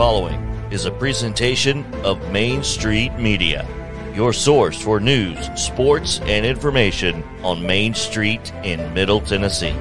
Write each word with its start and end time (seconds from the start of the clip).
following 0.00 0.40
is 0.70 0.86
a 0.86 0.90
presentation 0.90 1.84
of 2.06 2.32
Main 2.32 2.62
Street 2.62 3.12
Media, 3.18 3.68
your 4.14 4.32
source 4.32 4.80
for 4.80 4.98
news, 4.98 5.36
sports, 5.60 6.20
and 6.20 6.46
information 6.46 7.22
on 7.42 7.66
Main 7.66 7.92
Street 7.92 8.50
in 8.64 8.94
Middle 8.94 9.20
Tennessee. 9.20 9.76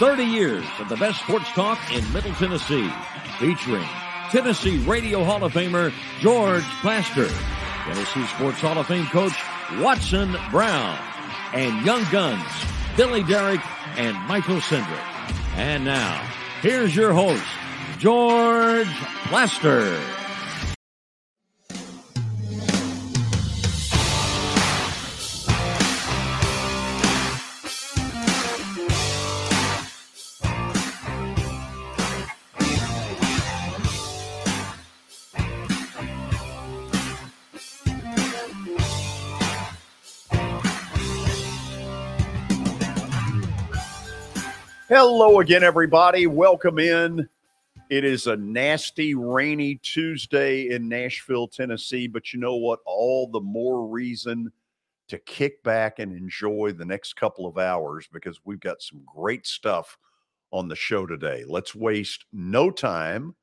Thirty 0.00 0.24
years 0.24 0.64
of 0.80 0.88
the 0.88 0.96
best 0.96 1.20
sports 1.20 1.48
talk 1.50 1.78
in 1.94 2.12
Middle 2.12 2.34
Tennessee, 2.34 2.90
featuring 3.38 3.86
Tennessee 4.32 4.78
Radio 4.78 5.22
Hall 5.22 5.44
of 5.44 5.52
Famer 5.52 5.92
George 6.18 6.64
Plaster, 6.80 7.28
Tennessee 7.84 8.26
Sports 8.26 8.60
Hall 8.60 8.78
of 8.78 8.86
Fame 8.86 9.06
coach 9.06 9.32
Watson 9.78 10.36
Brown, 10.50 10.98
and 11.52 11.84
Young 11.84 12.04
Guns 12.10 12.44
Billy 12.96 13.22
Derrick 13.22 13.60
and 13.96 14.16
Michael 14.28 14.56
Cindric. 14.56 15.34
And 15.56 15.84
now, 15.84 16.22
here's 16.60 16.94
your 16.94 17.12
host, 17.12 17.42
George 17.98 18.88
Plaster. 19.26 20.21
Hello 44.94 45.40
again, 45.40 45.62
everybody. 45.62 46.26
Welcome 46.26 46.78
in. 46.78 47.26
It 47.88 48.04
is 48.04 48.26
a 48.26 48.36
nasty, 48.36 49.14
rainy 49.14 49.76
Tuesday 49.76 50.68
in 50.68 50.86
Nashville, 50.86 51.48
Tennessee, 51.48 52.06
but 52.06 52.34
you 52.34 52.38
know 52.38 52.56
what? 52.56 52.80
All 52.84 53.26
the 53.26 53.40
more 53.40 53.86
reason 53.86 54.52
to 55.08 55.18
kick 55.20 55.62
back 55.62 55.98
and 55.98 56.14
enjoy 56.14 56.74
the 56.76 56.84
next 56.84 57.14
couple 57.14 57.46
of 57.46 57.56
hours 57.56 58.06
because 58.12 58.42
we've 58.44 58.60
got 58.60 58.82
some 58.82 59.02
great 59.06 59.46
stuff 59.46 59.96
on 60.50 60.68
the 60.68 60.76
show 60.76 61.06
today. 61.06 61.42
Let's 61.48 61.74
waste 61.74 62.26
no 62.30 62.70
time. 62.70 63.34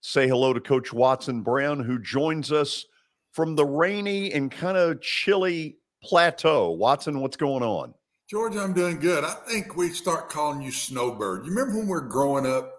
Say 0.00 0.26
hello 0.26 0.54
to 0.54 0.60
Coach 0.60 0.90
Watson 0.90 1.42
Brown, 1.42 1.80
who 1.80 1.98
joins 1.98 2.50
us 2.50 2.86
from 3.30 3.56
the 3.56 3.66
rainy 3.66 4.32
and 4.32 4.50
kind 4.50 4.78
of 4.78 5.02
chilly 5.02 5.76
plateau. 6.02 6.70
Watson, 6.70 7.20
what's 7.20 7.36
going 7.36 7.62
on? 7.62 7.92
George, 8.28 8.56
I'm 8.56 8.72
doing 8.72 8.98
good. 9.00 9.22
I 9.24 9.34
think 9.46 9.76
we 9.76 9.90
start 9.90 10.30
calling 10.30 10.62
you 10.62 10.70
Snowbird. 10.72 11.44
You 11.44 11.50
remember 11.50 11.76
when 11.78 11.86
we 11.86 11.90
were 11.92 12.00
growing 12.00 12.46
up? 12.46 12.70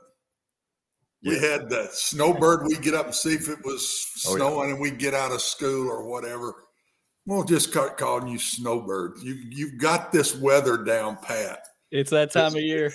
We 1.23 1.35
Yeah. 1.35 1.47
had 1.51 1.69
the 1.69 1.87
Snowbird. 1.91 2.65
We'd 2.65 2.81
get 2.81 2.93
up 2.95 3.05
and 3.07 3.15
see 3.15 3.33
if 3.33 3.47
it 3.47 3.63
was 3.63 4.05
Oh, 4.27 4.31
yeah. 4.31 4.35
snowing, 4.37 4.71
and 4.71 4.79
we'd 4.79 4.97
get 4.99 5.13
out 5.13 5.31
of 5.31 5.41
school 5.41 5.87
or 5.89 6.03
whatever. 6.03 6.53
We'll 7.27 7.43
just 7.43 7.69
start 7.69 7.97
calling 7.97 8.27
you 8.27 8.37
Snowbird. 8.39 9.19
You 9.21 9.33
you've 9.49 9.77
got 9.79 10.11
this 10.11 10.35
weather 10.35 10.77
down 10.83 11.17
pat. 11.17 11.67
It's 11.91 12.11
that 12.11 12.31
time 12.31 12.55
of 12.55 12.61
year. 12.61 12.93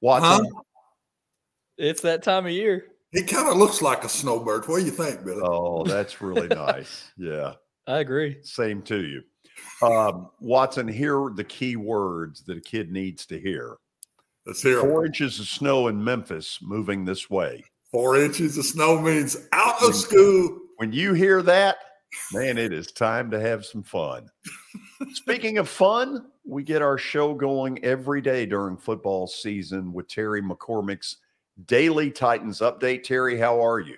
Watson, 0.00 0.46
Huh? 0.52 0.62
It's 1.76 2.02
that 2.02 2.22
time 2.22 2.46
of 2.46 2.52
year. 2.52 2.86
He 3.12 3.22
kind 3.22 3.48
of 3.48 3.56
looks 3.56 3.80
like 3.82 4.04
a 4.04 4.08
snowbird. 4.08 4.66
What 4.68 4.80
do 4.80 4.84
you 4.84 4.90
think, 4.90 5.24
Billy? 5.24 5.40
oh, 5.44 5.84
that's 5.84 6.20
really 6.20 6.48
nice. 6.48 7.10
Yeah. 7.16 7.54
I 7.86 7.98
agree. 8.00 8.42
Same 8.42 8.82
to 8.82 9.00
you. 9.04 9.22
Um, 9.82 10.30
Watson, 10.40 10.88
here 10.88 11.22
are 11.22 11.32
the 11.32 11.44
key 11.44 11.76
words 11.76 12.42
that 12.42 12.58
a 12.58 12.60
kid 12.60 12.90
needs 12.90 13.26
to 13.26 13.38
hear. 13.38 13.76
Let's 14.46 14.62
hear 14.62 14.80
'em. 14.80 14.86
Four 14.88 15.06
inches 15.06 15.38
of 15.38 15.46
snow 15.46 15.88
in 15.88 16.02
Memphis 16.02 16.58
moving 16.62 17.04
this 17.04 17.28
way. 17.30 17.64
Four 17.90 18.16
inches 18.16 18.58
of 18.58 18.64
snow 18.64 19.00
means 19.00 19.36
out 19.52 19.82
of 19.82 19.94
school. 19.94 20.58
When 20.76 20.92
you 20.92 21.12
hear 21.12 21.42
that, 21.42 21.76
man, 22.32 22.58
it 22.58 22.72
is 22.72 22.92
time 22.92 23.30
to 23.30 23.40
have 23.40 23.64
some 23.64 23.82
fun. 23.82 24.28
Speaking 25.12 25.58
of 25.58 25.68
fun, 25.68 26.26
we 26.44 26.62
get 26.62 26.82
our 26.82 26.98
show 26.98 27.34
going 27.34 27.82
every 27.84 28.20
day 28.20 28.46
during 28.46 28.76
football 28.76 29.26
season 29.26 29.92
with 29.92 30.08
Terry 30.08 30.42
McCormick's 30.42 31.18
Daily 31.66 32.10
Titans 32.10 32.60
Update. 32.60 33.02
Terry, 33.02 33.38
how 33.38 33.60
are 33.64 33.80
you? 33.80 33.96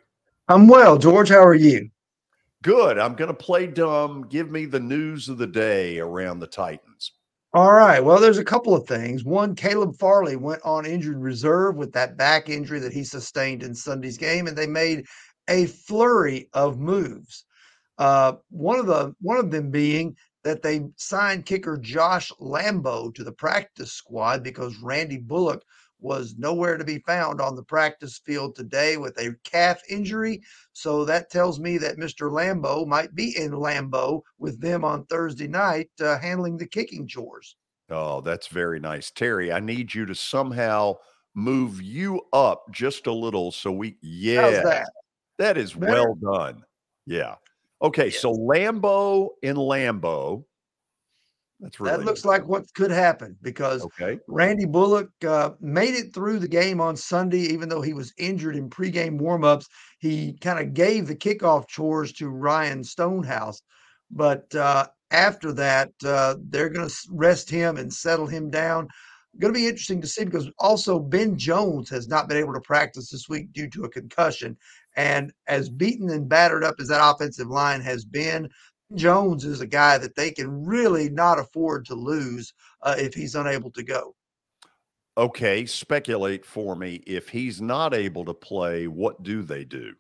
I'm 0.48 0.66
well, 0.66 0.98
George. 0.98 1.28
How 1.28 1.44
are 1.44 1.54
you? 1.54 1.90
Good. 2.62 2.98
I'm 2.98 3.14
going 3.14 3.28
to 3.28 3.34
play 3.34 3.66
dumb. 3.66 4.26
Give 4.28 4.50
me 4.50 4.66
the 4.66 4.80
news 4.80 5.28
of 5.28 5.38
the 5.38 5.46
day 5.46 5.98
around 5.98 6.40
the 6.40 6.46
Titans. 6.46 7.12
All 7.54 7.72
right. 7.72 8.04
Well, 8.04 8.20
there's 8.20 8.38
a 8.38 8.44
couple 8.44 8.76
of 8.76 8.86
things. 8.86 9.24
One, 9.24 9.54
Caleb 9.54 9.96
Farley 9.98 10.36
went 10.36 10.60
on 10.62 10.84
injured 10.84 11.20
reserve 11.20 11.76
with 11.76 11.92
that 11.92 12.16
back 12.16 12.48
injury 12.48 12.78
that 12.80 12.92
he 12.92 13.02
sustained 13.02 13.62
in 13.62 13.74
Sunday's 13.74 14.18
game, 14.18 14.46
and 14.46 14.56
they 14.56 14.66
made 14.66 15.06
a 15.48 15.66
flurry 15.66 16.48
of 16.52 16.78
moves. 16.78 17.44
Uh, 17.98 18.34
one 18.50 18.78
of 18.78 18.86
the 18.86 19.14
one 19.20 19.38
of 19.38 19.50
them 19.50 19.70
being 19.70 20.16
that 20.44 20.62
they 20.62 20.86
signed 20.96 21.44
kicker 21.44 21.76
Josh 21.76 22.30
Lambo 22.40 23.14
to 23.14 23.24
the 23.24 23.32
practice 23.32 23.92
squad 23.92 24.42
because 24.42 24.76
Randy 24.82 25.18
Bullock 25.18 25.62
was 26.00 26.34
nowhere 26.38 26.76
to 26.76 26.84
be 26.84 26.98
found 27.00 27.40
on 27.40 27.54
the 27.54 27.62
practice 27.62 28.20
field 28.24 28.54
today 28.54 28.96
with 28.96 29.18
a 29.18 29.34
calf 29.44 29.80
injury. 29.88 30.42
So 30.72 31.04
that 31.04 31.30
tells 31.30 31.60
me 31.60 31.78
that 31.78 31.98
Mr. 31.98 32.30
Lambo 32.30 32.86
might 32.86 33.14
be 33.14 33.36
in 33.36 33.52
Lambeau 33.52 34.22
with 34.38 34.60
them 34.60 34.84
on 34.84 35.04
Thursday 35.06 35.48
night, 35.48 35.90
uh, 36.00 36.18
handling 36.18 36.56
the 36.56 36.66
kicking 36.66 37.06
chores. 37.06 37.56
Oh, 37.90 38.20
that's 38.20 38.46
very 38.46 38.80
nice. 38.80 39.10
Terry, 39.10 39.52
I 39.52 39.60
need 39.60 39.94
you 39.94 40.06
to 40.06 40.14
somehow 40.14 40.96
move 41.34 41.82
you 41.82 42.20
up 42.32 42.64
just 42.70 43.06
a 43.06 43.12
little 43.12 43.52
so 43.52 43.70
we, 43.72 43.96
yeah, 44.00 44.42
How's 44.42 44.62
that? 44.64 44.90
that 45.38 45.56
is 45.56 45.74
Better? 45.74 45.92
well 45.92 46.14
done. 46.14 46.64
Yeah. 47.06 47.36
Okay. 47.82 48.10
So 48.10 48.32
Lambo 48.32 49.30
in 49.42 49.56
Lambeau. 49.56 50.44
That's 51.60 51.78
really 51.78 51.96
That 51.96 52.04
looks 52.04 52.24
like 52.24 52.46
what 52.46 52.72
could 52.74 52.90
happen 52.90 53.36
because 53.42 53.84
okay. 53.84 54.18
Randy 54.28 54.64
Bullock 54.64 55.10
uh, 55.26 55.50
made 55.60 55.94
it 55.94 56.14
through 56.14 56.38
the 56.38 56.48
game 56.48 56.80
on 56.80 56.96
Sunday, 56.96 57.40
even 57.40 57.68
though 57.68 57.82
he 57.82 57.92
was 57.92 58.14
injured 58.18 58.56
in 58.56 58.70
pregame 58.70 59.20
warmups. 59.20 59.66
He 59.98 60.34
kind 60.40 60.58
of 60.58 60.72
gave 60.72 61.06
the 61.06 61.16
kickoff 61.16 61.68
chores 61.68 62.12
to 62.14 62.28
Ryan 62.30 62.82
Stonehouse. 62.82 63.62
But 64.10 64.52
uh, 64.54 64.86
after 65.10 65.52
that, 65.52 65.90
uh, 66.04 66.36
they're 66.48 66.70
going 66.70 66.88
to 66.88 66.94
rest 67.10 67.50
him 67.50 67.76
and 67.76 67.92
settle 67.92 68.26
him 68.26 68.50
down. 68.50 68.88
Going 69.38 69.54
to 69.54 69.58
be 69.58 69.66
interesting 69.66 70.00
to 70.00 70.08
see 70.08 70.24
because 70.24 70.50
also 70.58 70.98
Ben 70.98 71.38
Jones 71.38 71.88
has 71.90 72.08
not 72.08 72.28
been 72.28 72.38
able 72.38 72.52
to 72.54 72.60
practice 72.60 73.10
this 73.10 73.28
week 73.28 73.52
due 73.52 73.68
to 73.70 73.84
a 73.84 73.88
concussion. 73.88 74.56
And 74.96 75.32
as 75.46 75.68
beaten 75.68 76.10
and 76.10 76.28
battered 76.28 76.64
up 76.64 76.74
as 76.80 76.88
that 76.88 77.00
offensive 77.02 77.46
line 77.46 77.80
has 77.80 78.04
been, 78.04 78.48
Jones 78.94 79.44
is 79.44 79.60
a 79.60 79.66
guy 79.66 79.98
that 79.98 80.16
they 80.16 80.30
can 80.30 80.64
really 80.64 81.08
not 81.08 81.38
afford 81.38 81.86
to 81.86 81.94
lose 81.94 82.52
uh, 82.82 82.96
if 82.98 83.14
he's 83.14 83.34
unable 83.34 83.70
to 83.72 83.82
go. 83.82 84.14
Okay. 85.16 85.66
Speculate 85.66 86.44
for 86.44 86.76
me. 86.76 87.02
If 87.06 87.28
he's 87.28 87.60
not 87.60 87.94
able 87.94 88.24
to 88.24 88.34
play, 88.34 88.86
what 88.86 89.22
do 89.22 89.42
they 89.42 89.64
do? 89.64 89.94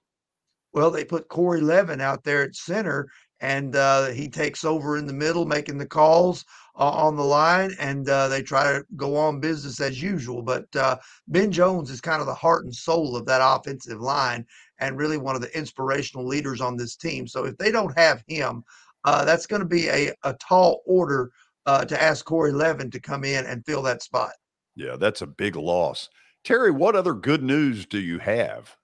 Well, 0.72 0.90
they 0.90 1.04
put 1.04 1.28
Corey 1.28 1.60
Levin 1.60 2.00
out 2.00 2.22
there 2.22 2.42
at 2.42 2.54
center, 2.54 3.08
and 3.40 3.74
uh, 3.74 4.08
he 4.08 4.28
takes 4.28 4.64
over 4.64 4.96
in 4.96 5.06
the 5.06 5.12
middle, 5.12 5.44
making 5.44 5.78
the 5.78 5.86
calls 5.86 6.44
uh, 6.78 6.90
on 6.90 7.16
the 7.16 7.24
line, 7.24 7.74
and 7.80 8.08
uh, 8.08 8.28
they 8.28 8.42
try 8.42 8.72
to 8.72 8.84
go 8.96 9.16
on 9.16 9.40
business 9.40 9.80
as 9.80 10.00
usual. 10.00 10.42
But 10.42 10.64
uh, 10.76 10.98
Ben 11.26 11.50
Jones 11.50 11.90
is 11.90 12.00
kind 12.00 12.20
of 12.20 12.26
the 12.26 12.34
heart 12.34 12.64
and 12.64 12.74
soul 12.74 13.16
of 13.16 13.26
that 13.26 13.40
offensive 13.42 14.00
line, 14.00 14.46
and 14.80 14.98
really 14.98 15.18
one 15.18 15.34
of 15.34 15.42
the 15.42 15.56
inspirational 15.56 16.26
leaders 16.26 16.60
on 16.60 16.76
this 16.76 16.96
team. 16.96 17.26
So 17.26 17.44
if 17.44 17.56
they 17.58 17.70
don't 17.70 17.96
have 17.98 18.24
him, 18.26 18.64
uh, 19.04 19.24
that's 19.24 19.46
going 19.46 19.60
to 19.60 19.68
be 19.68 19.88
a, 19.88 20.12
a 20.24 20.34
tall 20.34 20.82
order 20.86 21.30
uh, 21.66 21.84
to 21.84 22.02
ask 22.02 22.24
Corey 22.24 22.52
Levin 22.52 22.90
to 22.90 23.00
come 23.00 23.24
in 23.24 23.46
and 23.46 23.64
fill 23.64 23.82
that 23.82 24.02
spot. 24.02 24.32
Yeah, 24.76 24.96
that's 24.96 25.22
a 25.22 25.26
big 25.26 25.56
loss. 25.56 26.08
Terry, 26.44 26.70
what 26.70 26.96
other 26.96 27.14
good 27.14 27.42
news 27.42 27.86
do 27.86 27.98
you 27.98 28.18
have? 28.18 28.76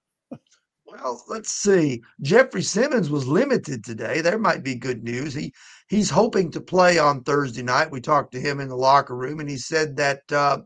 Well, 0.85 1.23
let's 1.29 1.51
see. 1.51 2.03
Jeffrey 2.23 2.63
Simmons 2.63 3.11
was 3.11 3.27
limited 3.27 3.85
today. 3.85 4.21
There 4.21 4.39
might 4.39 4.63
be 4.63 4.77
good 4.77 5.03
news. 5.03 5.35
He 5.35 5.53
he's 5.89 6.11
hoping 6.11 6.51
to 6.53 6.61
play 6.61 6.99
on 6.99 7.23
Thursday 7.23 7.63
night. 7.63 7.91
We 7.91 8.01
talked 8.01 8.33
to 8.33 8.41
him 8.41 8.61
in 8.61 8.69
the 8.69 8.77
locker 8.77 9.17
room, 9.17 9.41
and 9.41 9.51
he 9.51 9.57
said 9.57 9.97
that 9.97 10.21
uh, 10.31 10.59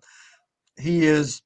he 0.79 1.07
is 1.07 1.43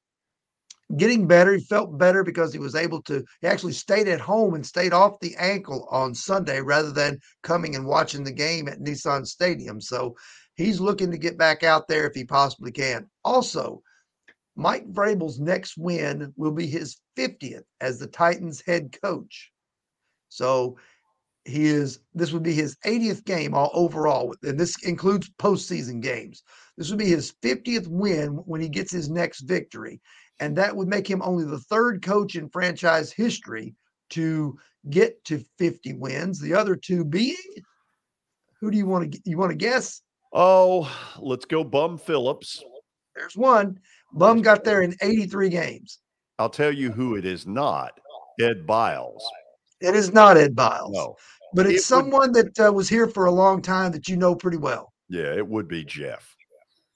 getting 0.97 1.27
better. 1.27 1.53
He 1.53 1.63
felt 1.63 1.97
better 1.97 2.23
because 2.23 2.53
he 2.53 2.59
was 2.59 2.75
able 2.75 3.01
to. 3.03 3.23
He 3.41 3.47
actually 3.47 3.73
stayed 3.73 4.07
at 4.07 4.19
home 4.19 4.53
and 4.53 4.65
stayed 4.65 4.93
off 4.93 5.19
the 5.19 5.35
ankle 5.37 5.87
on 5.91 6.13
Sunday 6.13 6.61
rather 6.61 6.91
than 6.91 7.19
coming 7.43 7.75
and 7.75 7.85
watching 7.85 8.23
the 8.23 8.31
game 8.31 8.67
at 8.67 8.79
Nissan 8.79 9.25
Stadium. 9.25 9.81
So 9.81 10.15
he's 10.55 10.79
looking 10.79 11.11
to 11.11 11.17
get 11.17 11.37
back 11.37 11.63
out 11.63 11.87
there 11.87 12.07
if 12.07 12.13
he 12.13 12.25
possibly 12.25 12.71
can. 12.71 13.07
Also, 13.23 13.81
Mike 14.55 14.89
Vrabel's 14.91 15.39
next 15.39 15.77
win 15.77 16.33
will 16.37 16.51
be 16.51 16.67
his 16.67 16.97
50th 17.17 17.63
as 17.81 17.99
the 17.99 18.07
Titans 18.07 18.61
head 18.65 18.95
coach. 19.01 19.51
So 20.29 20.77
he 21.45 21.65
is 21.65 21.99
this 22.13 22.31
would 22.31 22.43
be 22.43 22.53
his 22.53 22.75
80th 22.85 23.23
game 23.23 23.53
all 23.53 23.69
overall, 23.73 24.33
and 24.43 24.59
this 24.59 24.83
includes 24.83 25.29
postseason 25.39 26.01
games. 26.01 26.43
This 26.77 26.89
would 26.89 26.99
be 26.99 27.05
his 27.05 27.33
50th 27.43 27.87
win 27.87 28.31
when 28.45 28.61
he 28.61 28.67
gets 28.67 28.91
his 28.91 29.09
next 29.09 29.41
victory, 29.41 30.01
and 30.39 30.55
that 30.57 30.75
would 30.75 30.87
make 30.87 31.09
him 31.09 31.21
only 31.21 31.45
the 31.45 31.59
third 31.59 32.01
coach 32.03 32.35
in 32.35 32.49
franchise 32.49 33.11
history 33.11 33.73
to 34.11 34.57
get 34.89 35.23
to 35.25 35.43
50 35.57 35.93
wins. 35.93 36.39
The 36.39 36.53
other 36.53 36.75
two 36.75 37.03
being, 37.05 37.35
who 38.59 38.69
do 38.71 38.77
you 38.77 38.85
want 38.85 39.11
to 39.13 39.19
you 39.25 39.37
want 39.37 39.51
to 39.51 39.57
guess? 39.57 40.01
Oh, 40.33 40.91
let's 41.19 41.45
go 41.45 41.63
Bum 41.63 41.97
Phillips. 41.97 42.63
There's 43.15 43.37
one. 43.37 43.79
Bum 44.13 44.41
got 44.41 44.63
there 44.63 44.81
in 44.81 44.95
83 45.01 45.49
games. 45.49 45.99
I'll 46.37 46.49
tell 46.49 46.71
you 46.71 46.91
who 46.91 47.15
it 47.15 47.25
is 47.25 47.47
not. 47.47 47.91
Ed 48.41 48.67
Biles. 48.67 49.23
It 49.79 49.95
is 49.95 50.11
not 50.11 50.35
Ed 50.37 50.55
Biles. 50.55 50.91
No. 50.93 51.15
But 51.53 51.61
It 51.65 51.69
would- 51.69 51.75
it's 51.75 51.85
someone 51.85 52.31
that 52.33 52.59
uh, 52.59 52.73
was 52.73 52.89
here 52.89 53.07
for 53.07 53.25
a 53.25 53.31
long 53.31 53.61
time 53.61 53.91
that 53.93 54.09
you 54.09 54.17
know 54.17 54.35
pretty 54.35 54.57
well. 54.57 54.91
Yeah, 55.07 55.33
it 55.33 55.47
would 55.47 55.67
be 55.69 55.85
Jeff. 55.85 56.35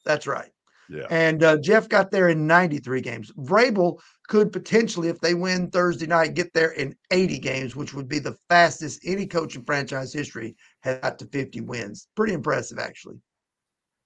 That's 0.06 0.27
right. 0.27 0.50
Yeah. 0.89 1.06
And 1.12 1.44
uh, 1.44 1.57
Jeff 1.57 1.88
got 1.88 2.09
there 2.09 2.30
in 2.30 2.47
93 2.47 3.01
games. 3.01 3.31
Vrabel 3.38 4.00
could 4.27 4.51
potentially, 4.51 5.07
if 5.07 5.19
they 5.19 5.36
win 5.36 5.69
Thursday 5.69 6.07
night, 6.07 6.33
get 6.33 6.51
there 6.53 6.71
in 6.71 6.95
80 7.12 7.38
games, 7.39 7.75
which 7.75 7.94
would 7.94 8.07
be 8.07 8.18
the 8.18 8.36
fastest 8.50 9.01
any 9.06 9.27
coach 9.27 9.56
in 9.56 9.63
franchise 9.63 10.12
history 10.12 10.56
has 10.81 11.00
got 11.00 11.19
to 11.19 11.25
50 11.27 11.62
wins. 11.62 12.07
Pretty 12.15 12.33
impressive, 12.33 12.80
actually. 12.80 13.18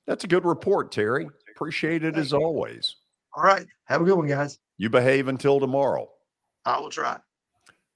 That's 0.07 0.25
a 0.25 0.27
good 0.27 0.43
report, 0.45 0.91
Terry. 0.91 1.29
Appreciate 1.55 2.03
it 2.03 2.17
as 2.17 2.33
always. 2.33 2.97
All 3.35 3.43
right. 3.43 3.65
Have 3.85 4.01
a 4.01 4.03
good 4.03 4.17
one, 4.17 4.27
guys. 4.27 4.59
You 4.77 4.89
behave 4.89 5.29
until 5.29 5.61
tomorrow. 5.61 6.09
I 6.65 6.79
will 6.79 6.89
try. 6.89 7.19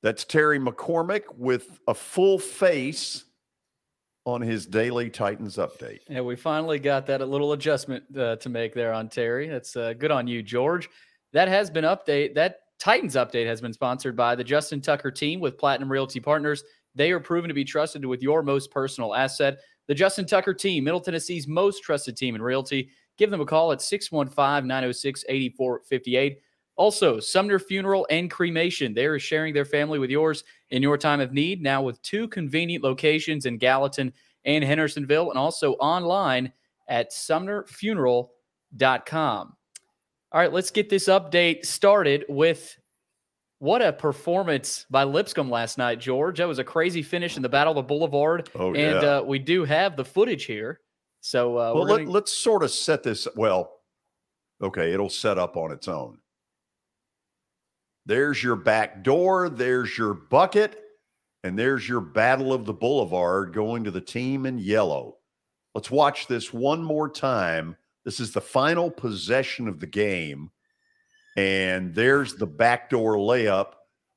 That's 0.01 0.24
Terry 0.24 0.60
McCormick 0.60 1.24
with 1.36 1.80
a 1.88 1.94
full 1.94 2.39
face 2.39 3.25
on 4.27 4.41
his 4.41 4.65
daily 4.65 5.09
Titans 5.09 5.56
update. 5.56 6.01
Yeah, 6.09 6.19
we 6.19 6.35
finally 6.35 6.79
got 6.79 7.06
that 7.06 7.21
a 7.21 7.25
little 7.25 7.53
adjustment 7.53 8.03
uh, 8.18 8.35
to 8.35 8.50
make 8.50 8.74
there 8.74 8.91
on 8.91 9.07
Terry. 9.07 9.47
That's 9.47 9.77
uh, 9.77 9.94
good 9.94 10.12
on 10.12 10.27
you, 10.27 10.44
George. 10.44 10.89
That 11.31 11.47
has 11.47 11.69
been 11.69 11.85
update. 11.85 12.35
That 12.35 12.59
Titans 12.77 13.15
update 13.15 13.47
has 13.47 13.62
been 13.62 13.71
sponsored 13.71 14.18
by 14.18 14.35
the 14.35 14.44
Justin 14.44 14.81
Tucker 14.81 15.12
team 15.12 15.39
with 15.39 15.57
Platinum 15.57 15.89
Realty 15.89 16.19
Partners. 16.19 16.62
They 16.94 17.12
are 17.12 17.21
proven 17.21 17.47
to 17.47 17.53
be 17.53 17.63
trusted 17.63 18.06
with 18.06 18.21
your 18.21 18.44
most 18.44 18.69
personal 18.69 19.15
asset. 19.15 19.59
The 19.88 19.95
Justin 19.95 20.25
Tucker 20.25 20.53
team, 20.53 20.83
Middle 20.83 21.00
Tennessee's 21.00 21.47
most 21.47 21.81
trusted 21.81 22.18
team 22.18 22.35
in 22.35 22.41
realty. 22.41 22.89
Give 23.18 23.31
them 23.31 23.39
a 23.39 23.45
call 23.45 23.71
at 23.71 23.81
615 23.81 24.68
906 24.68 25.24
8458. 25.29 26.41
Also, 26.77 27.19
Sumner 27.19 27.59
Funeral 27.59 28.07
and 28.09 28.31
Cremation. 28.31 28.94
They 28.94 29.06
are 29.06 29.19
sharing 29.19 29.53
their 29.53 29.65
family 29.65 30.00
with 30.00 30.12
yours 30.12 30.44
in 30.69 30.83
your 30.83 30.97
time 30.97 31.19
of 31.19 31.33
need, 31.33 31.62
now 31.62 31.81
with 31.81 32.01
two 32.03 32.27
convenient 32.27 32.83
locations 32.83 33.47
in 33.47 33.57
Gallatin 33.57 34.13
and 34.45 34.63
Hendersonville, 34.63 35.31
and 35.31 35.39
also 35.39 35.74
online 35.74 36.53
at 36.88 37.12
sumnerfuneral.com. 37.12 39.53
All 40.31 40.41
right, 40.41 40.53
let's 40.53 40.71
get 40.71 40.89
this 40.89 41.07
update 41.07 41.65
started 41.65 42.25
with 42.29 42.77
what 43.59 43.81
a 43.81 43.91
performance 43.91 44.85
by 44.91 45.03
Lipscomb 45.03 45.50
last 45.50 45.79
night, 45.79 46.00
George. 46.00 46.38
That 46.38 46.47
was 46.47 46.59
a 46.59 46.63
crazy 46.63 47.01
finish 47.01 47.38
in 47.38 47.41
the 47.41 47.50
Battle 47.50 47.71
of 47.71 47.77
the 47.77 47.83
Boulevard. 47.83 48.51
Oh, 48.56 48.68
and 48.68 49.01
yeah. 49.01 49.18
uh, 49.18 49.24
we 49.24 49.39
do 49.39 49.65
have 49.65 49.95
the 49.95 50.06
footage 50.06 50.45
here. 50.45 50.81
So 51.21 51.57
uh, 51.57 51.74
well, 51.74 51.85
let, 51.85 51.97
gonna- 51.97 52.12
let's 52.12 52.31
sort 52.31 52.62
of 52.62 52.69
set 52.69 53.01
this. 53.01 53.27
Well, 53.35 53.79
okay, 54.62 54.94
it'll 54.94 55.09
set 55.09 55.39
up 55.39 55.57
on 55.57 55.71
its 55.71 55.88
own. 55.88 56.19
There's 58.07 58.42
your 58.42 58.56
back 58.56 59.04
door, 59.04 59.50
there's 59.50 59.98
your 59.98 60.13
bucket, 60.13 60.81
and 61.44 61.59
there's 61.59 61.88
your 61.89 62.00
Battle 62.00 62.54
of 62.54 62.65
the 62.65 62.74
Boulevard 62.74 63.54
going 63.54 63.83
to 63.83 63.92
the 63.92 64.00
team 64.00 64.45
in 64.45 64.59
yellow. 64.59 65.18
Let's 65.75 65.92
watch 65.92 66.25
this 66.25 66.54
one 66.54 66.81
more 66.81 67.09
time. 67.09 67.75
This 68.06 68.21
is 68.21 68.31
the 68.31 68.39
final 68.39 68.89
possession 68.89 69.68
of 69.68 69.81
the 69.81 69.88
game. 69.88 70.51
And 71.36 71.94
there's 71.94 72.36
the 72.36 72.48
backdoor 72.48 73.18
layup. 73.18 73.74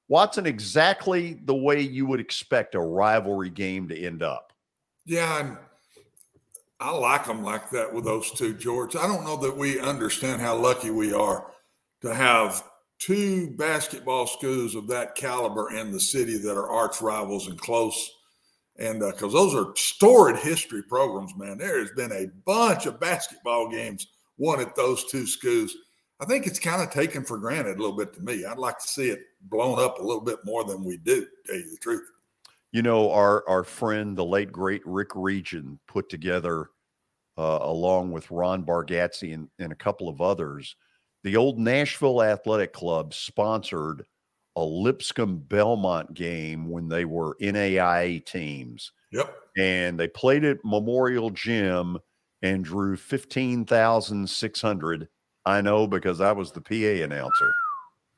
Watson, 0.07 0.47
exactly 0.47 1.41
the 1.45 1.57
way 1.57 1.81
you 1.81 2.07
would 2.07 2.21
expect 2.21 2.77
a 2.77 2.81
rivalry 2.81 3.51
game 3.51 3.89
to 3.89 3.99
end 3.99 4.23
up. 4.23 4.53
Yeah, 5.05 5.41
and 5.41 5.57
I 6.79 6.93
like 6.93 7.27
them 7.27 7.43
like 7.43 7.71
that 7.71 7.93
with 7.93 8.05
those 8.05 8.31
two, 8.31 8.55
George. 8.55 8.95
I 8.95 9.09
don't 9.09 9.25
know 9.25 9.37
that 9.39 9.57
we 9.57 9.81
understand 9.81 10.41
how 10.41 10.55
lucky 10.55 10.91
we 10.91 11.13
are 11.13 11.51
to 12.03 12.15
have 12.15 12.63
two 13.01 13.51
basketball 13.57 14.27
schools 14.27 14.75
of 14.75 14.87
that 14.89 15.15
caliber 15.17 15.73
in 15.75 15.91
the 15.91 15.99
city 16.01 16.39
that 16.39 16.57
are 16.57 16.71
arch 16.71 17.01
rivals 17.01 17.49
and 17.49 17.59
close. 17.59 18.11
And 18.79 19.01
because 19.01 19.33
those 19.33 19.55
are 19.55 19.75
storied 19.75 20.37
history 20.37 20.83
programs, 20.83 21.35
man, 21.37 21.59
there 21.59 21.81
has 21.81 21.91
been 21.91 22.13
a 22.13 22.29
bunch 22.47 22.87
of 22.87 23.01
basketball 23.01 23.69
games 23.69 24.07
won 24.39 24.61
at 24.61 24.77
those 24.77 25.05
two 25.11 25.27
schools. 25.27 25.75
I 26.21 26.27
think 26.27 26.47
it's 26.47 26.59
kind 26.59 26.83
of 26.83 26.91
taken 26.91 27.25
for 27.25 27.39
granted 27.39 27.77
a 27.77 27.81
little 27.81 27.97
bit 27.97 28.15
to 28.15 28.21
me. 28.21 28.45
I'd 28.45 28.59
like 28.59 28.79
to 28.79 28.87
see 28.87 29.09
it 29.09 29.21
blown 29.43 29.79
up 29.79 29.99
a 29.99 30.03
little 30.03 30.23
bit 30.23 30.39
more 30.45 30.65
than 30.65 30.85
we 30.85 30.99
do, 30.99 31.23
to 31.23 31.29
tell 31.47 31.57
you 31.57 31.71
the 31.71 31.79
truth. 31.79 32.07
you 32.73 32.83
know 32.83 33.11
our 33.11 33.43
our 33.49 33.65
friend 33.65 34.17
the 34.17 34.25
late 34.25 34.53
great 34.53 34.83
rick 34.85 35.09
region 35.15 35.79
put 35.89 36.09
together 36.09 36.71
uh, 37.39 37.59
along 37.63 38.13
with 38.13 38.31
ron 38.31 38.65
bargatze 38.65 39.35
and, 39.35 39.49
and 39.59 39.73
a 39.73 39.77
couple 39.77 40.09
of 40.09 40.21
others 40.21 40.77
the 41.25 41.37
old 41.37 41.59
nashville 41.59 42.23
athletic 42.23 42.73
club 42.73 43.13
sponsored 43.15 44.05
a 44.57 44.63
lipscomb 44.63 45.39
belmont 45.39 46.13
game 46.15 46.69
when 46.69 46.89
they 46.89 47.05
were 47.05 47.37
naia 47.41 48.25
teams 48.25 48.93
Yep. 49.13 49.35
and 49.59 49.99
they 49.99 50.09
played 50.09 50.45
at 50.45 50.59
memorial 50.65 51.31
gym 51.31 51.99
and 52.43 52.65
drew 52.65 52.97
15600 52.97 55.09
i 55.47 55.61
know 55.61 55.87
because 55.87 56.21
i 56.21 56.33
was 56.33 56.53
the 56.53 56.61
pa 56.61 57.03
announcer 57.05 57.53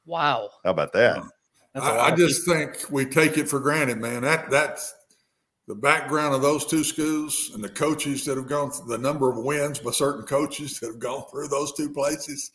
wow. 0.06 0.48
how 0.64 0.70
about 0.70 0.92
that 0.92 1.22
That's 1.74 1.86
a 1.86 1.90
I, 1.90 1.96
lot 1.96 2.10
I 2.10 2.12
of 2.12 2.18
just 2.18 2.46
think 2.46 2.90
we 2.90 3.04
take 3.06 3.38
it 3.38 3.48
for 3.48 3.58
granted, 3.60 3.98
man. 3.98 4.22
That 4.22 4.50
that's 4.50 4.92
the 5.68 5.74
background 5.74 6.34
of 6.34 6.42
those 6.42 6.66
two 6.66 6.84
schools 6.84 7.50
and 7.54 7.64
the 7.64 7.68
coaches 7.70 8.24
that 8.26 8.36
have 8.36 8.48
gone 8.48 8.70
through 8.70 8.88
the 8.88 8.98
number 9.02 9.30
of 9.30 9.42
wins 9.42 9.78
by 9.78 9.92
certain 9.92 10.24
coaches 10.26 10.78
that 10.80 10.88
have 10.88 10.98
gone 10.98 11.24
through 11.30 11.48
those 11.48 11.72
two 11.72 11.88
places. 11.90 12.50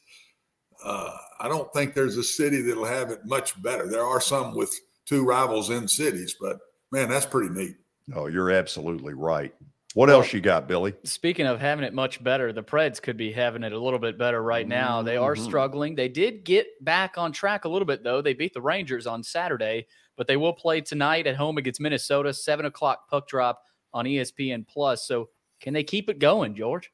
Uh, 0.88 1.18
I 1.40 1.48
don't 1.50 1.72
think 1.74 1.94
there's 1.94 2.18
a 2.18 2.24
city 2.24 2.62
that'll 2.62 2.86
have 2.86 3.12
it 3.12 3.26
much 3.26 3.62
better. 3.62 3.88
There 3.88 4.04
are 4.06 4.22
some 4.22 4.56
with 4.56 4.74
two 5.06 5.24
rivals 5.26 5.70
in 5.70 5.88
cities, 5.88 6.36
but 6.40 6.60
man, 6.92 7.10
that's 7.10 7.26
pretty 7.26 7.50
neat. 7.54 7.76
oh 8.16 8.28
you're 8.28 8.52
absolutely 8.52 9.14
right 9.14 9.54
what 9.94 10.10
else 10.10 10.32
you 10.32 10.40
got 10.40 10.66
billy 10.68 10.94
Speaking 11.04 11.46
of 11.46 11.60
having 11.60 11.84
it 11.84 11.94
much 11.94 12.24
better, 12.24 12.54
the 12.54 12.64
Preds 12.64 13.02
could 13.02 13.18
be 13.18 13.32
having 13.34 13.64
it 13.64 13.74
a 13.74 13.80
little 13.80 14.00
bit 14.00 14.18
better 14.18 14.42
right 14.44 14.68
now. 14.68 15.02
They 15.02 15.18
are 15.18 15.36
Mhm. 15.36 15.44
struggling. 15.44 15.96
They 15.96 16.08
did 16.08 16.44
get 16.46 16.68
back 16.86 17.18
on 17.18 17.32
track 17.32 17.66
a 17.66 17.70
little 17.70 17.86
bit, 17.86 18.04
though. 18.04 18.22
They 18.22 18.34
beat 18.34 18.54
the 18.54 18.62
Rangers 18.62 19.08
on 19.08 19.24
Saturday, 19.24 19.88
but 20.16 20.28
they 20.28 20.38
will 20.38 20.54
play 20.54 20.80
tonight 20.82 21.26
at 21.28 21.36
home 21.36 21.58
against 21.58 21.82
Minnesota, 21.82 22.32
seven 22.34 22.66
o'clock 22.66 23.10
puck 23.10 23.28
drop 23.28 23.64
on 23.94 24.06
ESPN 24.06 24.66
Plus. 24.68 25.06
So, 25.08 25.30
can 25.62 25.74
they 25.74 25.84
keep 25.84 26.10
it 26.10 26.20
going, 26.20 26.54
George? 26.56 26.92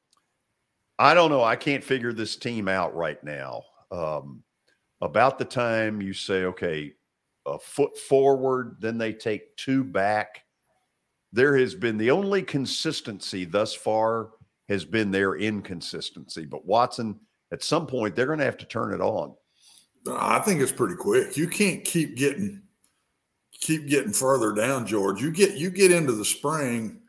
I 0.98 1.12
don't 1.14 1.30
know. 1.30 1.44
I 1.44 1.56
can't 1.56 1.84
figure 1.84 2.12
this 2.12 2.36
team 2.36 2.68
out 2.68 2.94
right 2.96 3.22
now. 3.22 3.64
Um, 3.94 4.42
about 5.00 5.38
the 5.38 5.44
time 5.44 6.00
you 6.00 6.12
say, 6.12 6.44
okay, 6.44 6.92
a 7.46 7.58
foot 7.58 7.96
forward, 7.98 8.76
then 8.80 8.98
they 8.98 9.12
take 9.12 9.56
two 9.56 9.84
back. 9.84 10.44
There 11.32 11.56
has 11.56 11.74
been 11.74 11.98
the 11.98 12.10
only 12.10 12.42
consistency 12.42 13.44
thus 13.44 13.74
far 13.74 14.30
has 14.68 14.84
been 14.84 15.10
their 15.10 15.36
inconsistency. 15.36 16.46
But 16.46 16.66
Watson, 16.66 17.20
at 17.52 17.62
some 17.62 17.86
point, 17.86 18.16
they're 18.16 18.26
going 18.26 18.38
to 18.38 18.44
have 18.44 18.56
to 18.58 18.66
turn 18.66 18.94
it 18.94 19.00
on. 19.00 19.34
I 20.10 20.38
think 20.40 20.60
it's 20.60 20.72
pretty 20.72 20.96
quick. 20.96 21.36
You 21.36 21.48
can't 21.48 21.84
keep 21.84 22.16
getting 22.16 22.62
keep 23.52 23.86
getting 23.88 24.12
further 24.12 24.52
down, 24.52 24.86
George. 24.86 25.22
You 25.22 25.30
get 25.30 25.56
you 25.56 25.70
get 25.70 25.90
into 25.90 26.12
the 26.12 26.24
spring, 26.24 27.00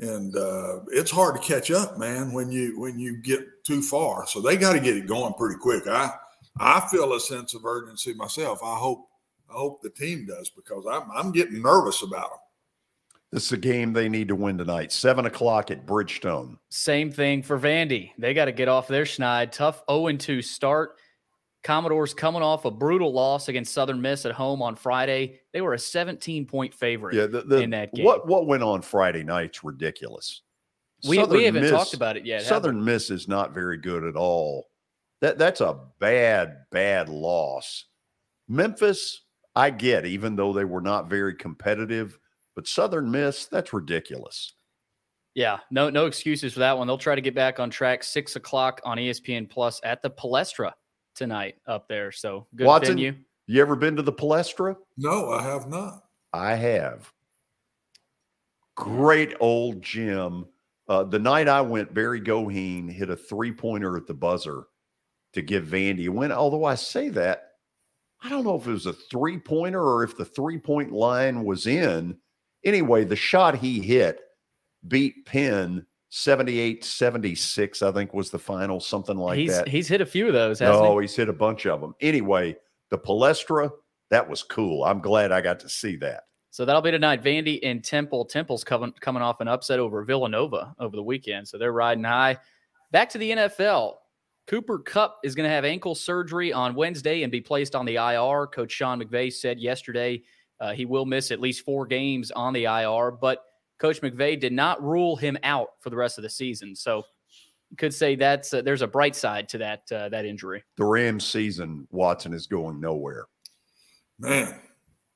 and 0.00 0.34
uh, 0.36 0.80
it's 0.88 1.10
hard 1.10 1.34
to 1.34 1.46
catch 1.46 1.70
up, 1.70 1.98
man. 1.98 2.32
When 2.32 2.50
you 2.50 2.80
when 2.80 2.98
you 2.98 3.16
get 3.16 3.40
too 3.64 3.82
far, 3.82 4.26
so 4.26 4.40
they 4.40 4.56
got 4.56 4.72
to 4.72 4.80
get 4.80 4.96
it 4.96 5.06
going 5.06 5.34
pretty 5.34 5.58
quick. 5.58 5.86
I 5.86 6.12
I 6.58 6.80
feel 6.90 7.12
a 7.12 7.20
sense 7.20 7.54
of 7.54 7.64
urgency 7.64 8.14
myself. 8.14 8.60
I 8.62 8.76
hope 8.76 9.06
I 9.48 9.54
hope 9.54 9.82
the 9.82 9.90
team 9.90 10.26
does 10.26 10.50
because 10.50 10.86
I'm 10.90 11.10
I'm 11.12 11.32
getting 11.32 11.62
nervous 11.62 12.02
about 12.02 12.30
them. 12.30 12.38
This 13.32 13.46
is 13.46 13.52
a 13.52 13.58
game 13.58 13.92
they 13.92 14.08
need 14.08 14.28
to 14.28 14.34
win 14.34 14.58
tonight, 14.58 14.90
seven 14.90 15.26
o'clock 15.26 15.70
at 15.70 15.86
Bridgestone. 15.86 16.56
Same 16.70 17.12
thing 17.12 17.42
for 17.42 17.58
Vandy. 17.60 18.10
They 18.18 18.34
got 18.34 18.46
to 18.46 18.52
get 18.52 18.68
off 18.68 18.88
their 18.88 19.04
schneid. 19.04 19.52
Tough 19.52 19.82
0 19.88 20.16
2 20.16 20.42
start. 20.42 20.96
Commodores 21.62 22.14
coming 22.14 22.42
off 22.42 22.64
a 22.64 22.70
brutal 22.70 23.12
loss 23.12 23.48
against 23.48 23.74
Southern 23.74 24.00
Miss 24.00 24.24
at 24.24 24.32
home 24.32 24.62
on 24.62 24.74
Friday. 24.74 25.40
They 25.52 25.60
were 25.60 25.74
a 25.74 25.78
17 25.78 26.46
point 26.46 26.72
favorite. 26.72 27.14
Yeah, 27.14 27.26
the, 27.26 27.42
the, 27.42 27.60
in 27.60 27.70
that 27.70 27.92
game. 27.94 28.04
what 28.04 28.26
what 28.26 28.46
went 28.46 28.62
on 28.62 28.80
Friday 28.80 29.22
night's 29.22 29.62
ridiculous. 29.62 30.42
we, 31.06 31.16
Southern 31.16 31.36
we 31.36 31.44
haven't 31.44 31.62
Miss- 31.62 31.70
talked 31.70 31.94
about 31.94 32.16
it 32.16 32.24
yet. 32.24 32.42
Southern 32.42 32.82
Miss 32.82 33.10
is 33.10 33.28
not 33.28 33.52
very 33.52 33.76
good 33.76 34.04
at 34.04 34.16
all. 34.16 34.68
That 35.20 35.36
that's 35.36 35.60
a 35.60 35.78
bad, 35.98 36.56
bad 36.70 37.10
loss. 37.10 37.84
Memphis, 38.48 39.20
I 39.54 39.70
get, 39.70 40.06
even 40.06 40.36
though 40.36 40.52
they 40.52 40.64
were 40.64 40.80
not 40.80 41.10
very 41.10 41.34
competitive, 41.34 42.18
But 42.56 42.66
Southern 42.66 43.10
Miss, 43.10 43.46
that's 43.46 43.72
ridiculous. 43.72 44.54
Yeah, 45.34 45.58
no, 45.70 45.90
no 45.90 46.06
excuses 46.06 46.54
for 46.54 46.60
that 46.60 46.76
one. 46.76 46.86
They'll 46.86 46.98
try 46.98 47.14
to 47.14 47.20
get 47.20 47.34
back 47.34 47.60
on 47.60 47.70
track 47.70 48.02
six 48.02 48.34
o'clock 48.34 48.80
on 48.84 48.96
ESPN 48.96 49.48
Plus 49.48 49.80
at 49.84 50.02
the 50.02 50.10
Palestra 50.10 50.72
tonight 51.14 51.56
up 51.66 51.88
there. 51.88 52.12
So 52.12 52.46
good 52.54 52.66
Watson, 52.66 52.96
venue. 52.96 53.14
You 53.46 53.60
ever 53.60 53.76
been 53.76 53.96
to 53.96 54.02
the 54.02 54.12
Palestra? 54.12 54.76
No, 54.96 55.30
I 55.30 55.42
have 55.42 55.68
not. 55.68 56.04
I 56.32 56.54
have. 56.54 57.12
Great 58.76 59.34
old 59.40 59.82
gym. 59.82 60.46
Uh, 60.88 61.04
the 61.04 61.18
night 61.18 61.48
I 61.48 61.60
went, 61.60 61.94
Barry 61.94 62.20
Goheen 62.20 62.90
hit 62.90 63.10
a 63.10 63.16
three 63.16 63.52
pointer 63.52 63.96
at 63.96 64.06
the 64.06 64.14
buzzer 64.14 64.64
to 65.32 65.42
give 65.42 65.66
Vandy 65.66 66.06
a 66.06 66.12
win. 66.12 66.32
Although 66.32 66.64
I 66.64 66.74
say 66.74 67.08
that, 67.10 67.52
I 68.22 68.28
don't 68.28 68.44
know 68.44 68.56
if 68.56 68.66
it 68.66 68.72
was 68.72 68.86
a 68.86 68.92
three 68.92 69.38
pointer 69.38 69.82
or 69.82 70.02
if 70.02 70.16
the 70.16 70.24
three 70.24 70.58
point 70.58 70.92
line 70.92 71.44
was 71.44 71.66
in. 71.66 72.18
Anyway, 72.64 73.04
the 73.04 73.16
shot 73.16 73.56
he 73.56 73.80
hit 73.80 74.20
beat 74.86 75.26
Penn 75.26 75.86
78 76.10 76.84
76, 76.84 77.82
I 77.82 77.92
think 77.92 78.12
was 78.12 78.30
the 78.30 78.38
final, 78.38 78.80
something 78.80 79.16
like 79.16 79.38
he's 79.38 79.56
that. 79.56 79.68
he's 79.68 79.88
hit 79.88 80.00
a 80.00 80.06
few 80.06 80.26
of 80.26 80.32
those. 80.32 80.58
Hasn't 80.58 80.82
No, 80.82 80.98
he? 80.98 81.04
he's 81.04 81.14
hit 81.16 81.28
a 81.28 81.32
bunch 81.32 81.66
of 81.66 81.80
them. 81.80 81.94
Anyway, 82.00 82.56
the 82.90 82.98
Palestra, 82.98 83.70
that 84.10 84.28
was 84.28 84.42
cool. 84.42 84.84
I'm 84.84 85.00
glad 85.00 85.30
I 85.32 85.40
got 85.40 85.60
to 85.60 85.68
see 85.68 85.96
that. 85.96 86.24
So 86.50 86.64
that'll 86.64 86.82
be 86.82 86.90
tonight. 86.90 87.22
Vandy 87.22 87.60
and 87.62 87.82
Temple. 87.84 88.24
Temple's 88.24 88.64
coming 88.64 88.92
coming 89.00 89.22
off 89.22 89.40
an 89.40 89.46
upset 89.46 89.78
over 89.78 90.02
Villanova 90.04 90.74
over 90.80 90.96
the 90.96 91.02
weekend, 91.02 91.46
so 91.46 91.58
they're 91.58 91.72
riding 91.72 92.02
high. 92.02 92.38
Back 92.90 93.08
to 93.10 93.18
the 93.18 93.30
NFL. 93.30 93.94
Cooper 94.48 94.80
Kupp 94.80 95.18
is 95.22 95.36
going 95.36 95.48
to 95.48 95.54
have 95.54 95.64
ankle 95.64 95.94
surgery 95.94 96.52
on 96.52 96.74
Wednesday 96.74 97.22
and 97.22 97.30
be 97.30 97.40
placed 97.40 97.76
on 97.76 97.86
the 97.86 97.94
IR. 97.96 98.48
Coach 98.48 98.72
Sean 98.72 99.00
McVay 99.00 99.32
said 99.32 99.60
yesterday 99.60 100.22
uh, 100.58 100.72
he 100.72 100.86
will 100.86 101.06
miss 101.06 101.30
at 101.30 101.38
least 101.40 101.64
four 101.64 101.86
games 101.86 102.32
on 102.32 102.52
the 102.52 102.64
IR, 102.64 103.12
but 103.12 103.44
Coach 103.80 104.00
McVay 104.02 104.38
did 104.38 104.52
not 104.52 104.82
rule 104.82 105.16
him 105.16 105.38
out 105.42 105.68
for 105.80 105.90
the 105.90 105.96
rest 105.96 106.18
of 106.18 106.22
the 106.22 106.30
season. 106.30 106.76
So 106.76 107.04
you 107.70 107.76
could 107.76 107.94
say 107.94 108.14
that's 108.16 108.52
uh, 108.52 108.62
there's 108.62 108.82
a 108.82 108.86
bright 108.86 109.16
side 109.16 109.48
to 109.50 109.58
that 109.58 109.82
uh, 109.92 110.08
that 110.10 110.24
injury. 110.24 110.62
The 110.76 110.84
Rams 110.84 111.24
season, 111.24 111.86
Watson 111.90 112.32
is 112.34 112.46
going 112.46 112.80
nowhere. 112.80 113.26
Man, 114.18 114.54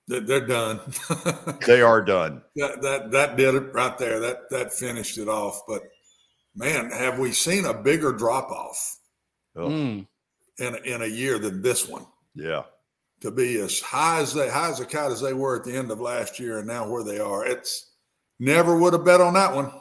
they're, 0.09 0.21
they're 0.21 0.47
done. 0.47 0.80
They 1.66 1.80
are 1.83 2.02
done. 2.02 2.42
that, 2.56 2.80
that 2.83 3.11
that 3.12 3.37
did 3.37 3.54
it 3.54 3.73
right 3.75 3.97
there. 3.99 4.21
That 4.21 4.50
that 4.50 4.73
finished 4.73 5.18
it 5.18 5.28
off. 5.28 5.62
But 5.68 5.83
man, 6.54 6.90
have 6.90 7.18
we 7.18 7.33
seen 7.33 7.64
a 7.66 7.75
bigger 7.75 8.12
drop 8.12 8.50
off 8.50 8.99
Ugh, 9.56 9.68
Mm. 9.71 10.06
in 10.59 10.75
a, 10.75 10.78
in 10.78 11.02
a 11.02 11.06
year 11.06 11.38
than 11.38 11.61
this 11.62 11.88
one? 11.88 12.06
Yeah. 12.35 12.62
To 13.21 13.30
be 13.30 13.59
as 13.61 13.80
high 13.80 14.21
as 14.21 14.35
they 14.35 14.49
high 14.50 14.71
as 14.71 14.80
a 14.80 14.85
kite 14.87 15.11
as 15.12 15.21
they 15.21 15.33
were 15.33 15.56
at 15.56 15.64
the 15.64 15.75
end 15.75 15.90
of 15.90 16.00
last 16.00 16.38
year, 16.38 16.59
and 16.59 16.66
now 16.66 16.88
where 16.88 17.02
they 17.04 17.18
are, 17.18 17.44
it's 17.47 17.92
never 18.38 18.79
would 18.79 18.93
have 18.93 19.05
bet 19.05 19.21
on 19.21 19.35
that 19.35 19.55
one. 19.55 19.73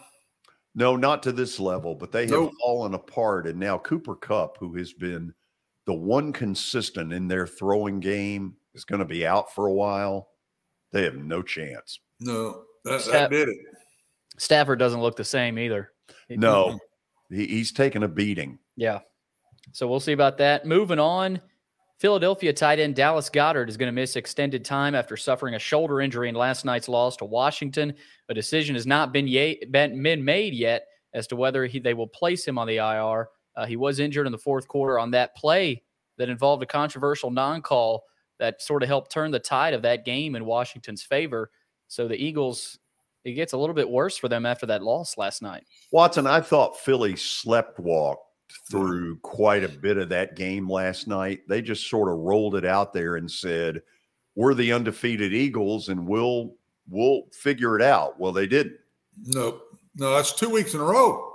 No, 0.75 0.95
not 0.95 1.21
to 1.23 1.31
this 1.31 1.59
level, 1.59 1.93
but 1.93 2.11
they 2.11 2.25
have 2.27 2.49
fallen 2.61 2.93
apart. 2.95 3.45
And 3.47 3.59
now 3.59 3.77
Cooper 3.77 4.15
Kupp, 4.15 4.57
who 4.59 4.75
has 4.75 4.91
been 4.91 5.33
the 5.85 5.93
one 5.93 6.33
consistent 6.33 7.13
in 7.13 7.27
their 7.27 7.45
throwing 7.45 7.99
game, 7.99 8.55
is 8.73 8.85
going 8.85 8.99
to 8.99 9.05
be 9.05 9.25
out 9.25 9.53
for 9.53 9.67
a 9.67 9.73
while. 9.73 10.29
They 10.91 11.03
have 11.03 11.15
no 11.15 11.41
chance. 11.41 11.99
No, 12.19 12.63
that, 12.85 13.01
Step- 13.01 13.13
that 13.13 13.31
did 13.31 13.49
it. 13.49 13.57
Stafford 14.37 14.79
doesn't 14.79 15.01
look 15.01 15.15
the 15.15 15.23
same 15.23 15.59
either. 15.59 15.91
No, 16.29 16.79
he, 17.29 17.45
he's 17.45 17.71
taken 17.71 18.01
a 18.03 18.07
beating. 18.07 18.57
Yeah. 18.75 18.99
So 19.73 19.87
we'll 19.87 19.99
see 19.99 20.11
about 20.11 20.39
that. 20.39 20.65
Moving 20.65 20.99
on, 20.99 21.39
Philadelphia 21.99 22.51
tight 22.51 22.79
end 22.79 22.95
Dallas 22.95 23.29
Goedert 23.29 23.69
is 23.69 23.77
going 23.77 23.87
to 23.87 23.93
miss 23.93 24.15
extended 24.15 24.65
time 24.65 24.95
after 24.95 25.15
suffering 25.15 25.55
a 25.55 25.59
shoulder 25.59 26.01
injury 26.01 26.27
in 26.27 26.35
last 26.35 26.65
night's 26.65 26.89
loss 26.89 27.15
to 27.17 27.25
Washington. 27.25 27.93
A 28.29 28.33
decision 28.33 28.75
has 28.75 28.85
not 28.85 29.13
been, 29.13 29.27
ye- 29.27 29.63
been, 29.71 30.01
made 30.01 30.53
yet 30.53 30.85
as 31.13 31.27
to 31.27 31.35
whether 31.35 31.65
he, 31.65 31.79
they 31.79 31.93
will 31.93 32.07
place 32.07 32.45
him 32.45 32.57
on 32.57 32.67
the 32.67 32.77
IR. 32.77 33.29
Uh, 33.55 33.65
he 33.65 33.77
was 33.77 33.99
injured 33.99 34.25
in 34.25 34.31
the 34.31 34.37
fourth 34.37 34.67
quarter 34.67 34.99
on 34.99 35.11
that 35.11 35.35
play 35.35 35.81
that 36.17 36.29
involved 36.29 36.63
a 36.63 36.65
controversial 36.65 37.31
non 37.31 37.61
call 37.61 38.03
that 38.39 38.61
sort 38.61 38.83
of 38.83 38.89
helped 38.89 39.11
turn 39.11 39.31
the 39.31 39.39
tide 39.39 39.73
of 39.73 39.83
that 39.83 40.05
game 40.05 40.35
in 40.35 40.45
Washington's 40.45 41.03
favor. 41.03 41.51
So 41.87 42.07
the 42.07 42.21
Eagles, 42.21 42.79
it 43.23 43.33
gets 43.33 43.53
a 43.53 43.57
little 43.57 43.75
bit 43.75 43.89
worse 43.89 44.17
for 44.17 44.27
them 44.27 44.45
after 44.45 44.65
that 44.65 44.83
loss 44.83 45.17
last 45.17 45.41
night. 45.41 45.63
Watson, 45.91 46.27
I 46.27 46.41
thought 46.41 46.79
Philly 46.79 47.15
slept 47.15 47.79
walked 47.79 48.27
through 48.69 49.17
quite 49.17 49.63
a 49.63 49.69
bit 49.69 49.97
of 49.97 50.09
that 50.09 50.35
game 50.35 50.69
last 50.69 51.07
night. 51.07 51.41
They 51.47 51.61
just 51.61 51.89
sort 51.89 52.09
of 52.09 52.19
rolled 52.19 52.55
it 52.55 52.65
out 52.65 52.93
there 52.93 53.15
and 53.15 53.29
said, 53.29 53.81
"We're 54.35 54.53
the 54.53 54.71
undefeated 54.73 55.33
Eagles, 55.33 55.89
and 55.89 56.07
we'll 56.07 56.55
we'll 56.89 57.23
figure 57.31 57.75
it 57.77 57.81
out." 57.81 58.19
Well, 58.19 58.31
they 58.31 58.47
didn't. 58.47 58.77
Nope. 59.25 59.61
No, 59.95 60.15
that's 60.15 60.33
two 60.33 60.49
weeks 60.49 60.73
in 60.73 60.79
a 60.79 60.83
row. 60.83 61.29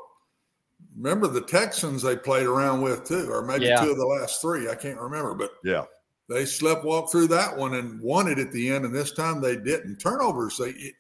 Remember 0.97 1.29
the 1.29 1.41
Texans 1.43 2.03
they 2.03 2.17
played 2.17 2.47
around 2.47 2.83
with 2.83 3.05
too, 3.05 3.31
or 3.31 3.43
maybe 3.43 3.67
Yeah. 3.67 3.85
two 3.85 3.91
of 3.93 3.99
the 3.99 4.07
last 4.07 4.41
three. 4.41 4.69
I 4.69 4.75
can't 4.75 4.99
remember, 5.01 5.35
but 5.35 5.53
Yeah, 5.63 5.85
they 6.29 6.45
slept 6.45 6.85
walk 6.85 7.11
through 7.11 7.29
that 7.29 7.57
one 7.57 7.75
and 7.75 8.01
won 8.01 8.27
it 8.29 8.39
at 8.41 8.51
the 8.51 8.69
end. 8.71 8.85
And 8.85 8.95
this 8.95 9.13
time 9.13 9.41
they 9.41 9.57
didn't. 9.57 9.99
Turnovers, 9.99 10.57
they 10.59 10.71
it, 10.71 10.95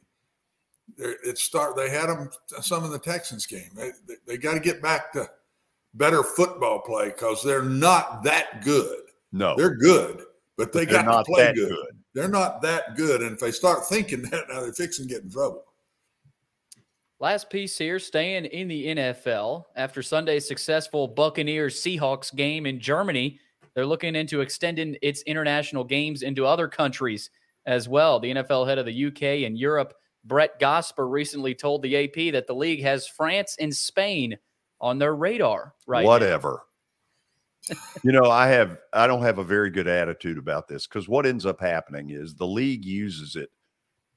it 1.25 1.38
start. 1.38 1.77
They 1.77 1.91
had 1.91 2.07
them 2.07 2.31
some 2.61 2.85
in 2.85 2.91
the 2.91 2.99
Texans 2.99 3.45
game. 3.47 3.71
They 3.75 3.91
they, 4.07 4.15
they 4.27 4.37
got 4.37 4.55
to 4.55 4.61
get 4.61 4.81
back 4.81 5.12
to 5.15 5.29
better 5.99 6.23
football 6.23 6.81
play 6.81 7.07
because 7.09 7.43
they're 7.43 7.62
not 7.62 8.23
that 8.23 8.62
good. 8.64 8.97
no, 9.33 9.55
They're 9.57 9.75
good, 9.76 10.23
but 10.57 10.73
they 10.73 10.85
they're 10.85 11.02
got 11.02 11.05
not 11.05 11.25
to 11.26 11.33
play 11.33 11.45
that 11.45 11.55
good. 11.55 11.69
good. 11.69 11.99
They're 12.14 12.28
not 12.28 12.62
that 12.62 12.97
good, 12.97 13.23
and 13.23 13.33
if 13.33 13.38
they 13.38 13.50
start 13.50 13.87
thinking 13.87 14.23
that 14.31 14.45
now, 14.49 14.61
they're 14.62 14.73
fixing 14.73 15.07
to 15.09 15.14
get 15.14 15.25
in 15.25 15.31
trouble. 15.31 15.64
Last 17.21 17.50
piece 17.50 17.76
here, 17.76 17.99
staying 17.99 18.45
in 18.47 18.69
the 18.69 18.87
NFL. 18.87 19.64
After 19.75 20.02
Sunday's 20.02 20.47
successful 20.47 21.09
Buccaneers 21.09 21.75
Seahawks 21.81 22.35
game 22.35 22.64
in 22.64 22.78
Germany, 22.78 23.40
they're 23.75 23.85
looking 23.87 24.14
into 24.14 24.40
extending 24.40 24.97
its 25.02 25.23
international 25.23 25.83
games 25.83 26.23
into 26.23 26.47
other 26.47 26.69
countries 26.69 27.31
as 27.67 27.88
well. 27.88 28.21
The 28.21 28.35
NFL 28.35 28.69
head 28.69 28.78
of 28.78 28.87
the 28.87 29.07
UK 29.07 29.45
and 29.47 29.59
Europe, 29.59 29.95
Brett 30.25 30.61
Gosper, 30.61 31.11
recently 31.11 31.57
told 31.57 31.83
the 31.83 32.05
AP 32.05 32.33
that 32.33 32.47
the 32.47 32.55
league 32.55 32.83
has 32.83 33.09
France 33.09 33.57
and 33.59 33.75
Spain 33.75 34.38
on 34.81 34.99
their 34.99 35.15
radar 35.15 35.75
right 35.87 36.03
now. 36.03 36.09
Whatever. 36.09 36.63
you 38.03 38.13
know, 38.13 38.31
I 38.31 38.49
have 38.49 38.79
I 38.93 39.07
don't 39.07 39.23
have 39.23 39.39
a 39.39 39.45
very 39.45 39.71
good 39.71 39.89
attitude 39.89 40.39
about 40.39 40.69
this 40.69 40.87
because 40.87 41.09
what 41.09 41.27
ends 41.27 41.45
up 41.45 41.61
happening 41.61 42.11
is 42.11 42.35
the 42.35 42.47
league 42.47 42.85
uses 42.85 43.37
it 43.37 43.51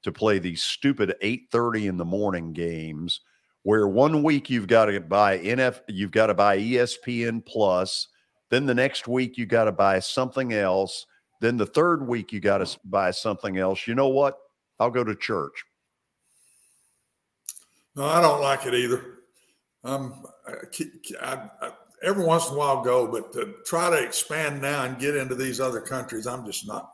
to 0.02 0.12
play 0.12 0.38
these 0.38 0.62
stupid 0.62 1.14
8:30 1.22 1.88
in 1.88 1.96
the 1.96 2.04
morning 2.04 2.52
games 2.52 3.20
where 3.62 3.86
one 3.86 4.22
week 4.22 4.50
you've 4.50 4.66
got 4.66 4.86
to 4.86 5.00
buy 5.00 5.38
NF 5.38 5.80
you've 5.88 6.12
got 6.12 6.26
to 6.26 6.34
buy 6.34 6.58
ESPN 6.58 7.44
plus, 7.44 8.08
then 8.50 8.66
the 8.66 8.74
next 8.74 9.06
week 9.06 9.36
you 9.36 9.46
got 9.46 9.64
to 9.64 9.72
buy 9.72 9.98
something 9.98 10.52
else, 10.52 11.06
then 11.40 11.56
the 11.56 11.66
third 11.66 12.06
week 12.06 12.32
you 12.32 12.40
got 12.40 12.58
to 12.58 12.78
buy 12.84 13.10
something 13.10 13.58
else. 13.58 13.86
You 13.86 13.94
know 13.94 14.08
what? 14.08 14.38
I'll 14.80 14.90
go 14.90 15.04
to 15.04 15.14
church. 15.14 15.64
No, 17.94 18.04
I 18.04 18.20
don't 18.22 18.40
like 18.40 18.64
it 18.66 18.74
either. 18.74 19.11
Um, 19.84 20.24
I, 20.46 20.52
I, 21.20 21.48
I, 21.60 21.70
every 22.02 22.24
once 22.24 22.48
in 22.48 22.54
a 22.54 22.58
while 22.58 22.82
go, 22.82 23.06
but 23.06 23.32
to 23.32 23.54
try 23.66 23.90
to 23.90 23.96
expand 24.02 24.62
now 24.62 24.84
and 24.84 24.98
get 24.98 25.16
into 25.16 25.34
these 25.34 25.60
other 25.60 25.80
countries, 25.80 26.26
I'm 26.26 26.44
just 26.46 26.66
not. 26.66 26.88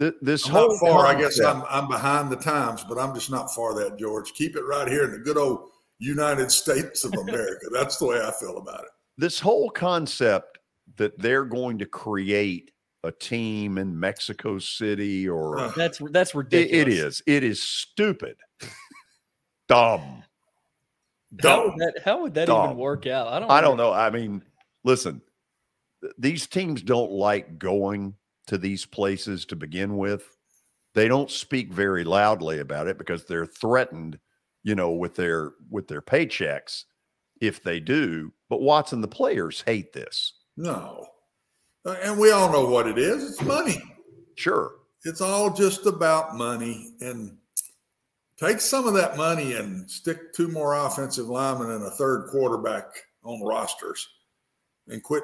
Th- 0.00 0.14
This 0.20 0.46
I'm 0.46 0.52
whole 0.52 0.68
not 0.68 0.78
far. 0.80 1.06
I 1.06 1.18
guess 1.18 1.40
I'm 1.40 1.62
I'm 1.70 1.88
behind 1.88 2.30
the 2.30 2.36
times, 2.36 2.84
but 2.88 2.98
I'm 2.98 3.14
just 3.14 3.30
not 3.30 3.54
far 3.54 3.74
that 3.74 3.98
George. 3.98 4.32
Keep 4.34 4.56
it 4.56 4.62
right 4.64 4.88
here 4.88 5.04
in 5.04 5.12
the 5.12 5.18
good 5.18 5.38
old 5.38 5.70
United 5.98 6.50
States 6.62 7.04
of 7.04 7.12
America. 7.14 7.66
That's 7.72 7.96
the 7.98 8.06
way 8.06 8.20
I 8.20 8.32
feel 8.40 8.58
about 8.58 8.80
it. 8.80 8.90
this 9.16 9.38
whole 9.40 9.70
concept 9.70 10.58
that 10.96 11.18
they're 11.18 11.44
going 11.44 11.78
to 11.78 11.86
create 11.86 12.70
a 13.04 13.10
team 13.12 13.78
in 13.78 13.98
Mexico 13.98 14.58
City 14.58 15.28
or 15.28 15.58
Uh, 15.58 15.72
That's 15.76 15.98
that's 16.10 16.30
it, 16.30 16.36
ridiculous. 16.36 16.82
it 16.82 16.88
is 16.88 17.22
it 17.26 17.42
is 17.44 17.62
stupid, 17.62 18.36
dumb. 19.68 20.22
How 21.40 21.64
would 21.64 21.78
that, 21.78 21.94
how 22.04 22.22
would 22.22 22.34
that 22.34 22.48
even 22.48 22.76
work 22.76 23.06
out? 23.06 23.28
I 23.28 23.38
don't. 23.38 23.50
I 23.50 23.60
don't 23.60 23.76
know. 23.76 23.92
I 23.92 24.10
mean, 24.10 24.42
listen, 24.84 25.22
these 26.18 26.46
teams 26.46 26.82
don't 26.82 27.12
like 27.12 27.58
going 27.58 28.14
to 28.48 28.58
these 28.58 28.84
places 28.84 29.46
to 29.46 29.56
begin 29.56 29.96
with. 29.96 30.36
They 30.94 31.08
don't 31.08 31.30
speak 31.30 31.72
very 31.72 32.04
loudly 32.04 32.58
about 32.58 32.86
it 32.86 32.98
because 32.98 33.24
they're 33.24 33.46
threatened, 33.46 34.18
you 34.62 34.74
know, 34.74 34.90
with 34.90 35.14
their 35.14 35.52
with 35.70 35.88
their 35.88 36.02
paychecks 36.02 36.84
if 37.40 37.62
they 37.62 37.80
do. 37.80 38.32
But 38.50 38.60
Watson, 38.60 39.00
the 39.00 39.08
players 39.08 39.62
hate 39.64 39.92
this. 39.92 40.34
No, 40.56 41.06
and 41.86 42.18
we 42.18 42.30
all 42.30 42.52
know 42.52 42.66
what 42.66 42.86
it 42.86 42.98
is. 42.98 43.30
It's 43.30 43.42
money. 43.42 43.80
Sure. 44.34 44.72
It's 45.04 45.20
all 45.20 45.52
just 45.52 45.86
about 45.86 46.36
money. 46.36 46.94
And 47.00 47.36
take 48.42 48.60
some 48.60 48.86
of 48.88 48.94
that 48.94 49.16
money 49.16 49.52
and 49.54 49.88
stick 49.90 50.32
two 50.34 50.48
more 50.48 50.74
offensive 50.74 51.28
linemen 51.28 51.70
and 51.70 51.84
a 51.84 51.90
third 51.90 52.26
quarterback 52.30 52.84
on 53.24 53.40
rosters 53.42 54.08
and 54.88 55.02
quit 55.02 55.22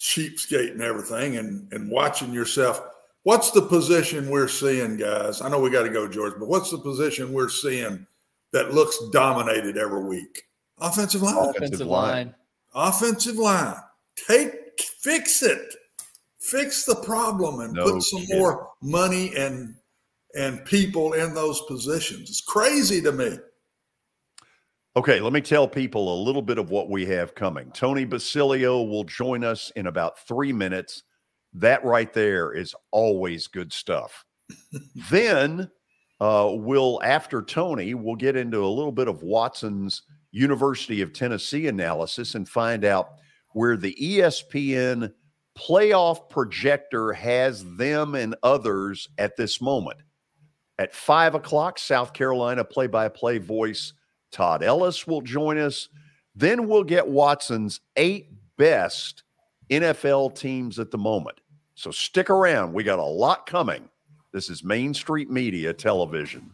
cheapskating 0.00 0.80
everything 0.80 1.36
and, 1.36 1.72
and 1.72 1.90
watching 1.90 2.32
yourself. 2.32 2.80
What's 3.22 3.50
the 3.50 3.62
position 3.62 4.28
we're 4.30 4.48
seeing, 4.48 4.96
guys? 4.96 5.40
I 5.40 5.48
know 5.48 5.60
we 5.60 5.70
got 5.70 5.82
to 5.84 5.90
go, 5.90 6.08
George, 6.08 6.34
but 6.38 6.48
what's 6.48 6.70
the 6.70 6.78
position 6.78 7.32
we're 7.32 7.48
seeing 7.48 8.06
that 8.52 8.74
looks 8.74 8.98
dominated 9.12 9.76
every 9.76 10.04
week? 10.04 10.42
Offensive 10.80 11.22
line. 11.22 11.36
Offensive, 11.36 11.62
Offensive 11.62 11.86
line. 11.86 12.10
line. 12.10 12.34
Offensive 12.74 13.36
line. 13.36 13.76
Take 14.26 14.52
fix 15.00 15.42
it. 15.42 15.74
Fix 16.40 16.84
the 16.84 16.94
problem 16.96 17.60
and 17.60 17.72
No 17.74 17.84
put 17.92 18.02
some 18.02 18.20
kidding. 18.20 18.38
more 18.38 18.70
money 18.80 19.34
and 19.36 19.74
and 20.34 20.64
people 20.64 21.14
in 21.14 21.34
those 21.34 21.62
positions. 21.62 22.28
It's 22.28 22.40
crazy 22.40 23.00
to 23.02 23.12
me. 23.12 23.38
Okay, 24.96 25.20
let 25.20 25.32
me 25.32 25.40
tell 25.40 25.68
people 25.68 26.12
a 26.12 26.22
little 26.24 26.42
bit 26.42 26.58
of 26.58 26.70
what 26.70 26.90
we 26.90 27.06
have 27.06 27.34
coming. 27.34 27.70
Tony 27.72 28.04
Basilio 28.04 28.82
will 28.82 29.04
join 29.04 29.44
us 29.44 29.70
in 29.76 29.86
about 29.86 30.18
three 30.26 30.52
minutes. 30.52 31.04
That 31.52 31.84
right 31.84 32.12
there 32.12 32.52
is 32.52 32.74
always 32.90 33.46
good 33.46 33.72
stuff. 33.72 34.24
then 35.10 35.70
uh, 36.20 36.50
we'll, 36.52 37.00
after 37.04 37.42
Tony, 37.42 37.94
we'll 37.94 38.16
get 38.16 38.34
into 38.34 38.64
a 38.64 38.66
little 38.66 38.92
bit 38.92 39.08
of 39.08 39.22
Watson's 39.22 40.02
University 40.32 41.00
of 41.00 41.12
Tennessee 41.12 41.68
analysis 41.68 42.34
and 42.34 42.48
find 42.48 42.84
out 42.84 43.10
where 43.52 43.76
the 43.76 43.96
ESPN 44.00 45.12
playoff 45.56 46.28
projector 46.28 47.12
has 47.12 47.64
them 47.76 48.14
and 48.14 48.34
others 48.42 49.08
at 49.18 49.36
this 49.36 49.60
moment. 49.60 49.98
At 50.78 50.94
five 50.94 51.34
o'clock, 51.34 51.78
South 51.78 52.12
Carolina 52.12 52.64
play 52.64 52.86
by 52.86 53.08
play 53.08 53.38
voice 53.38 53.94
Todd 54.30 54.62
Ellis 54.62 55.06
will 55.06 55.20
join 55.20 55.58
us. 55.58 55.88
Then 56.34 56.68
we'll 56.68 56.84
get 56.84 57.08
Watson's 57.08 57.80
eight 57.96 58.30
best 58.56 59.24
NFL 59.70 60.36
teams 60.36 60.78
at 60.78 60.90
the 60.90 60.98
moment. 60.98 61.40
So 61.74 61.90
stick 61.90 62.30
around. 62.30 62.72
We 62.72 62.84
got 62.84 62.98
a 62.98 63.04
lot 63.04 63.46
coming. 63.46 63.88
This 64.32 64.50
is 64.50 64.62
Main 64.62 64.94
Street 64.94 65.30
Media 65.30 65.72
Television. 65.72 66.50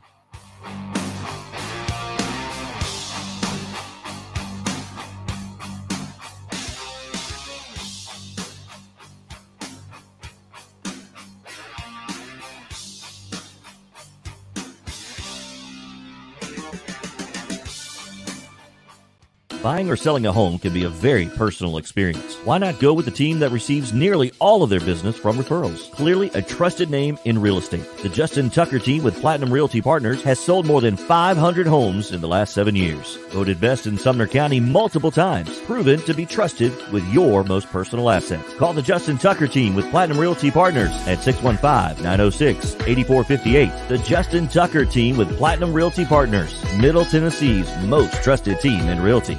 Buying 19.65 19.89
or 19.89 19.97
selling 19.97 20.27
a 20.27 20.33
home 20.33 20.59
can 20.59 20.75
be 20.75 20.85
a 20.85 20.91
very 20.91 21.25
personal 21.25 21.79
experience. 21.79 22.37
Why 22.45 22.59
not 22.59 22.79
go 22.79 22.93
with 22.93 23.07
the 23.07 23.11
team 23.11 23.39
that 23.39 23.51
receives 23.51 23.95
nearly 23.95 24.31
all 24.39 24.63
of 24.63 24.69
their 24.69 24.79
business 24.79 25.17
from 25.17 25.39
referrals? 25.39 25.91
Clearly 25.93 26.31
a 26.35 26.43
trusted 26.43 26.91
name 26.91 27.19
in 27.25 27.41
real 27.41 27.57
estate. 27.57 27.87
The 28.03 28.11
Justin 28.11 28.51
Tucker 28.51 28.79
team 28.79 29.03
with 29.03 29.19
Platinum 29.23 29.51
Realty 29.51 29.81
Partners 29.81 30.23
has 30.23 30.39
sold 30.39 30.67
more 30.67 30.83
than 30.83 30.99
500 30.99 31.67
homes 31.67 32.13
in 32.13 32.21
the 32.21 32.29
last 32.29 32.53
seven 32.53 32.77
years. 32.77 33.17
Voted 33.31 33.59
best 33.59 33.87
in 33.87 33.97
Sumner 33.97 34.27
County 34.27 34.61
multiple 34.61 35.11
times. 35.11 35.59
Proven 35.61 35.99
to 36.01 36.13
be 36.13 36.27
trusted 36.27 36.71
with 36.93 37.11
your 37.11 37.43
most 37.43 37.71
personal 37.71 38.11
assets. 38.11 38.55
Call 38.57 38.75
the 38.75 38.83
Justin 38.83 39.17
Tucker 39.17 39.49
team 39.49 39.75
with 39.75 39.91
Platinum 39.91 40.21
Realty 40.21 40.51
Partners 40.51 40.93
at 41.07 41.21
615-906-8458. 41.21 43.89
The 43.89 43.97
Justin 43.97 44.47
Tucker 44.47 44.85
team 44.85 45.17
with 45.17 45.35
Platinum 45.39 45.73
Realty 45.73 46.05
Partners. 46.05 46.63
Middle 46.77 47.07
Tennessee's 47.07 47.75
most 47.85 48.23
trusted 48.23 48.61
team 48.61 48.91
in 48.91 49.01
realty. 49.01 49.39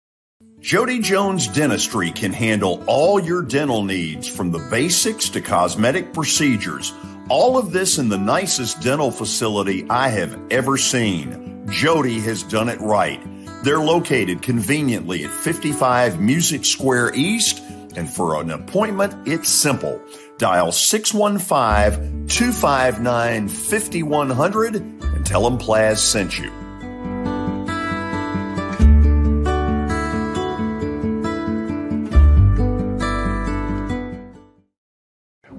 Jody 0.61 0.99
Jones 0.99 1.47
Dentistry 1.47 2.11
can 2.11 2.31
handle 2.31 2.83
all 2.85 3.19
your 3.19 3.41
dental 3.41 3.83
needs 3.83 4.27
from 4.27 4.51
the 4.51 4.59
basics 4.69 5.27
to 5.29 5.41
cosmetic 5.41 6.13
procedures. 6.13 6.93
All 7.29 7.57
of 7.57 7.71
this 7.71 7.97
in 7.97 8.09
the 8.09 8.19
nicest 8.19 8.79
dental 8.79 9.09
facility 9.09 9.87
I 9.89 10.09
have 10.09 10.39
ever 10.51 10.77
seen. 10.77 11.65
Jody 11.71 12.19
has 12.19 12.43
done 12.43 12.69
it 12.69 12.79
right. 12.79 13.19
They're 13.63 13.79
located 13.79 14.43
conveniently 14.43 15.25
at 15.25 15.31
55 15.31 16.21
Music 16.21 16.63
Square 16.63 17.15
East, 17.15 17.59
and 17.95 18.07
for 18.07 18.39
an 18.39 18.51
appointment, 18.51 19.27
it's 19.27 19.49
simple. 19.49 19.99
Dial 20.37 20.71
615 20.71 22.27
259 22.27 23.49
5100 23.49 24.75
and 24.75 25.25
tell 25.25 25.43
them 25.49 25.57
Plaz 25.57 25.97
sent 25.97 26.37
you. 26.37 26.60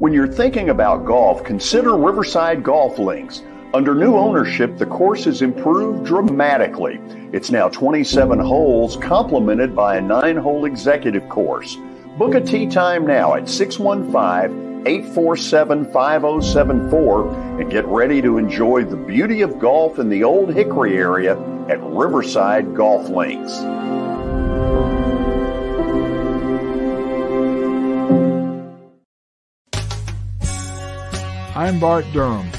When 0.02 0.12
you're 0.12 0.26
thinking 0.26 0.70
about 0.70 1.04
golf, 1.04 1.44
consider 1.44 1.96
Riverside 1.96 2.64
Golf 2.64 2.98
Links. 2.98 3.40
Under 3.72 3.94
new 3.94 4.16
ownership, 4.16 4.76
the 4.76 4.84
course 4.84 5.26
has 5.26 5.42
improved 5.42 6.04
dramatically. 6.04 7.00
It's 7.32 7.52
now 7.52 7.68
27 7.68 8.40
holes, 8.40 8.96
complemented 8.96 9.76
by 9.76 9.98
a 9.98 10.00
nine 10.00 10.36
hole 10.36 10.64
executive 10.64 11.28
course. 11.28 11.78
Book 12.18 12.34
a 12.34 12.40
tee 12.40 12.66
time 12.66 13.06
now 13.06 13.36
at 13.36 13.48
615 13.48 14.88
847 14.88 15.84
5074 15.92 17.60
and 17.60 17.70
get 17.70 17.84
ready 17.84 18.20
to 18.22 18.38
enjoy 18.38 18.82
the 18.82 18.96
beauty 18.96 19.42
of 19.42 19.60
golf 19.60 20.00
in 20.00 20.08
the 20.08 20.24
Old 20.24 20.52
Hickory 20.52 20.96
area 20.96 21.38
at 21.68 21.80
Riverside 21.80 22.74
Golf 22.74 23.08
Links. 23.08 23.52
I'm 31.54 31.78
Bart 31.78 32.06
Durham. 32.14 32.50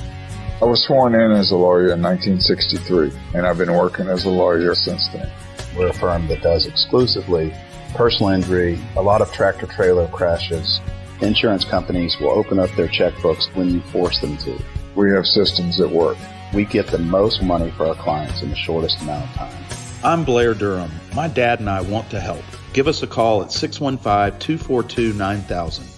I 0.61 0.65
was 0.65 0.83
sworn 0.83 1.15
in 1.15 1.31
as 1.31 1.49
a 1.49 1.57
lawyer 1.57 1.93
in 1.93 2.01
1963, 2.03 3.11
and 3.33 3.43
I've 3.43 3.57
been 3.57 3.73
working 3.73 4.07
as 4.07 4.25
a 4.25 4.29
lawyer 4.29 4.75
since 4.75 5.07
then. 5.07 5.31
We're 5.75 5.87
a 5.87 5.93
firm 5.93 6.27
that 6.27 6.43
does 6.43 6.67
exclusively 6.67 7.51
personal 7.95 8.31
injury, 8.33 8.79
a 8.95 9.01
lot 9.01 9.23
of 9.23 9.31
tractor 9.31 9.65
trailer 9.65 10.07
crashes. 10.09 10.79
Insurance 11.21 11.65
companies 11.65 12.19
will 12.19 12.29
open 12.29 12.59
up 12.59 12.69
their 12.75 12.87
checkbooks 12.87 13.51
when 13.55 13.71
you 13.71 13.81
force 13.81 14.19
them 14.19 14.37
to. 14.37 14.61
We 14.95 15.09
have 15.09 15.25
systems 15.25 15.79
that 15.79 15.89
work. 15.89 16.17
We 16.53 16.63
get 16.63 16.85
the 16.85 16.99
most 16.99 17.41
money 17.41 17.71
for 17.71 17.87
our 17.87 17.95
clients 17.95 18.43
in 18.43 18.51
the 18.51 18.55
shortest 18.55 19.01
amount 19.01 19.27
of 19.27 19.35
time. 19.35 19.63
I'm 20.03 20.23
Blair 20.23 20.53
Durham. 20.53 20.91
My 21.15 21.27
dad 21.27 21.61
and 21.61 21.69
I 21.69 21.81
want 21.81 22.11
to 22.11 22.19
help. 22.19 22.43
Give 22.73 22.87
us 22.87 23.01
a 23.01 23.07
call 23.07 23.41
at 23.41 23.51
615 23.51 24.39
242 24.39 25.13
9000. 25.13 25.92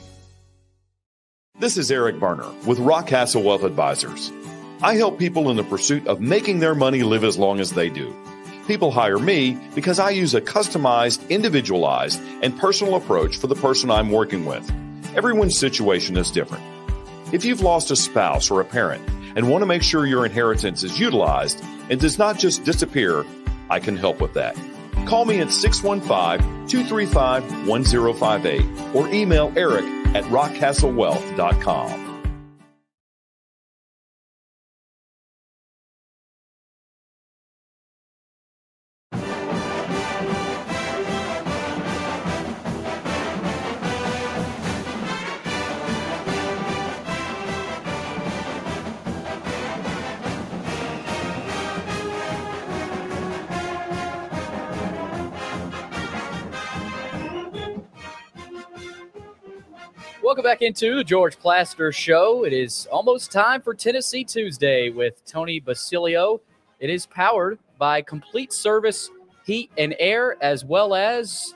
This 1.58 1.78
is 1.78 1.90
Eric 1.90 2.20
Berner 2.20 2.52
with 2.68 2.80
Rockcastle 2.80 3.42
Wealth 3.42 3.64
Advisors. 3.64 4.30
I 4.82 4.96
help 4.96 5.18
people 5.18 5.50
in 5.50 5.56
the 5.56 5.64
pursuit 5.64 6.06
of 6.06 6.20
making 6.20 6.60
their 6.60 6.76
money 6.76 7.02
live 7.04 7.24
as 7.24 7.38
long 7.38 7.62
as 7.62 7.72
they 7.72 7.90
do. 7.90 8.14
People 8.68 8.92
hire 8.92 9.18
me 9.18 9.58
because 9.74 9.98
I 9.98 10.10
use 10.10 10.36
a 10.36 10.42
customized, 10.42 11.30
individualized, 11.30 12.22
and 12.42 12.60
personal 12.60 12.96
approach 12.96 13.38
for 13.38 13.48
the 13.48 13.56
person 13.56 13.90
I'm 13.90 14.12
working 14.12 14.44
with. 14.44 14.70
Everyone's 15.16 15.58
situation 15.58 16.18
is 16.18 16.30
different. 16.30 16.66
If 17.32 17.46
you've 17.46 17.62
lost 17.62 17.90
a 17.90 17.96
spouse 17.96 18.52
or 18.52 18.60
a 18.60 18.66
parent 18.66 19.08
and 19.38 19.50
want 19.50 19.62
to 19.62 19.66
make 19.66 19.82
sure 19.82 20.06
your 20.06 20.26
inheritance 20.26 20.84
is 20.84 21.00
utilized 21.00 21.64
and 21.90 22.02
does 22.02 22.18
not 22.18 22.38
just 22.38 22.66
disappear, 22.66 23.24
I 23.70 23.80
can 23.80 23.96
help 23.96 24.20
with 24.20 24.34
that. 24.34 24.58
Call 25.06 25.24
me 25.24 25.40
at 25.40 25.52
615 25.52 26.68
235 26.68 27.66
1058 27.66 28.94
or 28.94 29.08
email 29.08 29.54
Eric 29.56 30.05
at 30.16 30.24
rockcastlewealth.com. 30.26 32.05
Welcome 60.26 60.44
back 60.44 60.64
into 60.64 61.04
George 61.04 61.38
Plaster 61.38 61.92
Show. 61.92 62.46
It 62.46 62.52
is 62.52 62.88
almost 62.92 63.32
time 63.32 63.62
for 63.62 63.76
Tennessee 63.76 64.24
Tuesday 64.24 64.90
with 64.90 65.24
Tony 65.24 65.60
Basilio. 65.60 66.42
It 66.80 66.90
is 66.90 67.06
powered 67.06 67.60
by 67.78 68.02
Complete 68.02 68.52
Service 68.52 69.12
Heat 69.46 69.70
and 69.78 69.96
Air 70.00 70.36
as 70.42 70.66
well 70.66 70.96
as 70.96 71.54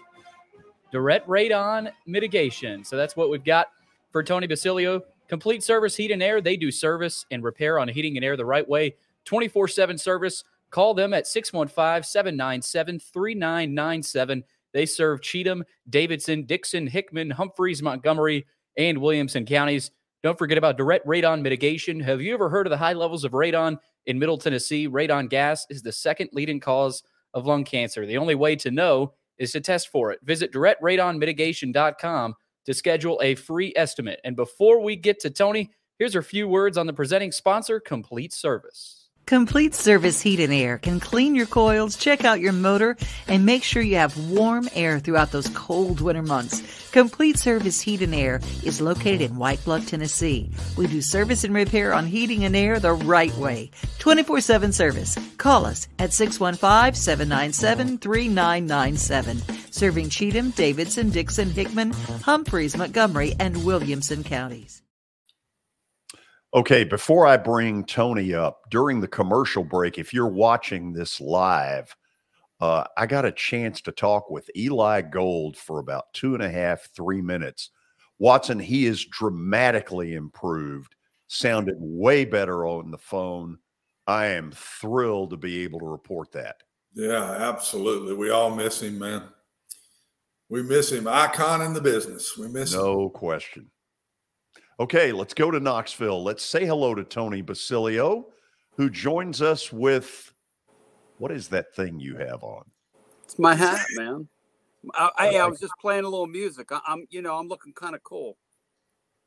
Direct 0.91 1.27
Radon 1.27 1.91
Mitigation. 2.05 2.83
So 2.83 2.95
that's 2.95 3.15
what 3.15 3.31
we've 3.31 3.43
got 3.43 3.71
for 4.11 4.21
Tony 4.23 4.45
Basilio. 4.45 5.01
Complete 5.27 5.63
Service 5.63 5.95
Heat 5.95 6.11
and 6.11 6.21
Air. 6.21 6.39
They 6.39 6.55
do 6.55 6.69
service 6.69 7.25
and 7.31 7.43
repair 7.43 7.79
on 7.79 7.87
heating 7.87 8.17
and 8.17 8.23
air 8.23 8.37
the 8.37 8.45
right 8.45 8.69
way. 8.69 8.95
24 9.25 9.67
7 9.67 9.97
service. 9.97 10.43
Call 10.69 10.93
them 10.93 11.15
at 11.15 11.25
615 11.25 12.03
797 12.03 12.99
3997. 12.99 14.43
They 14.73 14.85
serve 14.85 15.23
Cheatham, 15.23 15.63
Davidson, 15.89 16.43
Dickson, 16.43 16.85
Hickman, 16.85 17.31
Humphreys, 17.31 17.81
Montgomery, 17.81 18.45
and 18.79 18.97
Williamson 18.97 19.45
counties. 19.45 19.91
Don't 20.23 20.39
forget 20.39 20.57
about 20.57 20.77
direct 20.77 21.05
radon 21.05 21.41
mitigation. 21.41 21.99
Have 21.99 22.21
you 22.21 22.33
ever 22.33 22.49
heard 22.49 22.65
of 22.65 22.71
the 22.71 22.77
high 22.77 22.93
levels 22.93 23.23
of 23.23 23.33
radon 23.33 23.77
in 24.07 24.17
Middle 24.17 24.37
Tennessee? 24.37 24.87
Radon 24.87 25.29
gas 25.29 25.67
is 25.69 25.83
the 25.83 25.91
second 25.91 26.29
leading 26.33 26.59
cause 26.59 27.03
of 27.33 27.45
lung 27.45 27.63
cancer. 27.63 28.05
The 28.05 28.17
only 28.17 28.35
way 28.35 28.55
to 28.55 28.71
know 28.71 29.13
is 29.37 29.51
to 29.51 29.61
test 29.61 29.89
for 29.89 30.11
it. 30.11 30.19
Visit 30.23 30.51
directradonmitigation.com 30.51 32.35
to 32.65 32.73
schedule 32.73 33.19
a 33.23 33.35
free 33.35 33.73
estimate. 33.75 34.19
And 34.23 34.35
before 34.35 34.81
we 34.81 34.95
get 34.95 35.19
to 35.21 35.29
Tony, 35.29 35.71
here's 35.97 36.15
a 36.15 36.21
few 36.21 36.47
words 36.47 36.77
on 36.77 36.87
the 36.87 36.93
presenting 36.93 37.31
sponsor, 37.31 37.79
Complete 37.79 38.33
Service. 38.33 38.98
Complete 39.29 39.75
Service 39.75 40.19
Heat 40.21 40.39
and 40.39 40.51
Air 40.51 40.79
can 40.79 40.99
clean 40.99 41.35
your 41.35 41.45
coils, 41.45 41.95
check 41.95 42.25
out 42.25 42.39
your 42.39 42.51
motor, 42.51 42.97
and 43.27 43.45
make 43.45 43.63
sure 43.63 43.83
you 43.83 43.97
have 43.97 44.17
warm 44.31 44.67
air 44.73 44.97
throughout 44.97 45.31
those 45.31 45.49
cold 45.49 46.01
winter 46.01 46.23
months. 46.23 46.63
Complete 46.89 47.37
Service 47.37 47.79
Heat 47.79 48.01
and 48.01 48.15
Air 48.15 48.41
is 48.63 48.81
located 48.81 49.21
in 49.21 49.37
White 49.37 49.63
Bluff, 49.63 49.85
Tennessee. 49.85 50.49
We 50.77 50.87
do 50.87 50.99
service 50.99 51.43
and 51.43 51.53
repair 51.53 51.93
on 51.93 52.07
heating 52.07 52.43
and 52.43 52.55
air 52.55 52.79
the 52.79 52.93
right 52.93 53.35
way. 53.35 53.69
24 53.99 54.41
7 54.41 54.71
service. 54.71 55.15
Call 55.37 55.63
us 55.63 55.87
at 55.99 56.11
615 56.11 56.95
797 56.95 57.99
3997. 57.99 59.43
Serving 59.71 60.09
Cheatham, 60.09 60.49
Davidson, 60.49 61.11
Dickson, 61.11 61.51
Hickman, 61.51 61.91
Humphreys, 62.25 62.75
Montgomery, 62.75 63.35
and 63.39 63.63
Williamson 63.63 64.23
counties. 64.23 64.81
Okay, 66.51 66.83
before 66.83 67.27
I 67.27 67.37
bring 67.37 67.85
Tony 67.85 68.33
up 68.33 68.61
during 68.71 69.01
the 69.01 69.07
commercial 69.07 69.63
break, 69.63 69.99
if 69.99 70.13
you're 70.13 70.27
watching 70.27 70.91
this 70.91 71.21
live, 71.21 71.95
uh, 72.59 72.85
I 72.97 73.05
got 73.05 73.25
a 73.25 73.31
chance 73.31 73.81
to 73.81 73.91
talk 73.91 74.31
with 74.31 74.49
Eli 74.55 75.01
Gold 75.01 75.55
for 75.55 75.77
about 75.77 76.11
two 76.13 76.33
and 76.33 76.43
a 76.43 76.49
half, 76.49 76.89
three 76.95 77.21
minutes. 77.21 77.69
Watson, 78.17 78.59
he 78.59 78.87
is 78.87 79.05
dramatically 79.05 80.15
improved, 80.15 80.95
sounded 81.27 81.75
way 81.77 82.25
better 82.25 82.65
on 82.65 82.89
the 82.89 82.97
phone. 82.97 83.59
I 84.07 84.25
am 84.27 84.51
thrilled 84.51 85.29
to 85.29 85.37
be 85.37 85.61
able 85.61 85.79
to 85.79 85.85
report 85.85 86.31
that. 86.31 86.57
Yeah, 86.95 87.31
absolutely. 87.31 88.15
We 88.15 88.31
all 88.31 88.49
miss 88.49 88.81
him, 88.81 88.97
man. 88.97 89.23
We 90.49 90.63
miss 90.63 90.91
him. 90.91 91.07
Icon 91.07 91.61
in 91.61 91.73
the 91.73 91.81
business. 91.81 92.35
We 92.35 92.47
miss 92.47 92.73
no 92.73 92.79
him. 92.79 92.97
No 92.97 93.09
question. 93.09 93.69
Okay, 94.79 95.11
let's 95.11 95.33
go 95.33 95.51
to 95.51 95.59
Knoxville. 95.59 96.23
Let's 96.23 96.43
say 96.43 96.65
hello 96.65 96.95
to 96.95 97.03
Tony 97.03 97.41
Basilio, 97.41 98.27
who 98.77 98.89
joins 98.89 99.41
us 99.41 99.73
with 99.73 100.33
what 101.17 101.31
is 101.31 101.49
that 101.49 101.75
thing 101.75 101.99
you 101.99 102.15
have 102.15 102.43
on? 102.43 102.63
It's 103.25 103.37
my 103.37 103.55
hat, 103.55 103.85
man. 103.95 104.29
I, 104.93 105.09
I, 105.17 105.35
I 105.35 105.47
was 105.47 105.59
just 105.59 105.73
playing 105.81 106.05
a 106.05 106.09
little 106.09 106.27
music. 106.27 106.71
I, 106.71 106.79
am 106.87 107.05
you 107.09 107.21
know, 107.21 107.37
I'm 107.37 107.49
looking 107.49 107.73
kind 107.73 107.93
of 107.95 108.03
cool. 108.03 108.37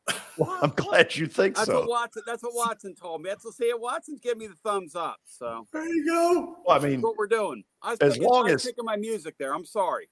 Well, 0.38 0.58
I'm 0.62 0.70
glad 0.70 1.14
you 1.14 1.26
think 1.26 1.56
that's 1.56 1.66
so. 1.66 1.80
What 1.80 1.90
Watson, 1.90 2.22
that's 2.26 2.42
what 2.42 2.54
Watson 2.54 2.94
told 2.94 3.20
me. 3.20 3.28
That's 3.28 3.44
what 3.44 3.52
see, 3.52 3.70
Watson's 3.74 4.18
giving 4.18 4.38
me 4.38 4.46
the 4.46 4.54
thumbs 4.54 4.96
up. 4.96 5.18
So 5.26 5.66
there 5.74 5.86
you 5.86 6.06
go. 6.06 6.56
Well, 6.64 6.74
I 6.74 6.80
mean, 6.80 7.02
what 7.02 7.18
we're 7.18 7.26
doing. 7.26 7.62
I 7.82 7.90
was 7.90 7.98
as 8.00 8.14
picking, 8.14 8.28
long 8.30 8.48
I 8.48 8.54
as 8.54 8.64
picking 8.64 8.86
my 8.86 8.96
music 8.96 9.34
there. 9.38 9.54
I'm 9.54 9.66
sorry. 9.66 10.08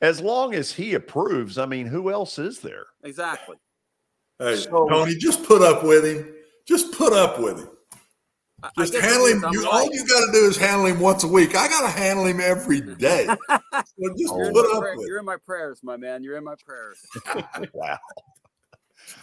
As 0.00 0.20
long 0.20 0.54
as 0.54 0.70
he 0.70 0.94
approves, 0.94 1.58
I 1.58 1.66
mean, 1.66 1.88
who 1.88 2.08
else 2.08 2.38
is 2.38 2.60
there? 2.60 2.86
Exactly. 3.02 3.56
Hey, 4.38 4.56
so, 4.56 4.88
Tony, 4.88 5.16
just 5.16 5.44
put 5.44 5.62
up 5.62 5.82
with 5.82 6.04
him. 6.04 6.34
Just 6.66 6.92
put 6.92 7.12
up 7.12 7.40
with 7.40 7.58
him. 7.58 7.68
Just 8.76 8.94
handle 8.94 9.26
him. 9.26 9.44
You, 9.52 9.68
all 9.70 9.84
you 9.92 10.06
got 10.06 10.26
to 10.26 10.32
do 10.32 10.46
is 10.46 10.56
handle 10.56 10.86
him 10.86 11.00
once 11.00 11.22
a 11.22 11.28
week. 11.28 11.54
I 11.56 11.68
got 11.68 11.82
to 11.82 11.88
handle 11.88 12.26
him 12.26 12.40
every 12.40 12.80
day. 12.80 13.26
so 13.48 13.64
just 14.16 14.34
you're 14.34 14.52
put 14.52 14.66
up 14.74 14.80
prayer, 14.80 14.96
with. 14.96 15.06
You're 15.06 15.18
in 15.18 15.24
my 15.24 15.36
prayers, 15.36 15.80
my 15.82 15.96
man. 15.96 16.24
You're 16.24 16.36
in 16.36 16.44
my 16.44 16.56
prayers. 16.64 16.98
wow. 17.72 17.98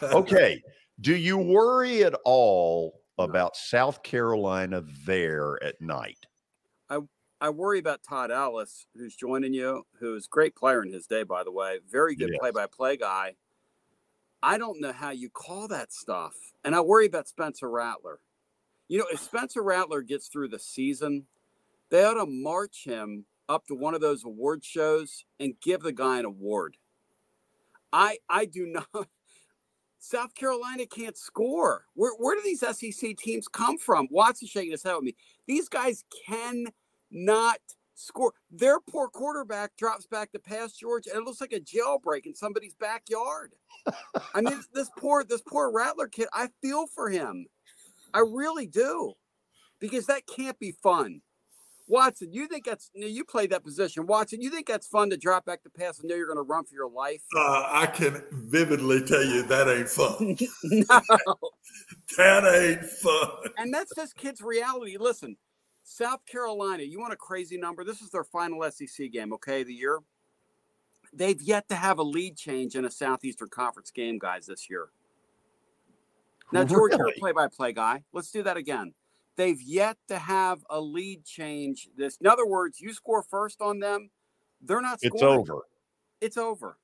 Okay. 0.01 0.63
Do 0.99 1.15
you 1.15 1.38
worry 1.38 2.04
at 2.04 2.15
all 2.25 3.01
about 3.19 3.56
South 3.56 4.01
Carolina 4.01 4.84
there 5.06 5.63
at 5.63 5.80
night? 5.80 6.17
I 6.89 7.01
I 7.39 7.49
worry 7.51 7.78
about 7.78 8.01
Todd 8.01 8.32
Ellis, 8.32 8.88
who's 8.95 9.15
joining 9.15 9.54
you, 9.54 9.84
who's 9.99 10.25
a 10.25 10.30
great 10.30 10.56
player 10.56 10.82
in 10.82 10.91
his 10.91 11.06
day, 11.06 11.21
by 11.21 11.43
the 11.43 11.51
way. 11.51 11.80
Very 11.88 12.15
good 12.15 12.32
play 12.39 12.49
by 12.49 12.65
play 12.65 12.97
guy. 12.97 13.36
I 14.45 14.60
don't 14.60 14.79
know 14.79 14.93
how 14.93 15.10
you 15.10 15.31
call 15.31 15.67
that 15.69 15.91
stuff. 15.91 16.36
And 16.63 16.75
I 16.75 16.81
worry 16.81 17.08
about 17.08 17.27
Spencer 17.27 17.67
Rattler. 17.67 18.19
You 18.88 18.99
know, 18.99 19.08
if 19.12 19.19
Spencer 19.19 19.63
Rattler 19.63 20.03
gets 20.03 20.27
through 20.27 20.49
the 20.49 20.60
season, 20.60 21.25
they 21.89 22.03
ought 22.03 22.13
to 22.13 22.27
march 22.27 22.84
him 22.84 23.25
up 23.49 23.65
to 23.65 23.73
one 23.73 23.95
of 23.95 24.01
those 24.01 24.23
award 24.23 24.63
shows 24.63 25.25
and 25.39 25.55
give 25.63 25.81
the 25.81 25.91
guy 25.91 26.19
an 26.19 26.25
award. 26.25 26.77
I 27.91 28.19
I 28.29 28.45
do 28.45 28.67
not 28.93 29.08
South 29.97 30.36
Carolina 30.36 30.86
can't 30.86 31.17
score. 31.17 31.86
Where 31.95 32.13
where 32.19 32.36
do 32.36 32.43
these 32.43 32.60
SEC 32.60 33.17
teams 33.17 33.47
come 33.47 33.79
from? 33.79 34.08
Watson 34.12 34.47
shaking 34.47 34.73
his 34.73 34.84
head 34.84 34.93
with 34.93 35.05
me. 35.05 35.15
These 35.47 35.69
guys 35.69 36.03
cannot 36.27 37.58
score. 37.95 38.34
Their 38.51 38.79
poor 38.79 39.08
quarterback 39.08 39.75
drops 39.77 40.05
back 40.05 40.31
to 40.34 40.39
pass 40.39 40.73
George, 40.73 41.08
and 41.08 41.17
it 41.17 41.23
looks 41.23 41.41
like 41.41 41.53
a 41.53 41.60
jailbreak 41.60 42.25
in 42.25 42.36
somebody's 42.36 42.75
backyard. 42.75 43.53
I 44.34 44.41
mean, 44.41 44.62
this 44.73 44.89
poor 44.97 45.23
this 45.23 45.41
poor 45.41 45.71
Rattler 45.71 46.08
kid. 46.08 46.27
I 46.34 46.49
feel 46.62 46.88
for 46.88 47.10
him. 47.10 47.47
I 48.13 48.19
really 48.19 48.67
do, 48.67 49.13
because 49.79 50.05
that 50.05 50.23
can't 50.27 50.58
be 50.60 50.71
fun. 50.71 51.21
Watson, 51.88 52.34
you 52.34 52.47
think 52.47 52.65
that's 52.65 52.89
you 52.93 53.01
know, 53.01 53.08
you 53.08 53.23
play 53.23 53.47
that 53.47 53.63
position? 53.63 54.08
Watson, 54.08 54.41
you 54.41 54.49
think 54.49 54.67
that's 54.67 54.88
fun 54.88 55.10
to 55.12 55.17
drop 55.17 55.45
back 55.45 55.63
to 55.63 55.69
pass 55.69 55.99
and 55.99 56.10
know 56.10 56.15
you're 56.15 56.25
going 56.25 56.38
to 56.38 56.43
run 56.43 56.63
for 56.65 56.73
your 56.73 56.89
life? 56.89 57.21
Uh, 57.36 57.67
I 57.67 57.86
can 57.86 58.23
vividly 58.31 59.03
tell 59.03 59.23
you 59.23 59.43
that 59.43 59.67
ain't 59.67 59.89
fun. 59.89 60.38
no, 60.63 61.01
that 62.17 62.79
ain't 62.79 62.89
fun. 62.89 63.51
And 63.58 63.73
that's 63.73 63.93
this 63.95 64.13
kid's 64.13 64.41
reality. 64.41 64.97
Listen, 64.99 65.38
South 65.85 66.25
Carolina, 66.25 66.81
you 66.81 66.99
want 66.99 67.13
a 67.13 67.15
crazy 67.15 67.57
number? 67.57 67.83
This 67.83 68.01
is 68.01 68.09
their 68.09 68.23
final 68.23 68.69
SEC 68.71 69.11
game, 69.11 69.31
okay, 69.33 69.63
the 69.63 69.73
year. 69.73 69.99
They've 71.13 71.39
yet 71.39 71.69
to 71.69 71.75
have 71.75 71.99
a 71.99 72.03
lead 72.03 72.35
change 72.35 72.75
in 72.75 72.85
a 72.85 72.91
Southeastern 72.91 73.49
Conference 73.49 73.91
game, 73.91 74.17
guys, 74.17 74.47
this 74.47 74.67
year. 74.67 74.87
Now, 76.51 76.63
George, 76.65 76.91
really? 76.91 76.97
you're 76.97 77.09
a 77.09 77.19
play 77.19 77.31
by 77.31 77.47
play 77.47 77.71
guy. 77.71 78.03
Let's 78.13 78.31
do 78.31 78.41
that 78.43 78.57
again. 78.57 78.95
They've 79.35 79.61
yet 79.61 79.97
to 80.07 80.17
have 80.17 80.65
a 80.71 80.81
lead 80.81 81.23
change 81.23 81.87
this. 81.95 82.17
In 82.17 82.25
other 82.25 82.47
words, 82.47 82.81
you 82.81 82.91
score 82.91 83.21
first 83.21 83.61
on 83.61 83.79
them, 83.79 84.09
they're 84.61 84.81
not 84.81 84.99
scoring. 84.99 85.13
It's 85.13 85.23
over. 85.23 85.61
It's 86.19 86.37
over. 86.37 86.77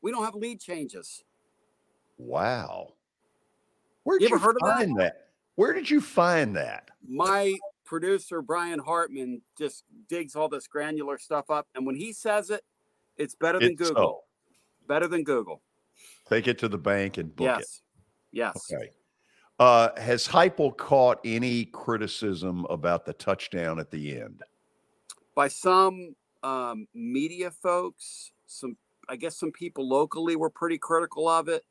We 0.00 0.12
don't 0.12 0.24
have 0.24 0.34
lead 0.34 0.60
changes. 0.60 1.22
Wow. 2.16 2.94
Where 4.04 4.18
did 4.18 4.30
you, 4.30 4.36
you 4.36 4.40
find 4.40 4.96
that? 4.96 5.02
that? 5.02 5.28
Where 5.56 5.74
did 5.74 5.90
you 5.90 6.00
find 6.00 6.56
that? 6.56 6.88
My 7.06 7.54
producer 7.86 8.42
Brian 8.42 8.78
Hartman 8.78 9.40
just 9.56 9.84
digs 10.08 10.36
all 10.36 10.48
this 10.48 10.66
granular 10.66 11.18
stuff 11.18 11.50
up, 11.50 11.66
and 11.74 11.86
when 11.86 11.96
he 11.96 12.12
says 12.12 12.50
it, 12.50 12.62
it's 13.16 13.34
better 13.34 13.58
than 13.58 13.72
it's 13.72 13.88
Google. 13.88 14.02
So. 14.02 14.20
Better 14.86 15.08
than 15.08 15.24
Google. 15.24 15.62
Take 16.28 16.46
it 16.46 16.58
to 16.58 16.68
the 16.68 16.78
bank 16.78 17.18
and 17.18 17.34
book 17.34 17.46
yes. 17.46 17.62
it. 17.62 17.68
Yes. 18.32 18.72
Okay. 18.72 18.90
Uh, 19.58 19.88
has 19.98 20.28
Heupel 20.28 20.76
caught 20.76 21.18
any 21.24 21.64
criticism 21.64 22.66
about 22.68 23.06
the 23.06 23.14
touchdown 23.14 23.78
at 23.78 23.90
the 23.90 24.20
end? 24.20 24.42
By 25.34 25.48
some 25.48 26.14
um, 26.42 26.86
media 26.94 27.50
folks, 27.50 28.32
some 28.46 28.76
I 29.08 29.16
guess 29.16 29.38
some 29.38 29.52
people 29.52 29.88
locally 29.88 30.36
were 30.36 30.50
pretty 30.50 30.78
critical 30.78 31.28
of 31.28 31.48
it. 31.48 31.62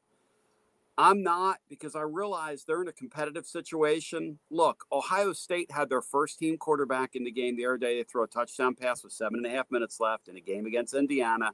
I'm 0.98 1.24
not 1.24 1.58
because 1.68 1.96
I 1.96 2.02
realize 2.02 2.64
they're 2.64 2.82
in 2.82 2.88
a 2.88 2.94
competitive 2.94 3.46
situation. 3.46 4.40
Look, 4.50 4.86
Ohio 4.94 5.34
State 5.34 5.70
had 5.72 5.90
their 5.90 6.02
first 6.02 6.40
team 6.40 6.58
quarterback 6.58 7.16
in 7.16 7.26
the 7.26 7.32
game 7.32 7.58
the 7.58 7.66
other 7.66 7.78
day. 7.78 7.98
They 7.98 8.04
throw 8.04 8.24
a 8.24 8.28
touchdown 8.28 8.76
pass 8.76 9.04
with 9.04 9.12
seven 9.12 9.38
and 9.38 9.46
a 9.46 9.50
half 9.50 9.70
minutes 9.70 10.00
left 10.00 10.30
in 10.30 10.38
a 10.38 10.42
game 10.42 10.66
against 10.66 10.94
Indiana. 10.94 11.52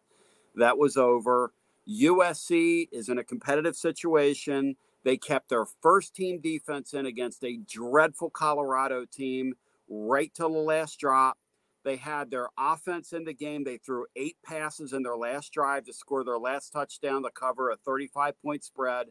That 0.55 0.77
was 0.77 0.95
over. 0.95 1.53
USC 1.89 2.87
is 2.91 3.09
in 3.09 3.17
a 3.17 3.23
competitive 3.23 3.75
situation. 3.75 4.75
They 5.03 5.17
kept 5.17 5.49
their 5.49 5.65
first 5.81 6.15
team 6.15 6.39
defense 6.39 6.93
in 6.93 7.07
against 7.07 7.43
a 7.43 7.57
dreadful 7.67 8.29
Colorado 8.29 9.05
team 9.05 9.55
right 9.89 10.31
till 10.35 10.53
the 10.53 10.59
last 10.59 10.99
drop. 10.99 11.37
They 11.83 11.95
had 11.95 12.29
their 12.29 12.49
offense 12.59 13.11
in 13.11 13.23
the 13.23 13.33
game. 13.33 13.63
They 13.63 13.77
threw 13.77 14.05
eight 14.15 14.37
passes 14.45 14.93
in 14.93 15.01
their 15.01 15.17
last 15.17 15.51
drive 15.51 15.85
to 15.85 15.93
score 15.93 16.23
their 16.23 16.37
last 16.37 16.69
touchdown 16.69 17.23
to 17.23 17.31
cover 17.31 17.71
a 17.71 17.77
35 17.77 18.39
point 18.39 18.63
spread. 18.63 19.07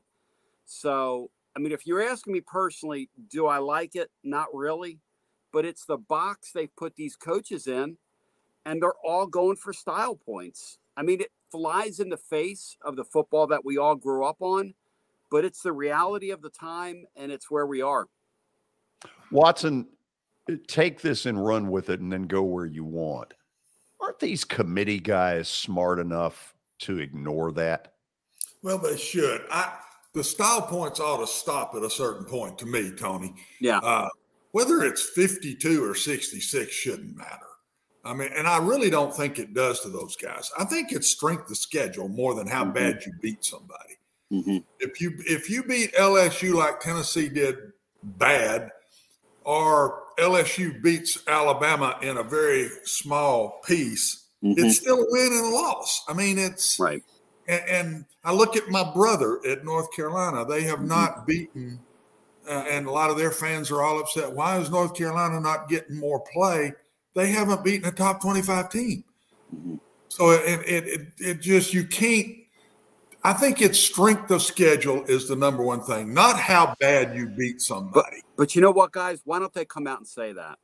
So, 0.72 1.32
I 1.56 1.58
mean, 1.58 1.72
if 1.72 1.84
you're 1.84 2.00
asking 2.00 2.32
me 2.32 2.42
personally, 2.42 3.10
do 3.28 3.48
I 3.48 3.58
like 3.58 3.96
it? 3.96 4.08
Not 4.22 4.46
really. 4.54 5.00
But 5.52 5.64
it's 5.64 5.84
the 5.84 5.98
box 5.98 6.52
they've 6.52 6.74
put 6.76 6.94
these 6.94 7.16
coaches 7.16 7.66
in, 7.66 7.96
and 8.64 8.80
they're 8.80 8.94
all 9.04 9.26
going 9.26 9.56
for 9.56 9.72
style 9.72 10.14
points. 10.14 10.78
I 10.96 11.02
mean, 11.02 11.20
it 11.20 11.32
flies 11.50 11.98
in 11.98 12.08
the 12.08 12.16
face 12.16 12.76
of 12.82 12.94
the 12.94 13.04
football 13.04 13.48
that 13.48 13.64
we 13.64 13.78
all 13.78 13.96
grew 13.96 14.24
up 14.24 14.36
on, 14.38 14.74
but 15.28 15.44
it's 15.44 15.60
the 15.60 15.72
reality 15.72 16.30
of 16.30 16.40
the 16.40 16.50
time, 16.50 17.04
and 17.16 17.32
it's 17.32 17.50
where 17.50 17.66
we 17.66 17.82
are. 17.82 18.06
Watson, 19.32 19.88
eh, 20.48 20.54
take 20.68 21.00
this 21.00 21.26
and 21.26 21.44
run 21.44 21.68
with 21.68 21.90
it 21.90 21.98
and 21.98 22.12
then 22.12 22.28
go 22.28 22.44
where 22.44 22.66
you 22.66 22.84
want. 22.84 23.34
Aren't 24.00 24.20
these 24.20 24.44
committee 24.44 25.00
guys 25.00 25.48
smart 25.48 25.98
enough 25.98 26.54
to 26.80 26.98
ignore 26.98 27.50
that? 27.52 27.94
Well, 28.62 28.78
they 28.78 28.96
should. 28.96 29.44
I 29.50 29.76
the 30.12 30.24
style 30.24 30.62
points 30.62 31.00
ought 31.00 31.18
to 31.18 31.26
stop 31.26 31.74
at 31.74 31.82
a 31.82 31.90
certain 31.90 32.24
point 32.24 32.58
to 32.58 32.66
me, 32.66 32.90
Tony. 32.90 33.34
Yeah. 33.60 33.78
Uh, 33.78 34.08
whether 34.52 34.82
it's 34.82 35.08
52 35.10 35.84
or 35.84 35.94
66 35.94 36.72
shouldn't 36.72 37.16
matter. 37.16 37.46
I 38.04 38.14
mean, 38.14 38.30
and 38.34 38.48
I 38.48 38.58
really 38.58 38.90
don't 38.90 39.14
think 39.14 39.38
it 39.38 39.54
does 39.54 39.80
to 39.80 39.88
those 39.88 40.16
guys. 40.16 40.50
I 40.58 40.64
think 40.64 40.92
it's 40.92 41.08
strength 41.08 41.50
of 41.50 41.56
schedule 41.56 42.08
more 42.08 42.34
than 42.34 42.46
how 42.46 42.64
mm-hmm. 42.64 42.72
bad 42.72 43.02
you 43.04 43.12
beat 43.20 43.44
somebody. 43.44 43.98
Mm-hmm. 44.32 44.58
If 44.78 45.00
you 45.00 45.12
if 45.26 45.50
you 45.50 45.64
beat 45.64 45.92
LSU 45.94 46.54
like 46.54 46.80
Tennessee 46.80 47.28
did 47.28 47.56
bad, 48.02 48.70
or 49.44 50.04
LSU 50.18 50.80
beats 50.82 51.18
Alabama 51.26 51.98
in 52.00 52.16
a 52.16 52.22
very 52.22 52.68
small 52.84 53.60
piece, 53.66 54.28
mm-hmm. 54.42 54.64
it's 54.64 54.78
still 54.78 55.00
a 55.00 55.06
win 55.08 55.32
and 55.32 55.46
a 55.46 55.48
loss. 55.48 56.04
I 56.08 56.14
mean, 56.14 56.38
it's 56.38 56.78
right. 56.78 57.02
And, 57.50 57.68
and 57.68 58.04
I 58.24 58.32
look 58.32 58.56
at 58.56 58.68
my 58.68 58.84
brother 58.94 59.40
at 59.46 59.64
North 59.64 59.92
Carolina; 59.94 60.44
they 60.44 60.62
have 60.62 60.78
mm-hmm. 60.78 60.88
not 60.88 61.26
beaten, 61.26 61.80
uh, 62.48 62.64
and 62.70 62.86
a 62.86 62.90
lot 62.90 63.10
of 63.10 63.18
their 63.18 63.32
fans 63.32 63.70
are 63.70 63.82
all 63.82 63.98
upset. 63.98 64.32
Why 64.32 64.58
is 64.58 64.70
North 64.70 64.94
Carolina 64.94 65.40
not 65.40 65.68
getting 65.68 65.96
more 65.96 66.20
play? 66.32 66.72
They 67.14 67.30
haven't 67.30 67.64
beaten 67.64 67.88
a 67.88 67.92
top 67.92 68.22
twenty-five 68.22 68.70
team. 68.70 69.04
So 70.08 70.30
it, 70.30 70.60
it 70.66 70.86
it 70.86 71.00
it 71.18 71.40
just 71.40 71.74
you 71.74 71.84
can't 71.84 72.36
I 73.22 73.34
think 73.34 73.60
it's 73.60 73.78
strength 73.78 74.30
of 74.30 74.40
schedule 74.42 75.04
is 75.04 75.28
the 75.28 75.36
number 75.36 75.62
one 75.62 75.82
thing, 75.82 76.14
not 76.14 76.38
how 76.38 76.74
bad 76.80 77.14
you 77.14 77.26
beat 77.26 77.60
somebody. 77.60 78.22
But, 78.36 78.36
but 78.36 78.54
you 78.54 78.62
know 78.62 78.70
what, 78.70 78.92
guys? 78.92 79.20
Why 79.24 79.38
don't 79.38 79.52
they 79.52 79.66
come 79.66 79.86
out 79.86 79.98
and 79.98 80.08
say 80.08 80.32
that? 80.32 80.58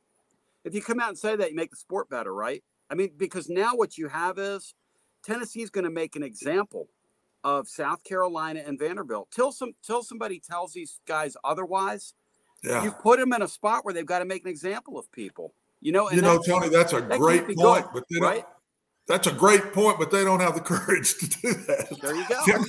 If 0.63 0.73
you 0.73 0.81
come 0.81 0.99
out 0.99 1.09
and 1.09 1.17
say 1.17 1.35
that, 1.35 1.51
you 1.51 1.55
make 1.55 1.69
the 1.69 1.77
sport 1.77 2.09
better, 2.09 2.33
right? 2.33 2.63
I 2.89 2.95
mean, 2.95 3.11
because 3.15 3.47
now 3.47 3.75
what 3.75 3.97
you 3.97 4.07
have 4.07 4.39
is 4.39 4.73
Tennessee's 5.27 5.69
going 5.69 5.85
to 5.85 5.91
make 5.91 6.15
an 6.15 6.23
example 6.23 6.87
of 7.43 7.67
South 7.67 8.03
Carolina 8.03 8.63
and 8.65 8.79
Vanderbilt. 8.79 9.29
Till 9.31 9.51
some 9.51 9.73
till 9.85 10.03
somebody 10.03 10.39
tells 10.39 10.73
these 10.73 10.99
guys 11.05 11.35
otherwise, 11.43 12.13
yeah. 12.63 12.83
you 12.83 12.91
put 12.91 13.19
them 13.19 13.33
in 13.33 13.41
a 13.41 13.47
spot 13.47 13.85
where 13.85 13.93
they've 13.93 14.05
got 14.05 14.19
to 14.19 14.25
make 14.25 14.43
an 14.43 14.49
example 14.49 14.97
of 14.97 15.11
people. 15.11 15.53
You 15.81 15.91
know, 15.91 16.09
you 16.09 16.21
know, 16.21 16.41
Tony, 16.41 16.69
that's 16.69 16.93
a 16.93 17.01
that 17.01 17.19
great 17.19 17.45
point, 17.45 17.57
good, 17.57 17.85
but 17.93 18.03
they 18.09 18.19
right? 18.19 18.41
don't 18.41 18.45
that's 19.07 19.27
a 19.27 19.31
great 19.31 19.71
point, 19.73 19.97
but 19.99 20.11
they 20.11 20.23
don't 20.23 20.41
have 20.41 20.55
the 20.55 20.61
courage 20.75 21.17
to 21.17 21.27
do 21.27 21.53
that. 21.53 21.97
There 22.01 22.15
you 22.15 22.25
go. 22.27 22.41
They're, 22.45 22.59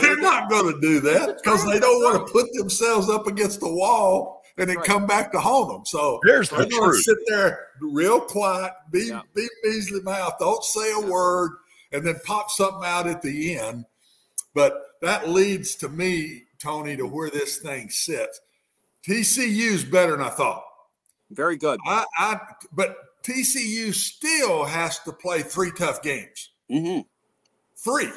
they're 0.00 0.20
not 0.20 0.50
going 0.50 0.74
to 0.74 0.80
do 0.80 1.00
that 1.00 1.38
because 1.42 1.64
they 1.64 1.80
don't 1.80 2.02
want 2.02 2.26
to 2.26 2.32
put 2.32 2.52
themselves 2.52 3.08
up 3.08 3.26
against 3.26 3.60
the 3.60 3.72
wall 3.72 4.42
and 4.58 4.68
then 4.68 4.76
Right. 4.76 4.86
come 4.86 5.06
back 5.06 5.32
to 5.32 5.40
haunt 5.40 5.70
them. 5.72 5.86
So 5.86 6.20
There's 6.24 6.50
the 6.50 6.56
they're 6.56 6.66
going 6.66 6.82
to 6.82 6.88
truth. 6.88 7.04
sit 7.04 7.16
there 7.26 7.68
real 7.80 8.20
quiet, 8.20 8.72
be 8.90 9.06
Yeah. 9.06 9.22
be 9.34 9.48
measly 9.64 10.00
mouth, 10.02 10.34
don't 10.38 10.62
say 10.62 10.92
a 10.92 11.00
word, 11.00 11.52
and 11.92 12.06
then 12.06 12.20
pop 12.24 12.50
something 12.50 12.84
out 12.84 13.06
at 13.06 13.22
the 13.22 13.58
end. 13.58 13.84
But 14.54 14.82
that 15.00 15.28
leads 15.28 15.74
to 15.76 15.88
me, 15.88 16.42
Tony, 16.58 16.96
to 16.96 17.06
where 17.06 17.30
this 17.30 17.58
thing 17.58 17.90
sits. 17.90 18.40
TCU's 19.06 19.84
better 19.84 20.12
than 20.12 20.20
I 20.20 20.30
thought. 20.30 20.64
Very 21.30 21.56
good. 21.56 21.80
I, 21.86 22.04
I 22.18 22.40
but 22.72 22.96
TCU 23.22 23.94
still 23.94 24.64
has 24.64 24.98
to 25.00 25.12
play 25.12 25.42
three 25.42 25.72
tough 25.76 26.02
games. 26.02 26.50
Mm-hmm. 26.70 27.00
Three. 27.76 28.10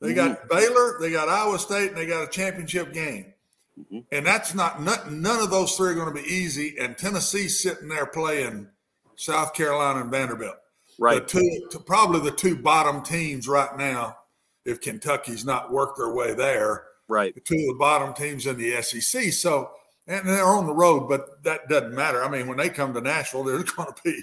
They 0.00 0.14
got 0.14 0.48
Baylor, 0.48 0.98
they 1.00 1.12
got 1.12 1.28
Iowa 1.28 1.58
State, 1.60 1.90
and 1.90 1.96
they 1.96 2.06
got 2.06 2.24
a 2.24 2.30
championship 2.30 2.92
game. 2.92 3.32
Mm-hmm. 3.78 4.00
And 4.10 4.26
that's 4.26 4.52
not 4.52 4.82
none, 4.82 5.22
none 5.22 5.40
of 5.40 5.50
those 5.50 5.76
three 5.76 5.92
are 5.92 5.94
going 5.94 6.14
to 6.14 6.22
be 6.22 6.28
easy. 6.28 6.76
And 6.78 6.98
Tennessee's 6.98 7.62
sitting 7.62 7.88
there 7.88 8.06
playing 8.06 8.66
South 9.14 9.54
Carolina 9.54 10.00
and 10.00 10.10
Vanderbilt. 10.10 10.56
Right. 10.98 11.26
The 11.26 11.40
two, 11.70 11.80
probably 11.86 12.20
the 12.20 12.36
two 12.36 12.56
bottom 12.56 13.02
teams 13.02 13.48
right 13.48 13.76
now, 13.76 14.18
if 14.64 14.80
Kentucky's 14.80 15.44
not 15.44 15.72
worked 15.72 15.98
their 15.98 16.12
way 16.12 16.34
there, 16.34 16.84
Right. 17.08 17.34
the 17.34 17.40
two 17.40 17.56
of 17.56 17.74
the 17.74 17.78
bottom 17.78 18.14
teams 18.14 18.46
in 18.46 18.56
the 18.56 18.80
SEC. 18.82 19.32
So, 19.32 19.70
and 20.06 20.26
they're 20.28 20.44
on 20.44 20.66
the 20.66 20.74
road, 20.74 21.08
but 21.08 21.42
that 21.44 21.68
doesn't 21.68 21.94
matter. 21.94 22.24
I 22.24 22.28
mean, 22.28 22.46
when 22.46 22.58
they 22.58 22.68
come 22.68 22.94
to 22.94 23.00
Nashville, 23.00 23.44
there's 23.44 23.70
going 23.70 23.92
to 23.92 24.02
be, 24.04 24.22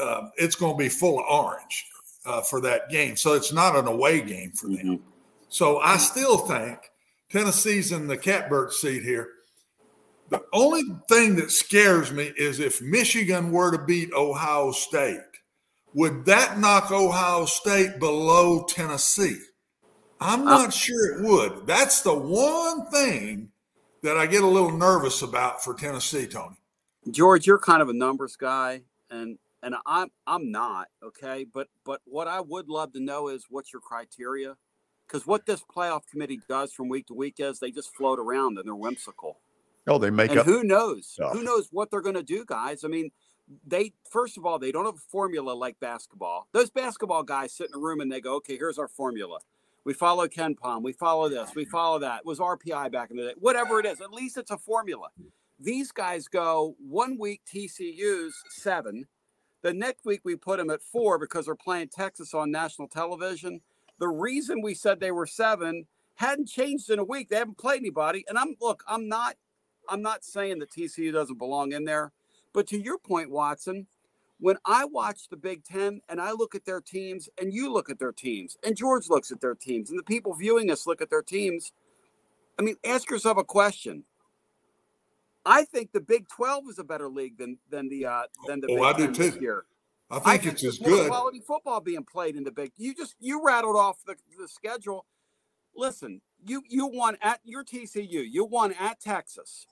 uh, 0.00 0.28
it's 0.36 0.54
going 0.56 0.74
to 0.74 0.78
be 0.78 0.88
full 0.88 1.18
of 1.18 1.26
orange 1.28 1.86
uh, 2.24 2.42
for 2.42 2.60
that 2.60 2.90
game. 2.90 3.16
So 3.16 3.34
it's 3.34 3.52
not 3.52 3.76
an 3.76 3.86
away 3.86 4.20
game 4.20 4.52
for 4.52 4.68
them. 4.68 5.00
So 5.48 5.78
I 5.80 5.96
still 5.96 6.38
think 6.38 6.78
Tennessee's 7.28 7.90
in 7.92 8.06
the 8.06 8.16
catbird 8.16 8.72
seat 8.72 9.02
here. 9.02 9.28
The 10.28 10.42
only 10.52 10.82
thing 11.08 11.34
that 11.36 11.50
scares 11.50 12.12
me 12.12 12.32
is 12.36 12.60
if 12.60 12.80
Michigan 12.80 13.50
were 13.50 13.72
to 13.76 13.84
beat 13.84 14.12
Ohio 14.12 14.70
State, 14.70 15.18
would 15.94 16.24
that 16.26 16.58
knock 16.58 16.90
Ohio 16.90 17.44
State 17.44 17.98
below 17.98 18.64
Tennessee? 18.64 19.38
I'm 20.20 20.42
uh, 20.46 20.58
not 20.58 20.74
sure 20.74 21.16
it 21.16 21.24
would. 21.24 21.66
That's 21.66 22.02
the 22.02 22.14
one 22.14 22.86
thing 22.90 23.50
that 24.02 24.16
I 24.16 24.26
get 24.26 24.42
a 24.42 24.46
little 24.46 24.72
nervous 24.72 25.22
about 25.22 25.64
for 25.64 25.74
Tennessee, 25.74 26.26
Tony. 26.26 26.56
George, 27.10 27.46
you're 27.46 27.58
kind 27.58 27.82
of 27.82 27.88
a 27.88 27.94
numbers 27.94 28.36
guy, 28.36 28.82
and 29.10 29.38
and 29.62 29.74
I'm 29.86 30.10
I'm 30.26 30.50
not 30.50 30.88
okay. 31.02 31.46
But 31.52 31.68
but 31.84 32.00
what 32.04 32.28
I 32.28 32.40
would 32.40 32.68
love 32.68 32.92
to 32.92 33.00
know 33.00 33.28
is 33.28 33.46
what's 33.48 33.72
your 33.72 33.80
criteria? 33.80 34.56
Because 35.06 35.26
what 35.26 35.46
this 35.46 35.62
playoff 35.62 36.02
committee 36.10 36.40
does 36.48 36.72
from 36.72 36.88
week 36.88 37.06
to 37.08 37.14
week 37.14 37.36
is 37.38 37.58
they 37.58 37.72
just 37.72 37.94
float 37.96 38.18
around 38.18 38.58
and 38.58 38.66
they're 38.66 38.76
whimsical. 38.76 39.40
Oh, 39.88 39.98
they 39.98 40.10
make 40.10 40.30
and 40.30 40.40
up. 40.40 40.46
who 40.46 40.62
knows? 40.62 41.08
stuff. 41.08 41.32
Who 41.32 41.42
knows 41.42 41.68
what 41.72 41.90
they're 41.90 42.00
going 42.02 42.14
to 42.14 42.22
do, 42.22 42.44
guys? 42.46 42.84
I 42.84 42.88
mean, 42.88 43.10
they 43.66 43.92
first 44.08 44.36
of 44.36 44.46
all 44.46 44.58
they 44.58 44.72
don't 44.72 44.84
have 44.84 44.94
a 44.94 45.10
formula 45.10 45.52
like 45.52 45.78
basketball. 45.80 46.48
Those 46.52 46.70
basketball 46.70 47.22
guys 47.22 47.52
sit 47.52 47.68
in 47.68 47.74
a 47.74 47.78
room 47.78 48.00
and 48.00 48.10
they 48.10 48.20
go, 48.20 48.36
"Okay, 48.36 48.56
here's 48.56 48.78
our 48.78 48.88
formula. 48.88 49.38
We 49.84 49.94
follow 49.94 50.28
KenPom. 50.28 50.82
We 50.82 50.92
follow 50.92 51.28
this. 51.28 51.54
We 51.54 51.64
follow 51.64 51.98
that. 52.00 52.20
It 52.20 52.26
was 52.26 52.38
RPI 52.38 52.90
back 52.90 53.10
in 53.10 53.16
the 53.16 53.22
day. 53.24 53.34
Whatever 53.38 53.80
it 53.80 53.86
is, 53.86 54.00
at 54.00 54.12
least 54.12 54.36
it's 54.36 54.50
a 54.50 54.58
formula." 54.58 55.08
These 55.58 55.92
guys 55.92 56.26
go 56.26 56.74
one 56.78 57.18
week 57.18 57.42
TCU's 57.46 58.42
seven, 58.48 59.06
the 59.62 59.74
next 59.74 60.04
week 60.04 60.20
we 60.24 60.36
put 60.36 60.58
them 60.58 60.70
at 60.70 60.82
four 60.82 61.18
because 61.18 61.46
they're 61.46 61.54
playing 61.54 61.88
Texas 61.88 62.32
on 62.32 62.50
national 62.50 62.88
television. 62.88 63.60
The 63.98 64.08
reason 64.08 64.62
we 64.62 64.74
said 64.74 65.00
they 65.00 65.10
were 65.10 65.26
seven 65.26 65.86
hadn't 66.14 66.48
changed 66.48 66.90
in 66.90 66.98
a 66.98 67.04
week. 67.04 67.28
They 67.28 67.36
haven't 67.36 67.58
played 67.58 67.80
anybody. 67.80 68.24
And 68.28 68.38
I'm 68.38 68.56
look, 68.60 68.82
I'm 68.88 69.08
not 69.08 69.36
I'm 69.88 70.02
not 70.02 70.24
saying 70.24 70.60
that 70.60 70.70
TCU 70.70 71.12
doesn't 71.12 71.38
belong 71.38 71.72
in 71.72 71.84
there, 71.84 72.12
but 72.52 72.66
to 72.68 72.78
your 72.78 72.98
point, 72.98 73.30
Watson, 73.30 73.86
when 74.38 74.56
I 74.64 74.84
watch 74.86 75.28
the 75.28 75.36
Big 75.36 75.64
Ten 75.64 76.00
and 76.08 76.20
I 76.20 76.32
look 76.32 76.54
at 76.54 76.64
their 76.64 76.80
teams 76.80 77.28
and 77.40 77.52
you 77.52 77.72
look 77.72 77.90
at 77.90 77.98
their 77.98 78.12
teams 78.12 78.56
and 78.64 78.76
George 78.76 79.08
looks 79.10 79.30
at 79.30 79.40
their 79.40 79.54
teams 79.54 79.90
and 79.90 79.98
the 79.98 80.02
people 80.02 80.34
viewing 80.34 80.70
us 80.70 80.86
look 80.86 81.02
at 81.02 81.10
their 81.10 81.22
teams, 81.22 81.72
I 82.58 82.62
mean, 82.62 82.76
ask 82.84 83.10
yourself 83.10 83.36
a 83.38 83.44
question. 83.44 84.04
I 85.44 85.64
think 85.64 85.92
the 85.92 86.00
Big 86.00 86.28
12 86.28 86.64
is 86.70 86.78
a 86.78 86.84
better 86.84 87.08
league 87.08 87.38
than 87.38 87.58
than 87.70 87.88
the 87.88 88.06
uh 88.06 88.22
than 88.46 88.60
the 88.60 88.68
Oh, 88.70 88.76
Big 88.76 88.84
I 88.84 88.92
do 88.92 89.04
10 89.06 89.12
this 89.12 89.34
too. 89.34 89.40
year. 89.40 89.64
I 90.10 90.18
think 90.18 90.46
it's 90.52 90.62
there's 90.62 90.74
as 90.74 90.80
more 90.80 90.90
good. 90.90 91.08
quality 91.08 91.40
football 91.40 91.80
being 91.80 92.04
played 92.04 92.34
in 92.36 92.44
the 92.44 92.50
Big. 92.50 92.72
You 92.76 92.94
just 92.94 93.14
you 93.20 93.44
rattled 93.44 93.76
off 93.76 93.98
the, 94.06 94.16
the 94.38 94.48
schedule. 94.48 95.06
Listen, 95.74 96.20
you 96.44 96.62
you 96.68 96.86
won 96.86 97.16
at 97.22 97.40
your 97.44 97.64
TCU. 97.64 98.24
You 98.28 98.44
won 98.44 98.72
at 98.74 99.00
Texas. 99.00 99.66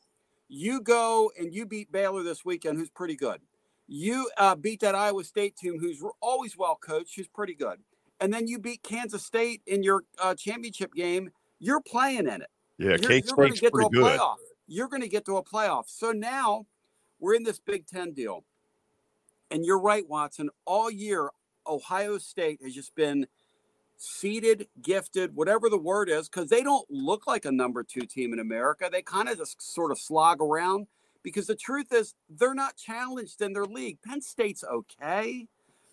You 0.48 0.80
go 0.80 1.30
and 1.38 1.52
you 1.54 1.66
beat 1.66 1.92
Baylor 1.92 2.22
this 2.22 2.44
weekend, 2.44 2.78
who's 2.78 2.90
pretty 2.90 3.16
good. 3.16 3.40
You 3.86 4.30
uh, 4.36 4.54
beat 4.54 4.80
that 4.80 4.94
Iowa 4.94 5.24
State 5.24 5.56
team, 5.56 5.78
who's 5.78 6.02
always 6.20 6.56
well 6.56 6.76
coached, 6.76 7.16
who's 7.16 7.28
pretty 7.28 7.54
good. 7.54 7.78
And 8.20 8.32
then 8.32 8.46
you 8.46 8.58
beat 8.58 8.82
Kansas 8.82 9.24
State 9.24 9.62
in 9.66 9.82
your 9.82 10.04
uh, 10.18 10.34
championship 10.34 10.92
game. 10.94 11.30
You're 11.58 11.80
playing 11.80 12.26
in 12.26 12.42
it. 12.42 12.50
Yeah, 12.78 12.90
You're- 12.90 12.98
K 12.98 13.14
you're 13.26 13.36
gonna 13.36 13.48
State's 13.48 13.60
get 13.60 13.72
to 13.74 13.86
a 13.86 13.90
good. 13.90 14.18
Playoff. 14.18 14.36
You're 14.66 14.88
going 14.88 15.02
to 15.02 15.08
get 15.08 15.24
to 15.26 15.38
a 15.38 15.42
playoff. 15.42 15.84
So 15.88 16.12
now 16.12 16.66
we're 17.20 17.34
in 17.34 17.42
this 17.42 17.58
Big 17.58 17.86
Ten 17.86 18.12
deal. 18.12 18.44
And 19.50 19.64
you're 19.64 19.80
right, 19.80 20.06
Watson. 20.06 20.50
All 20.66 20.90
year, 20.90 21.30
Ohio 21.66 22.18
State 22.18 22.60
has 22.62 22.74
just 22.74 22.94
been 22.94 23.26
seeded, 23.98 24.68
gifted, 24.82 25.34
whatever 25.36 25.68
the 25.68 25.78
word 25.78 26.08
is, 26.08 26.28
because 26.28 26.48
they 26.48 26.62
don't 26.62 26.86
look 26.90 27.26
like 27.26 27.44
a 27.44 27.52
number 27.52 27.82
two 27.84 28.02
team 28.06 28.32
in 28.32 28.38
America. 28.38 28.88
They 28.90 29.02
kind 29.02 29.28
of 29.28 29.38
just 29.38 29.60
sort 29.60 29.90
of 29.92 29.98
slog 29.98 30.40
around. 30.40 30.86
because 31.22 31.46
the 31.46 31.56
truth 31.56 31.92
is 31.92 32.14
they're 32.30 32.54
not 32.54 32.76
challenged 32.76 33.42
in 33.42 33.52
their 33.52 33.64
league. 33.66 33.98
Penn 34.06 34.20
State's 34.22 34.64
okay, 34.64 35.46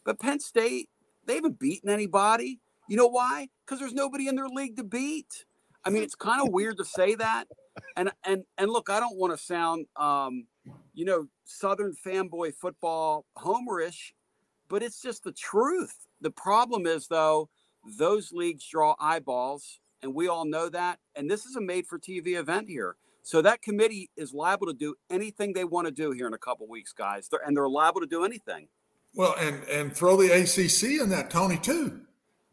but 0.05 0.19
Penn 0.19 0.39
State, 0.39 0.89
they 1.25 1.35
haven't 1.35 1.59
beaten 1.59 1.89
anybody. 1.89 2.59
You 2.87 2.97
know 2.97 3.07
why? 3.07 3.49
Because 3.65 3.79
there's 3.79 3.93
nobody 3.93 4.27
in 4.27 4.35
their 4.35 4.47
league 4.47 4.77
to 4.77 4.83
beat. 4.83 5.45
I 5.83 5.89
mean, 5.89 6.03
it's 6.03 6.15
kind 6.15 6.41
of 6.45 6.53
weird 6.53 6.77
to 6.77 6.85
say 6.85 7.15
that. 7.15 7.45
And 7.97 8.11
and 8.23 8.43
and 8.57 8.71
look, 8.71 8.89
I 8.89 8.99
don't 8.99 9.17
want 9.17 9.37
to 9.37 9.43
sound 9.43 9.87
um, 9.97 10.45
you 10.93 11.05
know, 11.05 11.27
Southern 11.45 11.95
fanboy 12.05 12.53
football 12.55 13.25
homerish, 13.37 14.13
but 14.69 14.83
it's 14.83 15.01
just 15.01 15.23
the 15.23 15.31
truth. 15.33 16.07
The 16.21 16.31
problem 16.31 16.87
is 16.87 17.07
though, 17.07 17.49
those 17.85 18.31
leagues 18.31 18.67
draw 18.67 18.95
eyeballs, 18.99 19.79
and 20.01 20.13
we 20.13 20.27
all 20.27 20.45
know 20.45 20.69
that. 20.69 20.99
And 21.15 21.29
this 21.29 21.45
is 21.45 21.55
a 21.55 21.61
made 21.61 21.87
for 21.87 21.99
TV 21.99 22.39
event 22.39 22.67
here. 22.69 22.95
So 23.23 23.41
that 23.41 23.61
committee 23.61 24.11
is 24.15 24.33
liable 24.33 24.67
to 24.67 24.73
do 24.73 24.95
anything 25.09 25.53
they 25.53 25.63
want 25.63 25.87
to 25.87 25.91
do 25.91 26.11
here 26.11 26.27
in 26.27 26.33
a 26.33 26.37
couple 26.37 26.67
weeks, 26.67 26.93
guys. 26.93 27.27
They're, 27.27 27.41
and 27.45 27.57
they're 27.57 27.67
liable 27.67 28.01
to 28.01 28.07
do 28.07 28.23
anything. 28.23 28.67
Well, 29.15 29.35
and 29.39 29.63
and 29.63 29.93
throw 29.93 30.17
the 30.17 30.31
ACC 30.31 31.01
in 31.01 31.09
that, 31.09 31.29
Tony, 31.29 31.57
too. 31.57 32.01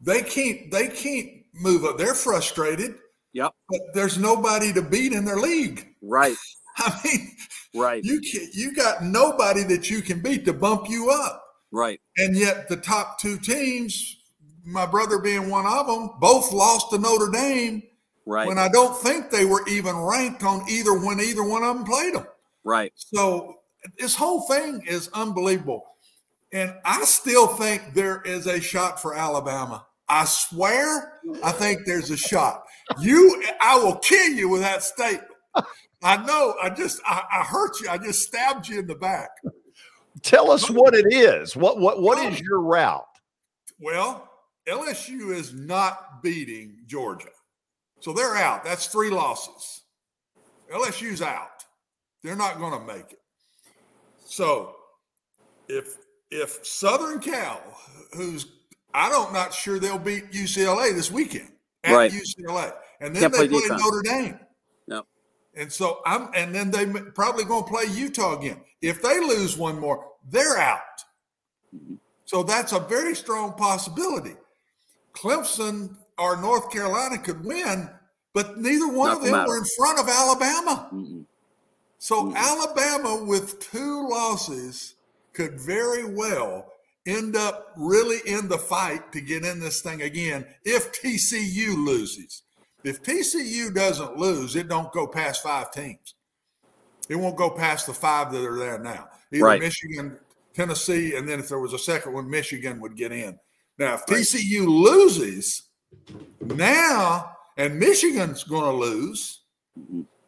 They 0.01 0.21
can't 0.21 0.71
they 0.71 0.87
can't 0.87 1.29
move 1.53 1.85
up. 1.85 1.97
They're 1.97 2.15
frustrated. 2.15 2.95
Yep. 3.33 3.53
But 3.69 3.81
there's 3.93 4.17
nobody 4.17 4.73
to 4.73 4.81
beat 4.81 5.13
in 5.13 5.25
their 5.25 5.37
league. 5.37 5.87
Right. 6.01 6.37
I 6.77 6.99
mean, 7.03 7.31
right. 7.75 8.03
You 8.03 8.19
can 8.21 8.49
you 8.53 8.73
got 8.73 9.03
nobody 9.03 9.63
that 9.63 9.89
you 9.89 10.01
can 10.01 10.21
beat 10.21 10.45
to 10.45 10.53
bump 10.53 10.89
you 10.89 11.09
up. 11.09 11.43
Right. 11.71 11.99
And 12.17 12.35
yet 12.35 12.69
the 12.69 12.77
top 12.77 13.19
two 13.19 13.37
teams, 13.37 14.22
my 14.65 14.85
brother 14.85 15.19
being 15.19 15.49
one 15.49 15.65
of 15.65 15.87
them, 15.87 16.11
both 16.19 16.51
lost 16.51 16.89
to 16.91 16.97
Notre 16.97 17.31
Dame. 17.31 17.83
Right. 18.25 18.47
When 18.47 18.57
I 18.57 18.69
don't 18.69 18.95
think 18.97 19.29
they 19.29 19.43
were 19.43 19.67
even 19.67 19.95
ranked 19.97 20.43
on 20.43 20.63
either 20.69 20.93
when 20.97 21.19
either 21.19 21.43
one 21.43 21.63
of 21.63 21.75
them 21.75 21.85
played 21.85 22.15
them. 22.15 22.25
Right. 22.63 22.93
So 22.95 23.59
this 23.99 24.15
whole 24.15 24.41
thing 24.47 24.81
is 24.87 25.09
unbelievable. 25.13 25.85
And 26.53 26.73
I 26.85 27.03
still 27.03 27.47
think 27.47 27.93
there 27.93 28.21
is 28.21 28.47
a 28.47 28.61
shot 28.61 29.01
for 29.01 29.15
Alabama. 29.15 29.85
I 30.07 30.25
swear, 30.25 31.19
I 31.43 31.51
think 31.51 31.85
there's 31.85 32.11
a 32.11 32.17
shot. 32.17 32.63
You, 32.99 33.43
I 33.59 33.77
will 33.77 33.95
kill 33.95 34.31
you 34.31 34.47
with 34.49 34.61
that 34.61 34.83
statement. 34.83 35.27
I 36.01 36.23
know. 36.25 36.55
I 36.61 36.69
just, 36.69 37.01
I, 37.05 37.23
I 37.31 37.43
hurt 37.43 37.79
you. 37.81 37.89
I 37.89 37.97
just 37.97 38.21
stabbed 38.21 38.67
you 38.67 38.79
in 38.79 38.87
the 38.87 38.95
back. 38.95 39.29
Tell 40.21 40.51
us 40.51 40.69
what 40.69 40.93
it 40.93 41.11
is. 41.11 41.55
What, 41.55 41.79
what, 41.79 42.01
what 42.01 42.19
is 42.31 42.39
your 42.39 42.61
route? 42.61 43.05
Well, 43.79 44.29
LSU 44.67 45.33
is 45.33 45.53
not 45.53 46.23
beating 46.23 46.77
Georgia, 46.87 47.29
so 47.99 48.13
they're 48.13 48.35
out. 48.35 48.63
That's 48.63 48.87
three 48.87 49.09
losses. 49.09 49.81
LSU's 50.71 51.21
out. 51.21 51.65
They're 52.23 52.35
not 52.35 52.57
going 52.57 52.79
to 52.79 52.85
make 52.85 53.11
it. 53.11 53.19
So, 54.25 54.75
if 55.67 55.97
if 56.31 56.65
Southern 56.65 57.19
Cal, 57.19 57.61
who's 58.13 58.45
I 58.93 59.09
don't 59.09 59.33
not 59.33 59.53
sure 59.53 59.79
they'll 59.79 59.97
beat 59.97 60.31
UCLA 60.31 60.93
this 60.93 61.11
weekend 61.11 61.51
at 61.83 61.95
Right. 61.95 62.11
UCLA, 62.11 62.73
and 63.01 63.15
then 63.15 63.23
Can't 63.23 63.33
they 63.33 63.47
play 63.47 63.67
play. 63.67 63.77
Notre 63.77 64.01
Dame. 64.03 64.39
Yep. 64.87 65.05
And 65.55 65.71
so 65.71 66.01
I'm, 66.05 66.29
and 66.35 66.53
then 66.53 66.71
they 66.71 66.85
probably 67.11 67.43
going 67.43 67.63
to 67.63 67.69
play 67.69 67.85
Utah 67.91 68.37
again. 68.37 68.61
If 68.81 69.01
they 69.01 69.19
lose 69.19 69.57
one 69.57 69.79
more, 69.79 70.07
they're 70.29 70.57
out. 70.57 70.79
Mm-hmm. 71.75 71.95
So 72.25 72.43
that's 72.43 72.71
a 72.71 72.79
very 72.79 73.15
strong 73.15 73.53
possibility. 73.53 74.35
Clemson 75.13 75.95
or 76.17 76.37
North 76.37 76.71
Carolina 76.71 77.17
could 77.17 77.43
win, 77.43 77.89
but 78.33 78.59
neither 78.59 78.87
one 78.87 79.11
of 79.11 79.21
them 79.21 79.31
matter. 79.31 79.49
were 79.49 79.57
in 79.57 79.65
front 79.77 79.99
of 79.99 80.09
Alabama. 80.09 80.89
So 81.99 82.33
Alabama 82.35 83.23
with 83.23 83.59
two 83.59 84.07
losses 84.09 84.95
could 85.33 85.59
very 85.59 86.05
well 86.05 86.73
end 87.05 87.35
up 87.35 87.73
really 87.75 88.19
in 88.25 88.47
the 88.47 88.57
fight 88.57 89.11
to 89.11 89.21
get 89.21 89.43
in 89.43 89.59
this 89.59 89.81
thing 89.81 90.01
again 90.01 90.45
if 90.65 90.91
TCU 90.91 91.75
loses. 91.85 92.43
If 92.83 93.01
TCU 93.01 93.73
doesn't 93.73 94.17
lose, 94.17 94.55
it 94.55 94.67
don't 94.67 94.91
go 94.91 95.07
past 95.07 95.43
five 95.43 95.71
teams. 95.71 96.15
It 97.09 97.15
won't 97.15 97.37
go 97.37 97.49
past 97.49 97.87
the 97.87 97.93
five 97.93 98.31
that 98.31 98.45
are 98.45 98.57
there 98.57 98.79
now. 98.79 99.07
Either 99.31 99.43
Right. 99.43 99.61
Michigan, 99.61 100.17
Tennessee, 100.53 101.15
and 101.15 101.27
then 101.27 101.39
if 101.39 101.49
there 101.49 101.59
was 101.59 101.73
a 101.73 101.79
second 101.79 102.13
one, 102.13 102.29
Michigan 102.29 102.79
would 102.81 102.95
get 102.95 103.11
in. 103.11 103.39
Now, 103.79 103.95
if 103.95 104.05
TCU 104.05 104.67
loses 104.67 105.63
now, 106.41 107.31
and 107.57 107.79
Michigan's 107.79 108.43
going 108.43 108.63
to 108.63 108.77
lose, 108.77 109.41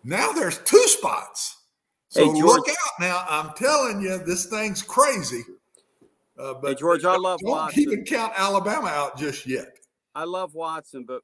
now 0.04 0.32
there's 0.32 0.58
two 0.60 0.88
spots. 0.88 1.58
So 2.10 2.32
Hey, 2.34 2.42
look 2.42 2.68
out 2.70 2.76
now. 3.00 3.26
I'm 3.28 3.52
telling 3.56 4.02
you, 4.02 4.18
this 4.26 4.46
thing's 4.46 4.82
crazy. 4.82 5.44
Uh, 6.40 6.54
but 6.56 6.70
Hey, 6.70 6.76
George, 6.76 7.06
I 7.06 7.16
love 7.18 7.40
don't 7.42 7.52
Watson. 7.52 7.82
even 7.84 8.04
count 8.04 8.34
Alabama 8.36 8.88
out 8.88 9.18
just 9.18 9.46
yet. 9.46 9.68
I 10.14 10.24
love 10.24 10.54
Watson, 10.54 11.04
but 11.08 11.22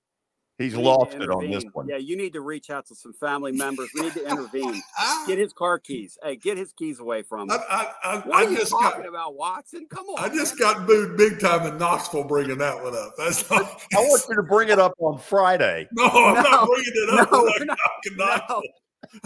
He's 0.61 0.73
we 0.75 0.77
need 0.81 0.83
to 0.83 0.89
lost 0.89 1.13
it 1.15 1.29
on 1.29 1.49
this 1.49 1.63
one. 1.73 1.87
Yeah, 1.87 1.97
you 1.97 2.15
need 2.15 2.33
to 2.33 2.41
reach 2.41 2.69
out 2.69 2.85
to 2.87 2.95
some 2.95 3.13
family 3.13 3.51
members. 3.51 3.89
We 3.95 4.01
need 4.01 4.13
to 4.13 4.27
intervene. 4.29 4.81
get 5.27 5.37
his 5.37 5.53
car 5.53 5.79
keys. 5.79 6.17
Hey, 6.23 6.35
get 6.35 6.57
his 6.57 6.71
keys 6.73 6.99
away 6.99 7.23
from 7.23 7.49
him. 7.49 7.59
I, 7.69 7.91
I, 8.03 8.15
what 8.19 8.35
I 8.35 8.43
are 8.45 8.49
you 8.51 8.57
just 8.57 8.71
talking 8.71 9.01
got- 9.01 9.09
about, 9.09 9.35
Watson? 9.35 9.87
Come 9.89 10.05
on. 10.07 10.23
I 10.23 10.33
just 10.33 10.57
got 10.59 10.85
booed 10.87 11.17
big 11.17 11.39
time 11.39 11.65
in 11.65 11.77
Knoxville 11.77 12.25
bringing 12.25 12.57
that 12.59 12.81
one 12.83 12.95
up. 12.95 13.13
That's 13.17 13.49
not, 13.49 13.63
I 13.93 13.97
want 13.97 14.23
you 14.29 14.35
to 14.35 14.43
bring 14.43 14.69
it 14.69 14.79
up 14.79 14.93
on 14.99 15.17
Friday. 15.19 15.87
no, 15.93 16.05
I'm 16.05 16.35
No, 16.35 16.41
not 16.41 16.67
bringing 16.67 16.91
it 16.93 17.19
up. 17.19 17.31
no, 17.31 17.37
I 17.39 17.55
we're 17.59 17.65
not- 17.65 17.77
talk 17.77 18.11
in 18.11 18.17
Knoxville. 18.17 18.61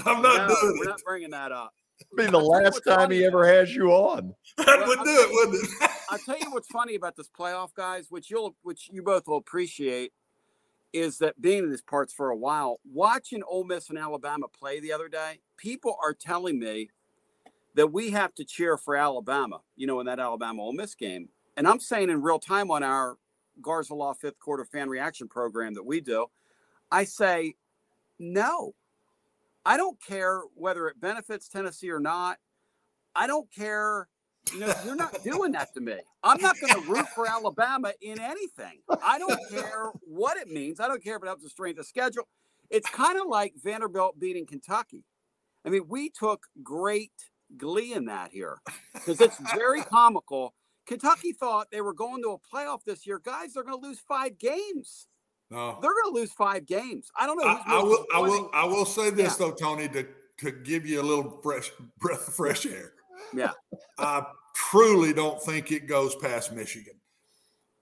I'm 0.06 0.22
not 0.22 0.48
no, 0.50 0.56
doing 0.62 0.78
we're 0.80 0.86
it. 0.86 0.88
not 0.90 1.02
bringing 1.06 1.30
that 1.32 1.52
up. 1.52 1.72
Be 2.18 2.26
the 2.26 2.40
last 2.40 2.82
time 2.86 3.12
he 3.12 3.26
ever 3.26 3.46
has 3.48 3.74
you 3.74 3.90
on. 3.92 4.34
That 4.58 4.86
would 4.88 5.00
do 5.00 5.06
it, 5.06 5.30
wouldn't 5.32 5.64
it? 5.82 5.90
I'll 6.10 6.18
tell 6.20 6.38
you 6.40 6.52
what's 6.52 6.68
funny 6.68 6.96
about 6.96 7.16
this 7.16 7.30
playoff, 7.30 7.74
guys, 7.74 8.08
which 8.10 8.30
you'll 8.30 8.56
which 8.64 8.90
you 8.92 9.02
both 9.02 9.28
will 9.28 9.38
appreciate, 9.38 10.12
is 10.96 11.18
that 11.18 11.42
being 11.42 11.66
in 11.66 11.70
these 11.70 11.82
parts 11.82 12.14
for 12.14 12.30
a 12.30 12.38
while, 12.38 12.80
watching 12.90 13.44
Ole 13.44 13.66
Miss 13.66 13.90
and 13.90 14.00
Alabama 14.00 14.48
play 14.48 14.80
the 14.80 14.94
other 14.94 15.10
day, 15.10 15.40
people 15.58 15.98
are 16.02 16.14
telling 16.14 16.58
me 16.58 16.90
that 17.76 17.92
we 17.92 18.12
have 18.12 18.34
to 18.36 18.46
cheer 18.46 18.78
for 18.78 18.96
Alabama, 18.96 19.60
you 19.76 19.86
know, 19.86 20.00
in 20.00 20.06
that 20.06 20.20
Alabama 20.20 20.62
Ole 20.62 20.72
Miss 20.72 20.96
game. 20.96 21.28
And 21.58 21.68
I'm 21.68 21.82
saying 21.82 22.10
in 22.10 22.22
real 22.22 22.40
time 22.40 22.72
on 22.72 22.82
our 22.82 23.18
Garza 23.62 23.94
Law 23.94 24.14
fifth 24.14 24.40
quarter 24.40 24.64
fan 24.64 24.88
reaction 24.88 25.28
program 25.28 25.74
that 25.74 25.86
we 25.86 26.00
do, 26.00 26.28
I 26.90 27.04
say, 27.04 27.56
no. 28.18 28.74
I 29.66 29.76
don't 29.76 30.02
care 30.02 30.44
whether 30.54 30.88
it 30.88 31.02
benefits 31.02 31.50
Tennessee 31.50 31.90
or 31.90 32.00
not. 32.00 32.38
I 33.16 33.28
don't 33.28 33.52
care. 33.52 34.08
You 34.54 34.60
know, 34.60 34.74
you're 34.86 34.96
not 34.96 35.24
doing 35.24 35.52
that 35.54 35.74
to 35.74 35.82
me. 35.82 35.96
I'm 36.24 36.40
not 36.42 36.56
going 36.60 36.74
to 36.74 36.90
root 36.92 37.08
for 37.16 37.28
Alabama 37.28 37.92
in 38.02 38.20
anything. 38.20 38.80
I 39.04 39.18
don't 39.18 39.40
care 39.50 39.92
what 40.06 40.38
it 40.38 40.48
means. 40.48 40.80
I 40.80 40.88
don't 40.88 41.04
care 41.04 41.16
if 41.18 41.24
it 41.24 41.26
helps 41.26 41.44
the 41.44 41.50
strength 41.50 41.80
of 41.80 41.86
schedule. 41.86 42.28
It's 42.70 42.90
kind 42.90 43.20
of 43.20 43.28
like 43.28 43.54
Vanderbilt 43.64 44.20
beating 44.20 44.46
Kentucky. 44.46 45.04
I 45.66 45.70
mean, 45.70 45.86
we 45.88 46.10
took 46.10 46.44
great 46.64 47.12
glee 47.58 47.94
in 47.94 48.06
that 48.06 48.32
here 48.32 48.58
because 48.94 49.20
it's 49.20 49.38
very 49.54 49.82
comical. 49.92 50.54
Kentucky 50.86 51.32
thought 51.34 51.68
they 51.72 51.82
were 51.82 51.94
going 51.94 52.22
to 52.22 52.30
a 52.30 52.38
playoff 52.56 52.84
this 52.86 53.08
year. 53.08 53.20
Guys, 53.24 53.54
they're 53.54 53.64
going 53.64 53.80
to 53.82 53.88
lose 53.88 54.00
five 54.00 54.38
games. 54.38 55.08
No. 55.50 55.80
They're 55.82 55.94
going 55.94 56.14
to 56.14 56.20
lose 56.20 56.32
five 56.32 56.66
games. 56.66 57.10
I 57.20 57.26
don't 57.26 57.38
know. 57.38 57.48
I, 57.48 57.62
I 57.80 57.84
will. 57.84 58.06
I 58.14 58.20
will. 58.20 58.50
I 58.54 58.66
will 58.66 58.86
say 58.86 59.10
this 59.10 59.40
Yeah. 59.40 59.48
though, 59.48 59.52
Tony, 59.54 59.88
to 59.90 60.08
to 60.40 60.52
give 60.52 60.86
you 60.86 61.02
a 61.02 61.04
little 61.04 61.40
fresh 61.42 61.72
breath 62.00 62.28
of 62.28 62.34
fresh 62.34 62.66
air. 62.66 62.92
Yeah. 63.34 63.52
I 63.98 64.24
truly 64.56 65.14
don't 65.14 65.42
think 65.42 65.72
it 65.72 65.88
goes 65.88 66.16
past 66.16 66.52
Michigan. 66.54 66.94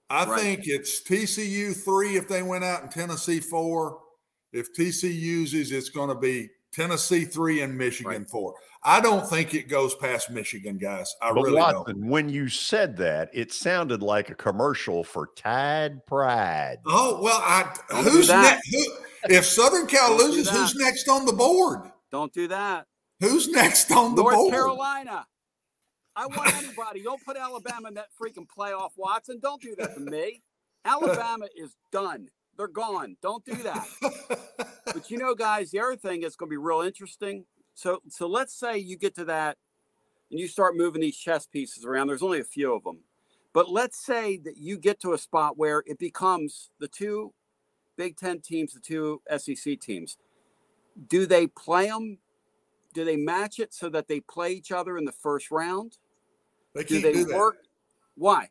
I 0.09 0.25
Right. 0.25 0.39
think 0.39 0.61
it's 0.65 1.01
TCU 1.01 1.73
three 1.73 2.17
if 2.17 2.27
they 2.27 2.43
went 2.43 2.63
out 2.63 2.83
and 2.83 2.91
Tennessee 2.91 3.39
four. 3.39 3.99
If 4.51 4.73
TCU 4.73 5.09
uses, 5.11 5.71
it's 5.71 5.89
going 5.89 6.09
to 6.09 6.15
be 6.15 6.49
Tennessee 6.71 7.25
three 7.25 7.61
and 7.61 7.75
Michigan 7.77 8.25
four. 8.25 8.53
I 8.83 8.99
don't 8.99 9.25
think 9.27 9.53
it 9.53 9.69
goes 9.69 9.95
past 9.95 10.29
Michigan, 10.29 10.77
guys. 10.77 11.15
I 11.21 11.31
but 11.31 11.43
really 11.43 11.55
don't. 11.61 11.77
Watson, 11.77 12.07
when 12.09 12.29
you 12.29 12.49
said 12.49 12.97
that, 12.97 13.29
it 13.33 13.51
sounded 13.53 14.03
like 14.03 14.29
a 14.29 14.35
commercial 14.35 15.03
for 15.03 15.29
Tide 15.35 16.05
Pride. 16.05 16.77
Oh 16.85 17.19
well, 17.21 17.39
I 17.41 17.73
Don't 17.89 18.03
who's 18.03 18.27
next? 18.27 18.69
Who, 18.71 18.83
if 19.29 19.45
Southern 19.45 19.87
Cal 19.87 20.17
Don't 20.17 20.31
loses, 20.31 20.49
who's 20.49 20.75
next 20.75 21.07
on 21.07 21.25
the 21.25 21.33
board? 21.33 21.91
Don't 22.11 22.33
do 22.33 22.47
that. 22.49 22.85
Who's 23.23 23.47
next 23.47 23.89
on 23.89 24.15
the 24.15 24.21
North 24.21 24.35
board? 24.35 24.51
Carolina. 24.51 25.25
I 26.13 26.27
want 26.27 26.53
anybody. 26.57 27.01
Don't 27.03 27.23
put 27.23 27.37
Alabama 27.37 27.87
in 27.87 27.93
that 27.93 28.09
freaking 28.21 28.45
playoff, 28.45 28.89
Watson. 28.97 29.39
Don't 29.41 29.61
do 29.61 29.75
that 29.77 29.93
to 29.95 30.01
me. 30.01 30.41
Alabama 30.85 31.45
is 31.55 31.77
done. 31.89 32.27
They're 32.57 32.67
gone. 32.67 33.15
Don't 33.21 33.45
do 33.45 33.55
that. 33.55 33.87
but 34.85 35.09
you 35.09 35.17
know, 35.17 35.35
guys, 35.35 35.71
the 35.71 35.79
other 35.79 35.95
thing 35.95 36.23
is 36.23 36.35
going 36.35 36.49
to 36.49 36.53
be 36.53 36.57
real 36.57 36.81
interesting. 36.81 37.45
So, 37.75 38.01
so 38.09 38.27
let's 38.27 38.53
say 38.53 38.77
you 38.77 38.97
get 38.97 39.15
to 39.15 39.25
that, 39.25 39.57
and 40.29 40.37
you 40.37 40.49
start 40.49 40.75
moving 40.75 40.99
these 40.99 41.17
chess 41.17 41.47
pieces 41.47 41.85
around. 41.85 42.07
There's 42.07 42.23
only 42.23 42.41
a 42.41 42.43
few 42.43 42.73
of 42.73 42.83
them, 42.83 42.99
but 43.53 43.71
let's 43.71 44.05
say 44.05 44.37
that 44.43 44.57
you 44.57 44.77
get 44.77 44.99
to 44.99 45.13
a 45.13 45.17
spot 45.17 45.57
where 45.57 45.81
it 45.87 45.97
becomes 45.97 46.71
the 46.77 46.89
two 46.89 47.33
Big 47.95 48.17
Ten 48.17 48.41
teams, 48.41 48.73
the 48.73 48.81
two 48.81 49.21
SEC 49.37 49.79
teams. 49.79 50.17
Do 51.07 51.25
they 51.25 51.47
play 51.47 51.87
them 51.87 52.17
do 52.93 53.03
they 53.03 53.17
match 53.17 53.59
it 53.59 53.73
so 53.73 53.89
that 53.89 54.07
they 54.07 54.19
play 54.21 54.51
each 54.53 54.71
other 54.71 54.97
in 54.97 55.05
the 55.05 55.11
first 55.11 55.51
round? 55.51 55.97
They 56.75 56.83
Do 56.83 57.01
can't 57.01 57.03
they 57.03 57.13
do 57.13 57.25
that. 57.25 57.35
work? 57.35 57.55
Why? 58.15 58.49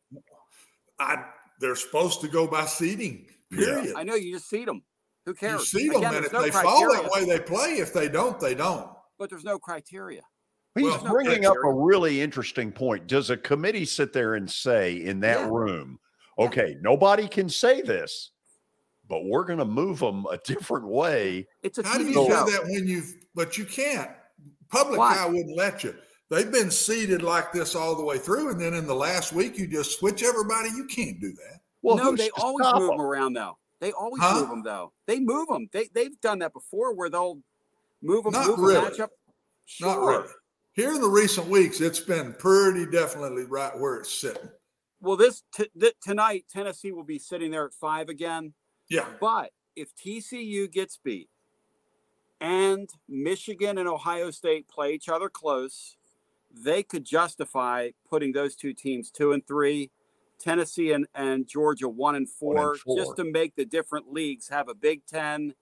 I, 0.98 1.24
they're 1.60 1.76
supposed 1.76 2.20
to 2.20 2.28
go 2.28 2.46
by 2.46 2.66
seeding. 2.66 3.26
Period. 3.50 3.94
I 3.96 4.02
know 4.02 4.14
you 4.14 4.32
just 4.34 4.48
seed 4.48 4.68
them. 4.68 4.82
Who 5.24 5.32
You 5.32 5.36
cares? 5.36 5.70
see 5.70 5.88
them, 5.88 6.02
and 6.02 6.24
if 6.24 6.32
no 6.32 6.42
they 6.42 6.50
fall 6.50 6.92
that 6.92 7.10
way, 7.12 7.24
they 7.24 7.38
play. 7.38 7.78
If 7.78 7.92
they 7.92 8.08
don't, 8.08 8.40
they 8.40 8.54
don't. 8.54 8.90
But 9.18 9.30
there's 9.30 9.44
no 9.44 9.58
criteria. 9.58 10.22
He's 10.74 10.84
Well, 10.84 11.04
bringing 11.12 11.44
up 11.44 11.56
a 11.64 11.72
really 11.72 12.20
interesting 12.20 12.72
point. 12.72 13.06
Does 13.06 13.30
a 13.30 13.36
committee 13.36 13.84
sit 13.84 14.12
there 14.12 14.34
and 14.34 14.50
say 14.50 14.96
in 14.96 15.20
that 15.20 15.40
Yeah. 15.40 15.48
room, 15.50 16.00
okay, 16.38 16.76
nobody 16.80 17.28
can 17.28 17.48
say 17.48 17.82
this, 17.82 18.32
but 19.06 19.26
we're 19.26 19.44
going 19.44 19.58
to 19.58 19.64
move 19.64 20.00
them 20.00 20.26
a 20.26 20.38
different 20.38 20.88
way? 20.88 21.46
It's 21.62 21.78
a 21.78 21.84
How 21.84 21.98
do 21.98 22.06
you 22.06 22.14
show. 22.14 22.46
do 22.46 22.52
that 22.52 22.64
when 22.64 22.88
you've? 22.88 23.14
But 23.34 23.58
you 23.58 23.64
can't. 23.64 24.10
Public 24.72 24.98
Why? 24.98 25.18
eye 25.18 25.26
wouldn't 25.26 25.56
let 25.56 25.84
you. 25.84 25.94
They've 26.30 26.50
been 26.50 26.70
seeded 26.70 27.22
like 27.22 27.52
this 27.52 27.74
all 27.74 27.94
the 27.94 28.02
way 28.02 28.16
through, 28.16 28.50
and 28.50 28.60
then 28.60 28.72
in 28.72 28.86
the 28.86 28.94
last 28.94 29.32
week 29.34 29.58
you 29.58 29.66
just 29.66 29.98
switch 29.98 30.22
everybody. 30.22 30.70
You 30.70 30.86
can't 30.86 31.20
do 31.20 31.30
that. 31.32 31.60
Well, 31.82 31.96
no, 31.98 32.16
they 32.16 32.30
always 32.30 32.66
move 32.74 32.88
them 32.90 33.00
around 33.00 33.34
though. 33.34 33.58
They 33.80 33.92
always 33.92 34.22
Huh? 34.22 34.40
move 34.40 34.48
them 34.48 34.62
though. 34.62 34.92
They 35.06 35.20
move 35.20 35.48
them. 35.48 35.68
They 35.72 35.88
they've 35.92 36.18
done 36.22 36.38
that 36.38 36.54
before 36.54 36.94
where 36.94 37.10
they'll 37.10 37.42
move 38.00 38.24
them, 38.24 38.32
Not 38.32 38.46
move 38.48 38.58
really. 38.60 38.86
a 38.86 38.90
matchup. 38.90 39.08
Not 39.80 39.94
Sure. 39.94 40.10
really. 40.22 40.28
Here 40.74 40.92
in 40.94 41.02
the 41.02 41.08
recent 41.08 41.48
weeks, 41.48 41.82
it's 41.82 42.00
been 42.00 42.32
pretty 42.38 42.86
definitely 42.90 43.44
right 43.44 43.78
where 43.78 43.96
it's 43.96 44.10
sitting. 44.10 44.48
Well, 45.02 45.16
this 45.18 45.42
t- 45.54 45.68
th- 45.78 45.96
tonight 46.02 46.46
Tennessee 46.50 46.92
will 46.92 47.04
be 47.04 47.18
sitting 47.18 47.50
there 47.50 47.66
at 47.66 47.74
five 47.74 48.08
again. 48.08 48.54
Yeah. 48.88 49.06
But 49.20 49.50
if 49.76 49.94
TCU 49.96 50.66
gets 50.68 50.96
beat 50.96 51.28
and 52.42 52.90
Michigan 53.08 53.78
and 53.78 53.88
Ohio 53.88 54.30
State 54.32 54.66
play 54.68 54.92
each 54.92 55.08
other 55.08 55.28
close, 55.28 55.96
they 56.52 56.82
could 56.82 57.04
justify 57.04 57.90
putting 58.10 58.32
those 58.32 58.56
two 58.56 58.74
teams 58.74 59.10
two 59.12 59.32
and 59.32 59.46
three, 59.46 59.90
Tennessee 60.40 60.90
and, 60.92 61.06
and 61.14 61.46
Georgia 61.46 61.88
one 61.88 62.16
and, 62.16 62.28
four, 62.28 62.54
One 62.54 62.68
and 62.70 62.78
four. 62.80 62.96
just 62.96 63.16
to 63.16 63.24
make 63.24 63.54
the 63.54 63.64
different 63.64 64.12
leagues 64.12 64.48
have 64.48 64.68
a 64.68 64.74
Big 64.74 65.06
Ten, 65.06 65.54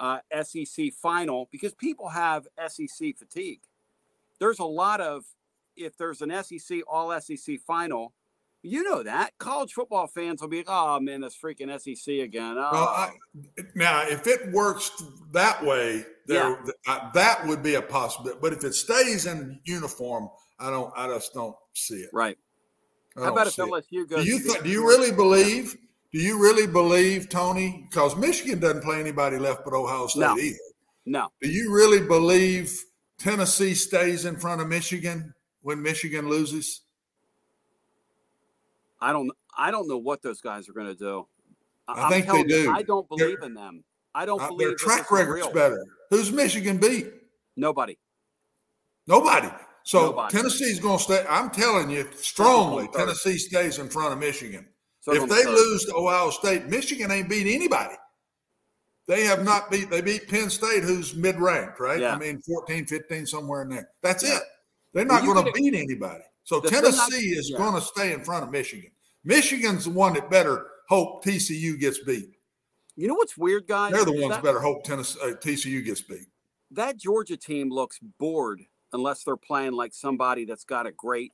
uh, 0.00 0.20
SEC 0.42 0.92
final 0.94 1.48
because 1.52 1.74
people 1.74 2.08
have 2.08 2.48
SEC 2.66 3.16
fatigue. 3.16 3.60
There's 4.40 4.58
a 4.58 4.64
lot 4.64 5.00
of 5.00 5.24
if 5.76 5.96
there's 5.98 6.22
an 6.22 6.32
SEC 6.42 6.80
all 6.88 7.18
SEC 7.20 7.60
final, 7.60 8.14
you 8.62 8.82
know 8.84 9.02
that 9.02 9.32
college 9.38 9.72
football 9.72 10.06
fans 10.06 10.40
will 10.40 10.48
be 10.48 10.58
like, 10.58 10.66
"Oh 10.68 11.00
man, 11.00 11.20
this 11.20 11.36
freaking 11.36 11.70
SEC 11.80 12.20
again." 12.20 12.56
Oh, 12.56 12.70
Well, 12.72 12.88
I, 12.88 13.10
now, 13.74 14.02
if 14.06 14.26
it 14.26 14.52
works 14.52 14.90
that 15.32 15.64
way, 15.64 16.04
there 16.26 16.58
uh, 16.86 17.10
that 17.12 17.46
would 17.46 17.62
be 17.62 17.74
a 17.74 17.82
possibility. 17.82 18.38
But 18.40 18.52
if 18.52 18.62
it 18.64 18.74
stays 18.74 19.26
in 19.26 19.60
uniform, 19.64 20.28
I 20.58 20.70
don't. 20.70 20.92
I 20.96 21.08
just 21.08 21.34
don't 21.34 21.56
see 21.74 21.96
it. 21.96 22.10
right. 22.12 22.38
I 23.16 23.24
How 23.24 23.32
about 23.32 23.46
if. 23.48 23.56
LSU 23.56 24.08
goes? 24.08 24.24
Do 24.24 24.30
you 24.30 24.38
th- 24.40 24.62
do 24.62 24.68
you 24.70 24.86
really 24.86 25.10
believe? 25.12 25.76
Do 26.12 26.18
you 26.18 26.40
really 26.42 26.66
believe, 26.66 27.28
Tony? 27.30 27.86
Because 27.90 28.16
Michigan 28.16 28.58
doesn't 28.60 28.82
play 28.82 29.00
anybody 29.00 29.38
left 29.38 29.64
but 29.64 29.72
Ohio 29.74 30.06
State 30.06 30.20
No. 30.20 30.36
either. 30.38 30.58
No, 31.04 31.28
Do 31.40 31.48
you 31.48 31.74
really 31.74 32.06
believe 32.06 32.80
Tennessee 33.18 33.74
stays 33.74 34.24
in 34.24 34.36
front 34.36 34.60
of 34.60 34.68
Michigan 34.68 35.34
when 35.62 35.82
Michigan 35.82 36.28
loses? 36.28 36.82
I 39.02 39.12
don't. 39.12 39.30
I 39.56 39.70
don't 39.70 39.88
know 39.88 39.98
what 39.98 40.22
those 40.22 40.40
guys 40.40 40.68
are 40.68 40.72
going 40.72 40.86
to 40.86 40.94
do. 40.94 41.26
I 41.88 42.04
I'm 42.04 42.10
think 42.10 42.26
they 42.26 42.38
you, 42.38 42.48
do. 42.48 42.70
I 42.72 42.82
don't 42.82 43.06
They're- 43.16 43.28
believe 43.28 43.42
in 43.42 43.54
them. 43.54 43.84
I 44.14 44.24
don't 44.26 44.40
Uh, 44.40 44.48
believe 44.48 44.68
their 44.68 44.76
track 44.76 45.10
record's 45.10 45.44
real. 45.46 45.52
better. 45.52 45.84
Who's 46.10 46.30
Michigan 46.30 46.78
beat? 46.78 47.12
Nobody. 47.56 47.98
Nobody. 49.06 49.48
So 49.84 50.06
Nobody. 50.06 50.36
Tennessee's 50.36 50.78
going 50.78 50.98
to 50.98 51.02
stay. 51.04 51.26
I'm 51.28 51.50
telling 51.50 51.90
you 51.90 52.08
strongly, 52.14 52.88
Tennessee 52.94 53.36
stays 53.38 53.78
in 53.78 53.88
front 53.88 54.12
of 54.12 54.18
Michigan. 54.18 54.68
So 55.00 55.12
if 55.14 55.28
they 55.28 55.44
lose 55.44 55.84
to 55.86 55.94
Ohio 55.96 56.30
State, 56.30 56.66
Michigan 56.66 57.10
ain't 57.10 57.28
beat 57.28 57.52
anybody. 57.52 57.96
They 59.08 59.24
have 59.24 59.42
not 59.44 59.70
beat. 59.70 59.90
They 59.90 60.00
beat 60.00 60.28
Penn 60.28 60.48
State, 60.48 60.84
who's 60.84 61.16
mid-ranked, 61.16 61.80
right? 61.80 61.98
Yeah. 61.98 62.14
I 62.14 62.18
mean, 62.18 62.40
14, 62.42 62.86
15, 62.86 63.26
somewhere 63.26 63.62
in 63.62 63.68
there. 63.70 63.90
That's 64.02 64.22
Yeah. 64.22 64.36
it. 64.36 64.42
They're 64.94 65.04
not 65.04 65.24
going 65.24 65.44
to 65.44 65.50
beat 65.52 65.74
anybody. 65.74 66.22
So 66.44 66.60
The 66.60 66.68
thing 66.70 66.78
I- 66.78 66.82
Tennessee 66.82 67.28
is 67.30 67.50
yeah. 67.50 67.58
going 67.58 67.74
to 67.74 67.80
stay 67.80 68.12
in 68.12 68.24
front 68.24 68.44
of 68.44 68.50
Michigan. 68.50 68.90
Michigan's 69.24 69.84
the 69.84 69.90
one 69.90 70.14
that 70.14 70.30
better 70.30 70.66
hope 70.88 71.24
TCU 71.24 71.78
gets 71.78 71.98
beat. 72.00 72.30
You 72.96 73.08
know 73.08 73.14
what's 73.14 73.36
weird, 73.38 73.66
guys? 73.66 73.92
They're 73.92 74.04
the 74.04 74.12
ones 74.12 74.34
that, 74.34 74.42
better 74.42 74.60
hope 74.60 74.84
Tennessee, 74.84 75.18
uh, 75.22 75.28
TCU 75.34 75.82
gets 75.84 76.02
beat. 76.02 76.26
that 76.72 76.96
Georgia 76.98 77.36
team 77.36 77.70
looks 77.70 77.98
bored 78.18 78.60
unless 78.92 79.24
they're 79.24 79.36
playing 79.36 79.72
like 79.72 79.94
somebody 79.94 80.44
that's 80.44 80.64
got 80.64 80.86
a 80.86 80.92
great 80.92 81.32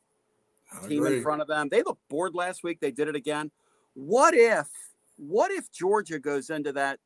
I 0.72 0.86
team 0.86 1.02
agree. 1.04 1.16
in 1.16 1.22
front 1.22 1.40
of 1.42 1.48
them. 1.48 1.68
They 1.70 1.82
looked 1.82 2.06
bored 2.08 2.34
last 2.34 2.62
week. 2.62 2.78
They 2.80 2.90
did 2.92 3.08
it 3.08 3.16
again. 3.16 3.50
What 3.94 4.34
if 4.34 4.68
what 5.16 5.50
if 5.50 5.72
Georgia 5.72 6.20
goes 6.20 6.50
into 6.50 6.72
that 6.74 7.00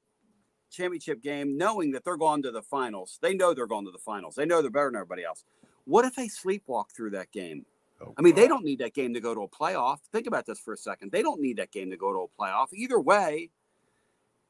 championship 0.71 1.23
game 1.23 1.57
knowing 1.57 1.91
that 1.93 2.05
they're 2.05 2.17
going 2.19 2.43
to 2.43 2.51
the 2.51 2.61
finals? 2.63 3.19
They 3.23 3.33
know 3.35 3.55
they're 3.55 3.67
going 3.67 3.87
to 3.87 3.91
the 3.93 3.99
finals. 3.99 4.35
They 4.35 4.45
know 4.45 4.61
they're 4.61 4.71
better 4.71 4.89
than 4.89 4.97
everybody 4.97 5.25
else. 5.25 5.45
What 5.85 6.05
if 6.05 6.15
they 6.15 6.27
sleepwalk 6.29 6.91
through 6.95 7.11
that 7.11 7.31
game? 7.33 7.65
Oh, 8.05 8.15
I 8.19 8.23
mean, 8.23 8.35
they 8.35 8.49
don't 8.49 8.65
need 8.65 8.79
that 8.81 8.95
game 8.95 9.15
to 9.15 9.21
go 9.21 9.35
to 9.35 9.43
a 9.43 9.49
playoff. 9.49 9.99
Think 10.13 10.27
about 10.27 10.47
this 10.47 10.59
for 10.59 10.73
a 10.75 10.77
second. 10.77 11.13
They 11.13 11.23
don't 11.23 11.41
need 11.41 11.57
that 11.59 11.71
game 11.71 11.91
to 11.91 11.97
go 11.97 12.13
to 12.13 12.19
a 12.21 12.43
playoff. 12.43 12.73
Either 12.73 13.01
way. 13.01 13.51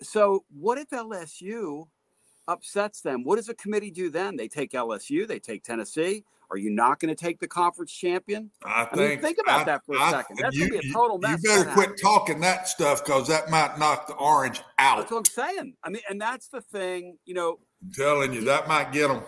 So, 0.01 0.45
what 0.59 0.79
if 0.79 0.91
LSU 0.91 1.87
upsets 2.49 3.01
them? 3.03 3.23
What 3.25 3.37
does 3.37 3.49
a 3.49 3.55
committee 3.55 3.91
do 3.91 4.11
then? 4.11 4.37
They 4.37 4.49
take 4.49 4.73
LSU, 4.73 5.27
they 5.29 5.39
take 5.39 5.63
Tennessee. 5.63 6.25
Are 6.51 6.59
you 6.59 6.71
not 6.71 7.01
going 7.01 7.09
to 7.09 7.15
take 7.15 7.41
the 7.41 7.49
conference 7.49 7.93
champion? 7.93 8.51
I 8.63 8.87
I 8.93 8.97
mean, 8.97 9.09
think. 9.09 9.23
think 9.23 9.39
about 9.43 9.61
I- 9.63 9.65
that 9.65 9.87
for 9.87 9.97
a 9.97 10.01
I- 10.01 10.11
second. 10.11 10.39
That's 10.43 10.55
you, 10.57 10.69
gonna 10.69 10.83
be 10.83 10.89
a 10.91 10.93
total 10.93 11.19
mess. 11.19 11.41
You 11.43 11.51
better 11.51 11.71
quit 11.71 11.99
talking 12.01 12.41
that 12.41 12.69
stuff 12.69 13.03
because 13.05 13.27
that 13.29 13.49
might 13.49 13.79
knock 13.79 14.07
the 14.07 14.15
orange 14.15 14.61
out. 14.79 14.99
That's 14.99 15.11
what 15.13 15.19
I'm 15.19 15.25
saying. 15.25 15.75
I 15.83 15.89
mean, 15.91 16.03
and 16.11 16.21
that's 16.21 16.49
the 16.49 16.61
thing, 16.61 17.17
you 17.25 17.33
know. 17.35 17.59
I'm 17.83 17.93
telling 17.93 18.33
you, 18.35 18.43
that 18.45 18.69
might 18.69 18.93
get 18.93 19.09
them. 19.09 19.23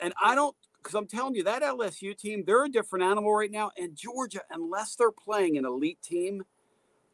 And 0.00 0.12
I 0.22 0.34
don't, 0.34 0.56
because 0.86 0.94
I'm 0.94 1.08
telling 1.08 1.34
you, 1.34 1.42
that 1.42 1.62
LSU 1.62 2.16
team, 2.16 2.44
they're 2.46 2.64
a 2.64 2.68
different 2.68 3.04
animal 3.04 3.34
right 3.34 3.50
now. 3.50 3.72
And 3.76 3.96
Georgia, 3.96 4.40
unless 4.50 4.94
they're 4.94 5.10
playing 5.10 5.58
an 5.58 5.64
elite 5.64 6.00
team, 6.00 6.44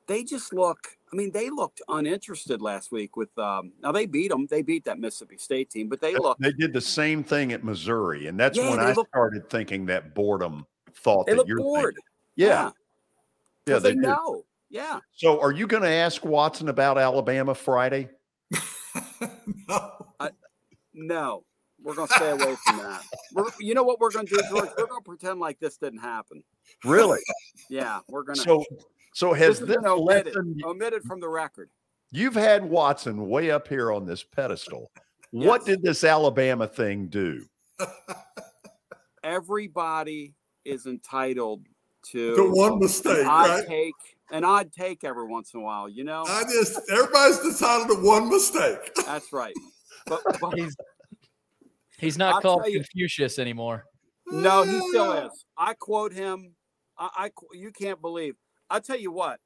they 0.07 0.25
just 0.25 0.53
look. 0.53 0.89
I 1.11 1.17
mean, 1.17 1.31
they 1.33 1.49
looked 1.49 1.81
uninterested 1.89 2.61
last 2.61 2.93
week 2.93 3.17
with. 3.17 3.37
Um, 3.39 3.73
now 3.83 3.91
they 3.91 4.05
beat 4.05 4.29
them. 4.29 4.47
They 4.47 4.61
beat 4.61 4.85
that 4.85 4.99
Mississippi 4.99 5.39
State 5.39 5.71
team, 5.71 5.89
but 5.89 6.03
they 6.03 6.15
look. 6.15 6.37
They 6.39 6.53
did 6.53 6.75
the 6.75 6.81
same 6.83 7.25
thing 7.25 7.53
at 7.53 7.65
Missouri, 7.65 8.27
and 8.27 8.39
that's 8.39 8.59
Yeah, 8.59 8.69
when 8.71 8.81
I 8.81 8.93
look- 8.93 9.09
started 9.09 9.49
thinking 9.49 9.87
that 9.87 10.15
boredom 10.15 10.67
thought 10.97 11.27
They 11.27 11.35
that 11.37 11.47
you're 11.49 11.57
bored. 11.57 11.95
thinking. 11.95 12.03
Yeah, 12.37 12.71
yeah, 13.67 13.75
'Cause 13.75 13.83
they, 13.85 13.91
they 13.93 13.97
know. 13.97 14.45
Yeah. 14.69 15.01
So, 15.15 15.41
are 15.41 15.53
you 15.53 15.67
going 15.67 15.83
to 15.83 15.89
ask 15.91 16.25
Watson 16.25 16.69
about 16.69 16.99
Alabama 16.99 17.55
Friday? 17.55 18.11
No. 19.69 19.93
No, 20.95 21.45
we're 21.83 21.95
going 21.95 22.09
to 22.09 22.15
stay 22.15 22.31
away 22.31 22.57
from 22.67 22.79
that. 22.79 23.03
We're, 23.33 23.45
you 23.61 23.75
know 23.75 23.83
what 23.83 24.01
we're 24.01 24.11
going 24.11 24.27
to 24.27 24.35
do, 24.35 24.41
George? 24.51 24.69
We're 24.79 24.87
going 24.87 25.01
to 25.03 25.05
pretend 25.05 25.41
like 25.41 25.59
this 25.59 25.77
didn't 25.77 26.01
happen. 26.01 26.43
Really? 26.85 27.21
Yeah, 27.69 28.01
we're 28.09 28.23
going 28.23 28.37
to. 28.37 28.43
So, 28.43 28.65
so 29.15 29.33
has 29.33 29.59
this 29.59 29.69
this 29.69 29.77
been 29.77 29.87
omitted, 29.87 30.35
lesson? 30.35 30.61
omitted 30.65 31.03
from 31.05 31.21
the 31.21 31.29
record. 31.29 31.71
You've 32.11 32.35
had 32.35 32.65
Watson 32.65 33.29
way 33.29 33.51
up 33.51 33.69
here 33.69 33.91
on 33.93 34.07
this 34.07 34.23
pedestal. 34.23 34.91
What 35.31 35.65
did 35.65 35.83
this 35.83 36.05
Alabama 36.05 36.67
thing 36.67 37.07
do? 37.09 37.47
Everybody 39.25 40.35
is 40.65 40.87
entitled 40.87 41.67
to 42.11 42.35
The 42.35 42.51
one 42.51 42.79
mistake, 42.79 43.27
I 43.27 43.49
right? 43.61 43.67
take, 43.67 43.95
an 44.31 44.45
odd 44.45 44.73
take 44.73 45.05
every 45.05 45.27
once 45.27 45.55
in 45.55 45.61
a 45.61 45.63
while. 45.63 45.89
You 45.89 46.05
know, 46.05 46.25
I 46.27 46.43
just 46.45 46.79
everybody's 46.91 47.39
decided 47.39 47.89
to 47.89 47.95
one 48.03 48.29
mistake. 48.29 48.95
that's 49.07 49.33
right. 49.33 49.55
But, 50.05 50.21
but 50.41 50.55
He's 50.59 50.77
he's 52.03 52.19
not 52.19 52.35
I'll 52.37 52.41
called 52.43 52.63
tell 52.65 52.71
you- 52.71 52.81
Confucius 52.81 53.39
anymore. 53.39 53.85
no, 54.31 54.63
he 54.63 54.79
still 54.91 55.13
is. 55.13 55.45
I 55.57 55.75
quote 55.75 56.13
him. 56.13 56.55
I, 56.99 57.09
I 57.17 57.31
you 57.55 57.71
can't 57.73 58.01
believe. 58.01 58.37
I 58.69 58.81
tell 58.81 58.99
you 58.99 59.11
what, 59.13 59.41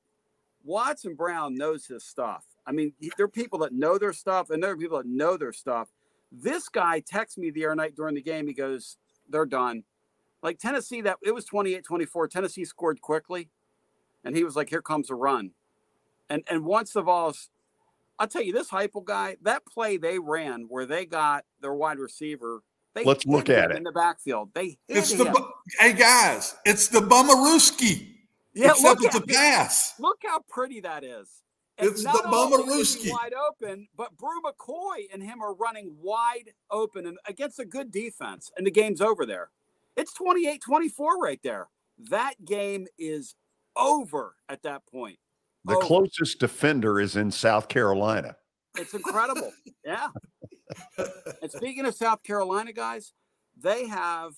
Watson 0.64 1.14
Brown 1.14 1.54
knows 1.54 1.86
his 1.86 2.04
stuff. 2.04 2.44
I 2.66 2.72
mean, 2.72 2.92
there 3.16 3.24
are 3.26 3.28
people 3.28 3.60
that 3.60 3.72
know 3.72 3.98
their 3.98 4.12
stuff, 4.12 4.50
and 4.50 4.62
there 4.62 4.72
are 4.72 4.76
people 4.76 4.98
that 4.98 5.06
know 5.06 5.36
their 5.36 5.52
stuff. 5.52 5.88
This 6.32 6.68
guy 6.68 7.00
texted 7.00 7.38
me 7.38 7.50
the 7.50 7.64
other 7.66 7.76
night 7.76 7.94
during 7.94 8.14
the 8.16 8.22
game. 8.22 8.46
He 8.48 8.52
goes, 8.52 8.96
"They're 9.28 9.46
done." 9.46 9.84
Like 10.42 10.58
Tennessee, 10.58 11.00
that 11.02 11.16
it 11.22 11.32
was 11.34 11.44
28-24. 11.46 12.28
Tennessee 12.28 12.64
scored 12.64 13.00
quickly, 13.00 13.48
and 14.24 14.36
he 14.36 14.42
was 14.44 14.56
like, 14.56 14.68
"Here 14.68 14.82
comes 14.82 15.08
a 15.10 15.14
run," 15.14 15.52
and 16.28 16.42
and 16.50 16.64
once 16.64 16.92
the 16.92 17.02
balls, 17.02 17.50
I'll 18.18 18.28
tell 18.28 18.42
you 18.42 18.52
this 18.52 18.70
Heupel 18.70 19.04
guy, 19.04 19.36
that 19.42 19.64
play 19.66 19.96
they 19.98 20.18
ran 20.18 20.66
where 20.68 20.86
they 20.86 21.04
got 21.06 21.44
their 21.60 21.74
wide 21.74 21.98
receiver. 21.98 22.62
They 22.94 23.04
Let's 23.04 23.24
hit 23.24 23.30
look 23.32 23.48
him 23.48 23.58
at 23.58 23.70
it. 23.72 23.76
in 23.76 23.82
the 23.82 23.92
backfield. 23.92 24.50
They 24.54 24.78
hit 24.88 24.96
It's 24.98 25.12
the 25.12 25.26
him. 25.26 25.32
bu- 25.34 25.48
hey 25.78 25.92
guys, 25.92 26.54
it's 26.64 26.88
the 26.88 27.00
Bumaruski. 27.00 28.14
Yeah, 28.54 28.70
except 28.70 29.00
look 29.02 29.04
it's 29.04 29.14
a 29.16 29.18
at- 29.22 29.28
pass. 29.28 29.94
Look 30.00 30.18
how 30.24 30.40
pretty 30.48 30.80
that 30.80 31.04
is. 31.04 31.28
And 31.78 31.90
It's 31.90 32.02
not 32.02 32.22
the 32.22 32.34
only 32.34 32.72
is 32.80 32.96
wide 33.12 33.34
open, 33.34 33.88
but 33.94 34.16
Bru 34.16 34.40
McCoy 34.40 35.12
and 35.12 35.22
him 35.22 35.42
are 35.42 35.52
running 35.52 35.94
wide 36.00 36.54
open 36.70 37.04
and 37.06 37.18
against 37.26 37.58
a 37.58 37.66
good 37.66 37.90
defense, 37.92 38.50
and 38.56 38.66
the 38.66 38.70
game's 38.70 39.02
over 39.02 39.26
there. 39.26 39.50
It's 39.94 40.14
28-24 40.14 41.18
right 41.20 41.40
there. 41.42 41.68
That 41.98 42.46
game 42.46 42.86
is 42.98 43.34
over 43.76 44.36
at 44.48 44.62
that 44.62 44.86
point. 44.86 45.18
The 45.66 45.76
Over. 45.76 45.84
closest 45.84 46.38
defender 46.38 47.00
is 47.00 47.16
in 47.16 47.30
South 47.30 47.68
Carolina. 47.68 48.36
It's 48.78 48.94
incredible. 48.94 49.52
yeah. 49.84 50.08
And 51.42 51.50
speaking 51.50 51.86
of 51.86 51.94
South 51.94 52.22
Carolina, 52.24 52.72
guys, 52.72 53.12
they 53.56 53.86
have 53.86 54.32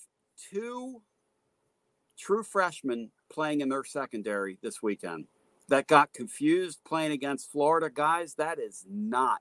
two 0.51 1.01
true 2.19 2.43
freshmen 2.43 3.11
playing 3.33 3.61
in 3.63 3.69
their 3.69 3.85
secondary 3.85 4.59
this 4.63 4.83
weekend 4.83 5.27
that 5.69 5.87
got 5.87 6.13
confused 6.13 6.81
playing 6.87 7.13
against 7.13 7.51
Florida. 7.51 7.89
Guys, 7.91 8.35
that 8.35 8.59
is 8.59 8.85
not 8.91 9.41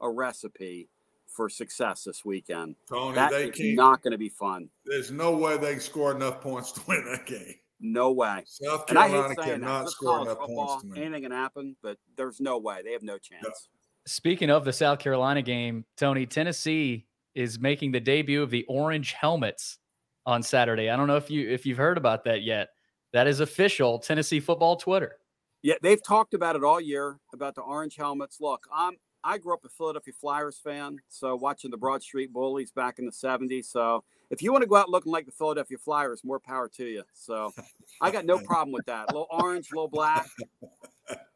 a 0.00 0.10
recipe 0.10 0.88
for 1.28 1.48
success 1.48 2.04
this 2.04 2.24
weekend. 2.24 2.74
Tony, 2.88 3.14
That 3.14 3.30
they 3.30 3.48
is 3.50 3.56
can't. 3.56 3.76
going 4.02 4.12
to 4.12 4.18
be 4.18 4.28
fun. 4.28 4.68
There's 4.84 5.10
no 5.10 5.36
way 5.36 5.56
they 5.58 5.78
score 5.78 6.14
enough 6.14 6.40
points 6.40 6.72
to 6.72 6.80
win 6.88 7.04
that 7.10 7.26
game. 7.26 7.54
No 7.80 8.12
way. 8.12 8.42
South 8.46 8.88
And 8.88 8.98
I 8.98 9.08
Carolina 9.08 9.28
hate 9.28 9.44
saying 9.44 9.60
that. 9.60 9.66
cannot 9.66 9.90
score 9.90 10.22
enough 10.22 10.38
football, 10.38 10.66
points 10.66 10.82
to 10.82 10.88
win. 10.88 11.02
anything 11.02 11.22
can 11.24 11.32
happen, 11.32 11.76
but 11.82 11.98
there's 12.16 12.40
no 12.40 12.58
way. 12.58 12.80
They 12.84 12.92
have 12.92 13.02
no 13.02 13.18
chance. 13.18 13.68
Speaking 14.06 14.50
of 14.50 14.64
the 14.64 14.72
South 14.72 14.98
Carolina 14.98 15.42
game, 15.42 15.84
Tony, 15.96 16.26
Tennessee 16.26 17.06
is 17.34 17.58
making 17.58 17.92
the 17.92 18.00
debut 18.00 18.42
of 18.42 18.50
the 18.50 18.64
orange 18.68 19.12
helmets 19.12 19.78
on 20.24 20.42
Saturday. 20.42 20.90
I 20.90 20.96
don't 20.96 21.06
know 21.06 21.16
if 21.16 21.30
you 21.30 21.48
if 21.48 21.66
you've 21.66 21.78
heard 21.78 21.98
about 21.98 22.24
that 22.24 22.42
yet. 22.42 22.68
That 23.12 23.26
is 23.26 23.40
official. 23.40 23.98
Tennessee 23.98 24.40
football 24.40 24.76
Twitter. 24.76 25.16
Yeah, 25.62 25.74
they've 25.82 26.02
talked 26.02 26.34
about 26.34 26.56
it 26.56 26.62
all 26.64 26.80
year 26.80 27.18
about 27.32 27.54
the 27.54 27.62
orange 27.62 27.96
helmets. 27.96 28.38
Look, 28.40 28.66
I'm 28.72 28.96
I 29.24 29.38
grew 29.38 29.54
up 29.54 29.64
a 29.64 29.68
Philadelphia 29.68 30.14
Flyers 30.18 30.58
fan, 30.62 30.98
so 31.08 31.34
watching 31.34 31.70
the 31.70 31.76
Broad 31.76 32.02
Street 32.02 32.32
Bullies 32.32 32.70
back 32.70 32.98
in 33.00 33.06
the 33.06 33.12
70s. 33.12 33.64
So 33.66 34.04
if 34.30 34.42
you 34.42 34.52
want 34.52 34.62
to 34.62 34.68
go 34.68 34.76
out 34.76 34.88
looking 34.88 35.12
like 35.12 35.26
the 35.26 35.32
Philadelphia 35.32 35.78
Flyers, 35.78 36.22
more 36.24 36.40
power 36.40 36.68
to 36.76 36.84
you. 36.84 37.02
So 37.14 37.52
I 38.00 38.10
got 38.10 38.24
no 38.24 38.38
problem 38.44 38.72
with 38.72 38.86
that. 38.86 39.08
A 39.10 39.12
little 39.12 39.28
orange, 39.30 39.70
a 39.70 39.74
little 39.74 39.88
black. 39.88 40.26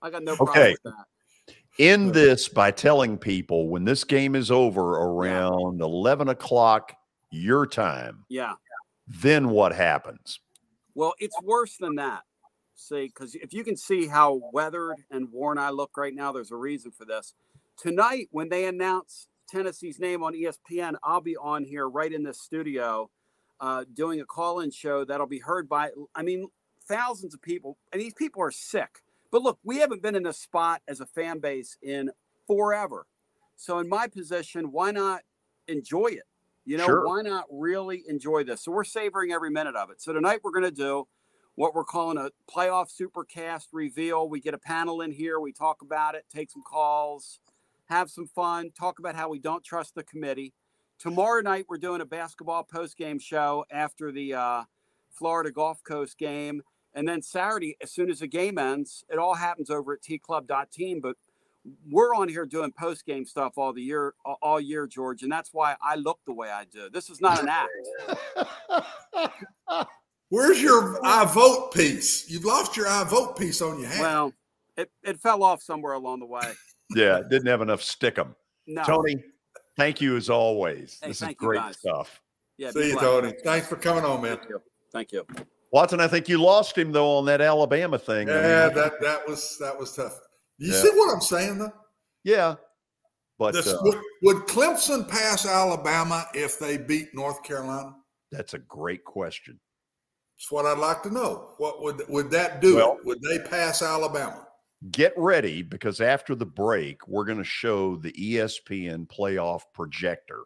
I 0.03 0.11
got 0.11 0.22
no 0.22 0.36
problem 0.36 0.59
Okay. 0.59 0.70
with 0.72 0.95
that. 0.95 1.05
End 1.78 2.12
this 2.12 2.49
by 2.49 2.70
telling 2.70 3.16
people 3.16 3.68
when 3.68 3.84
this 3.84 4.05
game 4.05 4.34
is 4.34 4.51
over 4.51 4.99
around 4.99 5.80
11 5.80 6.28
o'clock 6.28 6.95
your 7.30 7.66
time, 7.66 8.24
Yeah. 8.28 8.55
then 9.07 9.51
what 9.51 9.72
happens? 9.72 10.41
Well, 10.95 11.14
it's 11.18 11.41
worse 11.43 11.76
than 11.76 11.95
that. 11.97 12.22
See, 12.74 13.07
because 13.07 13.34
if 13.34 13.53
you 13.53 13.62
can 13.62 13.76
see 13.76 14.07
how 14.07 14.41
weathered 14.53 14.97
and 15.11 15.30
worn 15.30 15.59
I 15.59 15.70
look 15.70 15.97
right 15.97 16.14
now, 16.14 16.32
there's 16.32 16.51
a 16.51 16.57
reason 16.57 16.91
for 16.91 17.05
this. 17.05 17.34
Tonight, 17.76 18.28
when 18.30 18.49
they 18.49 18.66
announce 18.66 19.28
Tennessee's 19.51 19.98
name 19.98 20.22
on 20.22 20.34
ESPN, 20.34 20.94
I'll 21.03 21.20
be 21.20 21.36
on 21.36 21.64
here 21.64 21.88
right 21.88 22.12
in 22.12 22.22
this 22.22 22.40
studio 22.40 23.11
uh, 23.61 23.84
doing 23.92 24.20
a 24.20 24.24
call 24.24 24.61
in 24.61 24.70
show 24.70 25.05
that'll 25.05 25.26
be 25.26 25.40
heard 25.40 25.68
by, 25.68 25.90
I 26.14 26.22
mean, 26.22 26.48
thousands 26.88 27.34
of 27.34 27.42
people. 27.42 27.76
And 27.92 28.01
these 28.01 28.14
people 28.14 28.42
are 28.42 28.51
sick. 28.51 29.01
But 29.30 29.42
look, 29.42 29.59
we 29.62 29.78
haven't 29.78 30.03
been 30.03 30.16
in 30.16 30.22
this 30.22 30.38
spot 30.38 30.82
as 30.88 31.01
a 31.01 31.07
fan 31.07 31.38
base 31.40 31.76
in 31.82 32.11
forever. 32.46 33.07
So, 33.57 33.78
in 33.78 33.88
my 33.88 34.07
position, 34.09 34.72
why 34.72 34.90
not 34.90 35.22
enjoy 35.68 36.07
it? 36.07 36.24
You 36.64 36.78
know, 36.78 36.86
Sure. 36.86 37.07
why 37.07 37.22
not 37.22 37.44
really 37.51 38.03
enjoy 38.09 38.42
this? 38.44 38.62
So, 38.64 38.72
we're 38.72 38.84
savoring 38.84 39.32
every 39.32 39.51
minute 39.51 39.76
of 39.76 39.90
it. 39.90 40.01
So, 40.01 40.12
tonight 40.12 40.40
we're 40.42 40.51
going 40.51 40.64
to 40.64 40.70
do 40.70 41.07
what 41.57 41.74
we're 41.74 41.84
calling 41.84 42.16
a 42.16 42.30
playoff 42.51 42.90
supercast 42.90 43.66
reveal. 43.72 44.28
We 44.28 44.40
get 44.40 44.55
a 44.55 44.59
panel 44.59 45.03
in 45.03 45.12
here, 45.12 45.38
we 45.38 45.53
talk 45.53 45.82
about 45.82 46.14
it, 46.14 46.24
take 46.34 46.51
some 46.51 46.62
calls, 46.62 47.38
have 47.91 48.09
some 48.09 48.26
fun, 48.26 48.70
talk 48.70 48.99
about 48.99 49.16
how 49.16 49.28
we 49.28 49.38
don't 49.38 49.64
trust 49.64 49.95
the 49.95 50.05
committee. 50.05 50.55
Tomorrow 50.99 51.43
night, 51.43 51.66
we're 51.68 51.78
doing 51.78 52.01
a 52.01 52.07
basketball 52.07 52.62
post 52.62 52.97
game 52.97 53.18
show 53.18 53.64
after 53.70 54.12
the 54.12 54.34
uh, 54.34 54.62
Florida 55.11 55.51
Gulf 55.51 55.82
Coast 55.82 56.16
game. 56.16 56.62
And 56.95 57.07
then 57.07 57.20
Saturday, 57.20 57.76
as 57.82 57.91
soon 57.91 58.11
as 58.11 58.20
the 58.20 58.26
game 58.26 58.59
ends, 58.59 59.05
it 59.09 59.18
all 59.18 59.34
happens 59.34 59.70
over 59.70 59.93
at 59.95 60.03
tclub.team. 60.03 61.01
But 61.01 61.16
we're 61.91 62.14
on 62.14 62.28
here 62.28 62.47
doing 62.47 62.72
post 62.72 63.05
game 63.07 63.24
stuff 63.24 63.55
all 63.57 63.72
the 63.72 63.82
year, 63.82 64.14
all 64.24 64.61
year, 64.61 64.86
George, 64.86 65.22
and 65.22 65.30
that's 65.30 65.51
why 65.53 65.76
I 65.82 65.97
look 65.97 66.20
the 66.26 66.32
way 66.32 66.49
I 66.49 66.64
do. 66.64 66.88
This 66.91 67.11
is 67.11 67.20
not 67.20 67.43
an 67.43 67.49
act. 67.49 67.70
Where's 70.28 70.62
your 70.62 71.05
I 71.05 71.24
vote 71.24 71.72
piece? 71.72 72.30
You've 72.30 72.45
lost 72.45 72.76
your 72.76 72.86
I 72.86 73.05
vote 73.05 73.36
piece 73.36 73.61
on 73.61 73.80
your 73.80 73.88
hat. 73.88 74.01
Well, 74.01 74.32
it, 74.76 74.91
it 75.03 75.18
fell 75.18 75.43
off 75.43 75.61
somewhere 75.61 75.95
along 75.95 76.20
the 76.20 76.26
way. 76.26 76.53
Yeah, 76.95 77.20
didn't 77.28 77.47
have 77.47 77.61
enough 77.62 77.80
stickum. 77.80 78.34
No. 78.66 78.82
Tony, 78.84 79.22
thank 79.76 80.01
you 80.01 80.16
as 80.16 80.28
always. 80.30 80.99
Hey, 81.03 81.09
this 81.09 81.22
is 81.22 81.28
great 81.36 81.59
guys. 81.61 81.78
stuff. 81.78 82.20
Yeah, 82.59 82.70
See 82.70 82.88
you, 82.88 82.93
blessed. 82.99 83.07
Tony. 83.07 83.32
Thanks 83.45 83.66
for 83.68 83.76
coming 83.76 84.05
on, 84.05 84.22
man. 84.22 84.36
Thank 84.36 84.49
you. 84.51 84.62
Thank 84.93 85.12
you. 85.12 85.26
Watson, 85.72 86.01
I 86.01 86.09
think 86.09 86.28
you 86.28 86.38
lost 86.38 86.76
him 86.76 86.91
though 86.93 87.16
on 87.18 87.24
that 87.26 87.41
Alabama 87.41 87.99
thing. 87.99 88.28
I 88.28 88.32
mean, 88.34 88.43
Yeah, 88.43 88.68
that 88.70 89.01
that 89.01 89.28
was 89.28 89.57
that 89.61 89.78
was 89.78 89.95
tough. 89.95 90.18
You 90.59 90.72
Yeah. 90.72 90.82
see 90.82 90.91
what 90.91 91.14
I'm 91.14 91.20
saying 91.20 91.59
though? 91.59 91.72
yeah. 92.24 92.57
But 93.38 93.55
This- 93.55 93.68
uh, 93.68 93.78
would, 93.82 93.99
would 94.22 94.36
Clemson 94.49 95.09
pass 95.09 95.47
Alabama 95.47 96.26
if 96.34 96.59
they 96.59 96.76
beat 96.76 97.14
North 97.14 97.43
Carolina? 97.43 97.95
that's 98.32 98.53
a 98.55 98.59
great 98.59 99.05
question. 99.05 99.59
That's 100.36 100.51
what 100.53 100.66
I'd 100.66 100.78
like 100.78 101.03
to 101.05 101.11
know. 101.11 101.55
What 101.59 101.82
would 101.82 102.03
would 102.09 102.30
that 102.32 102.61
do? 102.61 102.76
Well- 102.76 102.99
Would 103.05 103.22
they 103.22 103.38
pass 103.38 103.80
Alabama? 103.82 104.47
Get 104.91 105.12
ready 105.16 105.62
because 105.62 106.01
after 106.01 106.35
the 106.35 106.47
break, 106.47 107.07
we're 107.07 107.26
going 107.26 107.39
to 107.39 107.45
show 107.45 107.97
the 107.97 108.12
ESPN 108.12 109.07
playoff 109.09 109.62
projector. 109.74 110.45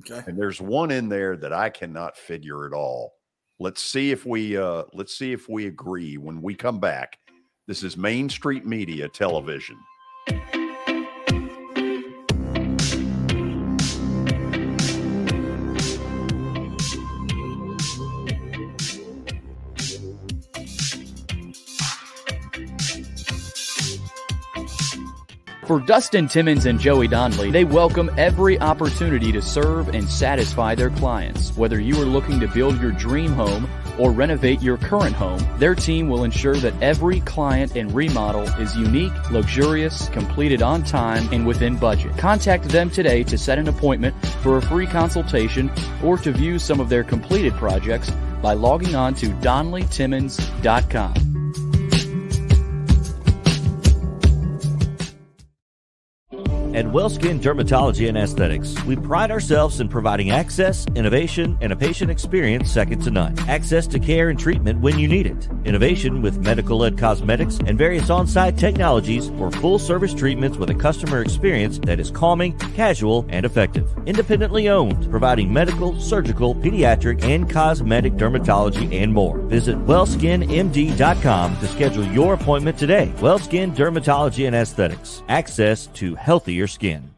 Okay. 0.00 0.22
And 0.28 0.38
there's 0.38 0.60
one 0.60 0.90
in 0.90 1.08
there 1.08 1.36
that 1.36 1.52
I 1.52 1.70
cannot 1.70 2.16
figure 2.16 2.66
at 2.66 2.72
all. 2.72 3.14
Let's 3.58 3.82
see 3.82 4.10
if 4.10 4.26
we 4.26 4.56
uh 4.56 4.84
let's 4.92 5.16
see 5.16 5.32
if 5.32 5.48
we 5.48 5.66
agree 5.66 6.18
when 6.18 6.42
we 6.42 6.54
come 6.54 6.80
back. 6.80 7.18
This 7.66 7.82
is 7.82 7.96
Main 7.96 8.28
Street 8.28 8.66
Media 8.66 9.08
Television. 9.08 9.76
For 25.66 25.80
Dustin 25.80 26.28
Timmons 26.28 26.66
and 26.66 26.78
Joey 26.78 27.08
Donnelly, 27.08 27.50
they 27.50 27.64
welcome 27.64 28.10
every 28.18 28.60
opportunity 28.60 29.32
to 29.32 29.40
serve 29.40 29.88
and 29.88 30.06
satisfy 30.06 30.74
their 30.74 30.90
clients. 30.90 31.56
Whether 31.56 31.80
you 31.80 31.98
are 32.02 32.04
looking 32.04 32.38
to 32.40 32.48
build 32.48 32.78
your 32.82 32.92
dream 32.92 33.32
home 33.32 33.66
or 33.98 34.10
renovate 34.10 34.60
your 34.60 34.76
current 34.76 35.16
home, 35.16 35.40
their 35.58 35.74
team 35.74 36.10
will 36.10 36.24
ensure 36.24 36.56
that 36.56 36.74
every 36.82 37.20
client 37.20 37.76
and 37.76 37.94
remodel 37.94 38.42
is 38.60 38.76
unique, 38.76 39.14
luxurious, 39.30 40.10
completed 40.10 40.60
on 40.60 40.84
time, 40.84 41.26
and 41.32 41.46
within 41.46 41.78
budget. 41.78 42.14
Contact 42.18 42.64
them 42.64 42.90
today 42.90 43.24
to 43.24 43.38
set 43.38 43.58
an 43.58 43.68
appointment 43.68 44.14
for 44.42 44.58
a 44.58 44.62
free 44.62 44.86
consultation 44.86 45.72
or 46.02 46.18
to 46.18 46.30
view 46.30 46.58
some 46.58 46.78
of 46.78 46.90
their 46.90 47.04
completed 47.04 47.54
projects 47.54 48.10
by 48.42 48.52
logging 48.52 48.94
on 48.94 49.14
to 49.14 49.28
DonnellyTimmons.com. 49.28 51.33
At 56.74 56.86
Wellskin 56.86 57.38
Dermatology 57.38 58.08
and 58.08 58.18
Aesthetics, 58.18 58.74
we 58.82 58.96
pride 58.96 59.30
ourselves 59.30 59.80
in 59.80 59.88
providing 59.88 60.32
access, 60.32 60.84
innovation, 60.96 61.56
and 61.60 61.72
a 61.72 61.76
patient 61.76 62.10
experience 62.10 62.68
second 62.68 63.00
to 63.04 63.12
none. 63.12 63.38
Access 63.48 63.86
to 63.86 64.00
care 64.00 64.28
and 64.28 64.36
treatment 64.36 64.80
when 64.80 64.98
you 64.98 65.06
need 65.06 65.28
it. 65.28 65.48
Innovation 65.64 66.20
with 66.20 66.44
medical 66.44 66.78
led 66.78 66.98
cosmetics 66.98 67.60
and 67.64 67.78
various 67.78 68.10
on 68.10 68.26
site 68.26 68.58
technologies 68.58 69.28
for 69.38 69.52
full 69.52 69.78
service 69.78 70.12
treatments 70.12 70.58
with 70.58 70.68
a 70.70 70.74
customer 70.74 71.22
experience 71.22 71.78
that 71.78 72.00
is 72.00 72.10
calming, 72.10 72.58
casual, 72.74 73.24
and 73.28 73.46
effective. 73.46 73.88
Independently 74.06 74.68
owned, 74.68 75.08
providing 75.12 75.52
medical, 75.52 76.00
surgical, 76.00 76.56
pediatric, 76.56 77.22
and 77.22 77.48
cosmetic 77.48 78.14
dermatology 78.14 78.92
and 79.00 79.12
more. 79.12 79.38
Visit 79.42 79.76
wellskinmd.com 79.86 81.56
to 81.56 81.68
schedule 81.68 82.04
your 82.06 82.34
appointment 82.34 82.76
today. 82.76 83.12
Wellskin 83.18 83.72
Dermatology 83.76 84.48
and 84.48 84.56
Aesthetics. 84.56 85.22
Access 85.28 85.86
to 85.94 86.16
healthier 86.16 86.63
skin. 86.66 87.13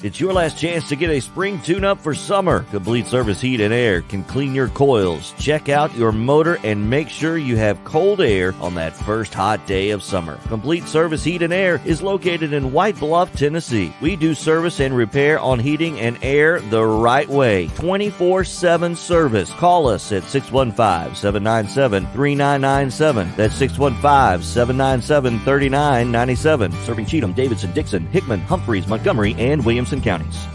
It's 0.00 0.20
your 0.20 0.32
last 0.32 0.56
chance 0.56 0.88
to 0.90 0.94
get 0.94 1.10
a 1.10 1.18
spring 1.18 1.60
tune 1.60 1.82
up 1.82 2.00
for 2.00 2.14
summer. 2.14 2.60
Complete 2.70 3.08
Service 3.08 3.40
Heat 3.40 3.60
and 3.60 3.74
Air 3.74 4.02
can 4.02 4.22
clean 4.22 4.54
your 4.54 4.68
coils, 4.68 5.34
check 5.40 5.68
out 5.68 5.92
your 5.96 6.12
motor, 6.12 6.56
and 6.62 6.88
make 6.88 7.08
sure 7.08 7.36
you 7.36 7.56
have 7.56 7.82
cold 7.82 8.20
air 8.20 8.54
on 8.60 8.76
that 8.76 8.94
first 8.94 9.34
hot 9.34 9.66
day 9.66 9.90
of 9.90 10.04
summer. 10.04 10.36
Complete 10.46 10.86
Service 10.86 11.24
Heat 11.24 11.42
and 11.42 11.52
Air 11.52 11.80
is 11.84 12.00
located 12.00 12.52
in 12.52 12.70
White 12.70 12.96
Bluff, 13.00 13.34
Tennessee. 13.34 13.92
We 14.00 14.14
do 14.14 14.34
service 14.34 14.78
and 14.78 14.96
repair 14.96 15.40
on 15.40 15.58
heating 15.58 15.98
and 15.98 16.16
air 16.22 16.60
the 16.60 16.86
right 16.86 17.28
way. 17.28 17.66
24 17.74 18.44
7 18.44 18.94
service. 18.94 19.50
Call 19.54 19.88
us 19.88 20.12
at 20.12 20.22
615 20.22 21.16
797 21.16 22.06
3997. 22.12 23.32
That's 23.36 23.56
615 23.56 24.44
797 24.46 25.40
3997. 25.40 26.72
Serving 26.84 27.06
Cheatham, 27.06 27.32
Davidson, 27.32 27.72
Dickson, 27.72 28.06
Hickman, 28.12 28.38
Humphreys, 28.42 28.86
Montgomery, 28.86 29.34
and 29.38 29.64
Williamson 29.90 30.02
counties. 30.02 30.46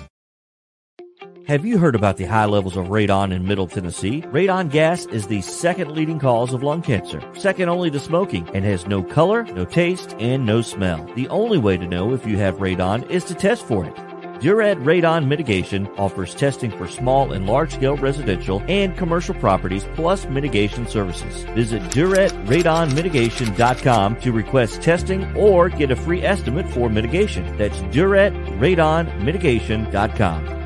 Have 1.47 1.65
you 1.65 1.77
heard 1.77 1.95
about 1.95 2.17
the 2.17 2.25
high 2.25 2.45
levels 2.45 2.77
of 2.77 2.87
radon 2.87 3.33
in 3.33 3.47
Middle 3.47 3.67
Tennessee? 3.67 4.21
Radon 4.21 4.69
gas 4.69 5.05
is 5.07 5.27
the 5.27 5.41
second 5.41 5.91
leading 5.91 6.19
cause 6.19 6.53
of 6.53 6.63
lung 6.63 6.81
cancer, 6.81 7.21
second 7.37 7.67
only 7.67 7.91
to 7.91 7.99
smoking, 7.99 8.47
and 8.53 8.63
has 8.63 8.87
no 8.87 9.01
color, 9.03 9.43
no 9.43 9.65
taste, 9.65 10.15
and 10.19 10.45
no 10.45 10.61
smell. 10.61 11.03
The 11.15 11.27
only 11.29 11.57
way 11.57 11.77
to 11.77 11.87
know 11.87 12.13
if 12.13 12.25
you 12.25 12.37
have 12.37 12.57
radon 12.57 13.09
is 13.09 13.25
to 13.25 13.33
test 13.33 13.65
for 13.65 13.85
it. 13.85 14.12
Duret 14.43 14.83
Radon 14.83 15.27
Mitigation 15.27 15.87
offers 15.97 16.35
testing 16.35 16.69
for 16.69 16.85
small 16.85 17.31
and 17.31 17.47
large 17.47 17.75
scale 17.75 17.95
residential 17.95 18.61
and 18.67 18.97
commercial 18.97 19.33
properties 19.35 19.85
plus 19.95 20.25
mitigation 20.25 20.85
services. 20.85 21.45
Visit 21.55 21.81
DuretRadonMitigation.com 21.83 24.15
to 24.17 24.33
request 24.33 24.81
testing 24.81 25.33
or 25.37 25.69
get 25.69 25.91
a 25.91 25.95
free 25.95 26.23
estimate 26.23 26.67
for 26.67 26.89
mitigation. 26.89 27.55
That's 27.55 27.79
DuretRadonMitigation.com. 27.83 30.62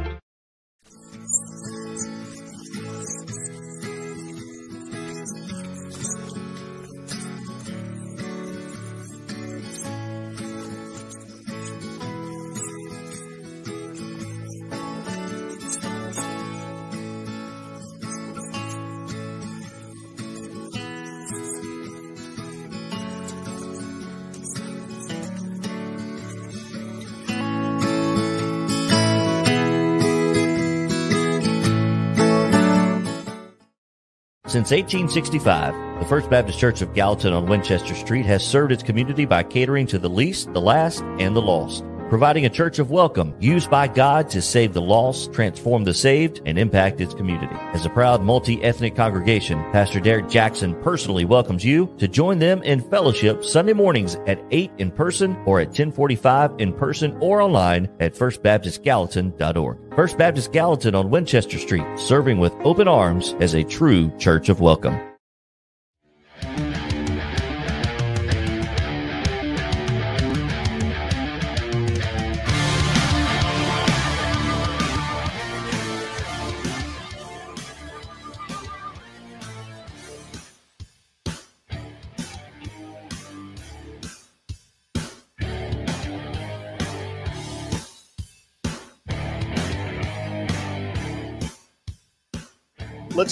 Since 34.67 34.93
1865, 34.93 36.01
the 36.01 36.05
First 36.07 36.29
Baptist 36.29 36.59
Church 36.59 36.81
of 36.81 36.93
Gallatin 36.93 37.31
on 37.31 37.45
Winchester 37.45 37.95
Street 37.95 38.25
has 38.25 38.45
served 38.45 38.73
its 38.73 38.83
community 38.83 39.23
by 39.23 39.41
catering 39.41 39.87
to 39.87 39.97
the 39.97 40.09
least, 40.09 40.51
the 40.51 40.59
last, 40.59 41.03
and 41.19 41.33
the 41.33 41.41
lost 41.41 41.85
providing 42.09 42.45
a 42.45 42.49
church 42.49 42.79
of 42.79 42.91
welcome 42.91 43.35
used 43.39 43.69
by 43.69 43.87
God 43.87 44.29
to 44.29 44.41
save 44.41 44.73
the 44.73 44.81
lost, 44.81 45.33
transform 45.33 45.83
the 45.83 45.93
saved, 45.93 46.41
and 46.45 46.57
impact 46.57 47.01
its 47.01 47.13
community. 47.13 47.55
As 47.73 47.85
a 47.85 47.89
proud 47.89 48.23
multi-ethnic 48.23 48.95
congregation, 48.95 49.59
Pastor 49.71 49.99
Derek 49.99 50.29
Jackson 50.29 50.75
personally 50.81 51.25
welcomes 51.25 51.65
you 51.65 51.93
to 51.97 52.07
join 52.07 52.39
them 52.39 52.63
in 52.63 52.81
fellowship 52.81 53.43
Sunday 53.43 53.73
mornings 53.73 54.15
at 54.27 54.43
8 54.51 54.71
in 54.77 54.91
person 54.91 55.35
or 55.45 55.59
at 55.59 55.67
1045 55.67 56.53
in 56.59 56.73
person 56.73 57.17
or 57.19 57.41
online 57.41 57.89
at 57.99 58.15
firstbaptistgallatin.org. 58.15 59.95
First 59.95 60.17
Baptist 60.17 60.51
Gallatin 60.51 60.95
on 60.95 61.09
Winchester 61.09 61.57
Street, 61.57 61.85
serving 61.97 62.39
with 62.39 62.53
open 62.63 62.87
arms 62.87 63.35
as 63.39 63.55
a 63.55 63.63
true 63.63 64.15
church 64.17 64.49
of 64.49 64.61
welcome. 64.61 65.16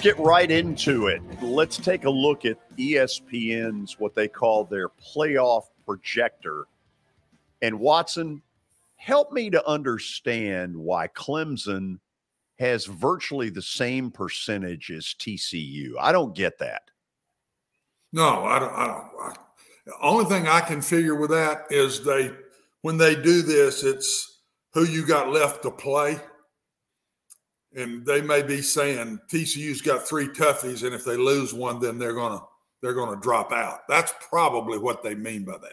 Get 0.05 0.19
right 0.19 0.51
into 0.51 1.07
it. 1.07 1.19
Let's 1.41 1.77
take 1.77 2.05
a 2.05 2.09
look 2.11 2.45
at 2.45 2.59
ESPN's 2.77 3.99
what 3.99 4.13
they 4.13 4.27
call 4.27 4.63
their 4.63 4.89
playoff 4.89 5.63
projector. 5.83 6.67
And 7.63 7.79
Watson, 7.79 8.43
help 8.97 9.31
me 9.31 9.49
to 9.49 9.67
understand 9.67 10.77
why 10.77 11.07
Clemson 11.07 11.97
has 12.59 12.85
virtually 12.85 13.49
the 13.49 13.63
same 13.63 14.11
percentage 14.11 14.91
as 14.91 15.15
TCU. 15.17 15.93
I 15.99 16.11
don't 16.11 16.35
get 16.35 16.59
that. 16.59 16.83
No, 18.13 18.45
I 18.45 18.59
don't. 18.59 18.73
I 18.73 18.85
don't. 18.85 19.09
I, 19.19 19.33
the 19.87 19.93
only 20.03 20.25
thing 20.25 20.47
I 20.47 20.61
can 20.61 20.83
figure 20.83 21.15
with 21.15 21.31
that 21.31 21.65
is 21.71 22.03
they, 22.03 22.29
when 22.81 22.97
they 22.97 23.15
do 23.15 23.41
this, 23.41 23.83
it's 23.83 24.41
who 24.71 24.85
you 24.85 25.03
got 25.03 25.33
left 25.33 25.63
to 25.63 25.71
play 25.71 26.19
and 27.75 28.05
they 28.05 28.21
may 28.21 28.41
be 28.41 28.61
saying 28.61 29.19
TCU's 29.29 29.81
got 29.81 30.07
three 30.07 30.27
toughies, 30.29 30.83
and 30.83 30.95
if 30.95 31.03
they 31.05 31.17
lose 31.17 31.53
one, 31.53 31.79
then 31.79 31.97
they're 31.99 32.13
gonna 32.15 32.41
they're 32.81 32.93
gonna 32.93 33.19
drop 33.19 33.51
out. 33.51 33.81
That's 33.87 34.13
probably 34.29 34.77
what 34.77 35.03
they 35.03 35.15
mean 35.15 35.43
by 35.45 35.57
that. 35.57 35.71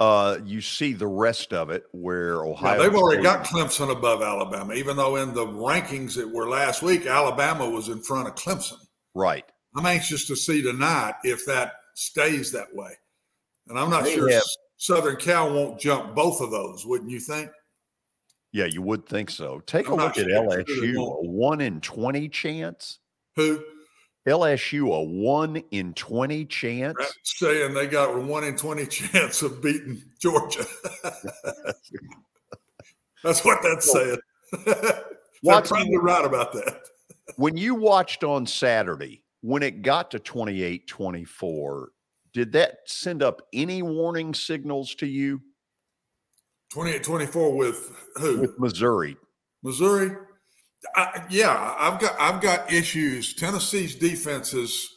Uh, 0.00 0.38
you 0.44 0.60
see 0.60 0.92
the 0.94 1.06
rest 1.06 1.52
of 1.52 1.70
it 1.70 1.84
where 1.92 2.44
Ohio. 2.44 2.82
they've 2.82 2.94
already 2.94 3.22
got 3.22 3.44
Clemson 3.44 3.90
above 3.92 4.20
Alabama, 4.20 4.74
even 4.74 4.96
though 4.96 5.16
in 5.16 5.32
the 5.32 5.46
rankings 5.46 6.16
that 6.16 6.28
were 6.28 6.48
last 6.48 6.82
week, 6.82 7.06
Alabama 7.06 7.68
was 7.68 7.88
in 7.88 8.02
front 8.02 8.26
of 8.26 8.34
Clemson. 8.34 8.78
Right. 9.14 9.44
I'm 9.76 9.86
anxious 9.86 10.26
to 10.26 10.34
see 10.34 10.60
tonight 10.60 11.14
if 11.22 11.46
that 11.46 11.74
stays 11.94 12.50
that 12.52 12.74
way, 12.74 12.90
and 13.68 13.78
I'm 13.78 13.90
not 13.90 14.04
They 14.04 14.14
sure 14.14 14.30
have- 14.30 14.42
Southern 14.76 15.14
Cal 15.16 15.54
won't 15.54 15.78
jump 15.78 16.16
both 16.16 16.40
of 16.40 16.50
those, 16.50 16.84
wouldn't 16.84 17.10
you 17.10 17.20
think? 17.20 17.48
Yeah, 18.52 18.66
you 18.66 18.82
would 18.82 19.06
think 19.06 19.30
so. 19.30 19.60
Take 19.66 19.88
a 19.88 19.92
I'm 19.92 19.96
look 19.96 20.16
not 20.16 20.18
at 20.18 20.26
sure 20.28 20.64
they 20.64 20.64
LSU, 20.64 20.96
a 20.98 21.28
one 21.28 21.60
in 21.60 21.80
twenty 21.80 22.28
chance. 22.28 22.98
Who? 23.36 23.62
LSU, 24.28 24.94
a 24.94 25.02
one 25.02 25.56
in 25.70 25.94
twenty 25.94 26.44
chance. 26.44 26.96
That's 26.98 27.18
saying 27.24 27.74
they 27.74 27.86
got 27.86 28.14
a 28.14 28.20
one 28.20 28.44
in 28.44 28.56
twenty 28.56 28.86
chance 28.88 29.40
of 29.42 29.62
beating 29.62 30.02
Georgia. 30.20 30.64
That's 33.24 33.44
what 33.44 33.58
that's 33.62 33.90
saying. 33.92 34.18
They're 34.64 35.62
probably 35.62 35.96
right 35.98 36.24
about 36.24 36.52
that. 36.54 36.80
when 37.36 37.56
you 37.56 37.74
watched 37.76 38.24
on 38.24 38.46
Saturday, 38.46 39.22
when 39.42 39.62
it 39.62 39.82
got 39.82 40.10
to 40.10 40.18
28 40.18 40.88
24, 40.88 41.90
did 42.32 42.52
that 42.52 42.78
send 42.86 43.22
up 43.22 43.42
any 43.52 43.82
warning 43.82 44.34
signals 44.34 44.94
to 44.96 45.06
you 45.06 45.40
28 46.72 47.02
24 47.02 47.56
with 47.56 47.92
who? 48.16 48.40
with 48.40 48.58
Missouri? 48.58 49.16
Missouri. 49.62 50.16
I, 50.96 51.24
yeah, 51.30 51.74
I've 51.78 52.00
got 52.00 52.18
I've 52.18 52.40
got 52.40 52.72
issues. 52.72 53.34
Tennessee's 53.34 53.94
defense 53.94 54.54
is 54.54 54.88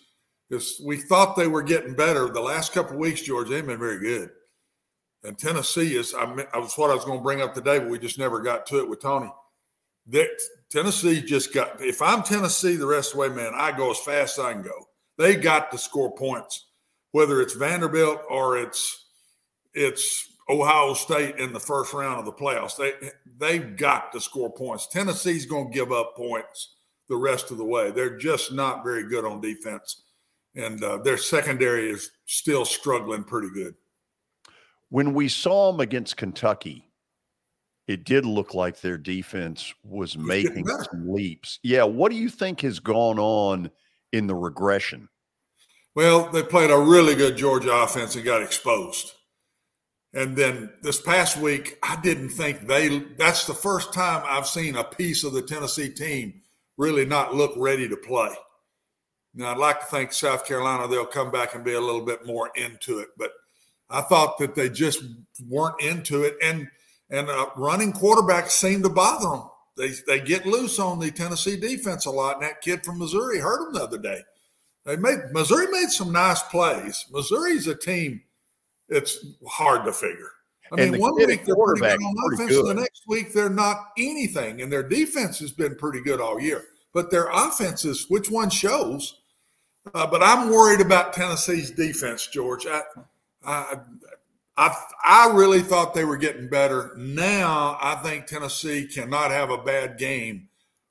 is 0.49 0.81
we 0.83 0.97
thought 0.97 1.35
they 1.35 1.47
were 1.47 1.61
getting 1.61 1.93
better 1.93 2.29
the 2.29 2.41
last 2.41 2.71
couple 2.71 2.93
of 2.93 2.99
weeks. 2.99 3.21
George, 3.21 3.49
they've 3.49 3.65
been 3.65 3.77
very 3.77 3.99
good, 3.99 4.29
and 5.23 5.37
Tennessee 5.37 5.95
is. 5.95 6.13
I, 6.13 6.33
mean, 6.33 6.47
I 6.53 6.59
was 6.59 6.73
what 6.75 6.91
I 6.91 6.95
was 6.95 7.05
going 7.05 7.19
to 7.19 7.23
bring 7.23 7.41
up 7.41 7.53
today, 7.53 7.79
but 7.79 7.89
we 7.89 7.99
just 7.99 8.17
never 8.17 8.41
got 8.41 8.65
to 8.67 8.79
it 8.79 8.89
with 8.89 9.01
Tony. 9.01 9.31
That 10.07 10.29
Tennessee 10.71 11.21
just 11.21 11.53
got. 11.53 11.81
If 11.81 12.01
I'm 12.01 12.23
Tennessee 12.23 12.77
the 12.77 12.87
rest 12.87 13.11
of 13.11 13.17
the 13.17 13.21
way, 13.21 13.29
man, 13.29 13.51
I 13.53 13.75
go 13.75 13.91
as 13.91 13.99
fast 13.99 14.39
as 14.39 14.45
I 14.45 14.53
can 14.53 14.63
go. 14.63 14.85
They 15.17 15.35
got 15.35 15.71
to 15.71 15.77
score 15.77 16.15
points, 16.15 16.67
whether 17.11 17.41
it's 17.41 17.53
Vanderbilt 17.53 18.21
or 18.29 18.57
it's 18.57 19.05
it's 19.73 20.34
Ohio 20.49 20.93
State 20.93 21.37
in 21.37 21.53
the 21.53 21.59
first 21.59 21.93
round 21.93 22.19
of 22.19 22.25
the 22.25 22.31
playoffs. 22.31 22.77
They 22.77 22.93
they've 23.37 23.75
got 23.75 24.11
to 24.13 24.21
score 24.21 24.51
points. 24.51 24.87
Tennessee's 24.87 25.45
going 25.45 25.71
to 25.71 25.73
give 25.73 25.91
up 25.91 26.15
points 26.15 26.75
the 27.09 27.15
rest 27.15 27.51
of 27.51 27.57
the 27.57 27.65
way. 27.65 27.91
They're 27.91 28.17
just 28.17 28.51
not 28.51 28.83
very 28.83 29.07
good 29.07 29.25
on 29.25 29.41
defense, 29.41 30.03
and 30.55 30.83
uh, 30.83 30.97
their 30.97 31.17
secondary 31.17 31.89
is 31.89 32.11
still 32.25 32.65
struggling 32.65 33.23
pretty 33.23 33.49
good. 33.53 33.75
When 34.89 35.13
we 35.13 35.27
saw 35.27 35.71
them 35.71 35.81
against 35.81 36.17
Kentucky, 36.17 36.89
it 37.87 38.03
did 38.03 38.25
look 38.25 38.53
like 38.53 38.81
their 38.81 38.97
defense 38.97 39.73
was 39.83 40.15
getting 40.15 40.27
making 40.27 40.67
some 40.67 41.11
leaps. 41.11 41.59
Yeah. 41.63 41.83
What 41.83 42.11
do 42.11 42.17
you 42.17 42.29
think 42.29 42.61
has 42.61 42.79
gone 42.79 43.19
on 43.19 43.69
in 44.11 44.27
the 44.27 44.35
regression? 44.35 45.09
Well, 45.95 46.29
they 46.29 46.43
played 46.43 46.71
a 46.71 46.77
really 46.77 47.15
good 47.15 47.37
Georgia 47.37 47.71
offense 47.71 48.15
and 48.15 48.25
got 48.25 48.41
exposed. 48.41 49.13
And 50.15 50.33
then 50.33 50.69
this 50.81 51.01
past 51.01 51.35
week, 51.37 51.77
I 51.83 51.99
didn't 52.01 52.29
think 52.29 52.67
they, 52.67 52.99
that's 53.17 53.45
the 53.45 53.53
first 53.53 53.93
time 53.93 54.23
I've 54.25 54.47
seen 54.47 54.77
a 54.77 54.83
piece 54.83 55.25
of 55.25 55.33
the 55.33 55.41
Tennessee 55.41 55.89
team 55.89 56.41
really 56.77 57.05
not 57.05 57.35
look 57.35 57.53
ready 57.57 57.89
to 57.89 57.97
play. 57.97 58.33
Now, 59.33 59.51
I'd 59.51 59.57
like 59.57 59.81
to 59.81 59.85
think 59.87 60.13
South 60.13 60.47
Carolina, 60.47 60.87
they'll 60.87 61.05
come 61.05 61.31
back 61.31 61.53
and 61.53 61.65
be 61.65 61.73
a 61.73 61.81
little 61.81 62.05
bit 62.05 62.25
more 62.25 62.49
into 62.55 62.99
it. 62.99 63.09
But 63.17 63.31
I 63.89 64.01
thought 64.01 64.37
that 64.37 64.55
they 64.55 64.69
just 64.69 65.03
weren't 65.49 65.81
into 65.81 66.23
it. 66.23 66.37
And, 66.41 66.69
and 67.09 67.29
uh, 67.29 67.47
running 67.57 67.91
quarterbacks 67.91 68.51
seem 68.51 68.83
to 68.83 68.89
bother 68.89 69.27
them. 69.27 69.49
They, 69.77 69.91
they 70.07 70.25
get 70.25 70.45
loose 70.45 70.79
on 70.79 70.99
the 70.99 71.11
Tennessee 71.11 71.57
defense 71.57 72.05
a 72.05 72.11
lot. 72.11 72.35
And 72.35 72.43
that 72.43 72.61
kid 72.61 72.85
from 72.85 72.99
Missouri 72.99 73.39
hurt 73.39 73.65
them 73.65 73.73
the 73.73 73.83
other 73.83 73.97
day. 73.97 74.21
They 74.85 74.95
made 74.95 75.17
Missouri 75.33 75.67
made 75.67 75.89
some 75.89 76.13
nice 76.13 76.41
plays. 76.43 77.05
Missouri's 77.11 77.67
a 77.67 77.75
team 77.75 78.21
it's 78.89 79.25
hard 79.47 79.85
to 79.85 79.91
figure. 79.91 80.31
I 80.71 80.75
mean, 80.77 80.99
one 80.99 81.15
week 81.15 81.45
they're 81.45 81.55
pretty 81.55 81.81
good 81.81 82.03
on 82.03 82.33
offense, 82.33 82.49
good. 82.49 82.65
the 82.65 82.73
next 82.73 83.03
week 83.07 83.33
they're 83.33 83.49
not 83.49 83.91
anything, 83.97 84.61
and 84.61 84.71
their 84.71 84.87
defense 84.87 85.37
has 85.39 85.51
been 85.51 85.75
pretty 85.75 86.01
good 86.01 86.19
all 86.19 86.39
year. 86.39 86.63
But 86.93 87.11
their 87.11 87.29
offenses, 87.29 88.05
which 88.09 88.31
one 88.31 88.49
shows? 88.49 89.21
Uh, 89.93 90.07
but 90.07 90.23
I'm 90.23 90.49
worried 90.49 90.81
about 90.81 91.13
Tennessee's 91.13 91.69
defense, 91.69 92.25
George. 92.27 92.65
I, 92.65 92.81
I, 93.45 93.79
I, 94.57 94.75
I 95.03 95.31
really 95.33 95.61
thought 95.61 95.93
they 95.93 96.05
were 96.05 96.17
getting 96.17 96.49
better. 96.49 96.93
Now 96.97 97.77
I 97.81 97.95
think 97.95 98.25
Tennessee 98.25 98.87
cannot 98.87 99.29
have 99.29 99.51
a 99.51 99.59
bad 99.59 99.99
game 99.99 100.47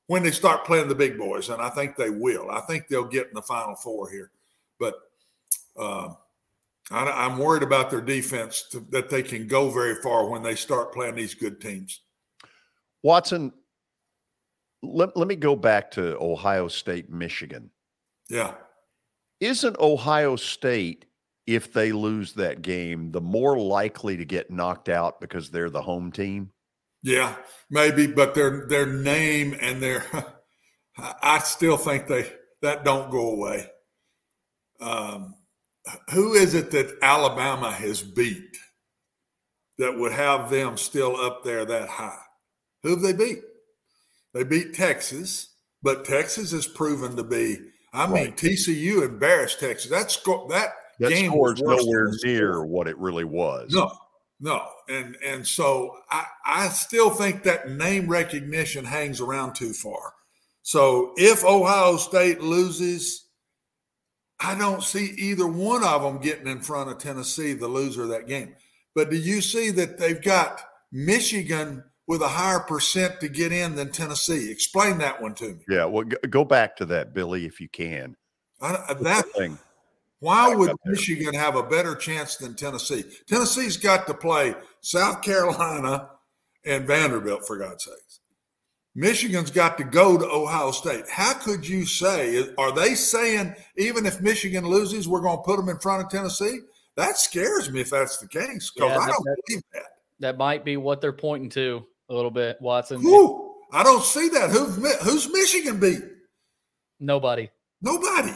when 0.07 0.23
they 0.23 0.31
start 0.31 0.67
playing 0.67 0.89
the 0.89 0.95
big 0.95 1.19
boys, 1.19 1.49
and 1.49 1.61
I 1.61 1.71
think 1.71 1.97
they 1.97 2.11
will. 2.11 2.51
I 2.51 2.61
think 2.61 2.87
they'll 2.87 3.03
get 3.05 3.29
in 3.29 3.35
the 3.35 3.43
Final 3.43 3.75
Four 3.75 4.09
here, 4.11 4.31
but. 4.79 4.95
Uh, 5.77 6.11
I, 6.91 7.27
am 7.27 7.39
worried 7.39 7.63
about 7.63 7.91
their 7.91 8.01
defense 8.01 8.65
to, 8.73 8.81
that 8.91 9.09
they 9.09 9.23
can 9.23 9.47
go 9.47 9.71
very 9.71 9.95
far 9.97 10.29
when 10.29 10.43
they 10.43 10.55
start 10.55 10.93
playing 10.93 11.15
these 11.15 11.35
good 11.35 11.61
teams. 11.61 12.03
Watson, 13.03 13.53
let, 14.83 15.17
let 15.17 15.29
me 15.29 15.37
go 15.37 15.57
back 15.57 15.91
to 15.93 16.19
Ohio 16.19 16.69
State, 16.69 17.11
Michigan. 17.11 17.71
Yeah. 18.29 18.55
Isn't 19.41 19.79
Ohio 19.79 20.37
State, 20.37 21.07
if 21.47 21.73
they 21.73 21.93
lose 21.93 22.33
that 22.35 22.63
game, 22.63 23.13
the 23.13 23.21
more 23.21 23.59
likely 23.59 24.17
to 24.17 24.25
get 24.25 24.51
knocked 24.51 24.89
out 24.89 25.21
because 25.21 25.51
they're 25.51 25.71
the 25.71 25.83
home 25.83 26.11
team? 26.11 26.51
Yeah, 27.03 27.37
maybe, 27.71 28.07
but 28.07 28.35
their 28.35 28.67
their 28.67 28.87
name 28.87 29.55
and 29.61 29.83
their 29.83 30.05
I 30.99 31.39
still 31.41 31.77
think 31.77 32.07
they 32.07 32.33
that 32.63 32.85
don't 32.85 33.11
go 33.11 33.31
away. 33.31 33.69
Um, 34.81 35.35
who 36.13 36.35
is 36.35 36.55
it 36.55 36.71
that 36.71 36.99
Alabama 37.03 37.71
has 37.71 38.03
beat 38.03 38.57
that 39.79 39.99
would 39.99 40.13
have 40.13 40.51
them 40.51 40.77
still 40.77 41.17
up 41.17 41.45
there 41.45 41.65
that 41.65 41.89
high? 41.89 42.21
Who 42.83 42.91
have 42.91 43.01
they 43.01 43.13
beat? 43.13 43.41
They 44.33 44.45
beat 44.45 44.75
Texas, 44.75 45.55
but 45.83 46.05
Texas 46.05 46.51
has 46.53 46.67
proven 46.67 47.17
to 47.17 47.23
be. 47.23 47.59
I 47.93 48.07
mean, 48.07 48.15
right. 48.15 48.37
TCU 48.37 49.03
embarrassed 49.05 49.61
Texas. 49.61 49.91
That's 49.91 50.17
that, 50.49 50.73
that 50.99 51.11
game 51.11 51.33
was 51.33 51.63
nowhere 51.63 52.11
near 52.25 52.65
what 52.65 52.89
it 52.89 52.99
really 52.99 53.25
was. 53.25 53.73
No, 53.73 53.93
no, 54.41 54.67
and 54.89 55.17
and 55.25 55.47
so 55.47 55.97
I 56.11 56.27
I 56.45 56.69
still 56.69 57.11
think 57.11 57.45
that 57.45 57.71
name 57.71 58.09
recognition 58.09 58.85
hangs 58.85 59.21
around 59.21 59.55
too 59.55 59.73
far. 59.73 60.15
So 60.63 61.13
if 61.17 61.45
Ohio 61.45 61.97
State 61.97 62.41
loses 62.41 63.24
I 64.41 64.57
don't 64.57 64.83
see 64.83 65.15
either 65.17 65.47
one 65.47 65.85
of 65.85 66.03
them 66.03 66.21
getting 66.21 66.49
in 66.49 66.61
front 66.61 66.91
of 66.91 66.99
Tennessee, 66.99 67.53
the 67.53 67.69
loser 67.69 68.03
of 68.03 68.09
that 68.09 68.27
game. 68.27 68.55
But 68.95 69.11
do 69.11 69.17
you 69.17 69.41
see 69.41 69.71
that 69.71 69.99
they've 69.99 70.23
got 70.23 70.61
Michigan 70.93 71.85
with 72.07 72.21
a 72.21 72.29
higher 72.29 72.61
percent 72.61 73.21
to 73.21 73.29
get 73.29 73.53
in 73.53 73.75
than 73.77 73.91
Tennessee? 73.91 74.51
Explain 74.51 74.99
that 74.99 75.21
one 75.21 75.35
to 75.35 75.49
me. 75.49 75.65
Yeah, 75.69 75.85
well, 75.87 76.05
go 76.29 76.45
back 76.45 76.77
to 76.77 76.87
that, 76.87 77.15
Billy, 77.15 77.47
if 77.47 77.61
you 77.61 77.69
can. 77.69 78.17
I, 78.61 78.95
that 79.01 79.27
thing. 79.37 79.59
Why 80.21 80.55
would 80.55 80.73
Michigan 80.87 81.35
have 81.35 81.57
a 81.57 81.63
better 81.63 81.95
chance 81.95 82.37
than 82.37 82.55
Tennessee? 82.55 83.05
Tennessee's 83.27 83.77
got 83.77 84.07
to 84.07 84.15
play 84.15 84.55
South 84.81 85.23
Carolina 85.23 86.11
and 86.65 86.87
Vanderbilt, 86.87 87.47
for 87.47 87.59
God's 87.59 87.85
sakes. 87.85 88.21
Michigan's 88.95 89.51
got 89.51 89.77
to 89.79 89.85
go 89.85 90.17
to 90.17 90.25
Ohio 90.25 90.71
State. 90.71 91.09
How 91.09 91.35
could 91.35 91.67
you 91.67 91.85
say, 91.85 92.49
are 92.57 92.73
they 92.73 92.95
saying 92.95 93.55
even 93.77 94.07
if 94.07 94.21
Michigan 94.21 94.65
loses, 94.65 95.09
we're 95.09 95.21
going 95.21 95.39
to 95.39 95.43
put 95.43 95.57
them 95.57 95.69
in 95.69 95.79
front 95.79 96.05
of 96.05 96.11
Tennessee? 96.11 96.61
That 96.97 97.19
scares 97.19 97.71
me 97.73 97.81
if 97.81 97.91
that's 97.91 98.19
the 98.19 98.29
case 98.29 98.71
because 98.73 98.91
yeah, 98.91 98.99
I 98.99 99.07
don't 99.09 99.25
that, 99.25 99.37
believe 99.47 99.63
that. 99.73 99.83
That 100.21 100.39
might 100.39 100.65
be 100.65 100.77
what 100.77 101.01
they're 101.01 101.13
pointing 101.13 101.51
to 101.51 101.85
a 102.09 102.15
little 102.15 102.31
bit, 102.31 102.57
Watson. 102.61 103.01
Whew, 103.01 103.57
I 103.73 103.83
don't 103.83 104.05
see 104.05 104.29
that. 104.29 104.51
Who's, 104.51 104.77
who's 105.03 105.33
Michigan 105.33 105.81
beat? 105.81 106.03
Nobody. 107.01 107.51
Nobody. 107.83 108.33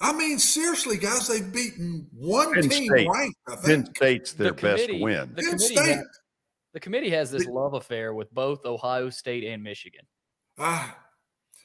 I 0.00 0.14
mean, 0.14 0.38
seriously, 0.38 0.96
guys, 0.96 1.28
they've 1.28 1.52
beaten 1.52 2.06
one 2.14 2.54
Penn 2.54 2.70
team 2.70 2.88
State. 2.88 3.06
ranked. 3.06 3.38
I 3.46 3.56
think. 3.56 3.84
Penn 3.84 3.94
State's 3.94 4.32
their 4.32 4.52
the 4.52 4.62
best 4.62 4.88
win. 4.90 5.32
The 5.34 5.42
Penn 5.42 5.58
State. 5.58 5.98
The 6.72 6.80
committee 6.80 7.10
has 7.10 7.30
this 7.30 7.46
love 7.46 7.74
affair 7.74 8.14
with 8.14 8.32
both 8.32 8.64
Ohio 8.64 9.10
State 9.10 9.44
and 9.44 9.62
Michigan. 9.62 10.06
Uh, 10.56 10.88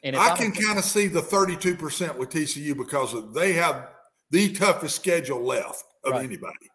and 0.04 0.16
I 0.16 0.36
can 0.36 0.52
kind 0.52 0.78
of 0.78 0.86
see 0.86 1.08
the 1.08 1.22
32% 1.22 2.18
with 2.18 2.30
TCU 2.30 2.76
because 2.78 3.16
they 3.34 3.54
have 3.54 3.90
the 4.32 4.54
toughest 4.54 4.96
schedule 4.96 5.44
left 5.44 5.84
of 6.04 6.14
right. 6.14 6.24
anybody 6.24 6.70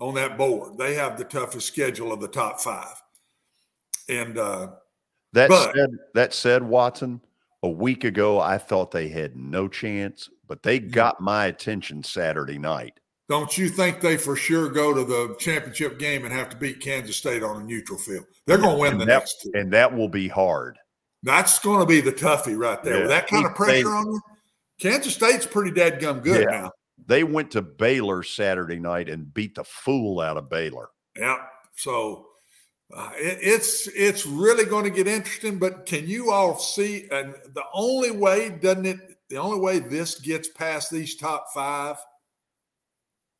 on 0.00 0.14
that 0.14 0.36
board. 0.36 0.76
They 0.76 0.94
have 0.94 1.16
the 1.16 1.24
toughest 1.24 1.66
schedule 1.66 2.12
of 2.12 2.20
the 2.20 2.28
top 2.28 2.60
five. 2.60 3.00
And 4.08 4.38
uh, 4.38 4.68
that 5.32 5.48
but, 5.48 5.74
said, 5.74 5.90
that 6.14 6.34
said, 6.34 6.62
Watson, 6.62 7.20
a 7.62 7.68
week 7.68 8.04
ago 8.04 8.40
I 8.40 8.58
thought 8.58 8.90
they 8.90 9.08
had 9.08 9.36
no 9.36 9.68
chance, 9.68 10.28
but 10.48 10.62
they 10.62 10.78
got 10.78 11.20
my 11.20 11.46
attention 11.46 12.02
Saturday 12.02 12.58
night. 12.58 12.98
Don't 13.32 13.56
you 13.56 13.70
think 13.70 14.02
they 14.02 14.18
for 14.18 14.36
sure 14.36 14.68
go 14.68 14.92
to 14.92 15.04
the 15.04 15.34
championship 15.38 15.98
game 15.98 16.26
and 16.26 16.34
have 16.34 16.50
to 16.50 16.56
beat 16.58 16.80
Kansas 16.80 17.16
State 17.16 17.42
on 17.42 17.62
a 17.62 17.64
neutral 17.64 17.98
field? 17.98 18.26
They're 18.46 18.58
going 18.58 18.74
to 18.74 18.78
win 18.78 18.98
the 18.98 19.06
that, 19.06 19.20
next 19.20 19.40
two. 19.42 19.52
And 19.54 19.72
that 19.72 19.90
will 19.90 20.10
be 20.10 20.28
hard. 20.28 20.78
That's 21.22 21.58
going 21.58 21.80
to 21.80 21.86
be 21.86 22.02
the 22.02 22.12
toughie 22.12 22.58
right 22.58 22.82
there. 22.82 22.96
Yeah. 22.96 23.00
With 23.00 23.08
that 23.08 23.28
kind 23.28 23.46
of 23.46 23.54
pressure 23.54 23.84
they, 23.84 23.88
on 23.88 24.04
you, 24.04 24.20
Kansas 24.78 25.14
State's 25.14 25.46
pretty 25.46 25.70
dead 25.70 25.98
gum 25.98 26.20
good 26.20 26.42
yeah. 26.42 26.60
now. 26.60 26.72
They 27.06 27.24
went 27.24 27.50
to 27.52 27.62
Baylor 27.62 28.22
Saturday 28.22 28.78
night 28.78 29.08
and 29.08 29.32
beat 29.32 29.54
the 29.54 29.64
fool 29.64 30.20
out 30.20 30.36
of 30.36 30.50
Baylor. 30.50 30.90
Yeah. 31.16 31.38
So 31.74 32.26
uh, 32.94 33.12
it, 33.14 33.38
it's 33.40 33.88
it's 33.94 34.26
really 34.26 34.66
going 34.66 34.84
to 34.84 34.90
get 34.90 35.08
interesting. 35.08 35.58
But 35.58 35.86
can 35.86 36.06
you 36.06 36.32
all 36.32 36.58
see? 36.58 37.08
And 37.10 37.34
the 37.54 37.64
only 37.72 38.10
way 38.10 38.50
doesn't 38.50 38.84
it? 38.84 38.98
The 39.30 39.38
only 39.38 39.58
way 39.58 39.78
this 39.78 40.20
gets 40.20 40.48
past 40.50 40.90
these 40.90 41.16
top 41.16 41.46
five 41.54 41.96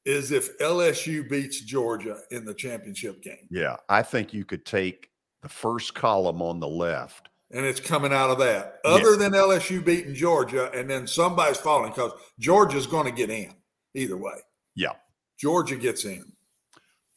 is 0.04 0.32
if 0.32 0.58
LSU 0.58 1.28
beats 1.28 1.60
Georgia 1.60 2.18
in 2.30 2.44
the 2.44 2.54
championship 2.54 3.22
game. 3.22 3.46
Yeah, 3.50 3.76
I 3.88 4.02
think 4.02 4.34
you 4.34 4.44
could 4.44 4.64
take 4.64 5.10
the 5.42 5.48
first 5.48 5.94
column 5.94 6.42
on 6.42 6.60
the 6.60 6.68
left. 6.68 7.28
And 7.50 7.66
it's 7.66 7.80
coming 7.80 8.12
out 8.12 8.30
of 8.30 8.38
that. 8.38 8.78
Other 8.84 9.12
yeah. 9.12 9.16
than 9.18 9.32
LSU 9.32 9.84
beating 9.84 10.14
Georgia, 10.14 10.70
and 10.72 10.88
then 10.88 11.06
somebody's 11.06 11.58
falling 11.58 11.90
because 11.90 12.12
Georgia's 12.38 12.86
going 12.86 13.04
to 13.04 13.12
get 13.12 13.30
in 13.30 13.52
either 13.94 14.16
way. 14.16 14.36
Yeah. 14.74 14.92
Georgia 15.38 15.76
gets 15.76 16.04
in. 16.04 16.32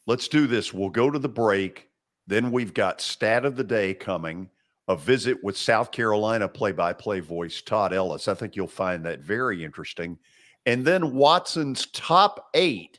Let's 0.06 0.28
do 0.28 0.46
this. 0.46 0.74
We'll 0.74 0.90
go 0.90 1.10
to 1.10 1.18
the 1.18 1.28
break. 1.28 1.88
Then 2.26 2.50
we've 2.50 2.74
got 2.74 3.00
stat 3.00 3.44
of 3.44 3.56
the 3.56 3.64
day 3.64 3.94
coming, 3.94 4.50
a 4.88 4.96
visit 4.96 5.42
with 5.42 5.56
South 5.56 5.90
Carolina 5.90 6.48
play 6.48 6.72
by 6.72 6.92
play 6.92 7.20
voice 7.20 7.62
Todd 7.62 7.94
Ellis. 7.94 8.28
I 8.28 8.34
think 8.34 8.56
you'll 8.56 8.66
find 8.66 9.04
that 9.06 9.20
very 9.20 9.64
interesting. 9.64 10.18
And 10.66 10.84
then 10.84 11.14
Watson's 11.14 11.86
top 11.86 12.48
eight 12.54 12.98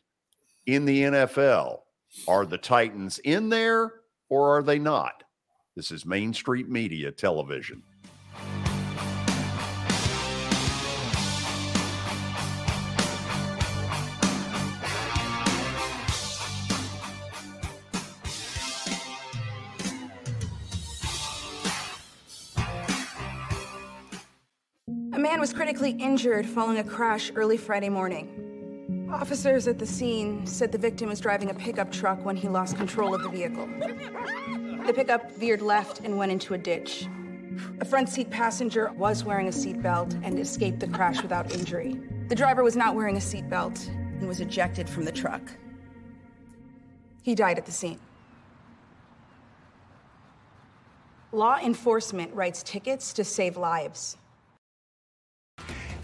in 0.66 0.86
the 0.86 1.04
NFL. 1.04 1.80
Are 2.28 2.46
the 2.46 2.58
Titans 2.58 3.20
in 3.20 3.50
there 3.50 3.92
or 4.30 4.58
are 4.58 4.64
they 4.64 4.80
not? 4.80 5.24
This 5.76 5.92
is 5.92 6.06
Main 6.06 6.34
Street 6.34 6.70
Media 6.70 7.12
Television. 7.12 7.84
Man 25.38 25.42
was 25.42 25.54
critically 25.54 25.92
injured 25.92 26.48
following 26.48 26.80
a 26.80 26.84
crash 26.84 27.32
early 27.36 27.58
Friday 27.58 27.90
morning. 27.90 29.08
Officers 29.14 29.68
at 29.68 29.78
the 29.78 29.86
scene 29.86 30.44
said 30.48 30.72
the 30.72 30.80
victim 30.80 31.10
was 31.10 31.20
driving 31.20 31.52
a 31.52 31.54
pickup 31.54 31.92
truck 31.92 32.26
when 32.26 32.36
he 32.36 32.48
lost 32.48 32.76
control 32.76 33.14
of 33.14 33.22
the 33.22 33.30
vehicle. 33.30 33.68
The 34.88 34.94
pickup 34.96 35.32
veered 35.34 35.62
left 35.62 36.00
and 36.00 36.18
went 36.18 36.32
into 36.32 36.56
a 36.56 36.58
ditch. 36.58 37.08
A 37.80 37.86
front 37.86 38.10
seat 38.10 38.32
passenger 38.32 38.92
was 38.94 39.24
wearing 39.24 39.48
a 39.48 39.52
seatbelt 39.52 40.20
and 40.24 40.40
escaped 40.40 40.80
the 40.80 40.88
crash 40.88 41.22
without 41.22 41.54
injury. 41.54 42.02
The 42.30 42.36
driver 42.36 42.64
was 42.64 42.76
not 42.76 42.96
wearing 42.96 43.18
a 43.18 43.20
seatbelt 43.20 43.90
and 43.90 44.28
was 44.28 44.40
ejected 44.40 44.90
from 44.90 45.06
the 45.06 45.12
truck. 45.12 45.44
He 47.22 47.36
died 47.36 47.60
at 47.60 47.68
the 47.68 47.72
scene. 47.72 48.00
Law 51.32 51.60
enforcement 51.60 52.34
writes 52.34 52.64
tickets 52.64 53.14
to 53.14 53.24
save 53.24 53.56
lives. 53.56 54.18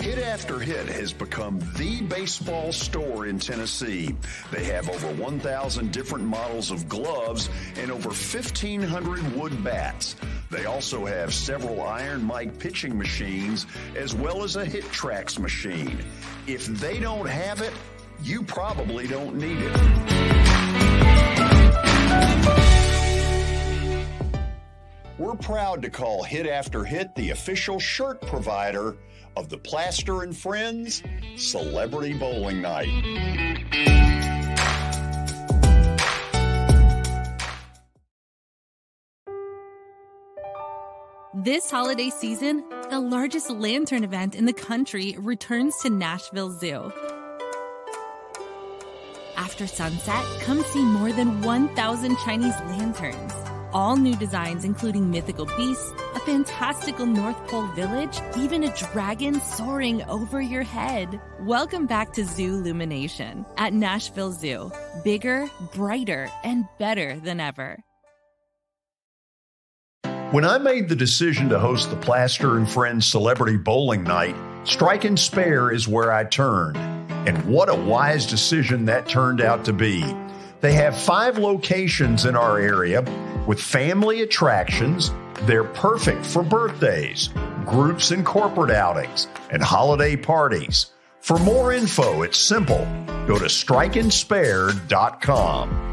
Hit 0.04 0.20
After 0.20 0.60
Hit 0.60 0.88
has 0.88 1.14
become 1.14 1.62
the 1.78 2.01
baseball 2.01 2.74
store 2.74 3.26
in 3.26 3.39
Tennessee. 3.39 4.14
They 4.51 4.66
have 4.66 4.89
over 4.89 5.08
1,000 5.14 5.93
different 5.93 6.26
models 6.26 6.72
of 6.72 6.89
gloves 6.89 7.49
and 7.78 7.89
over 7.89 8.10
1,500 8.10 9.34
wood 9.34 9.64
bats. 9.64 10.18
They 10.51 10.66
also 10.66 11.06
have 11.06 11.34
several 11.34 11.82
Iron 11.84 12.22
Mike 12.22 12.60
pitching 12.60 12.97
machines 12.97 13.66
as 13.95 14.14
well 14.14 14.43
as 14.43 14.58
a 14.58 14.66
HitTrax 14.66 15.39
machine. 15.39 15.97
If 16.47 16.66
they 16.66 16.99
don't 16.99 17.30
have 17.30 17.62
it, 17.62 17.72
you 18.22 18.43
probably 18.43 19.08
don't 19.08 19.38
need 19.38 19.58
it. 19.58 20.04
We're 25.18 25.36
proud 25.36 25.82
to 25.84 25.89
call 25.89 26.24
Hit 26.24 26.45
After 26.45 26.84
Hit 26.84 27.16
the 27.16 27.30
official 27.30 27.80
shirt 27.80 28.20
provider 28.20 28.97
of 29.36 29.50
the 29.50 29.58
Plaster 29.58 30.24
and 30.24 30.36
Friends 30.36 31.04
Celebrity 31.36 32.14
Bowling 32.14 32.62
Night. 32.62 32.90
This 41.36 41.70
holiday 41.70 42.10
season, 42.10 42.64
the 42.90 43.00
largest 43.00 43.50
lantern 43.50 44.04
event 44.04 44.36
in 44.36 44.46
the 44.46 44.54
country 44.54 45.16
returns 45.18 45.76
to 45.82 45.90
Nashville 45.90 46.52
Zoo. 46.52 46.94
After 49.36 49.68
sunset, 49.68 50.24
come 50.42 50.64
see 50.64 50.84
more 50.84 51.12
than 51.12 51.42
1,000 51.42 52.18
Chinese 52.20 52.56
lanterns. 52.68 53.34
All 53.74 53.98
new 53.98 54.16
designs, 54.16 54.64
including 54.64 55.10
mythical 55.10 55.46
beasts, 55.46 55.92
fantastical 56.26 57.06
North 57.06 57.48
Pole 57.48 57.68
village, 57.68 58.20
even 58.38 58.64
a 58.64 58.76
dragon 58.76 59.42
soaring 59.42 60.04
over 60.04 60.42
your 60.42 60.64
head. 60.64 61.20
Welcome 61.42 61.86
back 61.86 62.14
to 62.14 62.26
Zoo 62.26 62.56
Illumination 62.56 63.46
at 63.58 63.74
Nashville 63.74 64.32
Zoo. 64.32 64.72
Bigger, 65.04 65.50
brighter, 65.74 66.30
and 66.44 66.66
better 66.80 67.20
than 67.20 67.40
ever. 67.40 67.80
When 70.32 70.46
I 70.46 70.58
made 70.58 70.90
the 70.90 70.96
decision 70.96 71.50
to 71.50 71.60
host 71.60 71.92
the 71.92 71.96
Plaster 71.96 72.58
and 72.58 72.68
Friends 72.68 73.06
Celebrity 73.06 73.58
Bowling 73.58 74.04
Night, 74.04 74.36
Strike 74.64 75.04
and 75.04 75.20
Spare 75.20 75.72
is 75.72 75.88
where 75.88 76.12
I 76.12 76.24
turned. 76.24 76.78
And 77.28 77.46
what 77.46 77.70
a 77.70 77.76
wise 77.76 78.26
decision 78.26 78.86
that 78.86 79.08
turned 79.08 79.42
out 79.42 79.66
to 79.66 79.74
be. 79.74 80.04
They 80.62 80.74
have 80.74 80.98
five 80.98 81.38
locations 81.38 82.26
in 82.26 82.36
our 82.36 82.58
area 82.58 83.02
with 83.46 83.62
family 83.62 84.22
attractions. 84.22 85.12
They're 85.42 85.64
perfect 85.64 86.26
for 86.26 86.42
birthdays, 86.44 87.30
groups 87.66 88.12
and 88.12 88.26
corporate 88.26 88.72
outings, 88.72 89.28
and 89.52 89.62
holiday 89.62 90.16
parties. 90.16 90.88
For 91.22 91.38
more 91.40 91.74
info, 91.74 92.22
it's 92.22 92.38
simple. 92.38 92.88
Go 93.28 93.38
to 93.40 93.46
strikeandspare.com. 93.46 95.90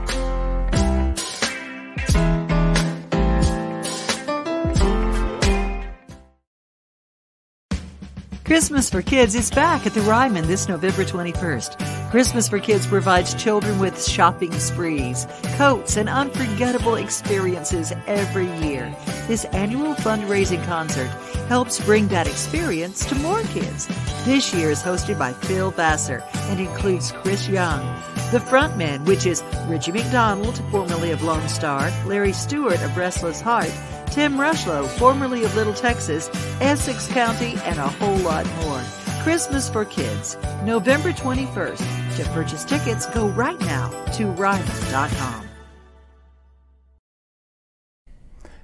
Christmas 8.45 8.91
for 8.91 9.01
Kids 9.01 9.37
is 9.37 9.49
back 9.49 9.87
at 9.87 9.95
the 9.95 10.01
Ryman 10.01 10.49
this 10.49 10.69
November 10.69 11.05
21st. 11.05 12.00
Christmas 12.11 12.49
for 12.49 12.59
Kids 12.59 12.89
provides 12.89 13.35
children 13.41 13.79
with 13.79 14.05
shopping 14.05 14.53
sprees, 14.59 15.29
coats, 15.57 15.97
and 15.97 16.09
unforgettable 16.09 16.97
experiences 16.97 17.93
every 18.09 18.51
year. 18.67 18.93
This 19.29 19.45
annual 19.53 19.95
fundraising 19.95 20.65
concert 20.67 21.07
helps 21.47 21.79
bring 21.79 22.09
that 22.09 22.27
experience 22.27 23.05
to 23.07 23.15
more 23.15 23.43
kids. 23.43 23.87
This 24.25 24.53
year 24.53 24.71
is 24.71 24.83
hosted 24.83 25.21
by 25.21 25.33
Phil 25.33 25.71
Vassar 25.71 26.25
and 26.49 26.59
includes 26.59 27.13
Chris 27.13 27.49
Young. 27.49 27.79
The 28.33 28.41
frontman, 28.41 29.05
which 29.07 29.25
is 29.25 29.45
Richie 29.69 29.93
McDonald, 29.93 30.61
formerly 30.73 31.13
of 31.13 31.23
Lone 31.23 31.49
Star, 31.49 31.93
Larry 32.07 32.33
Stewart 32.33 32.83
of 32.83 32.97
Restless 32.97 33.41
Heart, 33.41 33.73
Tim 34.11 34.37
Rushlow, 34.37 34.89
formerly 34.99 35.45
of 35.45 35.55
Little 35.55 35.75
Texas, 35.75 36.29
Essex 36.61 37.07
County, 37.07 37.55
and 37.63 37.79
a 37.79 37.87
whole 37.87 38.19
lot 38.19 38.47
more. 38.65 38.83
Christmas 39.23 39.69
for 39.69 39.85
Kids, 39.85 40.39
November 40.65 41.13
21st. 41.13 42.17
To 42.17 42.25
purchase 42.31 42.65
tickets, 42.65 43.05
go 43.05 43.29
right 43.29 43.61
now 43.61 43.91
to 44.13 44.25
Ryman.com. 44.29 45.47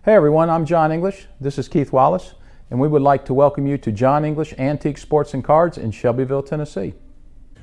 Hey 0.02 0.14
everyone, 0.14 0.48
I'm 0.48 0.64
John 0.64 0.92
English. 0.92 1.26
This 1.38 1.58
is 1.58 1.68
Keith 1.68 1.92
Wallace, 1.92 2.32
and 2.70 2.80
we 2.80 2.88
would 2.88 3.02
like 3.02 3.26
to 3.26 3.34
welcome 3.34 3.66
you 3.66 3.76
to 3.76 3.92
John 3.92 4.24
English 4.24 4.54
Antique 4.56 4.96
Sports 4.96 5.34
and 5.34 5.44
Cards 5.44 5.76
in 5.76 5.90
Shelbyville, 5.90 6.44
Tennessee. 6.44 6.94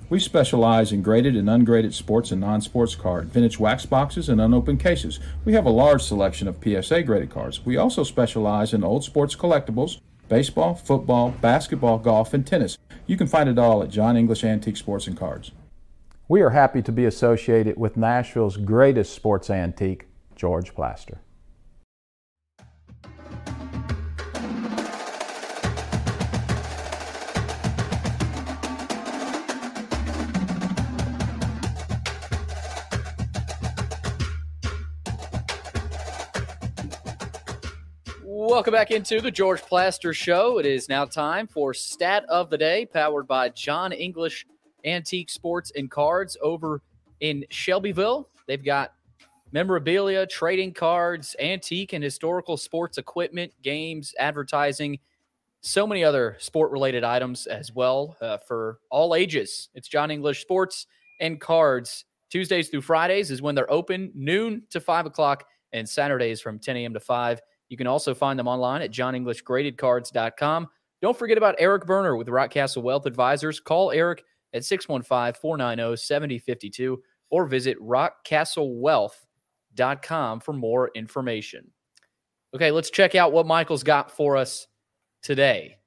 We 0.09 0.19
specialize 0.19 0.91
in 0.91 1.01
graded 1.01 1.35
and 1.35 1.49
ungraded 1.49 1.95
sports 1.95 2.31
and 2.31 2.41
non-sports 2.41 2.93
card, 2.93 3.25
vintage 3.25 3.59
wax 3.59 3.87
boxes, 3.87 4.29
and 4.29 4.39
unopened 4.39 4.81
cases. 4.81 5.19
We 5.45 5.53
have 5.53 5.65
a 5.65 5.71
large 5.71 6.03
selection 6.03 6.47
of 6.47 6.63
PSA 6.63 7.01
graded 7.03 7.31
cards. 7.31 7.65
We 7.65 7.75
also 7.75 8.03
specialize 8.03 8.71
in 8.71 8.83
old 8.83 9.03
sports 9.03 9.35
collectibles, 9.35 9.99
baseball, 10.29 10.75
football, 10.75 11.31
basketball, 11.31 11.99
golf, 11.99 12.33
and 12.33 12.45
tennis. 12.45 12.77
You 13.05 13.17
can 13.17 13.27
find 13.27 13.49
it 13.49 13.59
all 13.59 13.83
at 13.83 13.89
John 13.89 14.17
English 14.17 14.43
Antique 14.43 14.77
Sports 14.77 15.07
and 15.07 15.17
Cards. 15.17 15.51
We 16.27 16.41
are 16.41 16.51
happy 16.51 16.81
to 16.81 16.91
be 16.91 17.05
associated 17.05 17.77
with 17.77 17.97
Nashville's 17.97 18.57
greatest 18.57 19.13
sports 19.13 19.49
antique, 19.49 20.07
George 20.35 20.73
Plaster. 20.73 21.19
Welcome 38.53 38.73
back 38.73 38.91
into 38.91 39.19
the 39.19 39.31
George 39.31 39.63
Plaster 39.63 40.13
Show. 40.13 40.59
It 40.59 40.67
is 40.67 40.87
now 40.87 41.05
time 41.05 41.47
for 41.47 41.73
Stat 41.73 42.23
of 42.29 42.51
the 42.51 42.57
Day, 42.57 42.85
powered 42.85 43.27
by 43.27 43.49
John 43.49 43.91
English 43.91 44.45
Antique 44.85 45.31
Sports 45.31 45.71
and 45.75 45.89
Cards 45.89 46.37
over 46.39 46.83
in 47.19 47.45
Shelbyville. 47.49 48.29
They've 48.45 48.63
got 48.63 48.93
memorabilia, 49.51 50.27
trading 50.27 50.71
cards, 50.71 51.35
antique 51.39 51.93
and 51.93 52.03
historical 52.03 52.55
sports 52.55 52.99
equipment, 52.99 53.51
games, 53.63 54.13
advertising, 54.19 54.99
so 55.61 55.87
many 55.87 56.03
other 56.03 56.37
sport 56.37 56.69
related 56.69 57.03
items 57.03 57.47
as 57.47 57.73
well 57.73 58.15
uh, 58.21 58.37
for 58.37 58.77
all 58.91 59.15
ages. 59.15 59.69
It's 59.73 59.87
John 59.87 60.11
English 60.11 60.43
Sports 60.43 60.85
and 61.19 61.41
Cards. 61.41 62.05
Tuesdays 62.29 62.69
through 62.69 62.81
Fridays 62.81 63.31
is 63.31 63.41
when 63.41 63.55
they're 63.55 63.73
open, 63.73 64.11
noon 64.13 64.61
to 64.69 64.79
5 64.79 65.07
o'clock, 65.07 65.47
and 65.71 65.89
Saturdays 65.89 66.39
from 66.39 66.59
10 66.59 66.77
a.m. 66.77 66.93
to 66.93 66.99
5. 66.99 67.41
You 67.73 67.77
can 67.77 67.87
also 67.87 68.13
find 68.13 68.37
them 68.37 68.47
online 68.47 68.83
at 68.83 68.91
johnenglishgradedcards.com. 68.91 70.67
Don't 71.01 71.17
forget 71.17 71.39
about 71.39 71.55
Eric 71.57 71.87
Berner 71.87 72.15
with 72.15 72.27
Rockcastle 72.27 72.83
Wealth 72.83 73.07
Advisors. 73.07 73.59
Call 73.59 73.89
Eric 73.89 74.23
at 74.53 74.63
615 74.63 75.41
490 75.41 75.97
7052 75.97 77.01
or 77.31 77.47
visit 77.47 77.81
rockcastlewealth.com 77.81 80.39
for 80.41 80.53
more 80.53 80.91
information. 80.93 81.71
Okay, 82.53 82.69
let's 82.69 82.91
check 82.91 83.15
out 83.15 83.33
what 83.33 83.47
Michael's 83.47 83.81
got 83.81 84.11
for 84.11 84.37
us 84.37 84.67
today. 85.23 85.79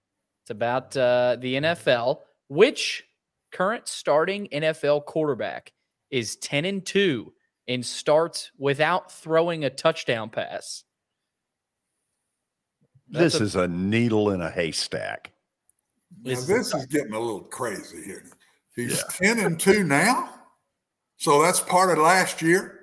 It's 0.43 0.51
about 0.51 0.97
uh, 0.97 1.37
the 1.39 1.55
NFL. 1.55 2.23
Which 2.49 3.05
current 3.53 3.87
starting 3.87 4.49
NFL 4.53 5.05
quarterback 5.05 5.73
is 6.11 6.35
10 6.35 6.65
and 6.65 6.85
2 6.85 7.33
and 7.69 7.87
starts 7.87 8.51
without 8.59 9.13
throwing 9.13 9.65
a 9.65 9.71
touchdown 9.71 10.31
pass? 10.31 10.83
This 13.09 13.41
a- 13.41 13.43
is 13.45 13.57
a 13.57 13.69
needle 13.69 14.31
in 14.31 14.41
a 14.43 14.51
haystack. 14.51 15.33
Now, 16.23 16.41
this 16.41 16.75
is 16.75 16.87
getting 16.87 17.13
a 17.13 17.21
little 17.21 17.43
crazy 17.43 18.03
here. 18.05 18.25
He's 18.75 19.03
10 19.11 19.39
and 19.41 19.59
2 19.61 19.85
now. 19.85 20.33
So 21.17 21.43
that's 21.43 21.61
part 21.61 21.91
of 21.91 21.99
last 21.99 22.43
year. 22.43 22.81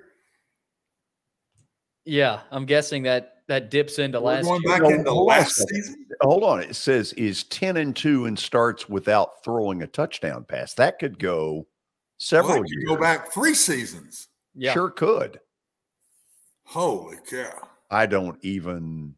Yeah, 2.04 2.40
I'm 2.50 2.66
guessing 2.66 3.02
that 3.04 3.30
that 3.46 3.70
dips 3.70 3.98
into 3.98 4.20
We're 4.20 4.32
last 4.32 4.44
going 4.44 4.62
year. 4.64 4.78
back 4.80 4.90
into 4.90 5.10
hold 5.10 5.30
on 5.30 5.38
last 5.38 5.54
season. 5.68 6.06
Hold 6.22 6.44
on. 6.44 6.60
It 6.60 6.76
says 6.76 7.12
is 7.14 7.44
10 7.44 7.76
and 7.76 7.94
2 7.94 8.26
and 8.26 8.38
starts 8.38 8.88
without 8.88 9.42
throwing 9.44 9.82
a 9.82 9.86
touchdown 9.86 10.44
pass. 10.44 10.74
That 10.74 10.98
could 10.98 11.18
go 11.18 11.66
several 12.18 12.54
Well, 12.54 12.62
could 12.62 12.70
years. 12.70 12.84
Go 12.88 12.96
back 12.96 13.32
three 13.32 13.54
seasons. 13.54 14.28
Yeah. 14.54 14.72
Sure 14.72 14.90
could. 14.90 15.40
Holy 16.64 17.18
cow. 17.28 17.68
I 17.90 18.06
don't 18.06 18.38
even 18.42 19.14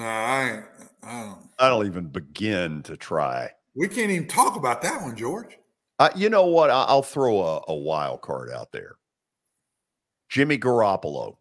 No, 0.00 0.06
I. 0.06 0.62
I 1.02 1.22
don't. 1.24 1.38
I 1.58 1.68
don't 1.68 1.86
even 1.86 2.06
begin 2.06 2.82
to 2.84 2.96
try. 2.96 3.50
We 3.76 3.86
can't 3.86 4.10
even 4.10 4.26
talk 4.28 4.56
about 4.56 4.80
that 4.80 5.02
one, 5.02 5.14
George. 5.14 5.58
Uh, 5.98 6.08
you 6.16 6.30
know 6.30 6.46
what? 6.46 6.70
I- 6.70 6.84
I'll 6.84 7.02
throw 7.02 7.40
a, 7.42 7.60
a 7.68 7.74
wild 7.74 8.22
card 8.22 8.50
out 8.50 8.72
there. 8.72 8.96
Jimmy 10.30 10.56
Garoppolo 10.56 11.36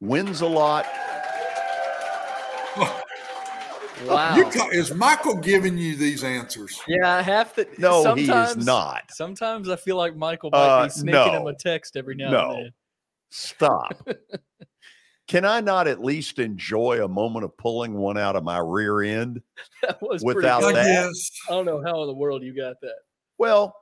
wins 0.00 0.42
a 0.42 0.46
lot. 0.46 0.86
Wow. 2.76 2.96
You 4.36 4.50
is 4.70 4.94
Michael 4.94 5.36
giving 5.36 5.76
you 5.76 5.94
these 5.96 6.22
answers? 6.24 6.80
Yeah, 6.88 7.16
I 7.16 7.20
have 7.22 7.52
to. 7.56 7.66
No, 7.78 8.14
he 8.14 8.22
is 8.22 8.28
sometimes- 8.28 8.64
not. 8.64 9.02
Sometimes 9.10 9.68
I 9.68 9.76
feel 9.76 9.96
like 9.96 10.16
Michael 10.16 10.50
might 10.50 10.58
Uh, 10.58 10.84
be 10.84 10.90
sneaking 10.90 11.32
him 11.32 11.46
a 11.46 11.54
text 11.54 11.96
every 11.96 12.14
now 12.14 12.30
No. 12.30 12.50
and 12.52 12.58
then. 12.66 12.72
Stop. 13.30 14.08
Can 15.30 15.44
I 15.44 15.60
not 15.60 15.86
at 15.86 16.02
least 16.02 16.40
enjoy 16.40 17.04
a 17.04 17.06
moment 17.08 17.44
of 17.44 17.56
pulling 17.56 17.94
one 17.94 18.18
out 18.18 18.34
of 18.34 18.42
my 18.42 18.58
rear 18.58 19.00
end? 19.00 19.40
That 19.82 20.02
was 20.02 20.24
pretty 20.24 20.38
Without 20.38 20.62
good. 20.62 20.74
that? 20.74 21.14
I 21.48 21.52
don't 21.52 21.64
know 21.64 21.80
how 21.84 22.02
in 22.02 22.08
the 22.08 22.14
world 22.14 22.42
you 22.42 22.54
got 22.54 22.80
that. 22.82 22.96
Well, 23.38 23.76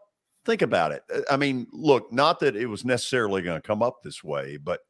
think 0.44 0.60
about 0.60 0.92
it. 0.92 1.02
I 1.30 1.38
mean, 1.38 1.66
look, 1.72 2.12
not 2.12 2.38
that 2.40 2.54
it 2.54 2.66
was 2.66 2.84
necessarily 2.84 3.40
going 3.40 3.58
to 3.58 3.66
come 3.66 3.82
up 3.82 4.02
this 4.02 4.22
way, 4.22 4.58
but 4.58 4.80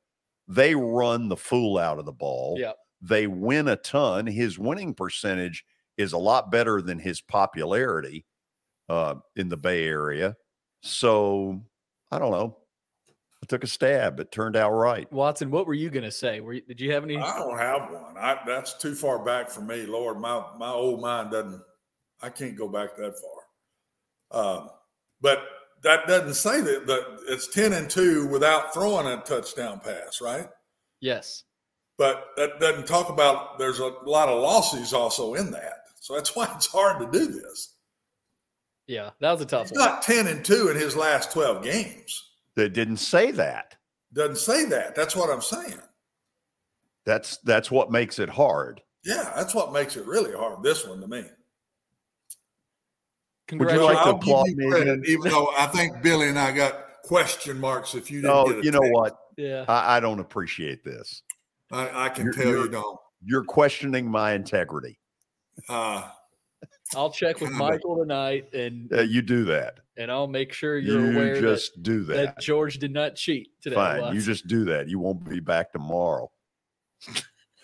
they 0.48 0.74
run 0.74 1.28
the 1.28 1.36
fool 1.36 1.78
out 1.78 2.00
of 2.00 2.06
the 2.06 2.12
ball. 2.12 2.56
Yeah. 2.58 2.72
They 3.00 3.28
win 3.28 3.68
a 3.68 3.76
ton. 3.76 4.26
His 4.26 4.58
winning 4.58 4.94
percentage 4.94 5.64
is 5.96 6.12
a 6.12 6.18
lot 6.18 6.50
better 6.50 6.82
than 6.82 6.98
his 6.98 7.20
popularity 7.20 8.26
uh, 8.88 9.14
in 9.36 9.48
the 9.48 9.56
Bay 9.56 9.86
Area. 9.86 10.36
So 10.82 11.62
I 12.10 12.18
don't 12.18 12.32
know. 12.32 12.56
I 13.48 13.54
took 13.54 13.64
a 13.64 13.66
stab. 13.66 14.20
It 14.20 14.30
turned 14.30 14.56
out 14.56 14.72
right. 14.72 15.10
Watson, 15.10 15.50
what 15.50 15.66
were 15.66 15.74
you 15.74 15.88
going 15.88 16.04
to 16.04 16.10
say? 16.10 16.40
Were 16.40 16.52
you, 16.52 16.60
did 16.60 16.80
you 16.80 16.92
have 16.92 17.02
any? 17.02 17.16
I 17.16 17.38
don't 17.38 17.56
have 17.56 17.90
one. 17.90 18.16
I, 18.18 18.38
that's 18.46 18.74
too 18.74 18.94
far 18.94 19.24
back 19.24 19.48
for 19.48 19.62
me. 19.62 19.86
Lord, 19.86 20.20
my 20.20 20.44
my 20.58 20.70
old 20.70 21.00
mind 21.00 21.30
doesn't. 21.30 21.62
I 22.20 22.28
can't 22.28 22.58
go 22.58 22.68
back 22.68 22.96
that 22.96 23.14
far. 24.30 24.58
Um, 24.58 24.70
but 25.22 25.38
that 25.82 26.06
doesn't 26.06 26.34
say 26.34 26.60
that, 26.60 26.86
that 26.88 27.20
it's 27.28 27.46
ten 27.48 27.72
and 27.72 27.88
two 27.88 28.26
without 28.26 28.74
throwing 28.74 29.06
a 29.06 29.16
touchdown 29.22 29.80
pass, 29.80 30.20
right? 30.20 30.48
Yes. 31.00 31.44
But 31.96 32.26
that 32.36 32.60
doesn't 32.60 32.86
talk 32.86 33.08
about. 33.08 33.58
There's 33.58 33.78
a 33.78 33.94
lot 34.04 34.28
of 34.28 34.42
losses 34.42 34.92
also 34.92 35.34
in 35.34 35.50
that, 35.52 35.84
so 36.00 36.14
that's 36.14 36.36
why 36.36 36.50
it's 36.54 36.66
hard 36.66 37.00
to 37.00 37.18
do 37.18 37.28
this. 37.28 37.76
Yeah, 38.86 39.10
that 39.20 39.32
was 39.32 39.40
a 39.40 39.46
tough 39.46 39.70
He's 39.70 39.78
one. 39.78 39.88
not 39.88 40.02
ten 40.02 40.26
and 40.26 40.44
two 40.44 40.68
in 40.68 40.76
his 40.76 40.94
last 40.94 41.32
twelve 41.32 41.64
games. 41.64 42.24
They 42.58 42.68
didn't 42.68 42.96
say 42.96 43.30
that. 43.30 43.76
Doesn't 44.12 44.36
say 44.38 44.64
that. 44.64 44.96
That's 44.96 45.14
what 45.14 45.30
I'm 45.30 45.40
saying. 45.40 45.78
That's 47.06 47.36
that's 47.44 47.70
what 47.70 47.92
makes 47.92 48.18
it 48.18 48.28
hard. 48.28 48.82
Yeah, 49.04 49.32
that's 49.36 49.54
what 49.54 49.72
makes 49.72 49.96
it 49.96 50.04
really 50.06 50.32
hard. 50.32 50.64
This 50.64 50.84
one 50.84 51.00
to 51.00 51.06
me. 51.06 51.22
Would 53.52 53.70
you 53.70 53.82
like 53.84 54.02
to 54.02 54.10
applaud 54.10 54.48
me? 54.48 54.68
credit, 54.68 55.06
even 55.08 55.30
though 55.30 55.50
I 55.56 55.66
think 55.68 56.02
Billy 56.02 56.28
and 56.28 56.38
I 56.38 56.50
got 56.50 57.00
question 57.04 57.60
marks 57.60 57.94
if 57.94 58.10
you 58.10 58.22
didn't 58.22 58.34
No, 58.34 58.46
get 58.48 58.58
a 58.58 58.64
you 58.64 58.70
know 58.72 58.80
text. 58.80 58.92
what? 58.92 59.18
Yeah. 59.36 59.64
I, 59.68 59.96
I 59.98 60.00
don't 60.00 60.18
appreciate 60.18 60.82
this. 60.84 61.22
I, 61.70 62.06
I 62.06 62.08
can 62.08 62.24
You're- 62.24 62.36
tell 62.36 62.46
you 62.46 62.58
you're- 62.58 62.70
don't. 62.70 62.98
You're 63.24 63.44
questioning 63.44 64.10
my 64.10 64.32
integrity. 64.34 64.98
Uh, 65.68 66.08
I'll 66.96 67.10
check 67.12 67.40
with 67.40 67.50
Michael 67.52 67.96
tonight, 67.98 68.52
and 68.52 68.92
Uh, 68.92 69.02
you 69.02 69.22
do 69.22 69.44
that. 69.46 69.78
And 69.98 70.10
I'll 70.10 70.28
make 70.28 70.52
sure 70.52 70.78
you're 70.78 71.10
You 71.10 71.18
aware 71.18 71.40
just 71.40 71.74
that, 71.74 71.82
do 71.82 72.04
that. 72.04 72.14
that 72.14 72.38
George 72.40 72.78
did 72.78 72.92
not 72.92 73.16
cheat 73.16 73.50
today. 73.60 73.74
Fine. 73.76 74.14
You 74.14 74.20
just 74.20 74.46
do 74.46 74.64
that. 74.66 74.88
You 74.88 74.98
won't 75.00 75.28
be 75.28 75.40
back 75.40 75.72
tomorrow. 75.72 76.30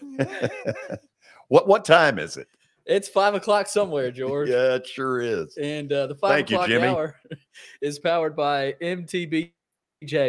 what 1.49 1.67
what 1.69 1.85
time 1.85 2.19
is 2.19 2.37
it? 2.37 2.49
It's 2.87 3.09
five 3.09 3.35
o'clock 3.35 3.67
somewhere, 3.67 4.11
George. 4.11 4.51
Yeah, 4.51 4.75
it 4.75 4.87
sure 4.87 5.21
is. 5.21 5.57
And 5.57 5.91
uh, 5.91 6.09
the 6.09 6.15
five 6.17 6.33
Thank 6.33 6.51
o'clock 6.51 6.69
Jimmy. 6.69 6.87
hour 6.87 7.19
is 7.81 7.99
powered 7.99 8.37
by 8.37 8.75
MTBJ, 8.83 9.53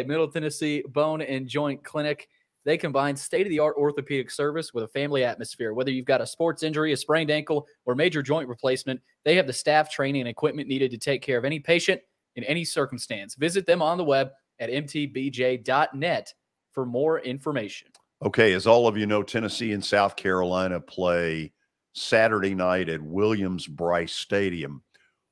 Middle 0.06 0.28
Tennessee 0.28 0.82
Bone 0.88 1.20
and 1.20 1.46
Joint 1.46 1.84
Clinic. 1.84 2.28
They 2.66 2.76
combine 2.76 3.14
state 3.14 3.46
of 3.46 3.50
the 3.50 3.60
art 3.60 3.76
orthopedic 3.78 4.28
service 4.28 4.74
with 4.74 4.82
a 4.82 4.88
family 4.88 5.22
atmosphere. 5.22 5.72
Whether 5.72 5.92
you've 5.92 6.04
got 6.04 6.20
a 6.20 6.26
sports 6.26 6.64
injury, 6.64 6.92
a 6.92 6.96
sprained 6.96 7.30
ankle, 7.30 7.68
or 7.84 7.94
major 7.94 8.22
joint 8.22 8.48
replacement, 8.48 9.00
they 9.24 9.36
have 9.36 9.46
the 9.46 9.52
staff, 9.52 9.88
training, 9.88 10.22
and 10.22 10.28
equipment 10.28 10.68
needed 10.68 10.90
to 10.90 10.98
take 10.98 11.22
care 11.22 11.38
of 11.38 11.44
any 11.44 11.60
patient 11.60 12.00
in 12.34 12.42
any 12.42 12.64
circumstance. 12.64 13.36
Visit 13.36 13.66
them 13.66 13.82
on 13.82 13.98
the 13.98 14.04
web 14.04 14.30
at 14.58 14.68
mtbj.net 14.68 16.34
for 16.72 16.84
more 16.84 17.20
information. 17.20 17.88
Okay, 18.24 18.52
as 18.52 18.66
all 18.66 18.88
of 18.88 18.96
you 18.96 19.06
know, 19.06 19.22
Tennessee 19.22 19.72
and 19.72 19.84
South 19.84 20.16
Carolina 20.16 20.80
play 20.80 21.52
Saturday 21.92 22.56
night 22.56 22.88
at 22.88 23.00
Williams 23.00 23.68
Brice 23.68 24.12
Stadium. 24.12 24.82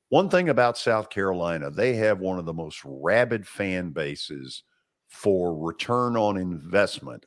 One 0.07 0.29
thing 0.29 0.47
about 0.47 0.77
South 0.77 1.09
Carolina, 1.09 1.69
they 1.69 1.95
have 1.95 2.19
one 2.19 2.39
of 2.39 2.45
the 2.45 2.53
most 2.53 2.79
rabid 2.85 3.45
fan 3.45 3.89
bases 3.89 4.63
for 5.15 5.55
return 5.55 6.17
on 6.17 6.37
investment 6.37 7.25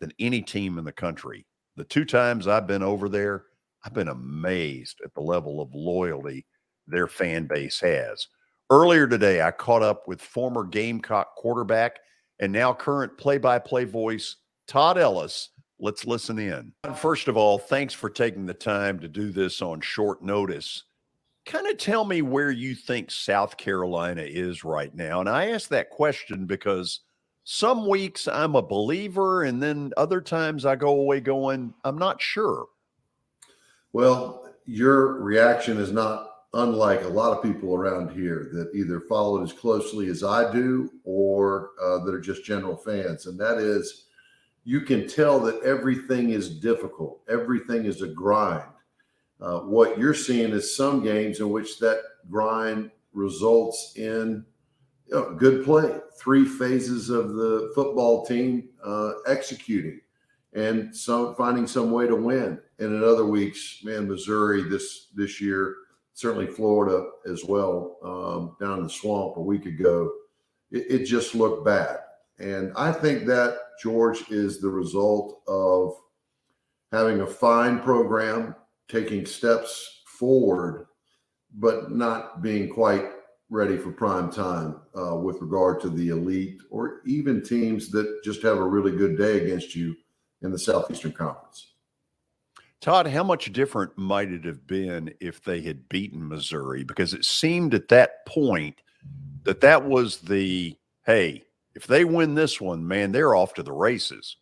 than 0.00 0.12
any 0.18 0.42
team 0.42 0.78
in 0.78 0.84
the 0.84 0.92
country. 0.92 1.46
The 1.76 1.84
two 1.84 2.04
times 2.04 2.46
I've 2.46 2.66
been 2.66 2.82
over 2.82 3.08
there, 3.08 3.44
I've 3.84 3.94
been 3.94 4.08
amazed 4.08 5.00
at 5.04 5.14
the 5.14 5.22
level 5.22 5.60
of 5.60 5.74
loyalty 5.74 6.46
their 6.86 7.06
fan 7.06 7.46
base 7.46 7.80
has. 7.80 8.26
Earlier 8.70 9.06
today, 9.06 9.42
I 9.42 9.50
caught 9.52 9.82
up 9.82 10.06
with 10.06 10.20
former 10.20 10.64
Gamecock 10.64 11.34
quarterback 11.36 11.98
and 12.40 12.52
now 12.52 12.72
current 12.72 13.16
play 13.16 13.38
by 13.38 13.58
play 13.58 13.84
voice, 13.84 14.36
Todd 14.68 14.98
Ellis. 14.98 15.50
Let's 15.78 16.06
listen 16.06 16.38
in. 16.38 16.72
First 16.96 17.26
of 17.28 17.36
all, 17.38 17.58
thanks 17.58 17.94
for 17.94 18.10
taking 18.10 18.44
the 18.44 18.54
time 18.54 18.98
to 19.00 19.08
do 19.08 19.30
this 19.30 19.62
on 19.62 19.80
short 19.80 20.22
notice. 20.22 20.84
Kind 21.46 21.66
of 21.68 21.78
tell 21.78 22.04
me 22.04 22.20
where 22.20 22.50
you 22.50 22.74
think 22.74 23.10
South 23.10 23.56
Carolina 23.56 24.22
is 24.22 24.62
right 24.62 24.94
now. 24.94 25.20
And 25.20 25.28
I 25.28 25.48
ask 25.50 25.70
that 25.70 25.88
question 25.88 26.44
because 26.44 27.00
some 27.44 27.88
weeks 27.88 28.28
I'm 28.28 28.54
a 28.54 28.62
believer, 28.62 29.44
and 29.44 29.62
then 29.62 29.92
other 29.96 30.20
times 30.20 30.64
I 30.64 30.76
go 30.76 30.90
away 30.90 31.20
going, 31.20 31.74
I'm 31.84 31.98
not 31.98 32.20
sure. 32.20 32.66
Well, 33.92 34.48
your 34.66 35.20
reaction 35.20 35.78
is 35.78 35.90
not 35.90 36.30
unlike 36.54 37.02
a 37.02 37.08
lot 37.08 37.36
of 37.36 37.42
people 37.42 37.74
around 37.74 38.10
here 38.10 38.50
that 38.52 38.74
either 38.74 39.00
follow 39.00 39.40
it 39.40 39.44
as 39.44 39.52
closely 39.52 40.08
as 40.08 40.24
I 40.24 40.52
do 40.52 40.90
or 41.04 41.70
uh, 41.80 42.04
that 42.04 42.14
are 42.14 42.20
just 42.20 42.44
general 42.44 42.76
fans. 42.76 43.26
And 43.26 43.38
that 43.38 43.58
is, 43.58 44.06
you 44.64 44.80
can 44.80 45.06
tell 45.08 45.38
that 45.40 45.62
everything 45.62 46.30
is 46.30 46.60
difficult, 46.60 47.20
everything 47.28 47.84
is 47.84 48.02
a 48.02 48.08
grind. 48.08 48.64
Uh, 49.40 49.60
what 49.60 49.98
you're 49.98 50.12
seeing 50.12 50.52
is 50.52 50.76
some 50.76 51.02
games 51.02 51.40
in 51.40 51.50
which 51.50 51.78
that 51.78 52.00
grind 52.30 52.90
results 53.12 53.94
in 53.96 54.44
you 55.10 55.16
know, 55.16 55.34
good 55.34 55.64
play, 55.64 55.98
three 56.18 56.44
phases 56.44 57.10
of 57.10 57.34
the 57.34 57.72
football 57.74 58.24
team 58.24 58.68
uh, 58.84 59.12
executing 59.26 60.00
and 60.52 60.94
some 60.94 61.34
finding 61.34 61.66
some 61.66 61.90
way 61.90 62.06
to 62.06 62.16
win. 62.16 62.60
And 62.78 62.94
in 62.94 63.04
other 63.04 63.26
weeks, 63.26 63.80
man, 63.82 64.08
Missouri 64.08 64.62
this 64.62 65.08
this 65.14 65.40
year, 65.40 65.74
certainly 66.14 66.46
Florida 66.46 67.08
as 67.26 67.44
well, 67.44 67.98
um, 68.04 68.56
down 68.64 68.78
in 68.78 68.84
the 68.84 68.90
swamp 68.90 69.36
a 69.36 69.40
week 69.40 69.66
ago, 69.66 70.10
it, 70.70 70.86
it 70.88 71.04
just 71.04 71.34
looked 71.34 71.64
bad. 71.64 71.98
And 72.38 72.72
I 72.76 72.92
think 72.92 73.26
that 73.26 73.58
George 73.82 74.30
is 74.30 74.60
the 74.60 74.70
result 74.70 75.42
of 75.46 75.94
having 76.92 77.20
a 77.20 77.26
fine 77.26 77.80
program, 77.80 78.54
taking 78.88 79.26
steps 79.26 80.02
forward, 80.06 80.86
but 81.54 81.90
not 81.90 82.42
being 82.42 82.68
quite 82.68 83.04
ready 83.50 83.76
for 83.76 83.90
prime 83.90 84.30
time 84.30 84.80
uh, 84.96 85.16
with 85.16 85.40
regard 85.40 85.80
to 85.80 85.90
the 85.90 86.08
elite 86.08 86.60
or 86.70 87.00
even 87.04 87.42
teams 87.42 87.90
that 87.90 88.22
just 88.24 88.42
have 88.42 88.58
a 88.58 88.64
really 88.64 88.96
good 88.96 89.18
day 89.18 89.42
against 89.42 89.74
you 89.74 89.96
in 90.42 90.52
the 90.52 90.58
Southeastern 90.58 91.12
Conference. 91.12 91.74
Todd, 92.80 93.06
how 93.08 93.24
much 93.24 93.52
different 93.52 93.96
might 93.98 94.32
it 94.32 94.44
have 94.44 94.66
been 94.66 95.12
if 95.20 95.42
they 95.42 95.60
had 95.60 95.88
beaten 95.88 96.26
Missouri? 96.26 96.82
Because 96.82 97.12
it 97.12 97.24
seemed 97.24 97.74
at 97.74 97.88
that 97.88 98.24
point 98.24 98.80
that 99.42 99.60
that 99.60 99.84
was 99.84 100.18
the 100.18 100.74
hey, 101.04 101.42
if 101.74 101.86
they 101.86 102.04
win 102.04 102.34
this 102.34 102.60
one, 102.60 102.86
man, 102.86 103.12
they're 103.12 103.34
off 103.34 103.54
to 103.54 103.62
the 103.62 103.72
races. 103.72 104.36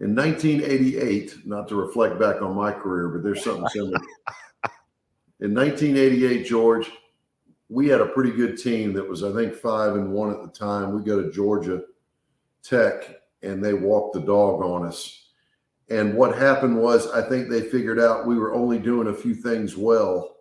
In 0.00 0.14
1988, 0.14 1.46
not 1.46 1.68
to 1.68 1.76
reflect 1.76 2.18
back 2.18 2.42
on 2.42 2.54
my 2.54 2.72
career, 2.72 3.08
but 3.08 3.22
there's 3.22 3.42
something 3.42 3.68
similar. 3.68 3.98
In 5.40 5.54
1988, 5.54 6.46
George, 6.46 6.90
we 7.68 7.88
had 7.88 8.00
a 8.00 8.06
pretty 8.06 8.30
good 8.30 8.56
team 8.56 8.92
that 8.92 9.08
was, 9.08 9.24
I 9.24 9.32
think, 9.32 9.54
five 9.54 9.96
and 9.96 10.12
one 10.12 10.30
at 10.30 10.42
the 10.42 10.48
time. 10.48 10.92
We 10.92 11.02
go 11.02 11.20
to 11.20 11.32
Georgia 11.32 11.82
Tech 12.62 13.20
and 13.42 13.64
they 13.64 13.74
walked 13.74 14.14
the 14.14 14.20
dog 14.20 14.62
on 14.62 14.86
us. 14.86 15.30
And 15.88 16.14
what 16.14 16.36
happened 16.36 16.76
was, 16.76 17.10
I 17.10 17.28
think 17.28 17.48
they 17.48 17.62
figured 17.62 18.00
out 18.00 18.26
we 18.26 18.38
were 18.38 18.54
only 18.54 18.78
doing 18.78 19.08
a 19.08 19.14
few 19.14 19.34
things 19.34 19.76
well. 19.76 20.36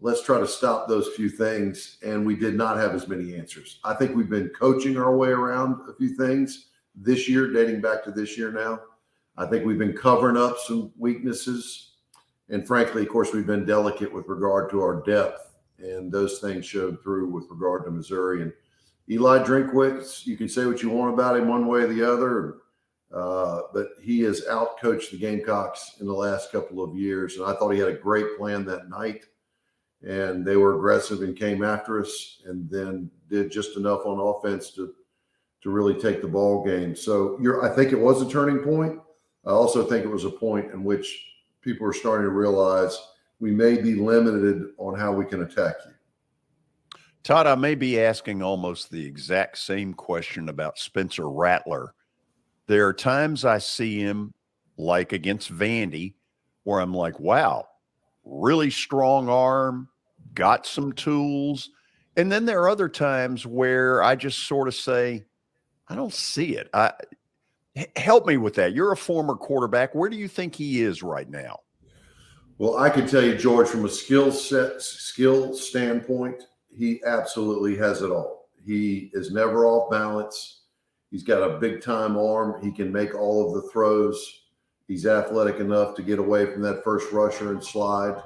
Let's 0.00 0.22
try 0.22 0.38
to 0.38 0.46
stop 0.46 0.88
those 0.88 1.08
few 1.16 1.28
things. 1.28 1.98
And 2.04 2.26
we 2.26 2.36
did 2.36 2.56
not 2.56 2.76
have 2.76 2.94
as 2.94 3.08
many 3.08 3.36
answers. 3.36 3.80
I 3.84 3.94
think 3.94 4.14
we've 4.14 4.30
been 4.30 4.50
coaching 4.50 4.96
our 4.96 5.16
way 5.16 5.28
around 5.28 5.88
a 5.88 5.94
few 5.94 6.16
things 6.16 6.66
this 6.94 7.28
year, 7.28 7.52
dating 7.52 7.80
back 7.80 8.04
to 8.04 8.10
this 8.10 8.36
year 8.36 8.52
now. 8.52 8.80
I 9.36 9.46
think 9.46 9.64
we've 9.64 9.78
been 9.78 9.96
covering 9.96 10.36
up 10.36 10.58
some 10.58 10.92
weaknesses. 10.96 11.92
And 12.48 12.66
frankly, 12.66 13.02
of 13.02 13.08
course, 13.08 13.32
we've 13.32 13.46
been 13.46 13.64
delicate 13.64 14.12
with 14.12 14.28
regard 14.28 14.70
to 14.70 14.80
our 14.80 15.02
depth. 15.02 15.53
And 15.78 16.10
those 16.10 16.38
things 16.38 16.64
showed 16.64 17.02
through 17.02 17.28
with 17.28 17.46
regard 17.50 17.84
to 17.84 17.90
Missouri. 17.90 18.42
And 18.42 18.52
Eli 19.10 19.44
Drinkwitz, 19.44 20.26
you 20.26 20.36
can 20.36 20.48
say 20.48 20.66
what 20.66 20.82
you 20.82 20.90
want 20.90 21.14
about 21.14 21.36
him 21.36 21.48
one 21.48 21.66
way 21.66 21.82
or 21.82 21.86
the 21.88 22.02
other, 22.02 22.56
uh, 23.12 23.62
but 23.72 23.88
he 24.00 24.20
has 24.20 24.42
outcoached 24.50 25.10
the 25.10 25.18
Gamecocks 25.18 25.96
in 26.00 26.06
the 26.06 26.12
last 26.12 26.50
couple 26.50 26.82
of 26.82 26.96
years. 26.96 27.36
And 27.36 27.46
I 27.46 27.54
thought 27.54 27.70
he 27.70 27.78
had 27.78 27.88
a 27.88 27.94
great 27.94 28.38
plan 28.38 28.64
that 28.66 28.88
night. 28.88 29.26
And 30.02 30.46
they 30.46 30.56
were 30.56 30.76
aggressive 30.76 31.22
and 31.22 31.36
came 31.36 31.64
after 31.64 32.00
us 32.00 32.42
and 32.46 32.68
then 32.68 33.10
did 33.28 33.50
just 33.50 33.76
enough 33.76 34.04
on 34.04 34.18
offense 34.20 34.70
to 34.72 34.94
to 35.64 35.70
really 35.70 35.94
take 35.94 36.20
the 36.20 36.28
ball 36.28 36.62
game. 36.62 36.94
So 36.94 37.38
I 37.62 37.70
think 37.70 37.90
it 37.90 37.98
was 37.98 38.20
a 38.20 38.28
turning 38.28 38.58
point. 38.58 39.00
I 39.46 39.50
also 39.50 39.82
think 39.82 40.04
it 40.04 40.10
was 40.10 40.26
a 40.26 40.30
point 40.30 40.70
in 40.72 40.84
which 40.84 41.26
people 41.62 41.86
are 41.86 41.94
starting 41.94 42.26
to 42.26 42.30
realize 42.30 42.98
we 43.40 43.50
may 43.50 43.80
be 43.80 43.94
limited 43.94 44.70
on 44.78 44.98
how 44.98 45.12
we 45.12 45.24
can 45.24 45.42
attack 45.42 45.74
you. 45.86 45.92
Todd, 47.22 47.46
I 47.46 47.54
may 47.54 47.74
be 47.74 48.00
asking 48.00 48.42
almost 48.42 48.90
the 48.90 49.04
exact 49.04 49.58
same 49.58 49.94
question 49.94 50.50
about 50.50 50.78
Spencer 50.78 51.30
Rattler. 51.30 51.94
There 52.66 52.86
are 52.86 52.92
times 52.92 53.44
I 53.44 53.58
see 53.58 53.98
him, 53.98 54.32
like 54.76 55.12
against 55.12 55.52
Vandy, 55.52 56.14
where 56.64 56.80
I'm 56.80 56.92
like, 56.92 57.18
wow, 57.18 57.66
really 58.24 58.70
strong 58.70 59.28
arm, 59.28 59.88
got 60.34 60.66
some 60.66 60.92
tools. 60.92 61.70
And 62.16 62.30
then 62.30 62.44
there 62.44 62.62
are 62.62 62.68
other 62.68 62.88
times 62.88 63.46
where 63.46 64.02
I 64.02 64.16
just 64.16 64.46
sort 64.46 64.68
of 64.68 64.74
say, 64.74 65.24
I 65.88 65.94
don't 65.94 66.12
see 66.12 66.56
it. 66.56 66.68
I, 66.74 66.92
help 67.96 68.26
me 68.26 68.36
with 68.36 68.54
that. 68.54 68.74
You're 68.74 68.92
a 68.92 68.96
former 68.96 69.34
quarterback. 69.34 69.94
Where 69.94 70.08
do 70.08 70.16
you 70.16 70.28
think 70.28 70.54
he 70.54 70.82
is 70.82 71.02
right 71.02 71.28
now? 71.28 71.60
Well, 72.58 72.78
I 72.78 72.88
can 72.88 73.06
tell 73.06 73.22
you, 73.22 73.36
George, 73.36 73.68
from 73.68 73.84
a 73.84 73.88
skill 73.88 74.30
set, 74.30 74.80
skill 74.80 75.54
standpoint, 75.54 76.44
he 76.68 77.00
absolutely 77.04 77.76
has 77.76 78.02
it 78.02 78.10
all. 78.10 78.48
He 78.64 79.10
is 79.12 79.32
never 79.32 79.66
off 79.66 79.90
balance. 79.90 80.62
He's 81.10 81.24
got 81.24 81.48
a 81.48 81.58
big 81.58 81.82
time 81.82 82.16
arm. 82.16 82.62
He 82.62 82.72
can 82.72 82.92
make 82.92 83.14
all 83.14 83.46
of 83.46 83.54
the 83.54 83.68
throws. 83.70 84.42
He's 84.86 85.06
athletic 85.06 85.60
enough 85.60 85.94
to 85.96 86.02
get 86.02 86.18
away 86.18 86.46
from 86.46 86.62
that 86.62 86.84
first 86.84 87.10
rusher 87.12 87.52
and 87.52 87.62
slide. 87.62 88.22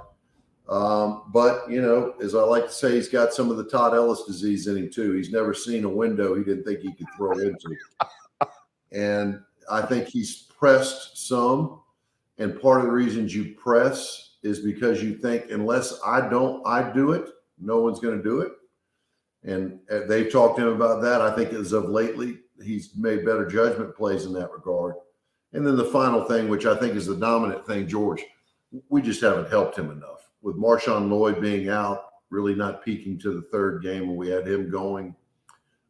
Um, 0.68 1.24
but 1.32 1.70
you 1.70 1.80
know, 1.80 2.14
as 2.22 2.34
I 2.34 2.42
like 2.42 2.66
to 2.66 2.72
say, 2.72 2.94
he's 2.94 3.08
got 3.08 3.32
some 3.32 3.50
of 3.50 3.56
the 3.56 3.64
Todd 3.64 3.94
Ellis 3.94 4.24
disease 4.24 4.66
in 4.66 4.76
him 4.76 4.90
too. 4.90 5.12
He's 5.12 5.32
never 5.32 5.54
seen 5.54 5.84
a 5.84 5.88
window 5.88 6.34
he 6.34 6.44
didn't 6.44 6.64
think 6.64 6.80
he 6.80 6.92
could 6.92 7.06
throw 7.16 7.32
into. 7.38 7.76
and 8.92 9.40
I 9.70 9.82
think 9.82 10.08
he's 10.08 10.42
pressed 10.42 11.26
some. 11.26 11.80
And 12.38 12.60
part 12.60 12.80
of 12.80 12.86
the 12.86 12.92
reasons 12.92 13.34
you 13.34 13.54
press 13.56 14.36
is 14.42 14.60
because 14.60 15.02
you 15.02 15.16
think 15.16 15.50
unless 15.50 15.98
I 16.06 16.28
don't, 16.28 16.64
I 16.66 16.92
do 16.92 17.12
it, 17.12 17.28
no 17.60 17.80
one's 17.80 18.00
going 18.00 18.16
to 18.16 18.22
do 18.22 18.40
it. 18.40 18.52
And 19.44 19.80
uh, 19.90 20.00
they've 20.06 20.30
talked 20.30 20.58
to 20.58 20.68
him 20.68 20.74
about 20.74 21.02
that. 21.02 21.20
I 21.20 21.34
think 21.34 21.52
as 21.52 21.72
of 21.72 21.88
lately, 21.88 22.38
he's 22.62 22.94
made 22.96 23.24
better 23.24 23.46
judgment 23.46 23.96
plays 23.96 24.24
in 24.24 24.32
that 24.34 24.52
regard. 24.52 24.94
And 25.52 25.66
then 25.66 25.76
the 25.76 25.84
final 25.86 26.24
thing, 26.24 26.48
which 26.48 26.66
I 26.66 26.76
think 26.76 26.94
is 26.94 27.06
the 27.06 27.16
dominant 27.16 27.66
thing, 27.66 27.88
George, 27.88 28.24
we 28.88 29.00
just 29.00 29.20
haven't 29.20 29.50
helped 29.50 29.78
him 29.78 29.90
enough. 29.90 30.28
With 30.42 30.56
Marshawn 30.56 31.08
Lloyd 31.08 31.40
being 31.40 31.68
out, 31.68 32.04
really 32.30 32.54
not 32.54 32.84
peaking 32.84 33.18
to 33.20 33.32
the 33.32 33.48
third 33.50 33.82
game 33.82 34.06
when 34.06 34.16
we 34.16 34.28
had 34.28 34.46
him 34.46 34.70
going, 34.70 35.14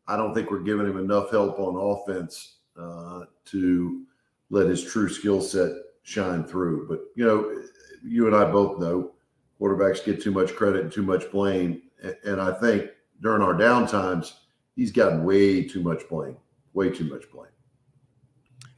I 0.06 0.16
don't 0.16 0.34
think 0.34 0.50
we're 0.50 0.60
giving 0.60 0.86
him 0.86 0.98
enough 0.98 1.30
help 1.30 1.58
on 1.58 1.76
offense 1.76 2.58
uh, 2.78 3.24
to 3.46 4.04
let 4.50 4.68
his 4.68 4.84
true 4.84 5.08
skill 5.08 5.42
set 5.42 5.72
shine 6.08 6.42
through. 6.42 6.88
But, 6.88 7.00
you 7.14 7.26
know, 7.26 7.62
you 8.02 8.26
and 8.26 8.34
I 8.34 8.50
both 8.50 8.78
know 8.78 9.12
quarterbacks 9.60 10.04
get 10.04 10.22
too 10.22 10.30
much 10.30 10.54
credit 10.54 10.82
and 10.82 10.92
too 10.92 11.02
much 11.02 11.30
blame. 11.30 11.82
And 12.24 12.40
I 12.40 12.52
think 12.52 12.90
during 13.20 13.42
our 13.42 13.54
downtimes, 13.54 14.32
he's 14.74 14.90
gotten 14.90 15.24
way 15.24 15.64
too 15.64 15.82
much 15.82 16.08
blame, 16.08 16.36
way 16.72 16.88
too 16.88 17.04
much 17.04 17.30
blame. 17.30 17.50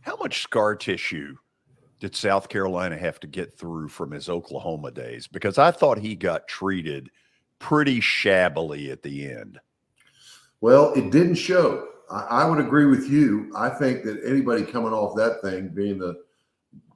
How 0.01 0.17
much 0.17 0.43
scar 0.43 0.75
tissue 0.75 1.37
did 2.01 2.17
South 2.17 2.49
Carolina 2.49 2.97
have 2.97 3.21
to 3.21 3.27
get 3.27 3.57
through 3.57 3.89
from 3.89 4.11
his 4.11 4.29
Oklahoma 4.29 4.91
days? 4.91 5.29
Because 5.29 5.57
I 5.59 5.71
thought 5.71 5.99
he 5.99 6.17
got 6.17 6.49
treated 6.49 7.11
pretty 7.61 8.01
shabbily 8.01 8.91
at 8.91 9.03
the 9.03 9.31
end. 9.31 9.61
Well, 10.61 10.93
it 10.95 11.11
didn't 11.11 11.37
show. 11.37 11.87
I, 12.11 12.23
I 12.23 12.45
would 12.49 12.59
agree 12.59 12.87
with 12.87 13.09
you. 13.09 13.53
I 13.55 13.69
think 13.69 14.03
that 14.05 14.21
anybody 14.25 14.65
coming 14.65 14.93
off 14.93 15.15
that 15.17 15.43
thing, 15.43 15.69
being 15.69 15.99
the 15.99 16.23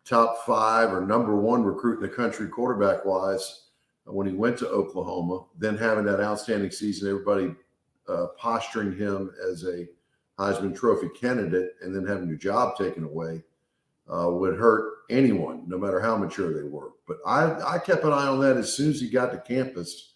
top 0.05 0.45
five 0.45 0.93
or 0.93 1.01
number 1.01 1.37
one 1.37 1.63
recruit 1.63 1.97
in 1.97 2.03
the 2.03 2.09
country 2.09 2.49
quarterback 2.49 3.05
wise, 3.05 3.63
when 4.07 4.27
he 4.27 4.35
went 4.35 4.59
to 4.59 4.69
Oklahoma, 4.69 5.45
then 5.59 5.77
having 5.77 6.05
that 6.05 6.21
outstanding 6.21 6.71
season, 6.71 7.09
everybody 7.09 7.55
uh, 8.09 8.27
posturing 8.39 8.97
him 8.97 9.33
as 9.51 9.65
a 9.65 9.87
Heisman 10.39 10.77
Trophy 10.77 11.09
candidate, 11.11 11.71
and 11.81 11.95
then 11.95 12.07
having 12.07 12.29
your 12.29 12.37
job 12.37 12.77
taken 12.77 13.05
away 13.05 13.43
uh, 14.13 14.29
would 14.31 14.59
hurt 14.59 14.93
anyone, 15.09 15.63
no 15.67 15.79
matter 15.79 16.01
how 16.01 16.17
mature 16.17 16.53
they 16.53 16.69
were. 16.69 16.91
But 17.07 17.19
I, 17.27 17.77
I 17.77 17.79
kept 17.79 18.05
an 18.05 18.13
eye 18.13 18.27
on 18.27 18.41
that 18.41 18.57
as 18.57 18.73
soon 18.73 18.91
as 18.91 19.01
he 19.01 19.09
got 19.09 19.33
to 19.33 19.39
campus, 19.39 20.15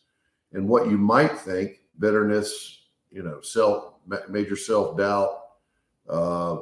and 0.53 0.68
what 0.68 0.91
you 0.91 0.99
might 0.99 1.39
think 1.39 1.80
bitterness, 1.99 2.82
you 3.11 3.22
know, 3.22 3.41
self 3.41 3.95
major 4.28 4.57
self 4.57 4.99
doubt, 4.99 5.41
uh, 6.09 6.59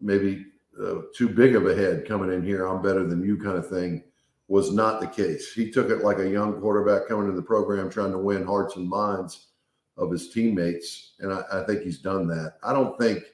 maybe 0.00 0.46
uh, 0.82 1.02
too 1.14 1.28
big 1.28 1.54
of 1.56 1.66
a 1.66 1.74
head 1.74 2.06
coming 2.06 2.32
in 2.32 2.42
here. 2.42 2.66
I'm 2.66 2.82
better 2.82 3.04
than 3.04 3.22
you, 3.22 3.36
kind 3.36 3.58
of 3.58 3.68
thing 3.68 4.04
was 4.48 4.72
not 4.72 5.00
the 5.00 5.06
case. 5.06 5.52
He 5.52 5.70
took 5.70 5.90
it 5.90 6.02
like 6.02 6.18
a 6.18 6.28
young 6.28 6.58
quarterback 6.58 7.06
coming 7.06 7.26
into 7.26 7.36
the 7.36 7.46
program, 7.46 7.90
trying 7.90 8.12
to 8.12 8.18
win 8.18 8.44
hearts 8.46 8.76
and 8.76 8.88
minds 8.88 9.48
of 9.98 10.10
his 10.10 10.30
teammates. 10.30 11.12
And 11.20 11.32
I, 11.32 11.42
I 11.52 11.64
think 11.64 11.82
he's 11.82 11.98
done 11.98 12.26
that. 12.28 12.54
I 12.62 12.72
don't 12.72 12.98
think, 12.98 13.24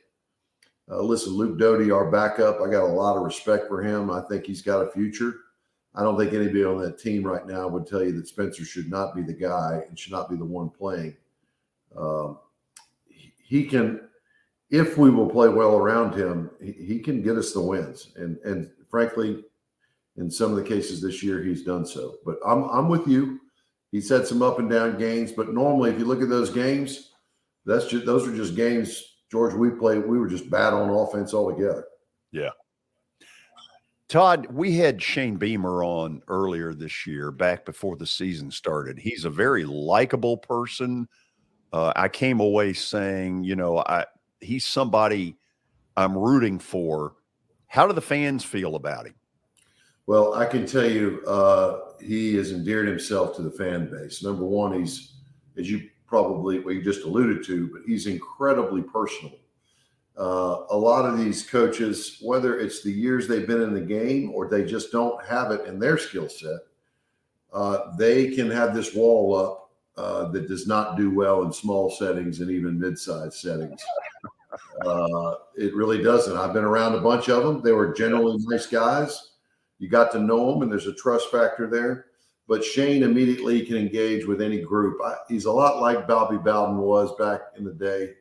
uh, 0.90 1.00
listen, 1.00 1.32
Luke 1.32 1.56
Doty, 1.56 1.92
our 1.92 2.10
backup, 2.10 2.60
I 2.60 2.68
got 2.68 2.82
a 2.82 2.92
lot 2.92 3.16
of 3.16 3.22
respect 3.22 3.68
for 3.68 3.80
him. 3.80 4.10
I 4.10 4.22
think 4.22 4.44
he's 4.44 4.60
got 4.60 4.80
a 4.80 4.90
future. 4.90 5.36
I 5.94 6.02
don't 6.02 6.18
think 6.18 6.32
anybody 6.32 6.64
on 6.64 6.78
that 6.78 6.98
team 6.98 7.22
right 7.22 7.46
now 7.46 7.68
would 7.68 7.86
tell 7.86 8.02
you 8.02 8.10
that 8.12 8.26
Spencer 8.26 8.64
should 8.64 8.90
not 8.90 9.14
be 9.14 9.22
the 9.22 9.32
guy 9.32 9.84
and 9.88 9.96
should 9.96 10.12
not 10.12 10.28
be 10.28 10.36
the 10.36 10.44
one 10.44 10.68
playing. 10.68 11.16
Um, 11.96 12.38
he 13.06 13.64
can, 13.66 14.00
if 14.74 14.98
we 14.98 15.08
will 15.08 15.30
play 15.30 15.48
well 15.48 15.76
around 15.76 16.14
him, 16.14 16.50
he, 16.60 16.72
he 16.72 16.98
can 16.98 17.22
get 17.22 17.36
us 17.36 17.52
the 17.52 17.60
wins. 17.60 18.10
And 18.16 18.38
and 18.38 18.70
frankly, 18.90 19.44
in 20.16 20.28
some 20.30 20.50
of 20.50 20.56
the 20.56 20.64
cases 20.64 21.00
this 21.00 21.22
year, 21.22 21.42
he's 21.42 21.62
done 21.62 21.86
so. 21.86 22.16
But 22.26 22.38
I'm 22.44 22.64
I'm 22.64 22.88
with 22.88 23.06
you. 23.06 23.40
He's 23.92 24.08
had 24.08 24.26
some 24.26 24.42
up 24.42 24.58
and 24.58 24.68
down 24.68 24.98
games, 24.98 25.30
but 25.30 25.54
normally, 25.54 25.90
if 25.90 25.98
you 25.98 26.04
look 26.04 26.20
at 26.20 26.28
those 26.28 26.50
games, 26.50 27.12
that's 27.64 27.86
just 27.86 28.04
those 28.04 28.26
are 28.26 28.34
just 28.34 28.56
games. 28.56 29.02
George, 29.30 29.54
we 29.54 29.70
played. 29.70 30.04
We 30.04 30.18
were 30.18 30.28
just 30.28 30.50
bad 30.50 30.72
on 30.72 30.90
offense 30.90 31.32
altogether. 31.32 31.84
Yeah. 32.32 32.50
Todd, 34.08 34.46
we 34.50 34.76
had 34.76 35.00
Shane 35.00 35.36
Beamer 35.36 35.82
on 35.82 36.20
earlier 36.28 36.74
this 36.74 37.06
year, 37.06 37.30
back 37.30 37.64
before 37.64 37.96
the 37.96 38.06
season 38.06 38.50
started. 38.50 38.98
He's 38.98 39.24
a 39.24 39.30
very 39.30 39.64
likable 39.64 40.36
person. 40.36 41.08
Uh, 41.72 41.92
I 41.96 42.08
came 42.08 42.40
away 42.40 42.72
saying, 42.74 43.44
you 43.44 43.56
know, 43.56 43.78
I 43.78 44.04
he's 44.44 44.64
somebody 44.64 45.36
I'm 45.96 46.16
rooting 46.16 46.58
for. 46.58 47.14
How 47.66 47.86
do 47.86 47.92
the 47.92 48.00
fans 48.00 48.44
feel 48.44 48.76
about 48.76 49.06
him? 49.06 49.14
Well, 50.06 50.34
I 50.34 50.44
can 50.44 50.66
tell 50.66 50.88
you, 50.88 51.22
uh, 51.26 51.80
he 52.00 52.34
has 52.36 52.52
endeared 52.52 52.86
himself 52.86 53.34
to 53.36 53.42
the 53.42 53.50
fan 53.50 53.90
base. 53.90 54.22
Number 54.22 54.44
one, 54.44 54.78
he's, 54.78 55.14
as 55.58 55.70
you 55.70 55.88
probably 56.06 56.60
well, 56.60 56.74
you 56.74 56.82
just 56.82 57.04
alluded 57.04 57.44
to, 57.46 57.68
but 57.72 57.82
he's 57.86 58.06
incredibly 58.06 58.82
personal. 58.82 59.38
Uh, 60.16 60.64
a 60.70 60.76
lot 60.76 61.04
of 61.04 61.18
these 61.18 61.48
coaches, 61.48 62.18
whether 62.22 62.60
it's 62.60 62.82
the 62.82 62.92
years 62.92 63.26
they've 63.26 63.48
been 63.48 63.62
in 63.62 63.74
the 63.74 63.80
game 63.80 64.30
or 64.32 64.48
they 64.48 64.64
just 64.64 64.92
don't 64.92 65.24
have 65.24 65.50
it 65.50 65.66
in 65.66 65.78
their 65.78 65.98
skill 65.98 66.28
set, 66.28 66.60
uh, 67.52 67.96
they 67.96 68.30
can 68.30 68.50
have 68.50 68.74
this 68.74 68.94
wall 68.94 69.34
up 69.34 69.63
uh, 69.96 70.28
that 70.28 70.48
does 70.48 70.66
not 70.66 70.96
do 70.96 71.10
well 71.10 71.42
in 71.44 71.52
small 71.52 71.90
settings 71.90 72.40
and 72.40 72.50
even 72.50 72.78
mid-sized 72.78 73.34
settings. 73.34 73.80
Uh, 74.84 75.34
it 75.56 75.74
really 75.74 76.00
doesn't. 76.00 76.36
I've 76.36 76.52
been 76.52 76.64
around 76.64 76.94
a 76.94 77.00
bunch 77.00 77.28
of 77.28 77.42
them. 77.42 77.60
They 77.60 77.72
were 77.72 77.92
generally 77.92 78.36
nice 78.46 78.66
guys 78.66 79.32
you 79.78 79.88
got 79.88 80.12
to 80.12 80.18
know 80.18 80.50
them, 80.50 80.62
and 80.62 80.72
there's 80.72 80.86
a 80.86 80.94
trust 80.94 81.30
factor 81.30 81.68
there. 81.68 82.06
But 82.46 82.64
Shane 82.64 83.02
immediately 83.02 83.64
can 83.64 83.76
engage 83.76 84.26
with 84.26 84.40
any 84.40 84.60
group. 84.60 84.98
I, 85.04 85.16
he's 85.28 85.46
a 85.46 85.52
lot 85.52 85.80
like 85.80 86.06
Bobby 86.06 86.36
Bowden 86.36 86.78
was 86.78 87.14
back 87.16 87.40
in 87.56 87.64
the 87.64 87.72
day. 87.72 88.14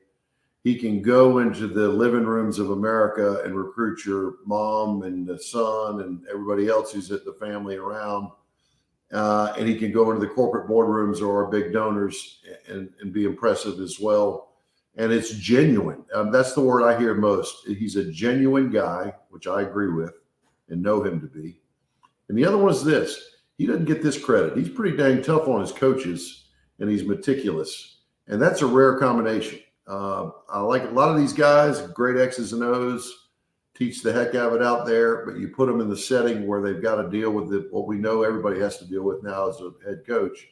He 0.64 0.76
can 0.76 1.02
go 1.02 1.40
into 1.40 1.68
the 1.68 1.90
living 1.90 2.26
rooms 2.26 2.58
of 2.58 2.72
America 2.72 3.41
and 3.44 3.56
recruit 3.56 4.06
your 4.06 4.36
mom 4.45 5.04
and 5.04 5.28
the 5.28 5.38
son 5.38 6.02
and 6.02 6.26
everybody 6.30 6.70
else 6.70 6.94
who's 6.94 7.12
at 7.12 7.26
the 7.26 7.34
family 7.34 7.76
around. 7.76 8.30
Uh, 9.14 9.53
and 9.57 9.68
he 9.68 9.77
can 9.77 9.91
go 9.91 10.11
into 10.11 10.26
the 10.26 10.34
corporate 10.34 10.68
boardrooms 10.68 11.22
or 11.22 11.44
our 11.44 11.52
big 11.52 11.72
donors 11.72 12.40
and, 12.68 12.90
and 12.99 13.14
be 13.14 13.26
impressive 13.26 13.80
as 13.80 13.99
well. 13.99 14.53
And 14.95 15.11
it's 15.11 15.31
genuine. 15.31 16.03
Um, 16.14 16.31
that's 16.31 16.53
the 16.53 16.61
word 16.61 16.84
I 16.84 16.98
hear 16.99 17.14
most. 17.14 17.68
He's 17.68 17.95
a 17.95 18.11
genuine 18.11 18.72
guy, 18.72 19.14
which 19.30 19.48
I 19.48 19.61
agree 19.61 19.91
with 19.91 20.14
and 20.69 20.81
know 20.81 21.03
him 21.03 21.22
to 21.22 21.27
be. 21.27 21.60
And 22.30 22.38
the 22.38 22.45
other 22.45 22.57
one 22.57 22.72
is 22.72 22.84
this 22.84 23.30
he 23.57 23.68
doesn't 23.68 23.85
get 23.85 24.02
this 24.02 24.18
credit. 24.18 24.57
He's 24.57 24.69
pretty 24.69 24.98
dang 24.98 25.22
tough 25.22 25.48
on 25.48 25.61
his 25.61 25.72
coaches 25.72 26.45
and 26.80 26.90
he's 26.90 27.03
meticulous. 27.03 27.99
And 28.27 28.41
that's 28.41 28.61
a 28.61 28.68
rare 28.68 28.98
combination. 28.98 29.60
Uh, 29.88 30.31
I 30.49 30.60
like 30.61 30.84
a 30.84 30.91
lot 30.91 31.10
of 31.10 31.18
these 31.18 31.34
guys, 31.34 31.81
great 31.81 32.18
X's 32.18 32.53
and 32.53 32.64
O's, 32.64 33.23
teach 33.76 34.02
the 34.02 34.14
heck 34.14 34.36
out 34.36 34.54
of 34.54 34.62
it 34.62 34.64
out 34.64 34.86
there, 34.86 35.26
but 35.26 35.38
you 35.38 35.48
put 35.48 35.68
them 35.68 35.82
in 35.82 35.90
the 35.90 35.98
setting 35.98 36.48
where 36.48 36.62
they've 36.62 36.82
got 36.82 37.02
to 37.02 37.10
deal 37.10 37.32
with 37.32 37.50
the, 37.50 37.68
what 37.72 37.88
we 37.88 37.98
know 37.98 38.24
everybody 38.24 38.60
has 38.60 38.78
to 38.78 38.86
deal 38.86 39.04
with 39.04 39.24
now 39.24 39.50
as 39.50 39.60
a 39.60 39.72
head 39.86 40.04
coach. 40.06 40.50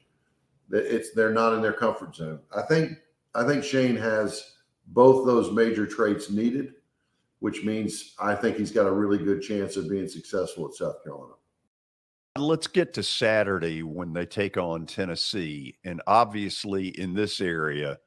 That 0.69 0.85
it's 0.93 1.11
they're 1.13 1.33
not 1.33 1.53
in 1.53 1.61
their 1.61 1.73
comfort 1.73 2.15
zone. 2.15 2.39
I 2.55 2.61
think 2.61 2.93
I 3.35 3.45
think 3.45 3.63
Shane 3.63 3.97
has 3.97 4.55
both 4.87 5.25
those 5.25 5.51
major 5.51 5.85
traits 5.85 6.29
needed, 6.29 6.73
which 7.39 7.63
means 7.63 8.15
I 8.19 8.35
think 8.35 8.57
he's 8.57 8.71
got 8.71 8.87
a 8.87 8.91
really 8.91 9.17
good 9.17 9.41
chance 9.41 9.75
of 9.75 9.89
being 9.89 10.07
successful 10.07 10.67
at 10.67 10.73
South 10.73 11.03
Carolina. 11.03 11.33
Let's 12.37 12.67
get 12.67 12.93
to 12.93 13.03
Saturday 13.03 13.83
when 13.83 14.13
they 14.13 14.25
take 14.25 14.55
on 14.57 14.85
Tennessee. 14.85 15.77
And 15.83 16.01
obviously, 16.07 16.87
in 16.87 17.13
this 17.13 17.41
area, 17.41 17.99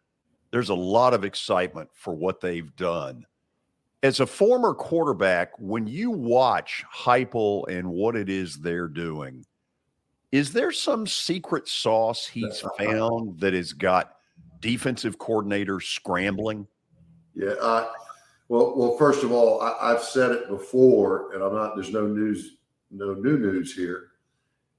there's 0.51 0.70
a 0.70 0.74
lot 0.74 1.12
of 1.12 1.24
excitement 1.24 1.91
for 1.93 2.15
what 2.15 2.41
they've 2.41 2.74
done. 2.77 3.27
As 4.05 4.20
a 4.20 4.26
former 4.26 4.74
quarterback, 4.74 5.59
when 5.59 5.86
you 5.86 6.10
watch 6.10 6.85
Heupel 6.94 7.66
and 7.68 7.89
what 7.89 8.16
it 8.16 8.28
is 8.28 8.56
they're 8.56 8.86
doing, 8.86 9.47
is 10.31 10.52
there 10.52 10.72
some 10.72 11.06
secret 11.06 11.66
sauce 11.66 12.26
he's 12.26 12.62
found 12.76 13.40
that 13.40 13.55
has 13.55 13.72
got 13.72 14.16
defensive 14.60 15.16
coordinators 15.16 15.85
scrambling? 15.85 16.66
Yeah. 17.35 17.55
Uh, 17.59 17.89
well, 18.48 18.74
well, 18.76 18.94
first 18.98 19.24
of 19.24 19.32
all, 19.32 19.62
I, 19.62 19.93
have 19.93 20.02
said 20.02 20.32
it 20.32 20.48
before, 20.48 21.32
and 21.32 21.43
I'm 21.43 21.55
not. 21.55 21.74
There's 21.74 21.90
no 21.90 22.06
news, 22.06 22.59
no 22.90 23.14
new 23.14 23.39
news 23.39 23.74
here. 23.74 24.09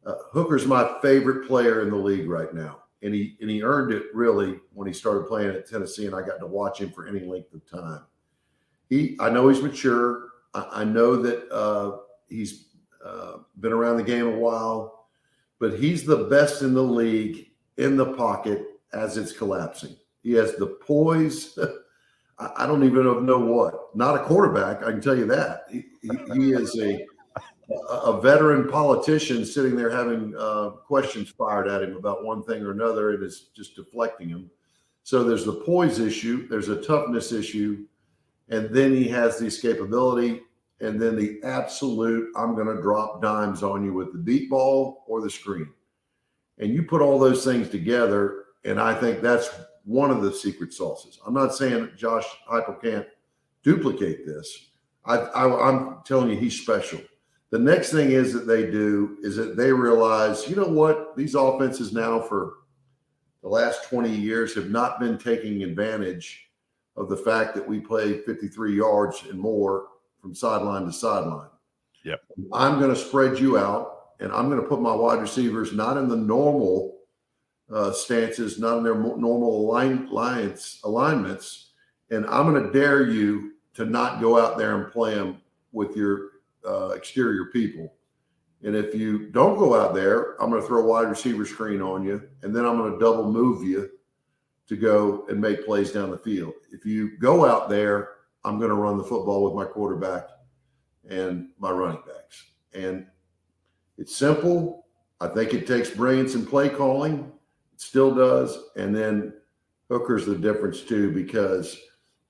Uh, 0.05 0.13
Hooker's 0.33 0.67
my 0.67 0.99
favorite 1.01 1.47
player 1.47 1.81
in 1.81 1.89
the 1.89 1.95
league 1.95 2.29
right 2.29 2.53
now, 2.53 2.83
and 3.01 3.11
he 3.11 3.37
and 3.41 3.49
he 3.49 3.63
earned 3.63 3.91
it 3.91 4.03
really 4.13 4.59
when 4.73 4.87
he 4.87 4.93
started 4.93 5.27
playing 5.27 5.49
at 5.49 5.67
Tennessee, 5.67 6.05
and 6.05 6.13
I 6.13 6.21
got 6.21 6.37
to 6.41 6.45
watch 6.45 6.79
him 6.79 6.91
for 6.91 7.07
any 7.07 7.21
length 7.21 7.55
of 7.55 7.67
time. 7.67 8.01
He, 8.89 9.17
I 9.19 9.29
know 9.29 9.49
he's 9.49 9.61
mature. 9.61 10.29
I, 10.53 10.67
I 10.71 10.83
know 10.83 11.15
that 11.17 11.51
uh, 11.51 11.97
he's 12.27 12.67
uh, 13.03 13.37
been 13.59 13.73
around 13.73 13.97
the 13.97 14.03
game 14.03 14.27
a 14.27 14.37
while, 14.37 15.07
but 15.59 15.79
he's 15.79 16.05
the 16.05 16.25
best 16.25 16.61
in 16.61 16.73
the 16.73 16.83
league 16.83 17.51
in 17.77 17.97
the 17.97 18.13
pocket 18.13 18.63
as 18.93 19.17
it's 19.17 19.31
collapsing. 19.31 19.95
He 20.23 20.33
has 20.33 20.55
the 20.55 20.67
poise. 20.67 21.57
I 22.39 22.67
don't 22.67 22.83
even 22.83 23.25
know 23.25 23.39
what. 23.39 23.95
Not 23.95 24.15
a 24.15 24.23
quarterback, 24.23 24.83
I 24.83 24.91
can 24.91 24.99
tell 24.99 25.17
you 25.17 25.25
that. 25.27 25.63
He, 25.71 25.85
he 26.01 26.51
is 26.51 26.77
a 26.79 27.05
a 27.89 28.21
veteran 28.21 28.67
politician 28.67 29.45
sitting 29.45 29.75
there 29.75 29.89
having 29.89 30.35
uh, 30.37 30.69
questions 30.85 31.29
fired 31.29 31.67
at 31.67 31.81
him 31.81 31.95
about 31.95 32.23
one 32.23 32.43
thing 32.43 32.61
or 32.61 32.71
another, 32.71 33.11
and 33.11 33.23
is 33.23 33.47
just 33.55 33.75
deflecting 33.75 34.29
him. 34.29 34.49
So 35.03 35.23
there's 35.23 35.45
the 35.45 35.61
poise 35.65 35.99
issue, 35.99 36.47
there's 36.47 36.69
a 36.69 36.81
toughness 36.81 37.31
issue, 37.31 37.85
and 38.49 38.69
then 38.69 38.93
he 38.93 39.07
has 39.09 39.37
the 39.37 39.45
escapability, 39.45 40.41
and 40.81 41.01
then 41.01 41.15
the 41.15 41.39
absolute 41.43 42.31
I'm 42.35 42.55
going 42.55 42.75
to 42.75 42.81
drop 42.81 43.21
dimes 43.21 43.63
on 43.63 43.83
you 43.83 43.93
with 43.93 44.11
the 44.13 44.19
deep 44.19 44.49
ball 44.49 45.03
or 45.07 45.21
the 45.21 45.29
screen. 45.29 45.69
And 46.57 46.73
you 46.73 46.83
put 46.83 47.01
all 47.01 47.19
those 47.19 47.43
things 47.43 47.69
together, 47.69 48.45
and 48.63 48.79
I 48.79 48.93
think 48.93 49.21
that's 49.21 49.49
one 49.83 50.11
of 50.11 50.21
the 50.21 50.31
secret 50.31 50.73
sauces. 50.73 51.19
I'm 51.25 51.33
not 51.33 51.53
saying 51.53 51.91
Josh 51.95 52.25
Heupel 52.49 52.81
can't 52.81 53.07
duplicate 53.63 54.25
this. 54.25 54.69
I, 55.05 55.17
I, 55.17 55.69
I'm 55.69 55.99
telling 56.05 56.29
you, 56.29 56.37
he's 56.37 56.59
special. 56.59 56.99
The 57.51 57.59
next 57.59 57.91
thing 57.91 58.11
is 58.11 58.33
that 58.33 58.47
they 58.47 58.69
do 58.69 59.17
is 59.21 59.35
that 59.35 59.55
they 59.55 59.71
realize, 59.71 60.49
you 60.49 60.55
know 60.55 60.67
what, 60.67 61.15
these 61.15 61.35
offenses 61.35 61.93
now 61.93 62.19
for 62.19 62.53
the 63.43 63.47
last 63.49 63.87
20 63.89 64.09
years 64.09 64.55
have 64.55 64.71
not 64.71 64.99
been 64.99 65.17
taking 65.17 65.63
advantage 65.63 66.44
of 66.97 67.09
the 67.09 67.17
fact 67.17 67.55
that 67.55 67.67
we 67.67 67.79
play 67.79 68.19
53 68.19 68.75
yards 68.75 69.23
and 69.29 69.39
more 69.39 69.87
from 70.21 70.33
sideline 70.33 70.85
to 70.85 70.93
sideline. 70.93 71.49
Yep. 72.03 72.21
I'm 72.53 72.79
going 72.79 72.93
to 72.93 72.99
spread 72.99 73.39
you 73.39 73.57
out 73.57 73.95
and 74.19 74.31
I'm 74.31 74.49
going 74.49 74.61
to 74.61 74.67
put 74.67 74.81
my 74.81 74.93
wide 74.93 75.19
receivers 75.19 75.73
not 75.73 75.97
in 75.97 76.07
the 76.07 76.15
normal 76.15 76.99
uh, 77.73 77.91
stances, 77.91 78.59
not 78.59 78.77
in 78.77 78.83
their 78.83 78.95
normal 78.95 79.61
align, 79.61 80.09
lines, 80.09 80.79
alignments. 80.83 81.71
And 82.11 82.25
I'm 82.27 82.51
going 82.51 82.63
to 82.63 82.71
dare 82.71 83.09
you 83.09 83.53
to 83.73 83.85
not 83.85 84.21
go 84.21 84.39
out 84.39 84.57
there 84.57 84.81
and 84.81 84.91
play 84.91 85.15
them 85.15 85.41
with 85.71 85.95
your 85.97 86.29
uh, 86.65 86.89
exterior 86.89 87.45
people. 87.45 87.93
And 88.63 88.75
if 88.75 88.95
you 88.95 89.29
don't 89.29 89.57
go 89.57 89.79
out 89.79 89.93
there, 89.93 90.41
I'm 90.41 90.49
going 90.49 90.61
to 90.61 90.67
throw 90.67 90.81
a 90.81 90.85
wide 90.85 91.09
receiver 91.09 91.45
screen 91.45 91.81
on 91.81 92.03
you, 92.03 92.27
and 92.41 92.55
then 92.55 92.65
I'm 92.65 92.77
going 92.77 92.93
to 92.93 92.99
double 92.99 93.31
move 93.31 93.63
you 93.63 93.91
to 94.67 94.75
go 94.75 95.25
and 95.29 95.39
make 95.39 95.65
plays 95.65 95.91
down 95.91 96.09
the 96.09 96.17
field. 96.17 96.53
If 96.71 96.85
you 96.85 97.17
go 97.17 97.45
out 97.45 97.69
there, 97.69 98.09
I'm 98.43 98.57
going 98.57 98.69
to 98.69 98.75
run 98.75 98.97
the 98.97 99.03
football 99.03 99.43
with 99.43 99.53
my 99.53 99.65
quarterback 99.65 100.27
and 101.09 101.49
my 101.59 101.71
running 101.71 102.01
backs. 102.05 102.45
And 102.73 103.05
it's 103.97 104.15
simple. 104.15 104.85
I 105.21 105.27
think 105.27 105.53
it 105.53 105.67
takes 105.67 105.89
brilliance 105.89 106.35
in 106.35 106.45
play 106.45 106.69
calling. 106.69 107.31
It 107.73 107.81
still 107.81 108.13
does. 108.13 108.57
And 108.75 108.95
then 108.95 109.33
Hooker's 109.89 110.25
the 110.25 110.35
difference 110.35 110.81
too, 110.81 111.11
because 111.11 111.79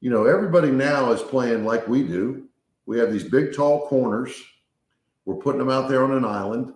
you 0.01 0.09
know 0.09 0.25
everybody 0.25 0.71
now 0.71 1.11
is 1.11 1.21
playing 1.21 1.65
like 1.65 1.87
we 1.87 2.03
do. 2.03 2.47
We 2.85 2.99
have 2.99 3.11
these 3.11 3.23
big, 3.23 3.55
tall 3.55 3.87
corners. 3.87 4.31
We're 5.25 5.35
putting 5.35 5.59
them 5.59 5.71
out 5.71 5.89
there 5.89 6.03
on 6.03 6.11
an 6.11 6.25
island. 6.25 6.73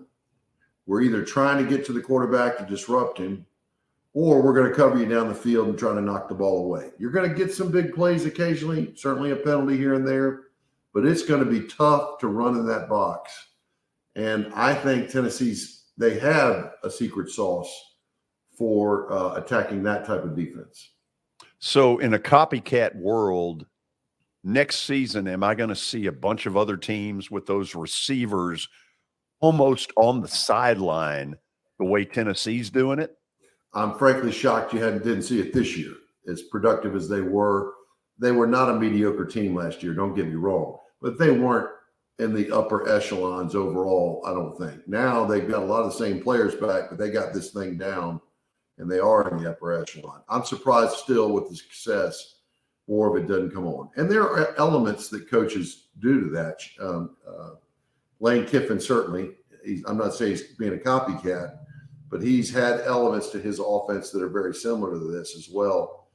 We're 0.88 1.02
either 1.02 1.24
trying 1.24 1.64
to 1.64 1.70
get 1.70 1.86
to 1.86 1.94
the 1.94 2.02
quarterback 2.02 2.58
to 2.58 2.66
disrupt 2.66 3.20
him, 3.20 3.46
or 4.14 4.42
we're 4.42 4.54
going 4.54 4.70
to 4.70 4.76
cover 4.76 4.98
you 4.98 5.06
down 5.06 5.28
the 5.28 5.36
field 5.36 5.68
and 5.68 5.78
try 5.78 5.94
to 5.94 6.02
knock 6.02 6.28
the 6.28 6.36
ball 6.36 6.66
away. 6.66 6.92
You're 6.98 7.12
going 7.12 7.30
to 7.30 7.36
get 7.36 7.54
some 7.54 7.72
big 7.72 7.94
plays 7.94 8.26
occasionally, 8.26 8.94
certainly 8.96 9.32
a 9.32 9.36
penalty 9.36 9.78
here 9.78 9.94
and 9.94 10.08
there, 10.08 10.42
but 10.94 11.06
it's 11.06 11.24
going 11.24 11.44
to 11.44 11.50
be 11.50 11.68
tough 11.68 12.18
to 12.20 12.28
run 12.28 12.56
in 12.56 12.66
that 12.68 12.90
box. 12.90 13.32
And 14.16 14.52
I 14.56 14.74
think 14.74 15.10
Tennessee's 15.10 15.80
they 15.98 16.18
have 16.20 16.72
a 16.84 16.90
secret 16.90 17.30
sauce 17.30 17.70
for 18.58 19.12
uh, 19.12 19.36
attacking 19.36 19.84
that 19.84 20.06
type 20.06 20.24
of 20.24 20.36
defense. 20.36 20.92
So, 21.60 22.00
in 22.00 22.14
a 22.14 22.20
copycat 22.20 22.96
world, 22.96 23.66
next 24.44 24.82
season, 24.82 25.28
am 25.28 25.44
I 25.44 25.56
going 25.56 25.70
to 25.70 25.76
see 25.76 26.06
a 26.06 26.12
bunch 26.12 26.46
of 26.46 26.56
other 26.56 26.78
teams 26.78 27.30
with 27.30 27.46
those 27.46 27.76
receivers 27.76 28.70
almost 29.42 29.92
on 29.98 30.22
the 30.22 30.28
sideline 30.28 31.36
the 31.80 31.86
way 31.86 32.06
Tennessee's 32.06 32.70
doing 32.70 33.00
it? 33.00 33.19
I'm 33.74 33.98
frankly 33.98 34.32
shocked 34.32 34.74
you 34.74 34.82
hadn't 34.82 35.04
didn't 35.04 35.24
see 35.24 35.40
it 35.40 35.54
this 35.54 35.78
year. 35.78 35.94
As 36.28 36.44
productive 36.44 36.96
as 36.96 37.08
they 37.08 37.22
were, 37.22 37.74
they 38.18 38.32
were 38.32 38.48
not 38.48 38.70
a 38.70 38.80
mediocre 38.80 39.26
team 39.26 39.56
last 39.56 39.82
year. 39.82 39.94
Don't 39.94 40.16
get 40.16 40.28
me 40.28 40.36
wrong, 40.36 40.78
but 41.02 41.18
they 41.18 41.32
weren't 41.32 41.70
in 42.20 42.34
the 42.34 42.52
upper 42.52 42.90
echelons 42.90 43.56
overall. 43.56 44.22
I 44.26 44.34
don't 44.34 44.58
think. 44.58 44.88
Now 44.88 45.26
they've 45.26 45.48
got 45.48 45.64
a 45.64 45.66
lot 45.66 45.84
of 45.84 45.92
the 45.92 45.98
same 45.98 46.22
players 46.22 46.56
back, 46.56 46.90
but 46.90 46.98
they 46.98 47.10
got 47.10 47.34
this 47.34 47.52
thing 47.52 47.78
down, 47.78 48.20
and 48.78 48.92
they 48.92 49.00
are 49.00 49.30
in 49.30 49.42
the 49.42 49.50
upper 49.50 49.74
echelon. 49.74 50.22
I'm 50.28 50.44
surprised 50.44 50.94
still 50.94 51.32
with 51.32 51.50
the 51.50 51.56
success 51.56 52.36
or 52.90 53.16
if 53.16 53.24
it 53.24 53.28
doesn't 53.28 53.54
come 53.54 53.68
on. 53.68 53.90
And 53.96 54.10
there 54.10 54.24
are 54.24 54.58
elements 54.58 55.10
that 55.10 55.30
coaches 55.30 55.90
do 56.00 56.22
to 56.22 56.30
that. 56.32 56.60
Um, 56.82 57.16
uh, 57.26 57.52
Lane 58.20 58.46
Kiffin 58.46 58.80
certainly. 58.80 59.30
He's, 59.64 59.84
I'm 59.86 59.98
not 59.98 60.16
saying 60.16 60.32
he's 60.32 60.56
being 60.56 60.74
a 60.74 60.78
copycat, 60.78 61.58
but 62.10 62.22
he's 62.22 62.52
had 62.52 62.82
elements 62.82 63.30
to 63.30 63.40
his 63.40 63.60
offense 63.60 64.10
that 64.12 64.24
are 64.24 64.30
very 64.30 64.54
similar 64.54 64.94
to 64.94 65.00
this 65.00 65.36
as 65.36 65.50
well. 65.50 66.08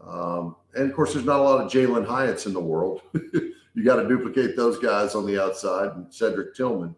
Um, 0.00 0.56
and 0.74 0.90
of 0.90 0.96
course, 0.96 1.12
there's 1.12 1.24
not 1.24 1.40
a 1.40 1.42
lot 1.42 1.64
of 1.64 1.70
Jalen 1.70 2.06
Hyatts 2.06 2.46
in 2.46 2.52
the 2.52 2.60
world. 2.60 3.02
you 3.14 3.84
got 3.84 3.96
to 3.96 4.08
duplicate 4.08 4.56
those 4.56 4.78
guys 4.78 5.14
on 5.14 5.26
the 5.26 5.42
outside 5.42 5.92
and 5.92 6.12
Cedric 6.12 6.54
Tillman. 6.54 6.94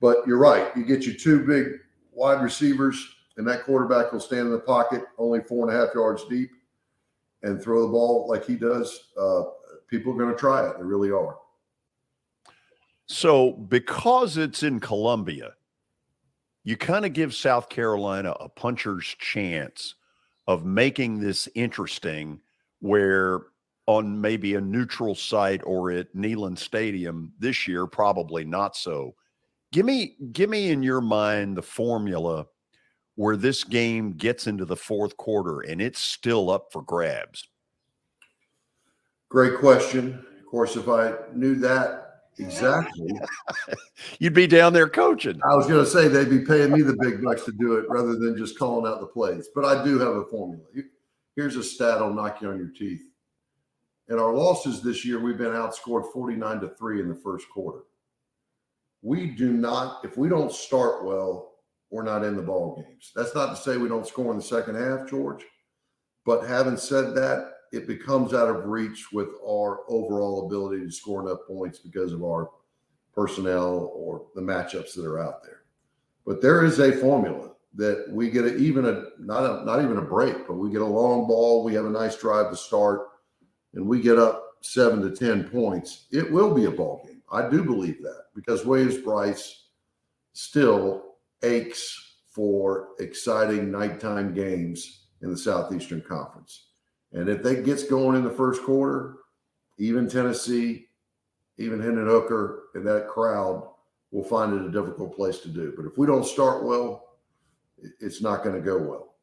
But 0.00 0.26
you're 0.26 0.38
right. 0.38 0.74
You 0.76 0.84
get 0.84 1.04
you 1.04 1.14
two 1.14 1.44
big 1.46 1.80
wide 2.12 2.42
receivers, 2.42 3.14
and 3.36 3.46
that 3.46 3.64
quarterback 3.64 4.12
will 4.12 4.20
stand 4.20 4.46
in 4.46 4.52
the 4.52 4.58
pocket 4.58 5.04
only 5.18 5.40
four 5.40 5.68
and 5.68 5.76
a 5.76 5.80
half 5.80 5.94
yards 5.94 6.24
deep 6.28 6.50
and 7.42 7.60
throw 7.60 7.82
the 7.82 7.92
ball 7.92 8.26
like 8.28 8.46
he 8.46 8.54
does, 8.54 9.10
uh, 9.20 9.42
people 9.88 10.12
are 10.12 10.16
going 10.16 10.30
to 10.30 10.38
try 10.38 10.68
it. 10.68 10.76
They 10.78 10.84
really 10.84 11.10
are. 11.10 11.38
So, 13.06 13.52
because 13.52 14.36
it's 14.36 14.62
in 14.62 14.80
Columbia, 14.80 15.54
you 16.64 16.76
kind 16.76 17.04
of 17.04 17.12
give 17.12 17.34
South 17.34 17.68
Carolina 17.68 18.34
a 18.38 18.48
puncher's 18.48 19.06
chance 19.18 19.94
of 20.46 20.64
making 20.64 21.20
this 21.20 21.48
interesting, 21.54 22.40
where 22.80 23.42
on 23.86 24.20
maybe 24.20 24.54
a 24.54 24.60
neutral 24.60 25.14
site 25.14 25.60
or 25.64 25.90
at 25.90 26.14
Neyland 26.14 26.58
Stadium 26.58 27.32
this 27.38 27.66
year, 27.66 27.86
probably 27.86 28.44
not 28.44 28.76
so. 28.76 29.14
Give 29.72 29.86
me, 29.86 30.16
give 30.32 30.50
me 30.50 30.70
in 30.70 30.82
your 30.82 31.00
mind 31.00 31.56
the 31.56 31.62
formula 31.62 32.46
where 33.16 33.36
this 33.36 33.64
game 33.64 34.12
gets 34.12 34.46
into 34.46 34.64
the 34.64 34.76
fourth 34.76 35.16
quarter 35.16 35.60
and 35.60 35.80
it's 35.80 36.00
still 36.00 36.50
up 36.50 36.72
for 36.72 36.82
grabs? 36.82 37.46
Great 39.28 39.58
question. 39.58 40.24
Of 40.38 40.46
course, 40.46 40.76
if 40.76 40.88
I 40.88 41.14
knew 41.32 41.54
that 41.56 42.01
exactly, 42.38 43.10
you'd 44.18 44.34
be 44.34 44.46
down 44.46 44.72
there 44.72 44.88
coaching. 44.88 45.40
I 45.48 45.54
was 45.54 45.66
going 45.66 45.84
to 45.84 45.90
say 45.90 46.08
they'd 46.08 46.30
be 46.30 46.44
paying 46.44 46.72
me 46.72 46.82
the 46.82 46.96
big 47.00 47.22
bucks 47.22 47.44
to 47.44 47.52
do 47.52 47.74
it 47.74 47.86
rather 47.88 48.16
than 48.16 48.36
just 48.36 48.58
calling 48.58 48.90
out 48.90 49.00
the 49.00 49.06
plays. 49.06 49.48
But 49.54 49.64
I 49.64 49.84
do 49.84 49.98
have 49.98 50.16
a 50.16 50.24
formula. 50.24 50.64
Here's 51.36 51.56
a 51.56 51.62
stat 51.62 51.98
I'll 51.98 52.12
knock 52.12 52.42
you 52.42 52.50
on 52.50 52.58
your 52.58 52.68
teeth. 52.68 53.02
In 54.08 54.18
our 54.18 54.34
losses 54.34 54.82
this 54.82 55.04
year, 55.04 55.20
we've 55.20 55.38
been 55.38 55.52
outscored 55.52 56.12
49 56.12 56.60
to 56.60 56.68
3 56.68 57.00
in 57.00 57.08
the 57.08 57.14
first 57.14 57.48
quarter. 57.48 57.84
We 59.00 59.26
do 59.26 59.52
not, 59.52 60.04
if 60.04 60.16
we 60.16 60.28
don't 60.28 60.52
start 60.52 61.04
well, 61.04 61.52
we're 61.90 62.02
not 62.02 62.24
in 62.24 62.36
the 62.36 62.42
ball 62.42 62.76
games. 62.76 63.12
That's 63.14 63.34
not 63.34 63.54
to 63.54 63.56
say 63.56 63.76
we 63.76 63.88
don't 63.88 64.06
score 64.06 64.30
in 64.30 64.38
the 64.38 64.42
second 64.42 64.76
half, 64.76 65.08
George. 65.08 65.44
But 66.24 66.46
having 66.46 66.76
said 66.76 67.14
that, 67.14 67.51
it 67.72 67.86
becomes 67.86 68.34
out 68.34 68.48
of 68.48 68.66
reach 68.66 69.12
with 69.12 69.28
our 69.46 69.80
overall 69.88 70.46
ability 70.46 70.84
to 70.84 70.92
score 70.92 71.26
enough 71.26 71.40
points 71.48 71.78
because 71.78 72.12
of 72.12 72.22
our 72.22 72.50
personnel 73.14 73.90
or 73.94 74.26
the 74.34 74.40
matchups 74.40 74.94
that 74.94 75.06
are 75.06 75.18
out 75.18 75.42
there. 75.42 75.62
But 76.26 76.40
there 76.40 76.64
is 76.64 76.78
a 76.78 76.92
formula 76.92 77.52
that 77.74 78.06
we 78.10 78.30
get 78.30 78.44
a, 78.44 78.54
even 78.56 78.84
a 78.84 79.04
not 79.18 79.44
a 79.44 79.64
not 79.64 79.82
even 79.82 79.96
a 79.96 80.02
break, 80.02 80.46
but 80.46 80.54
we 80.54 80.70
get 80.70 80.82
a 80.82 80.86
long 80.86 81.26
ball. 81.26 81.64
We 81.64 81.74
have 81.74 81.86
a 81.86 81.90
nice 81.90 82.16
drive 82.16 82.50
to 82.50 82.56
start, 82.56 83.08
and 83.74 83.86
we 83.86 84.00
get 84.00 84.18
up 84.18 84.44
seven 84.60 85.00
to 85.02 85.10
ten 85.10 85.44
points. 85.44 86.06
It 86.12 86.30
will 86.30 86.54
be 86.54 86.66
a 86.66 86.70
ball 86.70 87.02
game. 87.06 87.22
I 87.32 87.48
do 87.48 87.64
believe 87.64 88.02
that 88.02 88.24
because 88.34 88.66
Williams 88.66 88.98
Brice 88.98 89.68
still 90.34 91.16
aches 91.42 92.16
for 92.26 92.88
exciting 92.98 93.70
nighttime 93.70 94.34
games 94.34 95.06
in 95.22 95.30
the 95.30 95.36
Southeastern 95.36 96.02
Conference. 96.02 96.68
And 97.12 97.28
if 97.28 97.42
that 97.42 97.64
gets 97.64 97.84
going 97.84 98.16
in 98.16 98.24
the 98.24 98.30
first 98.30 98.62
quarter, 98.62 99.16
even 99.78 100.08
Tennessee, 100.08 100.88
even 101.58 101.80
Hendon 101.80 102.06
Hooker, 102.06 102.64
and 102.74 102.86
that 102.86 103.08
crowd 103.08 103.68
will 104.10 104.24
find 104.24 104.54
it 104.54 104.66
a 104.66 104.70
difficult 104.70 105.14
place 105.14 105.38
to 105.38 105.48
do. 105.48 105.72
But 105.76 105.86
if 105.86 105.98
we 105.98 106.06
don't 106.06 106.24
start 106.24 106.64
well, 106.64 107.18
it's 108.00 108.22
not 108.22 108.42
going 108.42 108.54
to 108.54 108.62
go 108.62 108.78
well. 108.78 109.14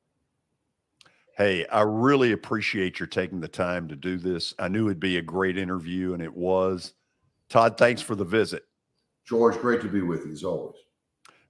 Hey, 1.37 1.65
I 1.67 1.81
really 1.81 2.33
appreciate 2.33 2.99
your 2.99 3.07
taking 3.07 3.39
the 3.39 3.47
time 3.47 3.87
to 3.87 3.95
do 3.95 4.17
this. 4.17 4.53
I 4.59 4.67
knew 4.67 4.87
it'd 4.87 4.99
be 4.99 5.17
a 5.17 5.21
great 5.21 5.57
interview, 5.57 6.13
and 6.13 6.21
it 6.21 6.35
was. 6.35 6.93
Todd, 7.47 7.77
thanks 7.77 8.01
for 8.01 8.15
the 8.15 8.25
visit. 8.25 8.65
George, 9.25 9.57
great 9.57 9.81
to 9.81 9.87
be 9.87 10.01
with 10.01 10.25
you 10.25 10.33
as 10.33 10.43
always. 10.43 10.75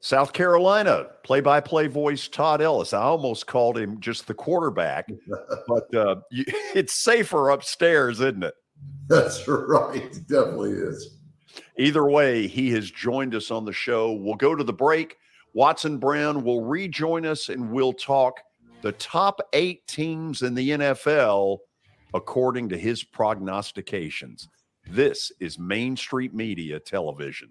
South 0.01 0.31
Carolina 0.31 1.07
play 1.23 1.41
by 1.41 1.59
play 1.59 1.87
voice 1.87 2.27
Todd 2.27 2.61
Ellis. 2.61 2.93
I 2.93 3.01
almost 3.01 3.47
called 3.47 3.77
him 3.77 3.99
just 3.99 4.27
the 4.27 4.33
quarterback, 4.33 5.09
but 5.67 5.93
uh, 5.93 6.17
you, 6.31 6.45
it's 6.75 6.93
safer 6.93 7.49
upstairs, 7.49 8.19
isn't 8.21 8.43
it? 8.43 8.53
That's 9.07 9.47
right. 9.47 9.95
It 9.97 10.27
definitely 10.27 10.71
is. 10.71 11.17
Either 11.77 12.09
way, 12.09 12.47
he 12.47 12.71
has 12.71 12.89
joined 12.91 13.35
us 13.35 13.51
on 13.51 13.65
the 13.65 13.73
show. 13.73 14.13
We'll 14.13 14.35
go 14.35 14.55
to 14.55 14.63
the 14.63 14.73
break. 14.73 15.17
Watson 15.53 15.97
Brown 15.97 16.43
will 16.43 16.63
rejoin 16.63 17.25
us 17.25 17.49
and 17.49 17.71
we'll 17.71 17.93
talk 17.93 18.39
the 18.81 18.91
top 18.93 19.41
eight 19.53 19.85
teams 19.87 20.41
in 20.43 20.53
the 20.53 20.69
NFL 20.69 21.57
according 22.13 22.69
to 22.69 22.77
his 22.77 23.03
prognostications. 23.03 24.47
This 24.87 25.31
is 25.39 25.59
Main 25.59 25.97
Street 25.97 26.33
Media 26.33 26.79
Television. 26.79 27.49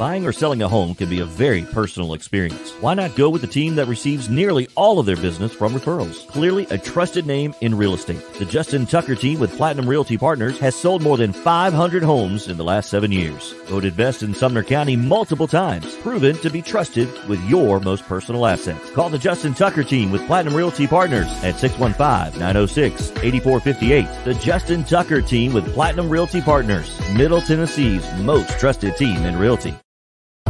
Buying 0.00 0.24
or 0.24 0.32
selling 0.32 0.62
a 0.62 0.68
home 0.68 0.94
can 0.94 1.10
be 1.10 1.20
a 1.20 1.26
very 1.26 1.60
personal 1.60 2.14
experience. 2.14 2.72
Why 2.80 2.94
not 2.94 3.14
go 3.16 3.28
with 3.28 3.42
the 3.42 3.46
team 3.46 3.74
that 3.74 3.86
receives 3.86 4.30
nearly 4.30 4.66
all 4.74 4.98
of 4.98 5.04
their 5.04 5.14
business 5.14 5.52
from 5.52 5.74
referrals? 5.74 6.26
Clearly 6.28 6.66
a 6.70 6.78
trusted 6.78 7.26
name 7.26 7.54
in 7.60 7.76
real 7.76 7.92
estate. 7.92 8.24
The 8.38 8.46
Justin 8.46 8.86
Tucker 8.86 9.14
team 9.14 9.38
with 9.38 9.54
Platinum 9.58 9.86
Realty 9.86 10.16
Partners 10.16 10.58
has 10.58 10.74
sold 10.74 11.02
more 11.02 11.18
than 11.18 11.34
500 11.34 12.02
homes 12.02 12.48
in 12.48 12.56
the 12.56 12.64
last 12.64 12.88
seven 12.88 13.12
years. 13.12 13.52
Voted 13.66 13.94
best 13.94 14.22
in 14.22 14.32
Sumner 14.32 14.62
County 14.62 14.96
multiple 14.96 15.46
times. 15.46 15.94
Proven 15.96 16.34
to 16.36 16.48
be 16.48 16.62
trusted 16.62 17.06
with 17.28 17.46
your 17.46 17.78
most 17.78 18.04
personal 18.04 18.46
assets. 18.46 18.90
Call 18.92 19.10
the 19.10 19.18
Justin 19.18 19.52
Tucker 19.52 19.84
team 19.84 20.10
with 20.10 20.26
Platinum 20.26 20.56
Realty 20.56 20.86
Partners 20.86 21.28
at 21.44 21.56
615-906-8458. 21.56 24.24
The 24.24 24.32
Justin 24.32 24.82
Tucker 24.82 25.20
team 25.20 25.52
with 25.52 25.70
Platinum 25.74 26.08
Realty 26.08 26.40
Partners, 26.40 26.98
Middle 27.14 27.42
Tennessee's 27.42 28.10
most 28.20 28.58
trusted 28.58 28.96
team 28.96 29.26
in 29.26 29.38
realty. 29.38 29.74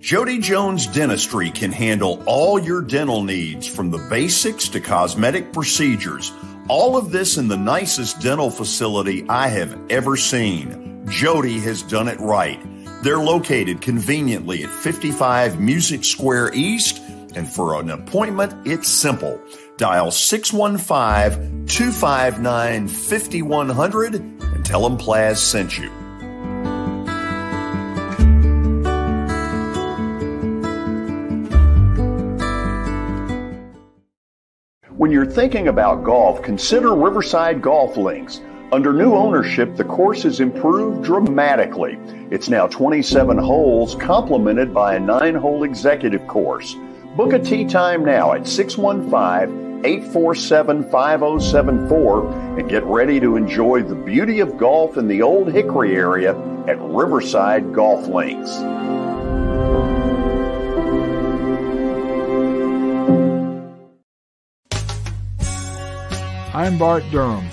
Jody 0.00 0.38
Jones 0.38 0.86
Dentistry 0.86 1.50
can 1.50 1.70
handle 1.70 2.22
all 2.24 2.58
your 2.58 2.80
dental 2.80 3.22
needs 3.22 3.66
from 3.66 3.90
the 3.90 3.98
basics 4.08 4.66
to 4.70 4.80
cosmetic 4.80 5.52
procedures. 5.52 6.32
All 6.68 6.96
of 6.96 7.12
this 7.12 7.36
in 7.36 7.48
the 7.48 7.58
nicest 7.58 8.18
dental 8.22 8.50
facility 8.50 9.26
I 9.28 9.48
have 9.48 9.78
ever 9.90 10.16
seen. 10.16 11.04
Jody 11.10 11.58
has 11.60 11.82
done 11.82 12.08
it 12.08 12.18
right. 12.18 12.58
They're 13.02 13.18
located 13.18 13.82
conveniently 13.82 14.64
at 14.64 14.70
55 14.70 15.60
Music 15.60 16.02
Square 16.02 16.54
East, 16.54 16.98
and 17.34 17.46
for 17.46 17.78
an 17.78 17.90
appointment, 17.90 18.54
it's 18.66 18.88
simple. 18.88 19.38
Dial 19.76 20.10
615 20.10 21.66
259 21.66 22.88
5100 22.88 24.14
and 24.14 24.64
tell 24.64 24.88
them 24.88 24.96
Plaz 24.96 25.36
sent 25.36 25.76
you. 25.76 25.99
When 35.00 35.10
you're 35.10 35.24
thinking 35.24 35.68
about 35.68 36.04
golf, 36.04 36.42
consider 36.42 36.94
Riverside 36.94 37.62
Golf 37.62 37.96
Links. 37.96 38.42
Under 38.70 38.92
new 38.92 39.14
ownership, 39.14 39.74
the 39.74 39.84
course 39.84 40.24
has 40.24 40.40
improved 40.40 41.02
dramatically. 41.02 41.98
It's 42.30 42.50
now 42.50 42.66
27 42.66 43.38
holes, 43.38 43.94
complemented 43.94 44.74
by 44.74 44.96
a 44.96 45.00
nine 45.00 45.36
hole 45.36 45.64
executive 45.64 46.26
course. 46.26 46.76
Book 47.16 47.32
a 47.32 47.38
tee 47.38 47.64
time 47.64 48.04
now 48.04 48.34
at 48.34 48.46
615 48.46 49.86
847 49.86 50.90
5074 50.90 52.58
and 52.58 52.68
get 52.68 52.84
ready 52.84 53.18
to 53.20 53.36
enjoy 53.36 53.82
the 53.82 53.94
beauty 53.94 54.40
of 54.40 54.58
golf 54.58 54.98
in 54.98 55.08
the 55.08 55.22
Old 55.22 55.50
Hickory 55.50 55.96
area 55.96 56.38
at 56.68 56.78
Riverside 56.78 57.72
Golf 57.72 58.06
Links. 58.06 58.50
I'm 66.60 66.76
Bart 66.76 67.04
Durham. 67.10 67.48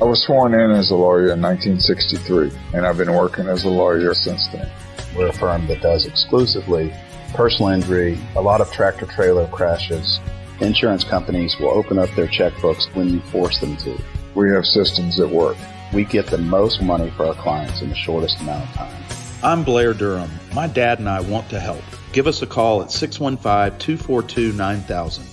I 0.00 0.04
was 0.04 0.24
sworn 0.24 0.52
in 0.52 0.72
as 0.72 0.90
a 0.90 0.96
lawyer 0.96 1.32
in 1.32 1.40
1963, 1.40 2.50
and 2.74 2.84
I've 2.84 2.98
been 2.98 3.14
working 3.14 3.46
as 3.46 3.62
a 3.62 3.68
lawyer 3.68 4.14
since 4.14 4.48
then. 4.48 4.68
We're 5.16 5.28
a 5.28 5.32
firm 5.32 5.68
that 5.68 5.80
does 5.80 6.06
exclusively 6.06 6.92
personal 7.34 7.70
injury, 7.70 8.18
a 8.34 8.40
lot 8.40 8.60
of 8.60 8.68
tractor 8.72 9.06
trailer 9.06 9.46
crashes. 9.46 10.18
Insurance 10.60 11.04
companies 11.04 11.56
will 11.60 11.68
open 11.68 12.00
up 12.00 12.10
their 12.16 12.26
checkbooks 12.26 12.92
when 12.96 13.10
you 13.10 13.20
force 13.20 13.60
them 13.60 13.76
to. 13.76 13.96
We 14.34 14.50
have 14.50 14.66
systems 14.66 15.18
that 15.18 15.28
work. 15.28 15.56
We 15.92 16.04
get 16.04 16.26
the 16.26 16.38
most 16.38 16.82
money 16.82 17.10
for 17.10 17.26
our 17.26 17.36
clients 17.36 17.80
in 17.80 17.90
the 17.90 17.94
shortest 17.94 18.40
amount 18.40 18.68
of 18.68 18.74
time. 18.74 19.04
I'm 19.44 19.62
Blair 19.62 19.94
Durham. 19.94 20.32
My 20.52 20.66
dad 20.66 20.98
and 20.98 21.08
I 21.08 21.20
want 21.20 21.48
to 21.50 21.60
help. 21.60 21.84
Give 22.12 22.26
us 22.26 22.42
a 22.42 22.46
call 22.48 22.82
at 22.82 22.90
615 22.90 23.78
242 23.78 24.52
9000. 24.54 25.31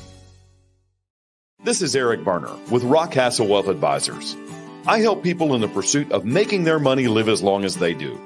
This 1.62 1.82
is 1.82 1.94
Eric 1.94 2.24
Berner 2.24 2.56
with 2.72 2.84
Rockcastle 2.84 3.50
Wealth 3.50 3.68
Advisors. 3.68 4.38
I 4.88 5.00
help 5.00 5.24
people 5.24 5.54
in 5.56 5.60
the 5.60 5.68
pursuit 5.68 6.10
of 6.10 6.24
making 6.24 6.64
their 6.64 6.80
money 6.80 7.10
live 7.10 7.28
as 7.28 7.44
long 7.44 7.66
as 7.66 7.76
they 7.76 7.94
do. 7.94 8.18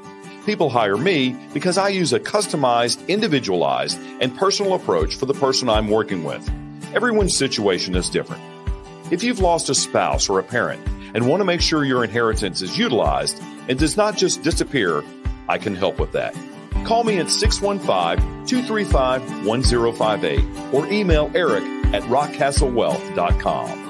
People 0.45 0.69
hire 0.69 0.97
me 0.97 1.35
because 1.51 1.80
I 1.80 1.89
use 1.89 2.14
a 2.14 2.19
customized, 2.19 3.07
individualized, 3.07 3.99
and 4.22 4.38
personal 4.38 4.76
approach 4.76 5.15
for 5.15 5.26
the 5.26 5.34
person 5.34 5.68
I'm 5.68 5.89
working 5.89 6.23
with. 6.23 6.47
Everyone's 6.93 7.35
situation 7.35 7.95
is 7.95 8.07
different. 8.07 8.43
If 9.10 9.23
you've 9.23 9.39
lost 9.39 9.68
a 9.68 9.73
spouse 9.73 10.30
or 10.30 10.38
a 10.38 10.43
parent 10.43 10.88
and 11.15 11.27
want 11.27 11.41
to 11.41 11.45
make 11.45 11.61
sure 11.61 11.84
your 11.84 12.03
inheritance 12.03 12.61
is 12.61 12.77
utilized 12.77 13.41
and 13.68 13.80
does 13.80 13.97
not 13.97 14.15
just 14.15 14.43
disappear, 14.43 15.03
I 15.49 15.57
can 15.57 15.73
help 15.73 15.97
with 15.97 16.11
that. 16.11 16.38
Call 16.85 17.03
me 17.03 17.18
at 17.18 17.31
615 17.31 18.45
235 18.45 19.47
1058 19.47 20.72
or 20.72 20.85
email 20.85 21.31
eric 21.34 21.64
at 21.94 22.03
rockcastlewealth.com. 22.03 23.82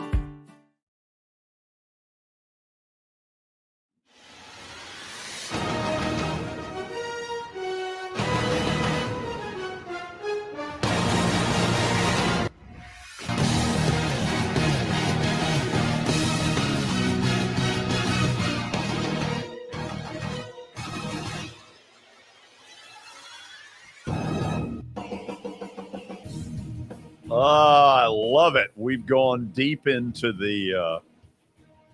love 28.34 28.56
it. 28.56 28.72
We've 28.76 29.06
gone 29.06 29.52
deep 29.54 29.88
into 29.88 30.34
the 30.34 30.74
uh, 30.74 31.00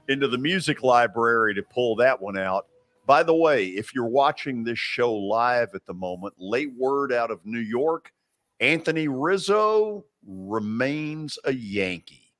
into 0.07 0.27
the 0.27 0.37
music 0.37 0.81
library 0.83 1.53
to 1.55 1.61
pull 1.63 1.95
that 1.97 2.19
one 2.19 2.37
out. 2.37 2.67
By 3.05 3.23
the 3.23 3.35
way, 3.35 3.65
if 3.67 3.93
you're 3.93 4.05
watching 4.07 4.63
this 4.63 4.79
show 4.79 5.13
live 5.13 5.69
at 5.73 5.85
the 5.85 5.93
moment, 5.93 6.35
late 6.37 6.71
word 6.77 7.11
out 7.11 7.31
of 7.31 7.39
New 7.43 7.59
York, 7.59 8.11
Anthony 8.59 9.07
Rizzo 9.07 10.05
remains 10.27 11.37
a 11.43 11.51
Yankee. 11.53 12.33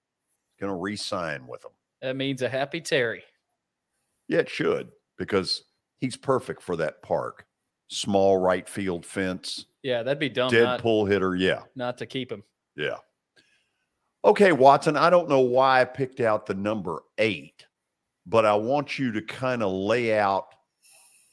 Going 0.59 0.71
to 0.71 0.75
re-sign 0.75 1.47
with 1.47 1.61
them. 1.61 1.71
That 2.01 2.15
means 2.15 2.41
a 2.41 2.49
happy 2.49 2.81
Terry. 2.81 3.23
Yeah, 4.27 4.39
it 4.39 4.49
should 4.49 4.89
because 5.17 5.63
he's 5.97 6.15
perfect 6.17 6.61
for 6.61 6.75
that 6.75 7.01
park. 7.01 7.45
Small 7.87 8.37
right 8.37 8.69
field 8.69 9.05
fence, 9.05 9.65
Yeah, 9.81 10.03
that'd 10.03 10.19
be 10.19 10.29
dumb 10.29 10.51
dead 10.51 10.63
not, 10.63 10.81
pull 10.81 11.05
hitter. 11.05 11.35
Yeah, 11.35 11.61
not 11.75 11.97
to 11.97 12.05
keep 12.05 12.31
him. 12.31 12.43
yeah. 12.75 12.97
Okay, 14.25 14.51
Watson, 14.51 14.97
I 14.97 15.09
don't 15.09 15.29
know 15.29 15.39
why 15.39 15.79
I 15.79 15.85
picked 15.85 16.19
out 16.19 16.45
the 16.45 16.53
number 16.53 17.03
eight, 17.17 17.65
but 18.25 18.45
I 18.45 18.53
want 18.55 18.99
you 18.99 19.13
to 19.13 19.21
kind 19.21 19.63
of 19.63 19.71
lay 19.71 20.17
out 20.17 20.47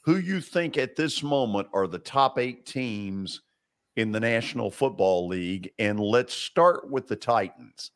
who 0.04 0.18
you 0.18 0.40
think 0.40 0.78
at 0.78 0.94
this 0.94 1.20
moment 1.20 1.66
are 1.72 1.88
the 1.88 1.98
top 1.98 2.38
eight 2.38 2.64
teams 2.64 3.42
in 3.96 4.12
the 4.12 4.20
National 4.20 4.70
Football 4.70 5.26
League. 5.26 5.72
And 5.80 5.98
let's 5.98 6.32
start 6.32 6.88
with 6.88 7.08
the 7.08 7.16
Titans. 7.16 7.90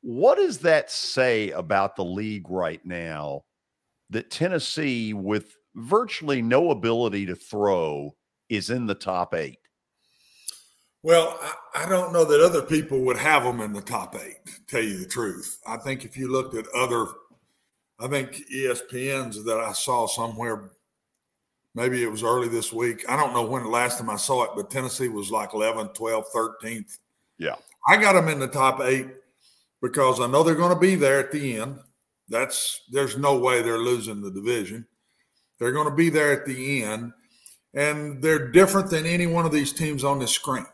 What 0.00 0.36
does 0.36 0.58
that 0.60 0.90
say 0.90 1.50
about 1.50 1.94
the 1.94 2.04
league 2.04 2.48
right 2.48 2.84
now 2.84 3.42
that 4.08 4.30
Tennessee, 4.30 5.12
with 5.12 5.54
virtually 5.74 6.40
no 6.40 6.70
ability 6.70 7.26
to 7.26 7.36
throw, 7.36 8.14
is 8.48 8.70
in 8.70 8.86
the 8.86 8.94
top 8.94 9.34
eight? 9.34 9.58
Well, 11.04 11.38
I, 11.38 11.84
I 11.84 11.88
don't 11.88 12.14
know 12.14 12.24
that 12.24 12.40
other 12.40 12.62
people 12.62 13.00
would 13.00 13.18
have 13.18 13.44
them 13.44 13.60
in 13.60 13.74
the 13.74 13.82
top 13.82 14.16
eight, 14.16 14.42
to 14.46 14.66
tell 14.66 14.82
you 14.82 14.98
the 14.98 15.06
truth. 15.06 15.60
I 15.66 15.76
think 15.76 16.06
if 16.06 16.16
you 16.16 16.32
looked 16.32 16.54
at 16.54 16.66
other, 16.74 17.06
I 18.00 18.08
think 18.08 18.42
ESPN's 18.50 19.44
that 19.44 19.58
I 19.58 19.72
saw 19.74 20.06
somewhere, 20.06 20.70
maybe 21.74 22.02
it 22.02 22.10
was 22.10 22.22
early 22.22 22.48
this 22.48 22.72
week. 22.72 23.04
I 23.06 23.18
don't 23.18 23.34
know 23.34 23.44
when 23.44 23.64
the 23.64 23.68
last 23.68 23.98
time 23.98 24.08
I 24.08 24.16
saw 24.16 24.44
it, 24.44 24.52
but 24.56 24.70
Tennessee 24.70 25.08
was 25.08 25.30
like 25.30 25.50
11th, 25.50 25.94
12th, 25.94 26.32
13th. 26.34 26.98
Yeah. 27.36 27.56
I 27.86 27.98
got 27.98 28.14
them 28.14 28.28
in 28.28 28.38
the 28.38 28.48
top 28.48 28.80
eight 28.80 29.08
because 29.82 30.20
I 30.20 30.26
know 30.26 30.42
they're 30.42 30.54
going 30.54 30.72
to 30.72 30.80
be 30.80 30.94
there 30.94 31.20
at 31.20 31.30
the 31.30 31.58
end. 31.58 31.80
That's 32.30 32.80
there's 32.90 33.18
no 33.18 33.36
way 33.36 33.60
they're 33.60 33.76
losing 33.76 34.22
the 34.22 34.30
division. 34.30 34.86
They're 35.58 35.72
going 35.72 35.90
to 35.90 35.94
be 35.94 36.08
there 36.08 36.32
at 36.32 36.46
the 36.46 36.82
end, 36.82 37.12
and 37.74 38.22
they're 38.22 38.50
different 38.50 38.88
than 38.88 39.04
any 39.04 39.26
one 39.26 39.44
of 39.44 39.52
these 39.52 39.74
teams 39.74 40.02
on 40.02 40.18
this 40.18 40.32
screen 40.32 40.64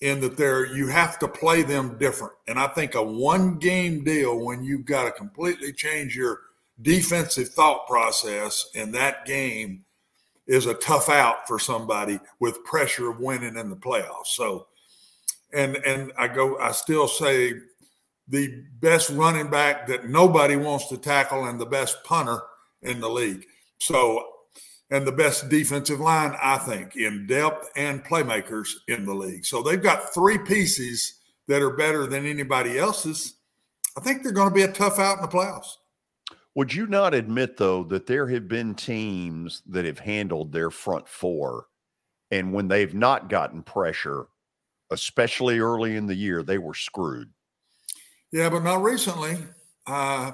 in 0.00 0.20
that 0.20 0.36
they're 0.36 0.66
you 0.66 0.88
have 0.88 1.18
to 1.18 1.28
play 1.28 1.62
them 1.62 1.98
different. 1.98 2.34
And 2.46 2.58
I 2.58 2.68
think 2.68 2.94
a 2.94 3.02
one 3.02 3.58
game 3.58 4.04
deal 4.04 4.38
when 4.38 4.62
you've 4.62 4.84
got 4.84 5.04
to 5.04 5.10
completely 5.10 5.72
change 5.72 6.16
your 6.16 6.40
defensive 6.80 7.48
thought 7.48 7.86
process 7.88 8.68
in 8.74 8.92
that 8.92 9.24
game 9.24 9.84
is 10.46 10.66
a 10.66 10.74
tough 10.74 11.08
out 11.08 11.46
for 11.48 11.58
somebody 11.58 12.20
with 12.38 12.64
pressure 12.64 13.10
of 13.10 13.18
winning 13.18 13.56
in 13.56 13.70
the 13.70 13.76
playoffs. 13.76 14.28
So 14.28 14.68
and 15.52 15.76
and 15.76 16.12
I 16.16 16.28
go 16.28 16.58
I 16.58 16.72
still 16.72 17.08
say 17.08 17.54
the 18.28 18.64
best 18.80 19.10
running 19.10 19.50
back 19.50 19.86
that 19.88 20.08
nobody 20.08 20.54
wants 20.54 20.88
to 20.88 20.98
tackle 20.98 21.46
and 21.46 21.58
the 21.58 21.66
best 21.66 22.04
punter 22.04 22.42
in 22.82 23.00
the 23.00 23.08
league. 23.08 23.46
So 23.78 24.24
and 24.90 25.06
the 25.06 25.12
best 25.12 25.48
defensive 25.48 26.00
line, 26.00 26.34
I 26.42 26.58
think, 26.58 26.96
in 26.96 27.26
depth 27.26 27.70
and 27.76 28.04
playmakers 28.04 28.68
in 28.88 29.04
the 29.04 29.14
league. 29.14 29.44
So 29.44 29.62
they've 29.62 29.82
got 29.82 30.14
three 30.14 30.38
pieces 30.38 31.20
that 31.46 31.62
are 31.62 31.76
better 31.76 32.06
than 32.06 32.26
anybody 32.26 32.78
else's. 32.78 33.34
I 33.96 34.00
think 34.00 34.22
they're 34.22 34.32
going 34.32 34.48
to 34.48 34.54
be 34.54 34.62
a 34.62 34.72
tough 34.72 34.98
out 34.98 35.16
in 35.16 35.22
the 35.22 35.28
playoffs. 35.28 35.74
Would 36.54 36.74
you 36.74 36.86
not 36.86 37.14
admit, 37.14 37.56
though, 37.56 37.84
that 37.84 38.06
there 38.06 38.26
have 38.28 38.48
been 38.48 38.74
teams 38.74 39.62
that 39.66 39.84
have 39.84 39.98
handled 39.98 40.52
their 40.52 40.70
front 40.70 41.08
four, 41.08 41.66
and 42.30 42.52
when 42.52 42.68
they've 42.68 42.94
not 42.94 43.28
gotten 43.28 43.62
pressure, 43.62 44.26
especially 44.90 45.58
early 45.58 45.96
in 45.96 46.06
the 46.06 46.14
year, 46.14 46.42
they 46.42 46.58
were 46.58 46.74
screwed? 46.74 47.30
Yeah, 48.32 48.50
but 48.50 48.64
not 48.64 48.82
recently. 48.82 49.38
Uh, 49.86 50.32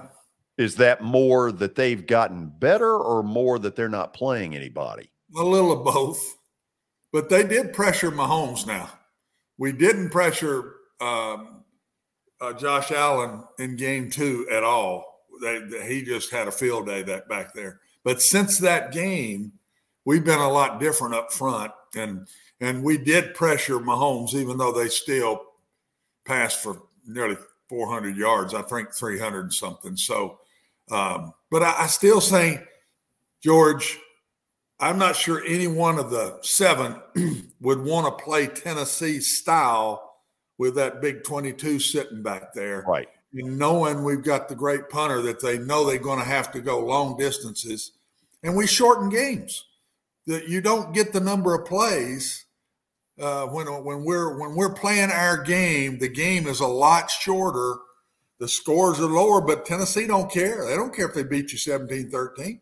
Is 0.56 0.76
that 0.76 1.02
more 1.02 1.50
that 1.52 1.74
they've 1.74 2.06
gotten 2.06 2.46
better 2.58 2.96
or 2.96 3.22
more 3.22 3.58
that 3.58 3.74
they're 3.76 3.88
not 3.88 4.14
playing 4.14 4.54
anybody? 4.54 5.10
a 5.36 5.42
little 5.42 5.72
of 5.72 5.84
both, 5.84 6.36
but 7.12 7.28
they 7.28 7.42
did 7.42 7.72
pressure 7.72 8.12
Mahomes. 8.12 8.66
Now 8.68 8.88
we 9.58 9.72
didn't 9.72 10.10
pressure 10.10 10.74
um, 11.00 11.64
uh, 12.40 12.52
Josh 12.52 12.92
Allen 12.92 13.42
in 13.58 13.74
Game 13.76 14.10
Two 14.10 14.46
at 14.52 14.62
all. 14.62 15.24
They, 15.42 15.58
they- 15.58 15.88
he 15.88 16.02
just 16.04 16.30
had 16.30 16.46
a 16.46 16.52
field 16.52 16.86
day 16.86 17.02
that 17.02 17.28
back 17.28 17.52
there. 17.52 17.80
But 18.04 18.22
since 18.22 18.58
that 18.58 18.92
game, 18.92 19.52
we've 20.04 20.24
been 20.24 20.38
a 20.38 20.48
lot 20.48 20.78
different 20.78 21.14
up 21.16 21.32
front, 21.32 21.72
and 21.96 22.28
and 22.60 22.84
we 22.84 22.96
did 22.96 23.34
pressure 23.34 23.80
Mahomes, 23.80 24.34
even 24.34 24.56
though 24.56 24.72
they 24.72 24.88
still 24.88 25.42
passed 26.24 26.62
for 26.62 26.82
nearly 27.06 27.36
400 27.68 28.16
yards. 28.16 28.54
I 28.54 28.62
think 28.62 28.94
300 28.94 29.40
and 29.40 29.52
something. 29.52 29.96
So, 29.96 30.38
um, 30.90 31.32
but 31.50 31.62
I, 31.62 31.82
I 31.82 31.86
still 31.86 32.20
say, 32.20 32.62
George, 33.42 33.98
I'm 34.80 34.98
not 34.98 35.16
sure 35.16 35.42
any 35.44 35.66
one 35.66 35.98
of 35.98 36.10
the 36.10 36.38
seven 36.42 37.00
would 37.60 37.82
want 37.82 38.06
to 38.06 38.24
play 38.24 38.46
Tennessee 38.46 39.20
style 39.20 40.14
with 40.58 40.74
that 40.76 41.00
big 41.00 41.24
22 41.24 41.78
sitting 41.78 42.22
back 42.22 42.52
there. 42.54 42.84
Right. 42.86 43.08
And 43.32 43.58
knowing 43.58 44.04
we've 44.04 44.22
got 44.22 44.48
the 44.48 44.54
great 44.54 44.88
punter 44.88 45.20
that 45.22 45.40
they 45.40 45.58
know 45.58 45.84
they're 45.84 45.98
going 45.98 46.20
to 46.20 46.24
have 46.24 46.52
to 46.52 46.60
go 46.60 46.80
long 46.80 47.16
distances. 47.16 47.92
And 48.42 48.56
we 48.56 48.66
shorten 48.66 49.08
games. 49.08 49.64
That 50.26 50.48
you 50.48 50.62
don't 50.62 50.94
get 50.94 51.12
the 51.12 51.20
number 51.20 51.54
of 51.54 51.66
plays 51.66 52.46
uh, 53.20 53.46
when 53.46 53.66
when 53.84 54.04
we're 54.04 54.38
when 54.38 54.54
we're 54.54 54.72
playing 54.72 55.10
our 55.10 55.42
game. 55.42 55.98
The 55.98 56.08
game 56.08 56.46
is 56.46 56.60
a 56.60 56.66
lot 56.66 57.10
shorter. 57.10 57.76
The 58.44 58.48
scores 58.48 59.00
are 59.00 59.06
lower, 59.06 59.40
but 59.40 59.64
Tennessee 59.64 60.06
don't 60.06 60.30
care. 60.30 60.66
They 60.66 60.76
don't 60.76 60.94
care 60.94 61.08
if 61.08 61.14
they 61.14 61.22
beat 61.22 61.50
you 61.50 61.56
17-13. 61.56 62.60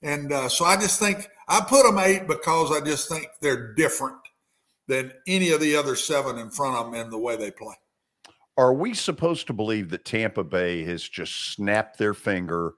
And 0.00 0.32
uh, 0.32 0.48
so 0.48 0.64
I 0.64 0.74
just 0.76 0.98
think 0.98 1.28
I 1.46 1.60
put 1.60 1.82
them 1.82 1.98
eight 1.98 2.26
because 2.26 2.72
I 2.72 2.82
just 2.82 3.10
think 3.10 3.28
they're 3.42 3.74
different 3.74 4.16
than 4.86 5.12
any 5.26 5.50
of 5.50 5.60
the 5.60 5.76
other 5.76 5.96
seven 5.96 6.38
in 6.38 6.48
front 6.48 6.76
of 6.76 6.86
them 6.86 6.94
in 6.94 7.10
the 7.10 7.18
way 7.18 7.36
they 7.36 7.50
play. 7.50 7.74
Are 8.56 8.72
we 8.72 8.94
supposed 8.94 9.46
to 9.48 9.52
believe 9.52 9.90
that 9.90 10.06
Tampa 10.06 10.44
Bay 10.44 10.82
has 10.84 11.06
just 11.06 11.52
snapped 11.52 11.98
their 11.98 12.14
finger, 12.14 12.72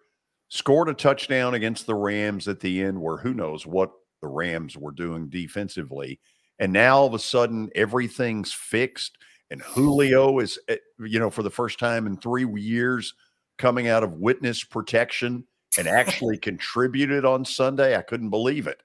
scored 0.48 0.89
a 0.89 0.94
touchdown 0.94 1.55
against 1.55 1.86
the 1.86 1.94
Rams 1.94 2.48
at 2.48 2.59
the 2.59 2.82
end, 2.82 3.01
where 3.01 3.18
who 3.18 3.32
knows 3.32 3.64
what 3.64 3.93
the 4.22 4.27
Rams 4.27 4.77
were 4.77 4.90
doing 4.90 5.28
defensively, 5.28 6.18
and 6.59 6.72
now 6.72 6.97
all 6.97 7.06
of 7.06 7.14
a 7.14 7.20
sudden 7.20 7.70
everything's 7.77 8.52
fixed, 8.52 9.18
and 9.51 9.62
Julio 9.62 10.39
is, 10.39 10.59
eh, 10.68 10.77
you 10.98 11.18
know, 11.18 11.31
for 11.31 11.43
the 11.43 11.51
first 11.51 11.78
time 11.78 12.06
in 12.06 12.16
three 12.16 12.47
years, 12.60 13.14
coming 13.59 13.89
out 13.89 14.02
of 14.02 14.14
witness 14.14 14.64
protection 14.64 15.44
and 15.78 15.89
actually 15.89 16.39
contributed 16.39 17.24
on 17.24 17.44
Sunday? 17.44 17.97
I 17.97 18.02
couldn't 18.02 18.31
believe 18.31 18.66
it. 18.66 18.82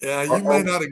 Yeah, 0.00 0.22
you 0.22 0.44
may 0.44 0.62
not 0.62 0.82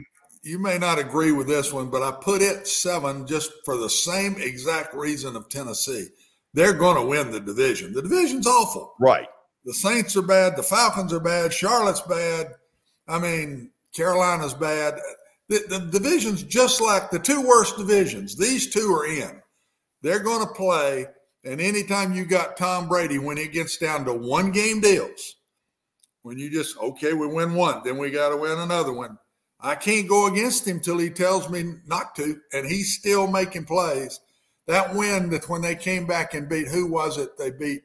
you 0.43 0.59
may 0.59 0.77
not 0.77 0.99
agree 0.99 1.31
with 1.31 1.47
this 1.47 1.73
one, 1.73 1.89
but 1.89 2.01
I 2.01 2.11
put 2.11 2.41
it 2.41 2.67
seven 2.67 3.27
just 3.27 3.51
for 3.65 3.77
the 3.77 3.89
same 3.89 4.35
exact 4.37 4.93
reason 4.93 5.35
of 5.35 5.49
Tennessee. 5.49 6.07
They're 6.53 6.73
going 6.73 6.95
to 6.95 7.05
win 7.05 7.31
the 7.31 7.39
division. 7.39 7.93
The 7.93 8.01
division's 8.01 8.47
awful. 8.47 8.93
Right. 8.99 9.27
The 9.65 9.73
Saints 9.73 10.15
are 10.15 10.21
bad. 10.21 10.55
The 10.55 10.63
Falcons 10.63 11.11
are 11.11 11.19
bad. 11.19 11.53
Charlotte's 11.53 12.01
bad. 12.01 12.47
I 13.07 13.19
mean, 13.19 13.71
Carolina's 13.93 14.53
bad. 14.53 14.99
The, 15.49 15.63
the 15.67 15.79
division's 15.79 16.43
just 16.43 16.81
like 16.81 17.09
the 17.09 17.19
two 17.19 17.41
worst 17.41 17.77
divisions. 17.77 18.35
These 18.35 18.69
two 18.73 18.91
are 18.93 19.05
in. 19.05 19.41
They're 20.01 20.23
going 20.23 20.45
to 20.45 20.53
play. 20.53 21.05
And 21.43 21.61
anytime 21.61 22.13
you 22.13 22.25
got 22.25 22.57
Tom 22.57 22.89
Brady, 22.89 23.19
when 23.19 23.37
it 23.37 23.53
gets 23.53 23.77
down 23.77 24.03
to 24.05 24.13
one 24.13 24.51
game 24.51 24.81
deals, 24.81 25.35
when 26.23 26.37
you 26.37 26.49
just, 26.49 26.77
okay, 26.77 27.13
we 27.13 27.27
win 27.27 27.53
one, 27.53 27.81
then 27.85 27.97
we 27.97 28.11
got 28.11 28.29
to 28.29 28.37
win 28.37 28.59
another 28.59 28.91
one. 28.91 29.17
I 29.59 29.75
can't 29.75 30.09
go 30.09 30.27
against 30.27 30.67
him 30.67 30.79
till 30.79 30.97
he 30.97 31.09
tells 31.09 31.49
me 31.49 31.75
not 31.87 32.15
to, 32.17 32.39
and 32.53 32.67
he's 32.67 32.97
still 32.97 33.27
making 33.27 33.65
plays. 33.65 34.19
That 34.67 34.93
win 34.93 35.29
that 35.29 35.47
when 35.47 35.61
they 35.61 35.75
came 35.75 36.05
back 36.05 36.33
and 36.33 36.49
beat 36.49 36.67
who 36.67 36.91
was 36.91 37.17
it? 37.17 37.37
They 37.37 37.51
beat 37.51 37.83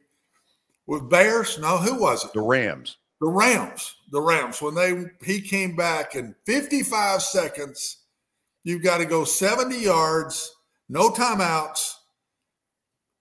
with 0.86 1.08
Bears? 1.08 1.58
No, 1.58 1.78
who 1.78 2.00
was 2.00 2.24
it? 2.24 2.32
The 2.32 2.40
Rams. 2.40 2.96
The 3.20 3.28
Rams. 3.28 3.94
The 4.12 4.20
Rams. 4.20 4.62
When 4.62 4.74
they 4.74 5.06
he 5.24 5.40
came 5.40 5.74
back 5.74 6.14
in 6.14 6.34
55 6.46 7.22
seconds, 7.22 8.02
you've 8.62 8.82
got 8.82 8.98
to 8.98 9.06
go 9.06 9.24
70 9.24 9.76
yards, 9.80 10.54
no 10.88 11.08
timeouts, 11.08 11.94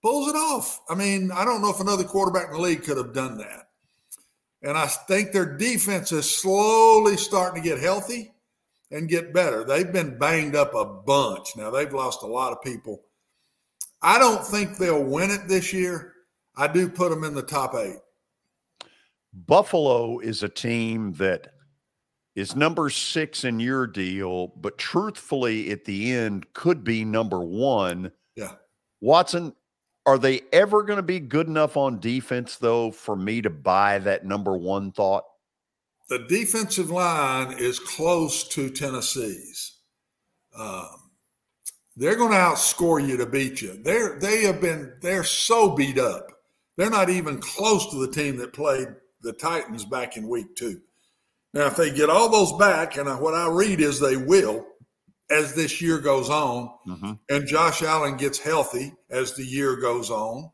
pulls 0.02 0.30
it 0.30 0.36
off. 0.36 0.82
I 0.90 0.96
mean, 0.96 1.32
I 1.32 1.46
don't 1.46 1.62
know 1.62 1.72
if 1.72 1.80
another 1.80 2.04
quarterback 2.04 2.48
in 2.48 2.54
the 2.54 2.60
league 2.60 2.84
could 2.84 2.98
have 2.98 3.14
done 3.14 3.38
that. 3.38 3.70
And 4.64 4.78
I 4.78 4.86
think 4.86 5.32
their 5.32 5.58
defense 5.58 6.12
is 6.12 6.30
slowly 6.30 7.18
starting 7.18 7.64
to 7.64 7.68
get 7.68 7.80
healthy 7.80 8.34
and 8.92 9.10
get 9.10 9.34
better. 9.34 9.64
They've 9.64 9.92
been 9.92 10.20
banged 10.20 10.56
up 10.56 10.76
a 10.76 10.86
bunch. 10.86 11.56
Now 11.56 11.72
they've 11.72 11.94
lost 11.94 12.22
a 12.22 12.28
lot 12.28 12.52
of 12.52 12.62
people. 12.62 13.02
I 14.02 14.20
don't 14.20 14.46
think 14.46 14.78
they'll 14.78 15.04
win 15.04 15.32
it 15.32 15.48
this 15.48 15.72
year. 15.72 16.14
I 16.56 16.68
do 16.68 16.90
put 16.90 17.10
them 17.10 17.24
in 17.24 17.34
the 17.34 17.42
top 17.42 17.76
eight. 17.76 18.00
Buffalo 19.34 20.20
is 20.20 20.44
a 20.44 20.50
team 20.50 21.14
that 21.14 21.54
is 22.36 22.56
number 22.56 22.90
six 22.90 23.44
in 23.44 23.60
your 23.60 23.88
deal, 23.88 24.48
but 24.48 24.78
truthfully, 24.78 25.72
at 25.72 25.86
the 25.86 26.12
end, 26.12 26.54
could 26.54 26.84
be 26.84 27.04
number 27.04 27.40
one. 27.40 28.12
Yeah. 28.36 28.54
Watson, 29.02 29.54
are 30.06 30.18
they 30.18 30.42
ever 30.54 30.84
going 30.84 30.98
to 30.98 31.04
be 31.04 31.20
good 31.20 31.48
enough 31.48 31.78
on 31.78 32.00
defense, 32.00 32.58
though, 32.58 32.92
for 32.92 33.16
me 33.16 33.42
to 33.42 33.50
buy 33.50 34.00
that 34.00 34.26
number 34.26 34.58
one 34.58 34.92
thought? 34.92 35.26
The 36.10 36.20
defensive 36.20 36.90
line 36.90 37.54
is 37.58 37.80
close 37.80 38.48
to 38.50 38.70
Tennessee's. 38.70 39.78
Um, 40.58 41.12
they're 41.96 42.16
going 42.16 42.32
to 42.32 42.38
outscore 42.38 43.06
you 43.06 43.18
to 43.18 43.26
beat 43.26 43.62
you. 43.62 43.82
They're 43.84 44.20
they 44.20 44.42
have 44.44 44.60
been 44.60 44.94
they're 45.02 45.24
so 45.24 45.70
beat 45.70 45.98
up. 45.98 46.28
They're 46.78 46.90
not 46.90 47.10
even 47.10 47.40
close 47.40 47.90
to 47.92 48.06
the 48.06 48.12
team 48.12 48.38
that 48.38 48.54
played 48.54 48.88
the 49.22 49.34
Titans 49.34 49.86
back 49.86 50.18
in 50.18 50.28
week 50.28 50.56
two. 50.56 50.82
Now, 51.54 51.68
if 51.68 51.76
they 51.76 51.92
get 51.92 52.10
all 52.10 52.30
those 52.30 52.54
back, 52.54 52.98
and 52.98 53.10
what 53.20 53.34
I 53.34 53.50
read 53.50 53.82
is 53.82 54.00
they 54.00 54.16
will, 54.18 54.66
as 55.30 55.54
this 55.54 55.82
year 55.82 56.00
goes 56.00 56.30
on, 56.30 56.70
mm-hmm. 56.88 57.14
and 57.30 57.48
Josh 57.48 57.82
Allen 57.84 58.18
gets 58.18 58.40
healthy 58.40 58.94
as 59.10 59.34
the 59.34 59.44
year 59.44 59.76
goes 59.76 60.10
on, 60.10 60.50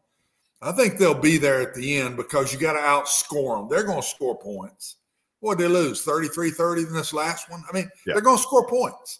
I 0.62 0.72
think 0.72 0.98
they'll 0.98 1.14
be 1.14 1.38
there 1.38 1.62
at 1.62 1.76
the 1.76 1.98
end 1.98 2.18
because 2.18 2.52
you 2.52 2.60
got 2.60 2.74
to 2.74 2.80
outscore 2.80 3.60
them. 3.60 3.70
They're 3.70 3.86
going 3.86 4.02
to 4.02 4.08
score 4.08 4.38
points. 4.38 4.96
What 5.40 5.58
did 5.58 5.66
they 5.66 5.74
lose? 5.74 6.02
33 6.02 6.50
30 6.50 6.82
in 6.84 6.94
this 6.94 7.14
last 7.14 7.50
one? 7.52 7.64
I 7.70 7.74
mean, 7.74 7.90
Yeah. 8.06 8.14
they're 8.14 8.22
going 8.22 8.38
to 8.38 8.44
score 8.44 8.68
points. 8.68 9.20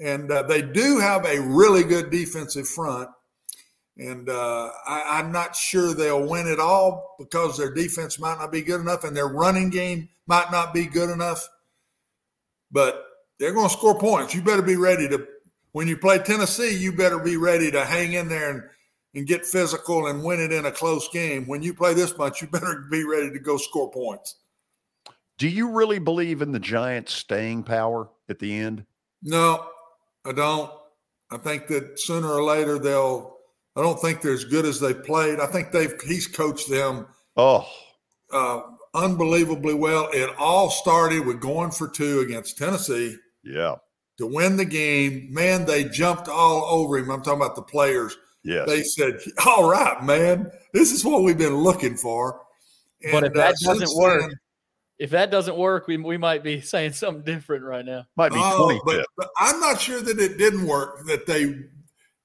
And 0.00 0.30
uh, 0.30 0.42
they 0.42 0.62
do 0.62 0.98
have 0.98 1.24
a 1.24 1.40
really 1.40 1.84
good 1.84 2.10
defensive 2.10 2.68
front. 2.68 3.08
And 3.98 4.28
uh, 4.28 4.70
I, 4.86 5.18
I'm 5.18 5.32
not 5.32 5.56
sure 5.56 5.92
they'll 5.92 6.26
win 6.26 6.46
it 6.46 6.60
all 6.60 7.16
because 7.18 7.58
their 7.58 7.74
defense 7.74 8.18
might 8.18 8.38
not 8.38 8.52
be 8.52 8.62
good 8.62 8.80
enough 8.80 9.02
and 9.02 9.16
their 9.16 9.26
running 9.26 9.70
game 9.70 10.08
might 10.26 10.52
not 10.52 10.72
be 10.72 10.86
good 10.86 11.10
enough. 11.10 11.48
But 12.70 13.04
they're 13.40 13.54
going 13.54 13.68
to 13.68 13.72
score 13.72 13.98
points. 13.98 14.34
You 14.34 14.42
better 14.42 14.62
be 14.62 14.76
ready 14.76 15.08
to, 15.08 15.26
when 15.72 15.88
you 15.88 15.96
play 15.96 16.18
Tennessee, 16.18 16.76
you 16.76 16.92
better 16.92 17.18
be 17.18 17.36
ready 17.36 17.72
to 17.72 17.84
hang 17.84 18.12
in 18.12 18.28
there 18.28 18.50
and, 18.50 18.62
and 19.14 19.26
get 19.26 19.44
physical 19.44 20.06
and 20.06 20.22
win 20.22 20.38
it 20.38 20.52
in 20.52 20.66
a 20.66 20.70
close 20.70 21.08
game. 21.08 21.46
When 21.46 21.62
you 21.62 21.74
play 21.74 21.94
this 21.94 22.16
much, 22.16 22.40
you 22.40 22.46
better 22.48 22.86
be 22.90 23.04
ready 23.04 23.32
to 23.32 23.38
go 23.40 23.56
score 23.56 23.90
points. 23.90 24.36
Do 25.38 25.48
you 25.48 25.70
really 25.70 25.98
believe 25.98 26.42
in 26.42 26.52
the 26.52 26.58
Giants' 26.60 27.14
staying 27.14 27.64
power 27.64 28.10
at 28.28 28.38
the 28.38 28.54
end? 28.54 28.84
No, 29.22 29.66
I 30.24 30.32
don't. 30.32 30.70
I 31.30 31.36
think 31.38 31.66
that 31.68 31.98
sooner 31.98 32.28
or 32.28 32.44
later 32.44 32.78
they'll. 32.78 33.37
I 33.78 33.82
don't 33.82 34.00
think 34.00 34.20
they're 34.20 34.32
as 34.32 34.44
good 34.44 34.66
as 34.66 34.80
they 34.80 34.92
played. 34.92 35.38
I 35.40 35.46
think 35.46 35.70
they've. 35.70 35.94
He's 36.04 36.26
coached 36.26 36.68
them. 36.68 37.06
Oh, 37.36 37.66
uh, 38.32 38.60
unbelievably 38.94 39.74
well. 39.74 40.08
It 40.12 40.30
all 40.38 40.68
started 40.70 41.24
with 41.24 41.40
going 41.40 41.70
for 41.70 41.88
two 41.88 42.20
against 42.20 42.58
Tennessee 42.58 43.16
Yeah. 43.44 43.76
to 44.18 44.26
win 44.26 44.56
the 44.56 44.64
game. 44.64 45.28
Man, 45.32 45.64
they 45.64 45.84
jumped 45.84 46.28
all 46.28 46.64
over 46.64 46.98
him. 46.98 47.10
I'm 47.10 47.22
talking 47.22 47.40
about 47.40 47.54
the 47.54 47.62
players. 47.62 48.16
Yes. 48.42 48.66
They 48.68 48.82
said, 48.82 49.20
"All 49.46 49.70
right, 49.70 50.02
man, 50.02 50.50
this 50.72 50.90
is 50.92 51.04
what 51.04 51.22
we've 51.22 51.38
been 51.38 51.56
looking 51.58 51.96
for." 51.96 52.40
But 53.12 53.24
if 53.24 53.30
And, 53.30 53.36
uh, 53.36 53.40
that 53.42 53.54
doesn't 53.62 53.96
work, 53.96 54.20
then- 54.22 54.32
if 54.98 55.10
that 55.10 55.30
doesn't 55.30 55.56
work, 55.56 55.86
we, 55.86 55.96
we 55.98 56.16
might 56.16 56.42
be 56.42 56.60
saying 56.74 56.92
something 56.94 57.22
different 57.24 57.64
right 57.64 57.84
now. 57.84 58.06
Might 58.16 58.32
Oh, 58.34 58.80
but, 58.84 59.06
but 59.16 59.28
I'm 59.38 59.60
not 59.60 59.80
sure 59.80 60.00
that 60.00 60.18
it 60.18 60.36
didn't 60.38 60.66
work. 60.66 61.04
That 61.06 61.26
they 61.26 61.54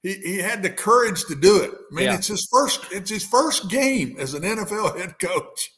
he, 0.04 0.12
he 0.14 0.38
had 0.38 0.62
the 0.62 0.70
courage 0.70 1.24
to 1.24 1.34
do 1.34 1.60
it. 1.62 1.70
I 1.72 1.94
mean, 1.94 2.04
Yeah. 2.04 2.14
it's 2.14 2.28
his 2.28 2.46
first 2.52 2.80
it's 2.92 3.10
his 3.10 3.24
first 3.26 3.68
game 3.68 4.16
as 4.20 4.34
an 4.34 4.42
NFL 4.44 4.96
head 5.00 5.18
coach, 5.18 5.70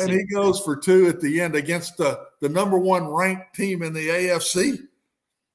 and 0.00 0.10
he 0.10 0.24
goes 0.24 0.58
for 0.60 0.74
two 0.74 1.06
at 1.06 1.20
the 1.20 1.40
end 1.40 1.54
against 1.54 1.96
the 1.98 2.18
the 2.40 2.48
number 2.48 2.78
one 2.78 3.06
ranked 3.06 3.54
team 3.54 3.82
in 3.82 3.92
the 3.92 4.08
AFC 4.08 4.78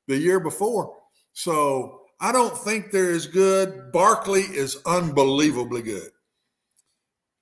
the 0.07 0.18
year 0.18 0.40
before. 0.40 0.95
So 1.34 2.02
I 2.19 2.32
don't 2.32 2.57
think 2.57 2.91
they're 2.91 3.11
as 3.11 3.28
good. 3.28 3.91
Barkley 3.91 4.41
is 4.44 4.78
unbelievably 4.86 5.82
good. 5.82 6.10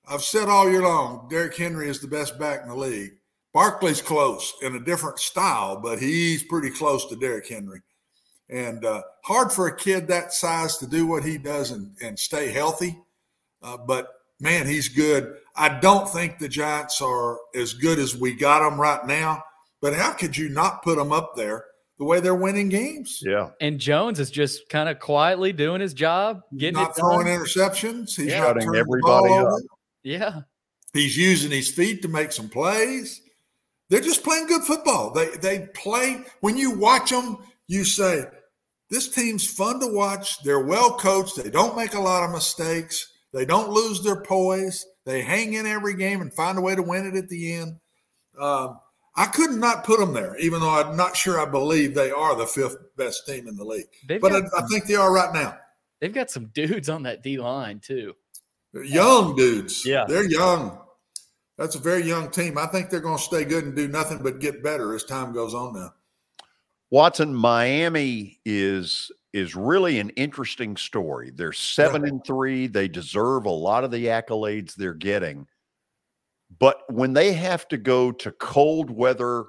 I've 0.08 0.24
said 0.24 0.50
all 0.50 0.70
year 0.70 0.84
long, 0.84 1.28
Derrick 1.30 1.56
Henry 1.58 1.90
is 1.90 2.00
the 2.00 2.08
best 2.08 2.38
back 2.40 2.62
in 2.64 2.70
the 2.70 2.76
league. 2.76 3.12
Barkley's 3.54 4.02
close 4.02 4.54
in 4.62 4.76
a 4.76 4.80
different 4.80 5.20
style, 5.20 5.80
but 5.82 6.00
he's 6.00 6.44
pretty 6.44 6.70
close 6.70 7.06
to 7.08 7.16
Derrick 7.16 7.48
Henry. 7.48 7.82
And 8.50 8.86
uh, 8.86 9.02
hard 9.24 9.52
for 9.52 9.68
a 9.68 9.76
kid 9.76 10.08
that 10.08 10.32
size 10.34 10.78
to 10.78 10.88
do 10.88 11.08
what 11.08 11.24
he 11.24 11.38
does 11.38 11.72
and, 11.72 11.96
and 12.02 12.18
stay 12.20 12.52
healthy. 12.52 12.98
Uh, 13.64 13.78
but 13.78 14.08
man, 14.40 14.68
he's 14.68 14.88
good. 14.88 15.38
I 15.56 15.80
don't 15.80 16.08
think 16.08 16.38
the 16.38 16.48
Giants 16.50 17.02
are 17.02 17.40
as 17.56 17.74
good 17.74 17.98
as 17.98 18.16
we 18.16 18.36
got 18.36 18.60
them 18.68 18.80
right 18.80 19.06
now. 19.08 19.44
But 19.82 19.96
how 19.96 20.12
could 20.14 20.38
you 20.38 20.50
not 20.50 20.84
put 20.84 20.98
them 20.98 21.12
up 21.12 21.36
there 21.36 21.66
the 21.98 22.06
way 22.06 22.20
they're 22.20 22.36
winning 22.36 22.70
games? 22.70 23.20
Yeah. 23.26 23.50
And 23.62 23.80
Jones 23.80 24.20
is 24.20 24.30
just 24.30 24.70
kind 24.70 24.90
of 24.90 25.00
quietly 25.00 25.52
doing 25.54 25.82
his 25.82 25.94
job, 25.94 26.42
getting 26.56 26.74
not 26.76 26.92
it 26.92 26.96
throwing 27.00 27.26
done. 27.26 27.40
interceptions. 27.40 28.16
He's 28.16 28.28
Yeah. 28.28 28.40
not 28.40 28.48
Shutting 28.48 28.64
turning 28.64 28.80
everybody 28.80 29.34
up. 29.34 29.46
over. 29.48 29.62
Yeah. 30.04 30.40
He's 30.94 31.18
using 31.18 31.52
his 31.52 31.70
feet 31.72 32.02
to 32.04 32.08
make 32.08 32.32
some 32.32 32.48
plays. 32.50 33.22
They're 33.90 34.02
just 34.02 34.24
playing 34.24 34.48
good 34.48 34.64
football. 34.64 35.12
They 35.12 35.30
they 35.38 35.68
play 35.76 36.24
when 36.42 36.58
you 36.58 36.72
watch 36.72 37.10
them, 37.12 37.38
you 37.68 37.84
say, 37.84 38.26
this 38.90 39.10
team's 39.10 39.48
fun 39.48 39.80
to 39.80 39.88
watch. 39.88 40.44
They're 40.44 40.66
well 40.66 40.98
coached. 40.98 41.42
They 41.42 41.50
don't 41.50 41.76
make 41.76 41.94
a 41.94 42.00
lot 42.00 42.24
of 42.24 42.32
mistakes. 42.32 43.12
They 43.34 43.46
don't 43.46 43.70
lose 43.70 44.02
their 44.02 44.22
poise. 44.22 44.86
They 45.06 45.22
hang 45.22 45.54
in 45.54 45.66
every 45.66 45.96
game 45.96 46.22
and 46.22 46.34
find 46.34 46.58
a 46.58 46.62
way 46.62 46.76
to 46.76 46.82
win 46.82 47.06
it 47.06 47.16
at 47.16 47.30
the 47.30 47.54
end. 47.54 47.80
Um, 48.40 48.80
I 49.16 49.26
could 49.28 49.52
not 49.52 49.84
put 49.84 50.00
them 50.00 50.14
there, 50.14 50.38
even 50.38 50.60
though 50.60 50.70
I'm 50.70 50.96
not 50.98 51.16
sure 51.16 51.40
I 51.40 51.46
believe 51.50 51.94
they 51.94 52.12
are 52.12 52.36
the 52.36 52.48
fifth 52.48 52.78
best 52.98 53.26
team 53.26 53.48
in 53.48 53.56
the 53.56 53.64
league. 53.64 53.88
They've 54.08 54.20
but 54.22 54.34
I, 54.34 54.42
got 54.42 54.64
I 54.64 54.68
think 54.68 54.86
they 54.86 54.96
are 54.96 55.14
right 55.14 55.34
now. 55.34 55.58
They've 56.02 56.14
got 56.14 56.30
some 56.30 56.48
dudes 56.54 56.90
on 56.90 57.04
that 57.04 57.24
D 57.24 57.38
line 57.38 57.80
too. 57.80 58.14
They're 58.74 58.84
young 58.84 59.36
dudes. 59.36 59.86
Yeah. 59.86 60.06
They're 60.08 60.30
young. 60.30 60.78
That's 61.58 61.76
a 61.76 61.80
very 61.80 62.04
young 62.04 62.30
team. 62.30 62.58
I 62.58 62.66
think 62.66 62.90
they're 62.90 63.00
going 63.00 63.18
to 63.18 63.24
stay 63.24 63.46
good 63.46 63.64
and 63.64 63.76
do 63.76 63.88
nothing 63.88 64.22
but 64.22 64.40
get 64.40 64.62
better 64.62 64.94
as 64.94 65.06
time 65.06 65.34
goes 65.34 65.54
on 65.54 65.74
now. 65.74 65.94
Watson, 66.92 67.34
Miami 67.34 68.40
is 68.46 69.12
is 69.34 69.54
really 69.54 70.00
an 70.00 70.12
interesting 70.12 70.78
story. 70.78 71.30
They're 71.30 71.52
seven 71.52 72.08
and 72.08 72.24
three. 72.26 72.68
They 72.68 72.88
deserve 72.88 73.46
a 73.46 73.50
lot 73.50 73.84
of 73.84 73.92
the 73.92 74.06
accolades 74.06 74.76
they're 74.76 74.94
getting. 74.94 75.46
But 76.58 76.82
when 76.90 77.12
they 77.12 77.34
have 77.34 77.68
to 77.68 77.78
go 77.78 78.14
to 78.14 78.32
cold 78.32 78.90
weather, 78.90 79.46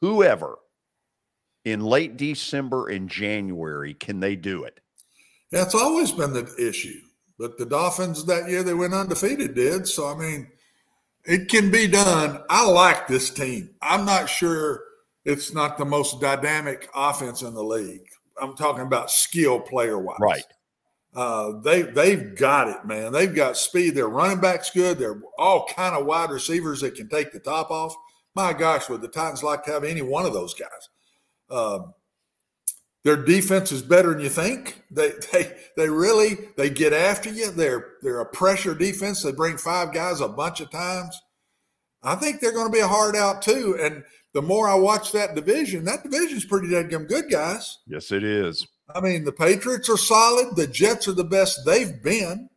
whoever 0.00 0.56
in 1.66 1.80
late 1.80 2.16
December 2.16 2.88
and 2.88 3.10
January, 3.10 3.92
can 3.92 4.20
they 4.20 4.34
do 4.34 4.64
it? 4.64 4.80
That's 5.50 5.74
always 5.74 6.10
been 6.10 6.32
the 6.32 6.50
issue. 6.58 7.00
But 7.38 7.58
the 7.58 7.66
Dolphins 7.66 8.24
that 8.24 8.48
year 8.48 8.62
they 8.62 8.74
went 8.74 8.94
undefeated 8.94 9.54
did. 9.54 9.86
So 9.86 10.08
I 10.08 10.16
mean, 10.16 10.48
it 11.24 11.48
can 11.48 11.70
be 11.70 11.86
done. 11.86 12.42
I 12.48 12.66
like 12.66 13.08
this 13.08 13.28
team. 13.28 13.70
I'm 13.82 14.06
not 14.06 14.30
sure 14.30 14.82
it's 15.28 15.52
not 15.52 15.76
the 15.76 15.84
most 15.84 16.22
dynamic 16.22 16.88
offense 16.94 17.42
in 17.42 17.52
the 17.52 17.62
league. 17.62 18.08
I'm 18.40 18.56
talking 18.56 18.82
about 18.82 19.10
skill 19.10 19.60
player 19.60 19.98
wise. 19.98 20.16
Right. 20.20 20.42
Uh, 21.14 21.60
they 21.60 21.82
they've 21.82 22.34
got 22.34 22.68
it, 22.68 22.86
man. 22.86 23.12
They've 23.12 23.34
got 23.34 23.56
speed. 23.56 23.94
Their 23.94 24.08
running 24.08 24.40
backs 24.40 24.70
good. 24.70 24.98
They're 24.98 25.20
all 25.38 25.66
kind 25.66 25.94
of 25.94 26.06
wide 26.06 26.30
receivers 26.30 26.80
that 26.80 26.94
can 26.94 27.08
take 27.08 27.32
the 27.32 27.40
top 27.40 27.70
off. 27.70 27.94
My 28.34 28.52
gosh, 28.54 28.88
would 28.88 29.02
the 29.02 29.08
Titans 29.08 29.42
like 29.42 29.64
to 29.64 29.72
have 29.72 29.84
any 29.84 30.00
one 30.00 30.24
of 30.24 30.32
those 30.32 30.54
guys? 30.54 30.88
Um, 31.50 31.92
their 33.04 33.16
defense 33.16 33.70
is 33.72 33.82
better 33.82 34.14
than 34.14 34.20
you 34.20 34.30
think. 34.30 34.82
They 34.90 35.12
they 35.32 35.56
they 35.76 35.90
really 35.90 36.38
they 36.56 36.70
get 36.70 36.94
after 36.94 37.30
you. 37.30 37.50
They're 37.50 37.96
they're 38.00 38.20
a 38.20 38.26
pressure 38.26 38.74
defense. 38.74 39.22
They 39.22 39.32
bring 39.32 39.58
five 39.58 39.92
guys 39.92 40.20
a 40.22 40.28
bunch 40.28 40.60
of 40.60 40.70
times. 40.70 41.20
I 42.02 42.14
think 42.14 42.40
they're 42.40 42.52
going 42.52 42.68
to 42.68 42.72
be 42.72 42.80
a 42.80 42.88
hard 42.88 43.16
out 43.16 43.42
too. 43.42 43.76
And 43.80 44.04
the 44.34 44.42
more 44.42 44.68
I 44.68 44.74
watch 44.74 45.12
that 45.12 45.34
division, 45.34 45.84
that 45.84 46.02
division's 46.02 46.44
pretty 46.44 46.68
damn 46.68 47.04
good, 47.04 47.30
guys. 47.30 47.78
Yes, 47.86 48.12
it 48.12 48.24
is. 48.24 48.66
I 48.94 49.00
mean, 49.00 49.24
the 49.24 49.32
Patriots 49.32 49.88
are 49.88 49.96
solid. 49.96 50.56
The 50.56 50.66
Jets 50.66 51.08
are 51.08 51.12
the 51.12 51.24
best 51.24 51.60
they've 51.64 52.02
been. 52.02 52.48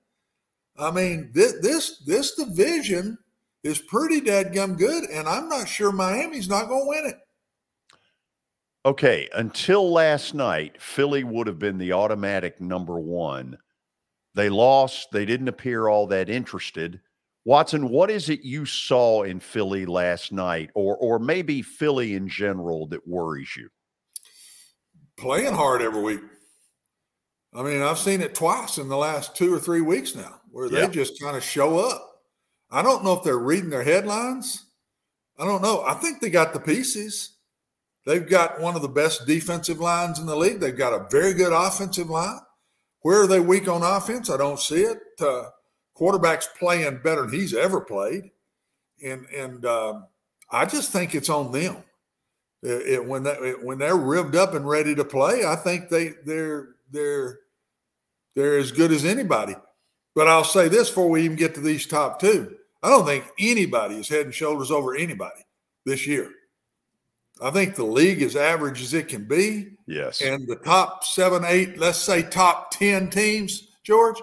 I 0.78 0.92
mean, 0.92 1.32
this 1.34 1.60
this 1.62 2.04
this 2.06 2.36
division 2.36 3.18
is 3.64 3.80
pretty 3.80 4.22
dadgum 4.22 4.78
good, 4.78 5.10
and 5.10 5.28
I'm 5.28 5.50
not 5.50 5.68
sure 5.68 5.92
Miami's 5.92 6.50
not 6.50 6.68
going 6.68 6.84
to 6.84 6.90
win 6.90 7.06
it. 7.12 7.20
Okay, 8.84 9.30
until 9.36 9.92
last 9.92 10.34
night, 10.34 10.82
Philly 10.82 11.24
would 11.24 11.46
have 11.46 11.60
been 11.60 11.78
the 11.78 11.94
automatic 11.94 12.60
number 12.60 12.98
one. 12.98 13.58
They 14.34 14.50
lost. 14.50 15.10
They 15.12 15.26
didn't 15.26 15.50
appear 15.50 15.88
all 15.88 16.08
that 16.08 16.30
interested. 16.30 17.02
Watson, 17.44 17.90
what 17.90 18.12
is 18.12 18.30
it 18.30 18.42
you 18.44 18.66
saw 18.66 19.24
in 19.24 19.40
Philly 19.40 19.86
last 19.86 20.32
night, 20.32 20.70
or 20.76 20.96
or 20.98 21.18
maybe 21.18 21.62
Philly 21.62 22.14
in 22.14 22.28
general, 22.28 22.88
that 22.88 23.08
worries 23.08 23.56
you? 23.58 23.70
Playing 25.18 25.54
hard 25.54 25.82
every 25.82 26.02
week. 26.02 26.22
I 27.54 27.64
mean, 27.64 27.82
I've 27.82 27.98
seen 27.98 28.22
it 28.22 28.36
twice 28.36 28.78
in 28.78 28.88
the 28.90 28.98
last 28.98 29.36
two 29.36 29.54
or 29.54 29.60
three 29.60 29.82
weeks 29.82 30.16
now, 30.16 30.40
where 30.52 30.70
they 30.70 30.88
just 30.88 31.20
kind 31.20 31.36
of 31.36 31.44
show 31.44 31.80
up. 31.80 32.08
I 32.70 32.82
don't 32.82 33.04
know 33.04 33.14
if 33.14 33.24
they're 33.24 33.38
reading 33.38 33.70
their 33.70 33.84
headlines. 33.84 34.66
I 35.38 35.46
don't 35.46 35.62
know. 35.62 35.84
I 35.84 35.96
think 35.96 36.22
they 36.22 36.30
got 36.30 36.54
the 36.54 36.60
pieces. 36.60 37.38
They've 38.06 38.28
got 38.28 38.62
one 38.62 38.76
of 38.76 38.82
the 38.82 38.88
best 38.88 39.28
defensive 39.28 39.80
lines 39.80 40.18
in 40.18 40.26
the 40.26 40.36
league. 40.36 40.60
They've 40.60 40.78
got 40.78 40.94
a 40.94 41.08
very 41.12 41.34
good 41.34 41.52
offensive 41.52 42.10
line. 42.10 42.40
Where 43.02 43.24
are 43.24 43.28
they 43.28 43.40
weak 43.40 43.68
on 43.68 43.84
offense? 43.84 44.30
I 44.30 44.38
don't 44.38 44.60
see 44.60 44.84
it. 44.84 45.00
Uh, 45.20 45.44
quarterback's 45.94 46.50
playing 46.60 47.00
better 47.04 47.22
than 47.22 47.34
he's 47.34 47.54
ever 47.54 47.82
played, 47.82 48.32
and 49.04 49.26
and 49.28 49.66
um, 49.66 50.06
I 50.52 50.66
just 50.66 50.92
think 50.92 51.16
it's 51.16 51.30
on 51.30 51.52
them. 51.52 51.78
It, 52.64 52.88
it, 52.88 53.06
when 53.06 53.24
they, 53.24 53.32
it, 53.32 53.64
when 53.64 53.80
they're 53.80 53.96
revved 53.96 54.36
up 54.36 54.54
and 54.54 54.68
ready 54.68 54.94
to 54.96 55.06
play, 55.06 55.46
I 55.46 55.56
think 55.56 55.90
they 55.90 56.14
they're 56.26 56.70
they're 56.92 57.40
they're 58.36 58.58
as 58.58 58.72
good 58.72 58.92
as 58.92 59.06
anybody. 59.06 59.56
But 60.14 60.28
I'll 60.28 60.44
say 60.44 60.68
this 60.68 60.90
before 60.90 61.10
we 61.10 61.24
even 61.24 61.38
get 61.38 61.56
to 61.56 61.62
these 61.62 61.88
top 61.88 62.20
two: 62.20 62.56
I 62.84 62.90
don't 62.90 63.06
think 63.06 63.26
anybody 63.40 63.96
is 63.96 64.10
head 64.10 64.26
and 64.26 64.36
shoulders 64.36 64.72
over 64.72 64.96
anybody 64.96 65.46
this 65.86 66.06
year. 66.06 66.30
I 67.42 67.50
think 67.50 67.76
the 67.76 67.86
league 67.86 68.22
is 68.22 68.36
average 68.36 68.82
as 68.82 68.94
it 68.94 69.08
can 69.08 69.28
be. 69.28 69.72
Yes. 69.88 70.22
And 70.22 70.48
the 70.48 70.58
top 70.58 71.04
seven, 71.04 71.44
eight, 71.46 71.78
let's 71.80 71.98
say 71.98 72.22
top 72.22 72.72
10 72.72 73.10
teams, 73.10 73.70
George, 73.84 74.22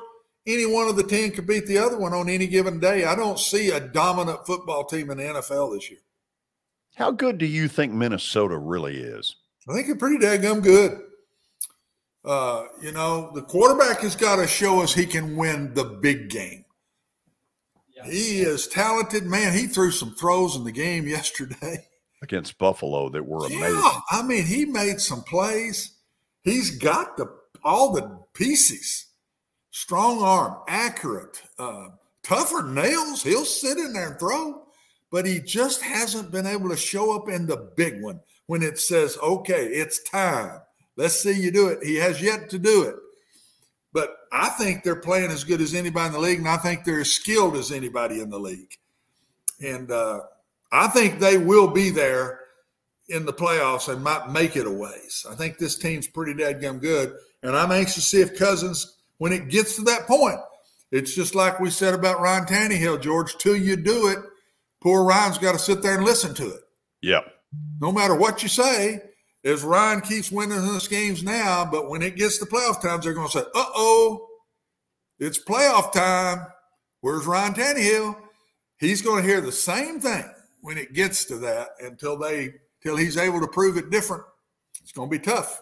any 0.49 0.67
one 0.67 0.89
of 0.89 0.97
the 0.97 1.03
10 1.03 1.33
could 1.33 1.47
beat 1.47 1.67
the 1.67 1.79
other 1.79 1.99
one 1.99 2.15
on 2.15 2.29
any 2.29 2.47
given 2.47 2.81
day. 2.81 3.05
I 3.05 3.15
don't 3.15 3.39
see 3.39 3.71
a 3.71 3.81
dominant 3.81 4.47
football 4.47 4.85
team 4.85 5.11
in 5.11 5.19
the 5.19 5.25
NFL 5.25 5.75
this 5.75 5.91
year. 5.91 6.01
How 6.97 7.11
good 7.11 7.39
do 7.39 7.47
you 7.47 7.69
think 7.69 7.93
Minnesota 7.93 8.57
really 8.57 8.97
is? 8.97 9.37
I 9.69 9.75
think 9.75 9.87
they're 9.87 9.97
pretty 9.97 10.25
daggum 10.25 10.63
good. 10.63 11.01
Uh, 12.25 12.65
you 12.83 12.93
know, 12.93 13.31
the 13.35 13.43
quarterback 13.43 14.01
has 14.01 14.17
got 14.17 14.37
to 14.37 14.47
show 14.47 14.81
us 14.81 14.95
he 14.95 15.07
can 15.07 15.37
win 15.37 15.75
the 15.75 15.85
big 15.85 16.31
game. 16.31 16.65
He 18.05 18.41
is 18.41 18.69
talented, 18.69 19.25
man. 19.25 19.53
He 19.53 19.67
threw 19.67 19.91
some 19.91 20.15
throws 20.15 20.57
in 20.57 20.65
the 20.65 20.73
game 20.73 21.07
yesterday 21.09 21.87
against 22.23 22.59
Buffalo 22.59 23.09
that 23.11 23.25
were 23.27 23.47
amazing. 23.47 23.61
Yeah, 23.61 24.01
I 24.11 24.23
mean, 24.23 24.45
he 24.45 24.65
made 24.65 25.01
some 25.01 25.23
plays. 25.23 25.93
He's 26.43 26.79
got 26.79 27.17
the 27.17 27.27
all 27.65 27.93
the 27.93 28.19
pieces 28.35 29.08
strong 29.79 30.21
arm, 30.21 30.57
accurate, 30.67 31.41
uh, 31.57 31.87
tougher 32.25 32.65
nails. 32.65 33.23
He'll 33.23 33.45
sit 33.45 33.79
in 33.79 33.93
there 33.93 34.09
and 34.09 34.19
throw, 34.19 34.65
but 35.13 35.25
he 35.25 35.39
just 35.39 35.83
hasn't 35.83 36.33
been 36.33 36.47
able 36.47 36.69
to 36.71 36.77
show 36.77 37.15
up 37.15 37.29
in 37.29 37.47
the 37.47 37.71
big 37.77 38.03
one 38.03 38.19
when 38.47 38.65
it 38.65 38.81
says, 38.81 39.17
okay, 39.23 39.67
it's 39.67 40.03
time. 40.03 40.61
Let's 40.97 41.21
see 41.21 41.41
you 41.41 41.53
do 41.53 41.69
it. 41.69 41.85
He 41.85 41.95
has 41.95 42.21
yet 42.21 42.51
to 42.51 42.59
do 42.59 42.83
it. 42.83 42.97
But 43.93 44.17
I 44.33 44.49
think 44.49 44.83
they're 44.83 44.97
playing 44.97 45.31
as 45.31 45.45
good 45.45 45.61
as 45.61 45.75
anybody 45.75 46.09
in 46.09 46.13
the 46.13 46.19
league, 46.19 46.41
and 46.41 46.49
I 46.49 46.57
think 46.57 46.83
they're 46.83 47.01
as 47.01 47.13
skilled 47.13 47.57
as 47.57 47.71
anybody 47.71 48.21
in 48.21 48.31
the 48.31 48.39
league. 48.39 48.75
And 49.65 49.93
uh, 49.93 50.23
I 50.73 50.89
think 50.89 51.21
they 51.21 51.39
will 51.39 51.69
be 51.69 51.91
there 51.91 52.41
in 53.09 53.25
the 53.25 53.33
playoffs 53.33 53.91
and 53.91 54.03
might 54.03 54.29
make 54.31 54.57
it 54.57 54.67
a 54.67 54.71
ways. 54.71 55.25
I 55.31 55.37
think 55.37 55.57
this 55.57 55.79
team's 55.79 56.09
pretty 56.09 56.35
dadgum 56.35 56.81
good. 56.81 57.15
And 57.45 57.57
I'm 57.57 57.71
anxious 57.71 57.95
to 57.95 58.01
see 58.01 58.21
if 58.21 58.37
Cousins 58.37 58.98
when 59.19 59.33
it 59.33 59.49
gets 59.49 59.77
to 59.77 59.83
that 59.83 60.07
point. 60.07 60.39
It's 60.91 61.15
just 61.15 61.35
like 61.35 61.61
we 61.61 61.71
said 61.71 61.95
about 61.95 62.21
Ryan 62.21 62.47
Tannehill, 62.47 63.03
George. 63.03 63.37
Till 63.37 63.57
you 63.57 63.77
do 63.77 64.09
it, 64.09 64.19
poor 64.83 65.05
Ryan's 65.05 65.39
got 65.39 65.53
to 65.53 65.59
sit 65.59 65.83
there 65.83 65.97
and 65.97 66.05
listen 66.05 66.35
to 66.35 66.49
it. 66.49 66.61
Yep. 67.03 67.25
No 67.81 67.93
matter 67.93 68.15
what 68.15 68.43
you 68.43 68.49
say, 68.49 69.01
as 69.45 69.63
Ryan 69.63 70.01
keeps 70.01 70.33
winning 70.33 70.63
his 70.75 70.89
games 70.89 71.23
now, 71.23 71.65
but 71.65 71.89
when 71.89 72.03
it 72.03 72.17
gets 72.17 72.39
to 72.39 72.47
playoff 72.47 72.81
times, 72.81 73.05
they're 73.05 73.15
going 73.15 73.29
to 73.29 73.39
say, 73.39 73.45
"Uh 73.55 73.71
oh, 73.75 74.27
it's 75.19 75.43
playoff 75.43 75.93
time." 75.93 76.47
Where's 77.01 77.27
Ryan 77.27 77.55
Tannehill? 77.55 78.17
He's 78.79 79.03
going 79.03 79.23
to 79.23 79.29
hear 79.29 79.41
the 79.41 79.53
same 79.53 80.01
thing 80.01 80.25
when 80.61 80.79
it 80.79 80.93
gets 80.93 81.25
to 81.27 81.37
that 81.39 81.69
until 81.81 82.19
they 82.19 82.55
till 82.83 82.97
he's 82.97 83.17
able 83.17 83.41
to 83.41 83.49
prove 83.49 83.77
it 83.77 83.91
different. 83.91 84.25
It's 84.83 84.93
going 84.93 85.11
to 85.11 85.19
be 85.19 85.25
tough. 85.25 85.61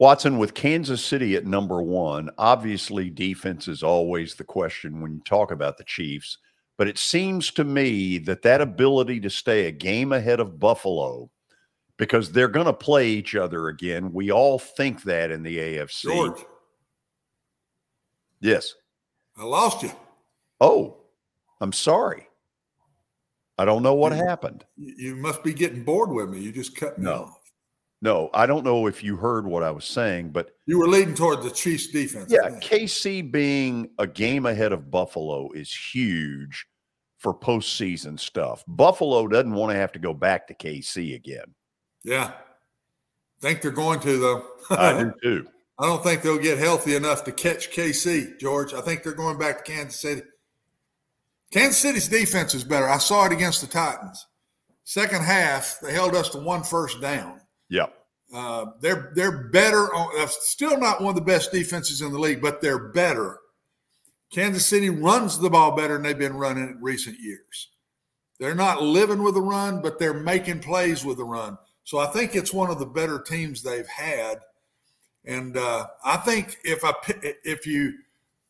Watson, 0.00 0.38
with 0.38 0.54
Kansas 0.54 1.04
City 1.04 1.36
at 1.36 1.44
number 1.44 1.82
one, 1.82 2.30
obviously 2.38 3.10
defense 3.10 3.68
is 3.68 3.82
always 3.82 4.34
the 4.34 4.44
question 4.44 5.02
when 5.02 5.12
you 5.12 5.20
talk 5.26 5.52
about 5.52 5.76
the 5.76 5.84
Chiefs. 5.84 6.38
But 6.78 6.88
it 6.88 6.96
seems 6.96 7.50
to 7.52 7.64
me 7.64 8.16
that 8.20 8.40
that 8.40 8.62
ability 8.62 9.20
to 9.20 9.28
stay 9.28 9.66
a 9.66 9.70
game 9.70 10.12
ahead 10.12 10.40
of 10.40 10.58
Buffalo, 10.58 11.30
because 11.98 12.32
they're 12.32 12.48
going 12.48 12.64
to 12.64 12.72
play 12.72 13.10
each 13.10 13.34
other 13.34 13.68
again. 13.68 14.10
We 14.10 14.32
all 14.32 14.58
think 14.58 15.02
that 15.02 15.30
in 15.30 15.42
the 15.42 15.58
AFC. 15.58 16.04
George. 16.04 16.46
Yes. 18.40 18.74
I 19.36 19.44
lost 19.44 19.82
you. 19.82 19.92
Oh, 20.62 20.96
I'm 21.60 21.74
sorry. 21.74 22.26
I 23.58 23.66
don't 23.66 23.82
know 23.82 23.92
what 23.92 24.16
you, 24.16 24.24
happened. 24.24 24.64
You 24.78 25.14
must 25.16 25.44
be 25.44 25.52
getting 25.52 25.84
bored 25.84 26.10
with 26.10 26.30
me. 26.30 26.40
You 26.40 26.52
just 26.52 26.74
cut 26.74 26.98
me 26.98 27.04
no. 27.04 27.24
off. 27.24 27.39
No, 28.02 28.30
I 28.32 28.46
don't 28.46 28.64
know 28.64 28.86
if 28.86 29.04
you 29.04 29.16
heard 29.16 29.46
what 29.46 29.62
I 29.62 29.70
was 29.70 29.84
saying, 29.84 30.30
but 30.30 30.52
you 30.66 30.78
were 30.78 30.88
leading 30.88 31.14
toward 31.14 31.42
the 31.42 31.50
Chiefs 31.50 31.88
defense. 31.88 32.32
Yeah, 32.32 32.58
KC 32.60 33.30
being 33.30 33.90
a 33.98 34.06
game 34.06 34.46
ahead 34.46 34.72
of 34.72 34.90
Buffalo 34.90 35.50
is 35.52 35.72
huge 35.72 36.66
for 37.18 37.34
postseason 37.34 38.18
stuff. 38.18 38.64
Buffalo 38.66 39.28
doesn't 39.28 39.52
want 39.52 39.72
to 39.72 39.76
have 39.76 39.92
to 39.92 39.98
go 39.98 40.14
back 40.14 40.46
to 40.48 40.54
KC 40.54 41.14
again. 41.14 41.54
Yeah. 42.02 42.32
Think 43.42 43.60
they're 43.60 43.70
going 43.70 44.00
to 44.00 44.18
though. 44.18 44.46
I 44.70 45.02
do 45.02 45.12
too. 45.22 45.46
I 45.78 45.86
don't 45.86 46.02
think 46.02 46.22
they'll 46.22 46.38
get 46.38 46.58
healthy 46.58 46.94
enough 46.94 47.24
to 47.24 47.32
catch 47.32 47.70
KC, 47.70 48.38
George. 48.38 48.74
I 48.74 48.80
think 48.80 49.02
they're 49.02 49.12
going 49.12 49.38
back 49.38 49.64
to 49.64 49.72
Kansas 49.72 50.00
City. 50.00 50.22
Kansas 51.50 51.78
City's 51.78 52.08
defense 52.08 52.54
is 52.54 52.64
better. 52.64 52.88
I 52.88 52.98
saw 52.98 53.26
it 53.26 53.32
against 53.32 53.60
the 53.60 53.66
Titans. 53.66 54.26
Second 54.84 55.22
half, 55.22 55.78
they 55.80 55.92
held 55.92 56.14
us 56.14 56.28
to 56.30 56.38
one 56.38 56.62
first 56.62 57.00
down. 57.00 57.40
Yep. 57.70 57.96
Uh, 58.32 58.66
they're 58.80 59.12
they're 59.14 59.48
better. 59.48 59.92
On, 59.94 60.20
uh, 60.20 60.26
still 60.26 60.78
not 60.78 61.00
one 61.00 61.10
of 61.10 61.14
the 61.16 61.20
best 61.20 61.50
defenses 61.50 62.00
in 62.02 62.12
the 62.12 62.18
league, 62.18 62.42
but 62.42 62.60
they're 62.60 62.90
better. 62.90 63.38
Kansas 64.32 64.66
City 64.66 64.90
runs 64.90 65.38
the 65.38 65.50
ball 65.50 65.74
better 65.74 65.94
than 65.94 66.02
they've 66.02 66.18
been 66.18 66.36
running 66.36 66.68
in 66.68 66.78
recent 66.80 67.18
years. 67.18 67.68
They're 68.38 68.54
not 68.54 68.82
living 68.82 69.22
with 69.22 69.34
the 69.34 69.42
run, 69.42 69.82
but 69.82 69.98
they're 69.98 70.14
making 70.14 70.60
plays 70.60 71.04
with 71.04 71.16
the 71.16 71.24
run. 71.24 71.58
So 71.84 71.98
I 71.98 72.06
think 72.06 72.36
it's 72.36 72.52
one 72.52 72.70
of 72.70 72.78
the 72.78 72.86
better 72.86 73.20
teams 73.20 73.62
they've 73.62 73.88
had. 73.88 74.38
And 75.24 75.56
uh, 75.56 75.88
I 76.04 76.16
think 76.18 76.58
if 76.64 76.84
I 76.84 76.92
if 77.44 77.66
you 77.66 77.94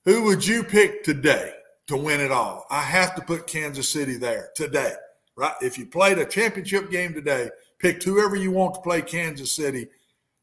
who 0.05 0.25
would 0.25 0.47
you 0.47 0.63
pick 0.63 1.03
today 1.03 1.55
to 1.87 1.97
win 1.97 2.21
it 2.21 2.31
all? 2.31 2.67
I 2.71 2.83
have 2.83 3.15
to 3.17 3.23
put 3.23 3.47
Kansas 3.47 3.89
City 3.89 4.17
there 4.17 4.51
today, 4.55 4.93
right? 5.37 5.55
If 5.61 5.79
you 5.79 5.87
played 5.87 6.19
a 6.19 6.25
championship 6.25 6.91
game 6.91 7.15
today, 7.15 7.51
picked 7.81 8.05
whoever 8.05 8.37
you 8.37 8.51
want 8.51 8.75
to 8.75 8.81
play 8.81 9.03
Kansas 9.03 9.51
City. 9.51 9.89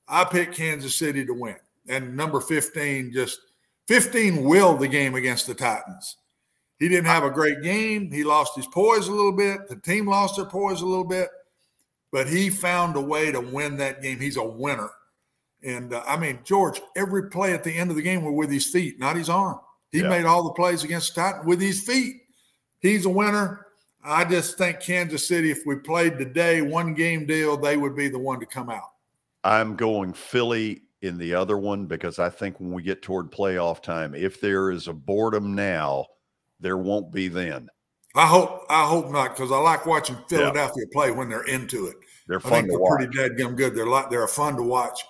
I 0.07 0.23
pick 0.23 0.53
Kansas 0.53 0.95
City 0.95 1.25
to 1.25 1.33
win. 1.33 1.55
And 1.87 2.15
number 2.17 2.41
15 2.41 3.13
just 3.13 3.39
15 3.87 4.43
willed 4.43 4.79
the 4.79 4.87
game 4.87 5.15
against 5.15 5.47
the 5.47 5.53
Titans. 5.53 6.17
He 6.79 6.89
didn't 6.89 7.05
have 7.05 7.23
a 7.23 7.31
great 7.31 7.63
game. 7.63 8.11
He 8.11 8.23
lost 8.23 8.55
his 8.55 8.67
poise 8.67 9.07
a 9.07 9.13
little 9.13 9.31
bit. 9.31 9.67
The 9.67 9.77
team 9.77 10.07
lost 10.07 10.35
their 10.35 10.45
poise 10.45 10.81
a 10.81 10.85
little 10.85 11.05
bit, 11.05 11.29
but 12.11 12.27
he 12.27 12.49
found 12.49 12.95
a 12.95 13.01
way 13.01 13.31
to 13.31 13.39
win 13.39 13.77
that 13.77 14.01
game. 14.01 14.19
He's 14.19 14.37
a 14.37 14.43
winner. 14.43 14.89
And 15.63 15.93
uh, 15.93 16.03
I 16.05 16.17
mean, 16.17 16.39
George, 16.43 16.81
every 16.95 17.29
play 17.29 17.53
at 17.53 17.63
the 17.63 17.73
end 17.73 17.89
of 17.89 17.95
the 17.95 18.03
game 18.03 18.21
were 18.21 18.31
with 18.31 18.51
his 18.51 18.65
feet, 18.65 18.99
not 18.99 19.15
his 19.15 19.29
arm. 19.29 19.59
He 19.91 20.01
yeah. 20.01 20.09
made 20.09 20.25
all 20.25 20.43
the 20.43 20.51
plays 20.51 20.83
against 20.83 21.15
the 21.15 21.21
Titans 21.21 21.45
with 21.47 21.61
his 21.61 21.81
feet. 21.81 22.15
He's 22.79 23.05
a 23.05 23.09
winner. 23.09 23.66
I 24.07 24.23
just 24.23 24.57
think 24.57 24.79
Kansas 24.79 25.27
City, 25.27 25.51
if 25.51 25.65
we 25.65 25.75
played 25.75 26.17
today, 26.17 26.61
one 26.61 26.93
game 26.93 27.25
deal, 27.25 27.57
they 27.57 27.75
would 27.75 27.95
be 27.95 28.07
the 28.07 28.17
one 28.17 28.39
to 28.39 28.45
come 28.45 28.69
out. 28.69 28.91
I'm 29.43 29.75
going 29.75 30.13
Philly 30.13 30.83
in 31.01 31.17
the 31.17 31.33
other 31.33 31.57
one 31.57 31.85
because 31.85 32.17
I 32.17 32.29
think 32.29 32.59
when 32.59 32.71
we 32.71 32.81
get 32.81 33.01
toward 33.01 33.31
playoff 33.31 33.83
time, 33.83 34.15
if 34.15 34.39
there 34.39 34.71
is 34.71 34.87
a 34.87 34.93
boredom 34.93 35.53
now, 35.53 36.05
there 36.59 36.77
won't 36.77 37.11
be 37.11 37.27
then. 37.27 37.69
I 38.15 38.25
hope 38.25 38.63
I 38.69 38.85
hope 38.85 39.11
not 39.11 39.35
because 39.35 39.51
I 39.51 39.57
like 39.57 39.85
watching 39.85 40.15
Philadelphia 40.27 40.85
yeah. 40.87 40.93
play 40.93 41.11
when 41.11 41.29
they're 41.29 41.45
into 41.45 41.87
it. 41.87 41.97
They're 42.27 42.39
fun 42.39 42.51
I 42.51 42.55
think 42.55 42.67
to 42.67 42.71
they're 42.71 42.79
watch. 42.79 42.97
pretty 42.97 43.17
dead 43.17 43.57
good. 43.57 43.75
They're 43.75 43.85
like 43.85 44.09
they're 44.09 44.27
fun 44.27 44.55
to 44.55 44.63
watch. 44.63 45.01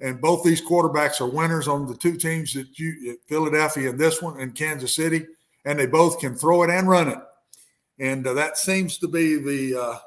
And 0.00 0.20
both 0.20 0.42
these 0.42 0.60
quarterbacks 0.60 1.20
are 1.20 1.28
winners 1.28 1.68
on 1.68 1.86
the 1.86 1.94
two 1.94 2.16
teams 2.16 2.54
that 2.54 2.78
you 2.78 3.16
Philadelphia 3.28 3.90
and 3.90 3.98
this 3.98 4.20
one 4.20 4.40
and 4.40 4.54
Kansas 4.54 4.96
City, 4.96 5.24
and 5.64 5.78
they 5.78 5.86
both 5.86 6.18
can 6.18 6.34
throw 6.34 6.64
it 6.64 6.70
and 6.70 6.88
run 6.88 7.08
it. 7.08 7.18
And 8.02 8.26
uh, 8.26 8.34
that 8.34 8.58
seems 8.58 8.98
to 8.98 9.06
be 9.06 9.36
the 9.36 9.80
uh, 9.80 9.98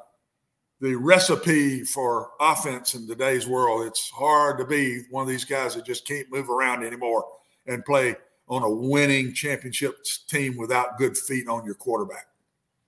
the 0.81 0.95
recipe 0.95 1.85
for 1.85 2.31
offense 2.41 2.93
in 2.93 3.07
today's 3.07 3.47
world. 3.47 3.87
It's 3.87 4.09
hard 4.09 4.57
to 4.57 4.65
be 4.65 5.03
one 5.09 5.21
of 5.21 5.29
these 5.29 5.45
guys 5.45 5.75
that 5.75 5.85
just 5.85 6.05
can't 6.05 6.29
move 6.29 6.49
around 6.49 6.83
anymore 6.83 7.23
and 7.67 7.85
play 7.85 8.17
on 8.49 8.63
a 8.63 8.69
winning 8.69 9.33
championship 9.33 9.95
team 10.27 10.57
without 10.57 10.97
good 10.97 11.17
feet 11.17 11.47
on 11.47 11.63
your 11.65 11.75
quarterback. 11.75 12.27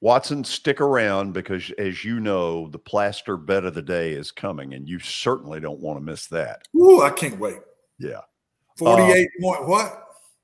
Watson, 0.01 0.43
stick 0.43 0.81
around 0.81 1.31
because, 1.31 1.71
as 1.77 2.03
you 2.03 2.19
know, 2.19 2.67
the 2.67 2.77
plaster 2.77 3.37
bet 3.37 3.63
of 3.63 3.75
the 3.75 3.81
day 3.81 4.11
is 4.11 4.29
coming, 4.29 4.73
and 4.73 4.89
you 4.89 4.99
certainly 4.99 5.61
don't 5.61 5.79
want 5.79 5.97
to 5.97 6.03
miss 6.03 6.27
that. 6.27 6.67
Ooh, 6.75 7.01
I 7.01 7.11
can't 7.11 7.39
wait. 7.39 7.59
Yeah, 7.97 8.19
forty-eight 8.77 9.29
um, 9.39 9.43
point 9.43 9.67
what? 9.69 10.03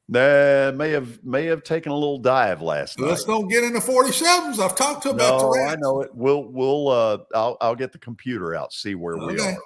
That 0.09 0.75
may 0.75 0.89
have 0.89 1.23
may 1.23 1.45
have 1.45 1.63
taken 1.63 1.91
a 1.91 1.95
little 1.95 2.17
dive 2.17 2.61
last 2.61 2.99
Let's 2.99 2.99
night. 2.99 3.07
Let's 3.07 3.23
don't 3.23 3.47
get 3.47 3.63
into 3.63 3.79
forty 3.79 4.11
sevens. 4.11 4.59
I've 4.59 4.75
talked 4.75 5.03
to 5.03 5.11
about. 5.11 5.41
No, 5.41 5.65
I 5.65 5.75
know 5.77 6.01
it. 6.01 6.13
We'll 6.13 6.43
we'll 6.43 6.89
uh, 6.89 7.17
I'll 7.33 7.57
I'll 7.61 7.75
get 7.75 7.93
the 7.93 7.99
computer 7.99 8.53
out, 8.53 8.73
see 8.73 8.95
where 8.95 9.15
okay. 9.15 9.35
we 9.35 9.39
are. 9.39 9.57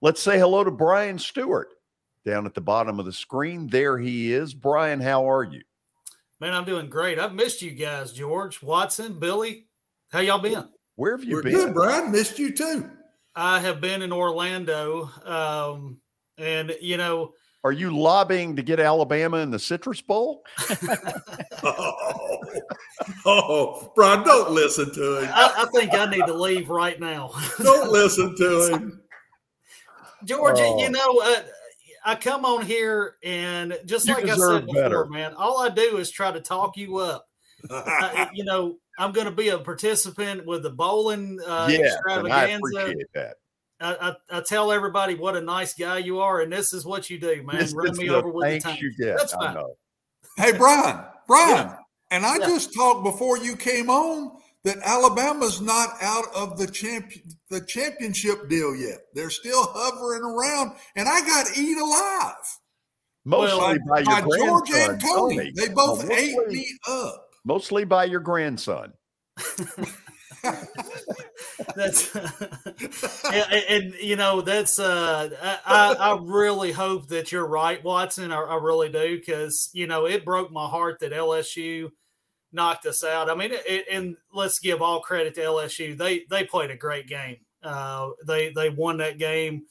Let's 0.00 0.22
say 0.22 0.38
hello 0.38 0.62
to 0.62 0.70
Brian 0.70 1.18
Stewart 1.18 1.74
down 2.24 2.46
at 2.46 2.54
the 2.54 2.60
bottom 2.60 3.00
of 3.00 3.06
the 3.06 3.12
screen. 3.12 3.66
There 3.66 3.98
he 3.98 4.32
is. 4.32 4.54
Brian, 4.54 5.00
how 5.00 5.28
are 5.28 5.44
you? 5.44 5.62
Man, 6.40 6.52
I'm 6.54 6.64
doing 6.64 6.88
great. 6.88 7.18
I've 7.18 7.34
missed 7.34 7.62
you 7.62 7.72
guys, 7.72 8.12
George, 8.12 8.62
Watson, 8.62 9.18
Billy. 9.18 9.66
How 10.10 10.20
y'all 10.20 10.38
been? 10.38 10.68
Where 10.96 11.16
have 11.16 11.24
you 11.24 11.36
We're 11.36 11.42
been? 11.42 11.52
Good, 11.52 11.74
Brian. 11.74 12.12
Missed 12.12 12.38
you 12.38 12.52
too. 12.52 12.90
I 13.34 13.60
have 13.60 13.80
been 13.80 14.02
in 14.02 14.12
Orlando. 14.12 15.10
Um, 15.24 15.98
and 16.38 16.74
you 16.80 16.96
know, 16.96 17.32
are 17.64 17.72
you 17.72 17.96
lobbying 17.96 18.56
to 18.56 18.62
get 18.62 18.80
Alabama 18.80 19.38
in 19.38 19.50
the 19.50 19.58
Citrus 19.58 20.00
Bowl? 20.00 20.42
oh, 21.62 22.38
oh, 23.24 23.92
Brian, 23.94 24.24
don't 24.24 24.50
listen 24.50 24.92
to 24.94 25.18
him. 25.18 25.30
I, 25.32 25.54
I, 25.58 25.66
think 25.66 25.94
I 25.94 26.06
need 26.06 26.26
to 26.26 26.34
leave 26.34 26.70
right 26.70 26.98
now. 26.98 27.30
don't 27.62 27.90
listen 27.90 28.34
to 28.36 28.68
him. 28.72 29.00
George, 30.24 30.58
oh. 30.58 30.78
you 30.78 30.90
know, 30.90 31.20
uh, 31.24 31.42
I 32.04 32.16
come 32.16 32.44
on 32.44 32.64
here 32.66 33.16
and 33.22 33.78
just 33.86 34.08
you 34.08 34.14
like 34.14 34.24
I 34.24 34.36
said 34.36 34.66
before, 34.66 34.82
better. 34.82 35.06
man, 35.06 35.34
all 35.34 35.62
I 35.62 35.68
do 35.68 35.98
is 35.98 36.10
try 36.10 36.32
to 36.32 36.40
talk 36.40 36.76
you 36.76 36.96
up. 36.96 37.28
uh, 37.70 38.26
you 38.32 38.44
know, 38.44 38.76
I'm 38.98 39.12
going 39.12 39.26
to 39.26 39.32
be 39.32 39.50
a 39.50 39.58
participant 39.58 40.44
with 40.46 40.64
the 40.64 40.70
bowling 40.70 41.38
uh, 41.46 41.68
yeah, 41.70 41.86
extravaganza. 41.86 42.94
I. 43.82 43.92
I, 43.92 44.08
I, 44.08 44.14
I, 44.38 44.40
tell 44.40 44.72
everybody 44.72 45.14
what 45.14 45.36
a 45.36 45.40
nice 45.40 45.74
guy 45.74 45.98
you 45.98 46.20
are, 46.20 46.40
and 46.40 46.52
this 46.52 46.72
is 46.72 46.84
what 46.84 47.10
you 47.10 47.18
do, 47.18 47.42
man. 47.42 47.58
This 47.58 47.74
Run 47.74 47.96
me 47.96 48.08
over 48.10 48.30
with 48.30 48.50
the 48.50 48.60
tank. 48.60 48.80
You 48.80 48.92
get. 48.98 49.18
That's 49.18 49.32
fine. 49.32 49.56
Hey, 50.36 50.52
Brian, 50.56 51.04
Brian, 51.26 51.66
yeah. 51.66 51.76
and 52.10 52.24
I 52.24 52.38
yeah. 52.38 52.46
just 52.46 52.74
talked 52.74 53.04
before 53.04 53.38
you 53.38 53.56
came 53.56 53.90
on 53.90 54.38
that 54.64 54.78
Alabama's 54.84 55.60
not 55.60 55.90
out 56.00 56.26
of 56.34 56.58
the 56.58 56.66
champion 56.66 57.22
the 57.50 57.60
championship 57.60 58.48
deal 58.48 58.74
yet. 58.74 59.00
They're 59.14 59.30
still 59.30 59.64
hovering 59.68 60.22
around, 60.22 60.72
and 60.96 61.08
I 61.08 61.20
got 61.20 61.46
eat 61.56 61.76
alive. 61.76 62.58
Mostly 63.24 63.58
well, 63.58 63.78
by, 63.88 64.02
by, 64.02 64.20
your 64.20 64.36
George 64.38 64.70
and 64.72 65.00
Tony. 65.00 65.36
Tony. 65.36 65.52
They 65.54 65.68
both 65.68 66.08
well, 66.08 66.18
ate 66.18 66.48
me 66.48 66.66
up. 66.88 67.28
Mostly 67.44 67.84
by 67.84 68.04
your 68.04 68.20
grandson. 68.20 68.92
that's 71.76 72.14
and, 73.24 73.64
and, 73.68 73.94
you 73.94 74.16
know 74.16 74.40
that's 74.40 74.78
uh 74.78 75.30
I, 75.64 75.94
I 75.94 76.18
really 76.20 76.72
hope 76.72 77.08
that 77.08 77.30
you're 77.30 77.46
right 77.46 77.82
watson 77.84 78.32
i, 78.32 78.40
I 78.40 78.56
really 78.56 78.88
do 78.88 79.18
because 79.18 79.70
you 79.72 79.86
know 79.86 80.06
it 80.06 80.24
broke 80.24 80.50
my 80.50 80.66
heart 80.66 80.98
that 81.00 81.12
lsu 81.12 81.90
knocked 82.52 82.86
us 82.86 83.02
out. 83.02 83.30
I 83.30 83.34
mean, 83.34 83.50
it, 83.52 83.86
and 83.90 84.16
let's 84.32 84.58
give 84.58 84.82
all 84.82 85.00
credit 85.00 85.34
to 85.34 85.40
LSU. 85.40 85.96
They 85.96 86.24
they 86.30 86.44
played 86.44 86.70
a 86.70 86.76
great 86.76 87.08
game. 87.08 87.38
Uh, 87.62 88.10
they 88.26 88.52
they 88.52 88.68
won 88.68 88.98
that 88.98 89.18
game 89.18 89.64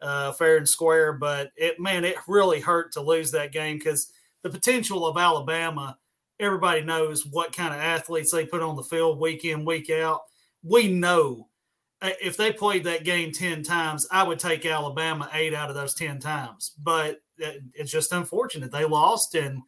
uh, 0.00 0.32
fair 0.32 0.58
and 0.58 0.68
square. 0.68 1.12
But 1.12 1.52
it 1.56 1.80
man, 1.80 2.04
it 2.04 2.16
really 2.28 2.60
hurt 2.60 2.92
to 2.92 3.00
lose 3.00 3.32
that 3.32 3.52
game 3.52 3.78
because 3.78 4.12
the 4.42 4.50
potential 4.50 5.06
of 5.06 5.16
Alabama. 5.16 5.98
Everybody 6.38 6.82
knows 6.82 7.24
what 7.26 7.56
kind 7.56 7.74
of 7.74 7.80
athletes 7.80 8.30
they 8.30 8.46
put 8.46 8.62
on 8.62 8.76
the 8.76 8.82
field 8.82 9.18
week 9.18 9.44
in 9.44 9.64
week 9.64 9.90
out. 9.90 10.22
We 10.62 10.88
know 10.88 11.48
uh, 12.02 12.10
if 12.22 12.36
they 12.36 12.52
played 12.52 12.84
that 12.84 13.04
game 13.04 13.32
10 13.32 13.62
times, 13.62 14.06
I 14.10 14.22
would 14.22 14.38
take 14.38 14.66
Alabama 14.66 15.30
eight 15.32 15.54
out 15.54 15.70
of 15.70 15.76
those 15.76 15.94
10 15.94 16.18
times. 16.18 16.72
But 16.82 17.20
it's 17.38 17.90
just 17.90 18.12
unfortunate. 18.12 18.70
They 18.70 18.84
lost, 18.84 19.34
and 19.34 19.62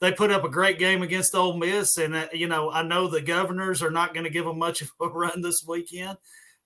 they 0.00 0.12
put 0.12 0.30
up 0.30 0.44
a 0.44 0.48
great 0.48 0.78
game 0.78 1.02
against 1.02 1.34
Ole 1.34 1.56
Miss, 1.56 1.98
and 1.98 2.14
uh, 2.14 2.26
you 2.32 2.48
know 2.48 2.70
I 2.70 2.82
know 2.82 3.06
the 3.06 3.20
Governors 3.20 3.82
are 3.82 3.90
not 3.90 4.14
going 4.14 4.24
to 4.24 4.30
give 4.30 4.44
them 4.44 4.58
much 4.58 4.82
of 4.82 4.90
a 5.00 5.08
run 5.08 5.40
this 5.40 5.64
weekend. 5.66 6.18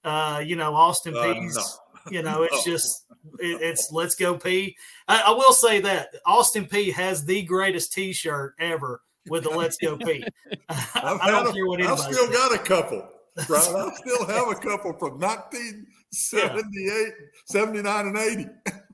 Uh, 0.05 0.43
you 0.45 0.57
know 0.57 0.75
Austin 0.75 1.17
uh, 1.17 1.21
Peay's. 1.21 1.57
No. 1.57 1.63
You 2.11 2.23
know 2.23 2.43
it's 2.51 2.67
no. 2.67 2.73
just 2.73 3.05
it, 3.39 3.61
it's 3.61 3.91
let's 3.93 4.15
go 4.15 4.37
Peay. 4.37 4.75
I, 5.09 5.25
I 5.27 5.31
will 5.33 5.53
say 5.53 5.81
that 5.81 6.09
Austin 6.25 6.67
Peay 6.67 6.93
has 6.93 7.25
the 7.25 7.43
greatest 7.43 7.93
T-shirt 7.93 8.55
ever 8.59 9.03
with 9.29 9.45
the 9.45 9.51
"Let's 9.51 9.77
Go 9.77 9.97
Peay." 9.97 10.27
I, 10.69 11.19
I 11.23 11.31
don't 11.31 11.53
care 11.53 11.67
what 11.67 11.81
anybody. 11.81 12.01
I've 12.01 12.13
still 12.13 12.27
says. 12.27 12.37
got 12.37 12.55
a 12.55 12.59
couple. 12.59 13.09
Right? 13.49 13.51
I 13.51 13.91
still 13.95 14.27
have 14.29 14.49
a 14.49 14.55
couple 14.55 14.93
from 14.95 15.21
1978, 15.21 16.73
yeah. 16.73 17.11
79, 17.47 18.07
and 18.07 18.17
80. 18.17 18.47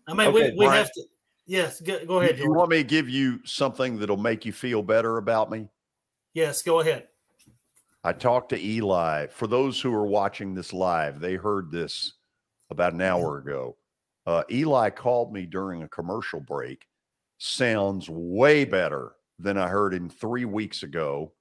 I 0.09 0.15
mean, 0.15 0.29
okay, 0.29 0.51
we, 0.51 0.57
we 0.59 0.65
have 0.67 0.91
to 0.93 1.03
Yes, 1.47 1.81
go, 1.81 2.05
go 2.07 2.21
ahead. 2.21 2.39
You, 2.39 2.45
you 2.45 2.53
want 2.53 2.71
me 2.71 2.79
to 2.79 2.85
give 2.85 3.09
you 3.09 3.41
something 3.45 3.99
that'll 3.99 4.17
make 4.17 4.45
you 4.45 4.53
feel 4.53 4.83
better 4.83 5.19
about 5.19 5.51
me? 5.51 5.69
Yes, 6.35 6.63
go 6.63 6.81
ahead. 6.81 7.09
I 8.05 8.13
talked 8.13 8.51
to 8.51 8.65
Eli. 8.65 9.27
For 9.27 9.47
those 9.47 9.81
who 9.81 9.93
are 9.95 10.07
watching 10.07 10.55
this 10.55 10.73
live, 10.73 11.21
they 11.21 11.35
heard 11.35 11.71
this 11.71 12.15
about 12.71 12.95
an 12.95 13.01
hour 13.01 13.39
ago. 13.39 13.77
Uh, 14.27 14.45
Eli 14.51 14.91
called 14.91 15.33
me 15.33 15.47
during 15.47 15.83
a 15.83 15.89
commercial 15.89 16.41
break. 16.41 16.87
Sounds 17.39 18.09
way 18.09 18.65
better 18.65 19.13
than 19.43 19.59
I 19.59 19.69
heard 19.69 19.95
him 19.95 20.09
three 20.09 20.45
weeks 20.45 20.83
ago. 20.83 21.33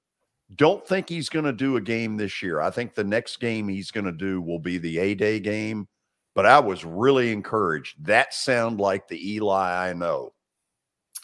Don't 0.56 0.86
think 0.86 1.08
he's 1.08 1.30
going 1.30 1.46
to 1.46 1.54
do 1.54 1.78
a 1.78 1.82
game 1.82 2.18
this 2.18 2.42
year. 2.42 2.60
I 2.60 2.72
think 2.72 2.94
the 2.94 3.04
next 3.04 3.38
game 3.38 3.68
he's 3.68 3.92
going 3.92 4.06
to 4.06 4.12
do 4.12 4.42
will 4.42 4.60
be 4.60 4.78
the 4.78 4.98
A 5.00 5.16
Day 5.16 5.40
game 5.40 5.88
but 6.34 6.46
I 6.46 6.60
was 6.60 6.86
really 6.86 7.32
encouraged. 7.32 8.06
That 8.06 8.34
sound 8.34 8.80
like 8.80 9.08
the 9.08 9.34
Eli 9.36 9.90
I 9.90 9.94
know. 9.94 10.34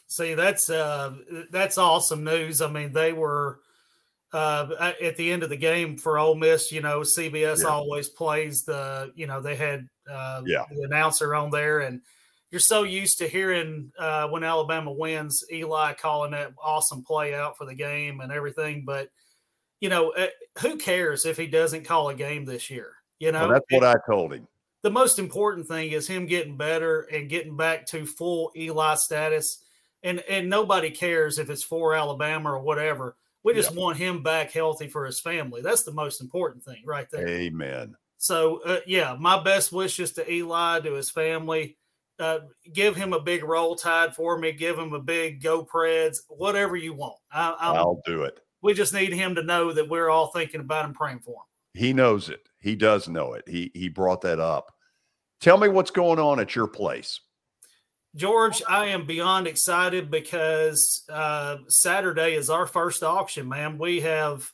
See, 0.08 0.34
that's 0.34 0.70
uh, 0.70 1.16
that's 1.52 1.78
awesome 1.78 2.24
news. 2.24 2.62
I 2.62 2.70
mean, 2.70 2.94
they 2.94 3.14
were 3.14 3.60
uh, 4.34 4.91
at 5.02 5.18
the 5.18 5.32
end 5.32 5.44
of 5.44 5.49
the 5.49 5.58
game 5.58 5.98
for 5.98 6.18
Ole 6.18 6.36
Miss. 6.36 6.72
You 6.72 6.82
know, 6.82 7.02
CBS 7.02 7.64
yeah. 7.64 7.70
always 7.70 8.10
plays 8.10 8.64
the. 8.64 9.12
You 9.16 9.28
know, 9.28 9.41
they 9.41 9.56
had 9.56 9.88
uh, 10.10 10.44
yeah. 10.45 10.64
the 10.74 10.84
announcer 10.84 11.36
on 11.36 11.52
there, 11.52 11.80
and 11.80 12.02
you're 12.52 12.60
so 12.60 12.84
used 12.84 13.18
to 13.19 13.28
hearing 13.28 13.91
uh, 13.99 14.28
when 14.28 14.44
Alabama 14.44 14.91
wins, 14.91 15.44
Eli 15.52 15.94
calling 15.94 16.32
that 16.32 16.53
awesome 16.61 17.03
play 17.03 17.34
out 17.34 17.57
for 17.57 17.65
the 17.65 17.76
game 17.76 18.22
and 18.22 18.32
everything. 18.32 18.84
But 18.86 19.10
you 19.80 19.90
know, 19.90 20.11
uh, 20.11 20.28
who 20.60 20.78
cares 20.78 21.26
if 21.26 21.38
he 21.38 21.48
doesn't 21.48 21.86
call 21.86 22.10
a 22.10 22.15
game 22.15 22.45
this 22.45 22.69
year? 22.69 22.94
You 23.19 23.32
know, 23.32 23.41
well, 23.41 23.53
that's 23.53 23.65
what 23.69 23.84
I 23.84 23.95
told 24.07 24.34
him 24.34 24.48
the 24.88 24.91
most 24.91 25.19
important 25.19 25.68
thing 25.68 25.91
is 25.91 26.07
him 26.07 26.26
getting 26.26 26.56
better 26.56 27.02
and 27.02 27.30
getting 27.30 27.57
back 27.57 27.86
to 27.88 28.06
full 28.06 28.52
Eli 28.56 28.95
status. 28.95 29.64
And 30.03 30.19
and 30.30 30.49
nobody 30.49 30.91
cares 30.91 31.40
if 31.40 31.49
it's 31.49 31.64
for 31.64 31.94
Alabama 31.94 32.53
or 32.53 32.60
whatever. 32.60 33.18
We 33.44 33.53
just 33.53 33.76
want 33.76 33.98
him 33.98 34.24
back 34.24 34.52
healthy 34.52 34.88
for 34.88 35.06
his 35.06 35.19
family. 35.19 35.61
That's 35.61 35.84
the 35.84 35.94
most 35.94 36.22
important 36.22 36.64
thing, 36.64 36.84
right 36.86 37.07
there. 37.11 37.28
Amen. 37.28 37.95
So 38.18 38.61
uh, 38.64 38.80
yeah, 38.86 39.15
my 39.19 39.41
best 39.41 39.72
wishes 39.72 40.14
to 40.14 40.32
Eli 40.32 40.80
to 40.82 40.94
his 40.94 41.10
family. 41.10 41.78
Uh, 42.19 42.39
give 42.73 42.95
him 42.95 43.14
a 43.14 43.19
big 43.19 43.44
roll 43.44 43.76
tide 43.76 44.15
for 44.15 44.39
me. 44.39 44.52
Give 44.52 44.77
him 44.77 44.94
a 44.94 44.99
big 44.99 45.41
go 45.41 45.64
Preds, 45.64 46.18
whatever 46.30 46.76
you 46.76 46.94
want. 46.94 47.18
I, 47.31 47.72
will 47.72 48.02
do 48.06 48.23
it. 48.23 48.39
We 48.61 48.73
just 48.73 48.94
need 48.94 49.14
him 49.14 49.35
to 49.35 49.44
know 49.44 49.72
that 49.72 49.88
we're 49.88 50.10
all 50.10 50.27
thinking 50.27 50.61
about 50.61 50.85
him, 50.85 50.94
praying 50.94 51.19
for 51.19 51.35
him. 51.35 51.45
He 51.73 51.94
knows 51.94 52.30
it. 52.30 52.41
He 52.60 52.76
does 52.76 53.07
know 53.07 53.34
it. 53.34 53.48
He 53.48 53.72
he 53.76 53.88
brought 53.88 54.22
that 54.22 54.39
up. 54.39 54.73
Tell 55.39 55.57
me 55.57 55.68
what's 55.68 55.91
going 55.91 56.19
on 56.19 56.39
at 56.39 56.56
your 56.56 56.68
place. 56.68 57.19
George, 58.15 58.64
I 58.68 58.88
am 58.88 59.06
beyond 59.06 59.45
excited 59.45 60.10
because 60.10 61.03
uh, 61.07 61.57
Saturday 61.68 62.34
is 62.34 62.49
our 62.49 62.65
first 62.65 63.03
auction, 63.03 63.48
man. 63.48 63.77
We 63.77 64.02
have, 64.02 64.49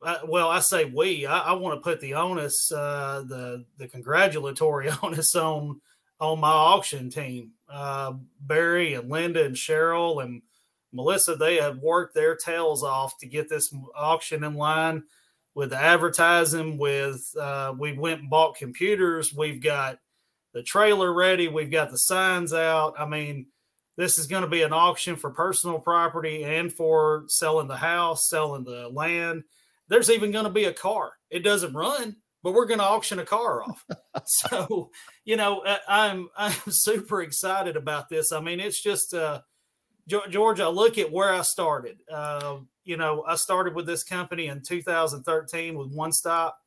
uh, 0.00 0.18
well, 0.28 0.48
I 0.48 0.60
say 0.60 0.84
we. 0.84 1.26
I, 1.26 1.40
I 1.40 1.52
want 1.54 1.76
to 1.76 1.82
put 1.82 2.00
the 2.00 2.14
onus, 2.14 2.70
uh, 2.70 3.24
the 3.26 3.64
the 3.78 3.88
congratulatory 3.88 4.90
onus 5.02 5.34
on 5.34 5.80
on 6.32 6.40
my 6.40 6.50
auction 6.50 7.10
team. 7.10 7.52
Uh, 7.68 8.14
Barry 8.40 8.94
and 8.94 9.10
Linda 9.10 9.44
and 9.44 9.56
Cheryl 9.56 10.22
and 10.22 10.42
Melissa, 10.92 11.34
they 11.34 11.56
have 11.56 11.78
worked 11.78 12.14
their 12.14 12.36
tails 12.36 12.82
off 12.82 13.18
to 13.18 13.26
get 13.26 13.48
this 13.48 13.74
auction 13.96 14.44
in 14.44 14.54
line 14.54 15.02
with 15.54 15.72
advertising. 15.72 16.78
With 16.78 17.28
uh, 17.38 17.74
we 17.76 17.92
went 17.92 18.20
and 18.20 18.30
bought 18.30 18.56
computers. 18.56 19.34
We've 19.34 19.62
got 19.62 19.98
the 20.52 20.62
trailer 20.62 21.12
ready. 21.12 21.48
We've 21.48 21.70
got 21.70 21.90
the 21.90 21.98
signs 21.98 22.52
out. 22.52 22.94
I 22.98 23.06
mean, 23.06 23.46
this 23.96 24.18
is 24.18 24.26
going 24.26 24.42
to 24.42 24.48
be 24.48 24.62
an 24.62 24.72
auction 24.72 25.16
for 25.16 25.30
personal 25.30 25.78
property 25.78 26.44
and 26.44 26.72
for 26.72 27.24
selling 27.28 27.68
the 27.68 27.76
house, 27.76 28.28
selling 28.28 28.64
the 28.64 28.88
land. 28.88 29.44
There's 29.88 30.10
even 30.10 30.30
going 30.30 30.44
to 30.44 30.50
be 30.50 30.64
a 30.64 30.72
car. 30.72 31.12
It 31.30 31.40
doesn't 31.40 31.74
run, 31.74 32.16
but 32.44 32.52
we're 32.52 32.66
going 32.66 32.78
to 32.78 32.84
auction 32.84 33.18
a 33.18 33.24
car 33.24 33.64
off. 33.64 33.84
so, 34.26 34.90
you 35.24 35.36
know, 35.36 35.64
I'm 35.88 36.28
I'm 36.36 36.52
super 36.68 37.22
excited 37.22 37.76
about 37.76 38.08
this. 38.08 38.30
I 38.32 38.40
mean, 38.40 38.60
it's 38.60 38.80
just 38.80 39.14
uh, 39.14 39.40
George. 40.06 40.60
I 40.60 40.68
look 40.68 40.98
at 40.98 41.10
where 41.10 41.32
I 41.32 41.40
started. 41.40 41.98
Uh, 42.08 42.58
you 42.84 42.98
know, 42.98 43.24
I 43.26 43.36
started 43.36 43.74
with 43.74 43.86
this 43.86 44.04
company 44.04 44.48
in 44.48 44.62
2013 44.62 45.74
with 45.74 45.90
One 45.90 46.12
Stop. 46.12 46.58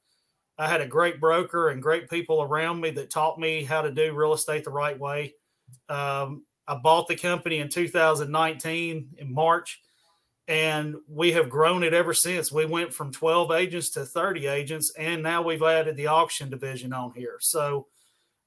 I 0.58 0.68
had 0.68 0.82
a 0.82 0.88
great 0.88 1.22
broker 1.22 1.70
and 1.70 1.84
great 1.84 2.10
people 2.10 2.42
around 2.42 2.82
me 2.82 2.90
that 2.92 3.12
taught 3.12 3.40
me 3.40 3.64
how 3.64 3.84
to 3.84 3.92
do 3.92 4.16
real 4.16 4.34
estate 4.34 4.64
the 4.64 4.72
right 4.72 5.00
way. 5.00 5.36
Um, 5.88 6.44
I 6.68 6.76
bought 6.76 7.08
the 7.08 7.16
company 7.16 7.60
in 7.60 7.70
2019 7.70 9.10
in 9.20 9.34
March, 9.34 9.80
and 10.48 10.96
we 11.10 11.34
have 11.34 11.50
grown 11.50 11.84
it 11.84 11.94
ever 11.94 12.14
since. 12.14 12.52
We 12.52 12.66
went 12.66 12.94
from 12.94 13.12
12 13.12 13.52
agents 13.52 13.90
to 13.92 14.06
30 14.06 14.48
agents, 14.48 14.94
and 14.98 15.22
now 15.22 15.42
we've 15.42 15.62
added 15.62 15.98
the 15.98 16.08
auction 16.08 16.50
division 16.50 16.94
on 16.94 17.12
here. 17.14 17.38
So, 17.42 17.88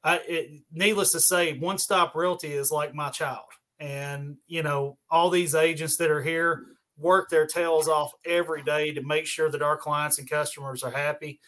I, 0.02 0.20
it, 0.26 0.62
needless 0.72 1.10
to 1.12 1.20
say, 1.20 1.58
One 1.58 1.76
Stop 1.76 2.14
Realty 2.14 2.52
is 2.52 2.70
like 2.70 2.94
my 2.94 3.10
child. 3.10 3.44
And, 3.78 4.36
you 4.46 4.62
know, 4.62 4.96
all 5.10 5.28
these 5.28 5.54
agents 5.54 5.96
that 5.98 6.10
are 6.10 6.22
here 6.22 6.64
work 6.96 7.28
their 7.28 7.46
tails 7.46 7.86
off 7.86 8.12
every 8.24 8.62
day 8.62 8.94
to 8.94 9.02
make 9.02 9.26
sure 9.26 9.50
that 9.50 9.62
our 9.62 9.76
clients 9.76 10.18
and 10.18 10.28
customers 10.28 10.82
are 10.82 10.90
happy. 10.90 11.40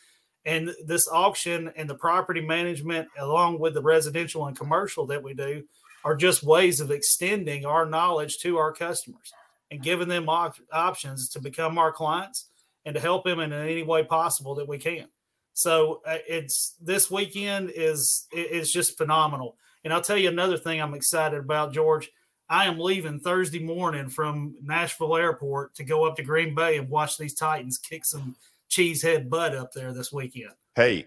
And 0.45 0.70
this 0.85 1.09
auction 1.09 1.73
and 1.77 1.89
the 1.89 1.95
property 1.95 2.41
management, 2.43 3.09
along 3.19 3.59
with 3.59 3.73
the 3.73 3.83
residential 3.83 4.47
and 4.47 4.59
commercial 4.59 5.07
that 5.07 5.23
we 5.23 5.33
do, 5.33 5.65
are 6.05 6.16
just 6.16 6.43
ways 6.43 6.81
of 6.81 6.91
extending 6.91 7.65
our 7.65 7.87
knowledge 7.87 8.39
to 8.39 8.59
our 8.59 8.73
customers 8.73 9.33
and 9.73 9.82
giving 9.82 10.07
them 10.07 10.28
op- 10.28 10.59
options 10.70 11.31
to 11.31 11.40
become 11.40 11.78
our 11.78 11.90
clients 11.90 12.49
and 12.85 12.94
to 12.94 13.01
help 13.01 13.24
them 13.24 13.40
in 13.40 13.53
any 13.53 13.82
way 13.82 14.05
possible 14.05 14.55
that 14.55 14.69
we 14.69 14.78
can. 14.78 15.07
So 15.55 16.03
uh, 16.07 16.19
it's 16.28 16.77
this 16.81 17.11
weekend 17.11 17.73
is 17.74 18.27
is 18.32 18.70
just 18.70 18.99
phenomenal. 18.99 19.57
And 19.85 19.93
I'll 19.93 20.03
tell 20.03 20.16
you 20.16 20.28
another 20.28 20.59
thing 20.59 20.81
I'm 20.81 20.94
excited 20.94 21.39
about, 21.39 21.73
George. 21.73 22.11
I 22.49 22.66
am 22.66 22.78
leaving 22.78 23.19
Thursday 23.19 23.61
morning 23.61 24.09
from 24.09 24.55
Nashville 24.62 25.16
Airport 25.16 25.74
to 25.77 25.85
go 25.85 26.05
up 26.05 26.16
to 26.16 26.23
Green 26.23 26.55
Bay 26.55 26.77
and 26.77 26.89
watch 26.89 27.16
these 27.16 27.35
Titans 27.35 27.78
kick 27.78 28.05
some 28.05 28.36
cheesehead 28.70 29.31
butt 29.31 29.55
up 29.55 29.73
there 29.73 29.93
this 29.93 30.12
weekend. 30.12 30.53
Hey, 30.77 31.07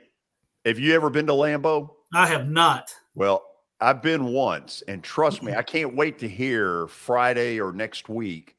have 0.65 0.79
you 0.79 0.93
ever 0.95 1.11
been 1.11 1.27
to 1.27 1.33
Lambeau? 1.33 1.91
I 2.13 2.25
have 2.27 2.49
not. 2.49 2.93
Well, 3.13 3.43
I've 3.79 4.01
been 4.01 4.25
once, 4.25 4.81
and 4.87 5.03
trust 5.03 5.43
me, 5.43 5.53
I 5.55 5.61
can't 5.61 5.95
wait 5.95 6.17
to 6.19 6.27
hear 6.27 6.87
Friday 6.87 7.59
or 7.59 7.71
next 7.71 8.09
week 8.09 8.54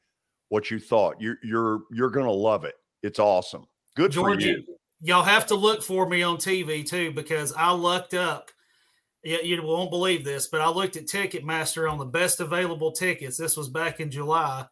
what 0.49 0.71
you 0.71 0.79
thought. 0.79 1.19
You're 1.21 1.37
you're 1.43 1.81
you're 1.91 2.09
gonna 2.09 2.31
love 2.31 2.63
it. 2.65 2.75
It's 3.03 3.19
awesome. 3.19 3.65
Good 3.95 4.13
for 4.13 4.39
you. 4.39 4.63
Y'all 5.01 5.23
have 5.23 5.45
to 5.47 5.55
look 5.55 5.83
for 5.83 6.07
me 6.07 6.23
on 6.23 6.37
TV 6.37 6.85
too 6.87 7.11
because 7.11 7.53
I 7.53 7.71
looked 7.73 8.13
up. 8.13 8.49
You, 9.23 9.39
you 9.43 9.63
won't 9.63 9.91
believe 9.91 10.23
this, 10.23 10.47
but 10.47 10.61
I 10.61 10.69
looked 10.69 10.95
at 10.95 11.05
Ticketmaster 11.05 11.91
on 11.91 11.97
the 11.97 12.05
best 12.05 12.39
available 12.39 12.91
tickets. 12.91 13.37
This 13.37 13.57
was 13.57 13.69
back 13.69 13.99
in 13.99 14.09
July, 14.09 14.65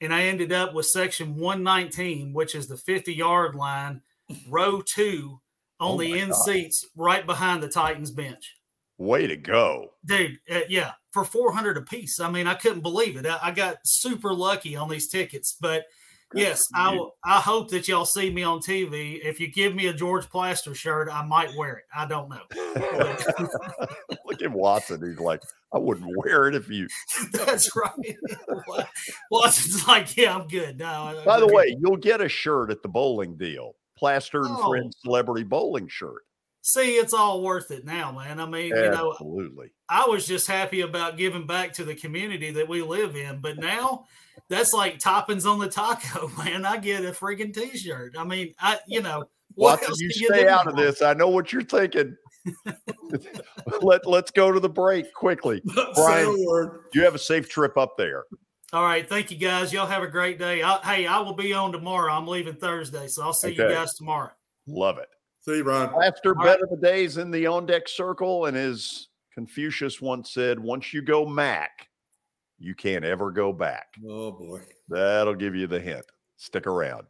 and 0.00 0.14
I 0.14 0.24
ended 0.24 0.52
up 0.52 0.74
with 0.74 0.86
section 0.86 1.36
119, 1.36 2.32
which 2.32 2.54
is 2.54 2.68
the 2.68 2.76
50 2.76 3.12
yard 3.14 3.54
line, 3.54 4.02
row 4.48 4.80
two 4.82 5.40
on 5.80 5.92
Oh 5.94 5.98
the 5.98 6.20
end 6.20 6.30
God. 6.32 6.42
seats 6.44 6.86
right 6.96 7.26
behind 7.26 7.62
the 7.62 7.68
Titans 7.68 8.10
bench. 8.10 8.56
Way 8.98 9.26
to 9.26 9.36
go. 9.36 9.90
dude 10.06 10.38
uh, 10.50 10.60
yeah 10.68 10.92
for 11.12 11.24
400 11.24 11.76
a 11.76 11.82
piece 11.82 12.20
i 12.20 12.30
mean 12.30 12.46
i 12.46 12.54
couldn't 12.54 12.80
believe 12.82 13.16
it 13.16 13.26
I, 13.26 13.38
I 13.44 13.50
got 13.50 13.76
super 13.84 14.32
lucky 14.34 14.76
on 14.76 14.88
these 14.88 15.08
tickets 15.08 15.56
but 15.60 15.84
yes 16.34 16.60
i 16.74 16.92
will- 16.94 17.14
i 17.24 17.40
hope 17.40 17.70
that 17.70 17.86
y'all 17.88 18.04
see 18.04 18.30
me 18.30 18.42
on 18.42 18.58
tv 18.60 19.20
if 19.24 19.38
you 19.40 19.48
give 19.50 19.74
me 19.74 19.86
a 19.88 19.92
george 19.92 20.28
plaster 20.28 20.74
shirt 20.74 21.08
i 21.12 21.24
might 21.24 21.54
wear 21.56 21.76
it 21.78 21.84
i 21.94 22.04
don't 22.06 22.28
know 22.28 22.40
Look 24.26 24.42
at 24.42 24.50
Watson. 24.50 25.00
He's 25.06 25.20
like, 25.20 25.42
I 25.72 25.78
wouldn't 25.78 26.10
wear 26.16 26.48
it 26.48 26.54
if 26.56 26.68
you. 26.68 26.88
that's 27.32 27.70
right 27.76 28.16
watson's 29.30 29.86
like 29.86 30.16
yeah 30.16 30.34
i'm 30.34 30.48
good 30.48 30.78
no 30.78 31.22
By 31.24 31.38
the 31.40 31.46
good." 31.46 31.54
way, 31.54 31.76
you'll 31.78 31.96
get 31.96 32.20
a 32.20 32.28
shirt 32.28 32.70
at 32.70 32.82
the 32.82 32.88
bowling 32.88 33.36
deal. 33.36 33.74
Plaster 33.96 34.40
and 34.40 34.48
Oh. 34.58 34.68
Friends 34.70 34.96
Celebrity 35.02 35.44
Bowling 35.44 35.86
shirt. 35.88 36.22
See 36.64 36.96
it's 36.96 37.12
all 37.12 37.42
worth 37.42 37.70
it 37.70 37.84
now 37.84 38.10
man 38.10 38.40
i 38.40 38.46
mean 38.46 38.68
you 38.68 38.90
know 38.90 39.12
Absolutely. 39.12 39.70
I 39.88 40.06
was 40.06 40.26
just 40.26 40.46
happy 40.46 40.80
about 40.80 41.18
giving 41.18 41.46
back 41.46 41.72
to 41.74 41.84
the 41.84 41.94
community 41.94 42.50
that 42.52 42.68
we 42.68 42.82
live 42.82 43.16
in. 43.16 43.40
But 43.40 43.58
now 43.58 44.06
that's 44.48 44.72
like 44.72 44.98
toppings 44.98 45.50
on 45.50 45.58
the 45.58 45.68
taco, 45.68 46.28
man. 46.38 46.64
I 46.64 46.78
get 46.78 47.04
a 47.04 47.10
freaking 47.10 47.52
t-shirt. 47.52 48.14
I 48.18 48.24
mean, 48.24 48.54
I 48.58 48.78
you 48.86 49.02
know 49.02 49.24
what 49.54 49.80
Watson, 49.80 49.94
you 49.98 50.10
stay 50.10 50.48
out 50.48 50.66
of 50.66 50.76
this. 50.76 51.02
I 51.02 51.14
know 51.14 51.28
what 51.28 51.52
you're 51.52 51.62
thinking. 51.62 52.16
Let 53.80 54.06
Let's 54.06 54.30
go 54.30 54.52
to 54.52 54.60
the 54.60 54.68
break 54.68 55.12
quickly. 55.14 55.62
Brian, 55.94 56.36
you 56.92 57.02
have 57.02 57.14
a 57.14 57.18
safe 57.18 57.48
trip 57.48 57.76
up 57.76 57.96
there. 57.96 58.24
All 58.72 58.82
right, 58.82 59.08
thank 59.08 59.30
you 59.30 59.36
guys. 59.36 59.72
Y'all 59.72 59.86
have 59.86 60.02
a 60.02 60.08
great 60.08 60.38
day. 60.38 60.62
I, 60.62 60.78
hey, 60.78 61.06
I 61.06 61.20
will 61.20 61.34
be 61.34 61.52
on 61.52 61.70
tomorrow. 61.70 62.12
I'm 62.12 62.26
leaving 62.26 62.56
Thursday, 62.56 63.06
so 63.06 63.22
I'll 63.22 63.32
see 63.32 63.52
you 63.52 63.68
guys 63.68 63.94
tomorrow. 63.94 64.32
Love 64.66 64.98
it. 64.98 65.08
See 65.44 65.56
you, 65.58 65.64
Brian. 65.64 65.90
Plaster 65.90 66.34
bet 66.34 66.62
of 66.62 66.70
the 66.70 66.78
days 66.78 67.18
in 67.18 67.30
the 67.30 67.46
on 67.46 67.66
deck 67.66 67.86
circle, 67.86 68.46
and 68.46 68.56
as 68.56 69.08
Confucius 69.34 70.00
once 70.00 70.32
said, 70.32 70.58
once 70.58 70.94
you 70.94 71.02
go 71.02 71.26
Mac, 71.26 71.88
you 72.58 72.74
can't 72.74 73.04
ever 73.04 73.30
go 73.30 73.52
back. 73.52 73.88
Oh 74.08 74.32
boy. 74.32 74.62
That'll 74.88 75.34
give 75.34 75.54
you 75.54 75.66
the 75.66 75.80
hint. 75.80 76.06
Stick 76.38 76.66
around. 76.66 77.08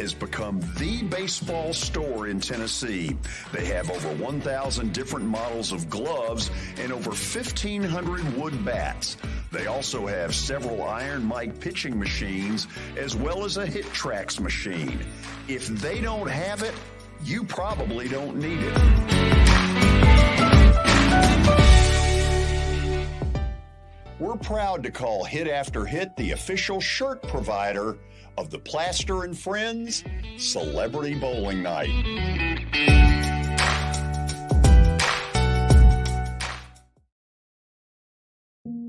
Has 0.00 0.14
become 0.14 0.60
the 0.78 1.02
baseball 1.02 1.74
store 1.74 2.26
in 2.28 2.40
Tennessee. 2.40 3.14
They 3.52 3.66
have 3.66 3.90
over 3.90 4.08
1,000 4.14 4.94
different 4.94 5.26
models 5.26 5.72
of 5.72 5.90
gloves 5.90 6.50
and 6.78 6.90
over 6.90 7.10
1,500 7.10 8.34
wood 8.34 8.64
bats. 8.64 9.18
They 9.52 9.66
also 9.66 10.06
have 10.06 10.34
several 10.34 10.82
Iron 10.84 11.22
Mike 11.22 11.60
pitching 11.60 11.98
machines 11.98 12.66
as 12.96 13.14
well 13.14 13.44
as 13.44 13.58
a 13.58 13.66
HitTrax 13.66 14.40
machine. 14.40 15.00
If 15.48 15.68
they 15.68 16.00
don't 16.00 16.30
have 16.30 16.62
it, 16.62 16.74
you 17.22 17.44
probably 17.44 18.08
don't 18.08 18.38
need 18.38 18.58
it. 18.62 19.80
We're 24.18 24.36
proud 24.36 24.82
to 24.84 24.90
call 24.90 25.24
Hit 25.24 25.46
After 25.46 25.84
Hit 25.84 26.16
the 26.16 26.32
official 26.32 26.80
shirt 26.80 27.22
provider 27.22 27.98
of 28.40 28.48
the 28.48 28.58
Plaster 28.58 29.24
and 29.24 29.38
Friends 29.38 30.02
Celebrity 30.38 31.14
Bowling 31.14 31.62
Night. 31.62 31.90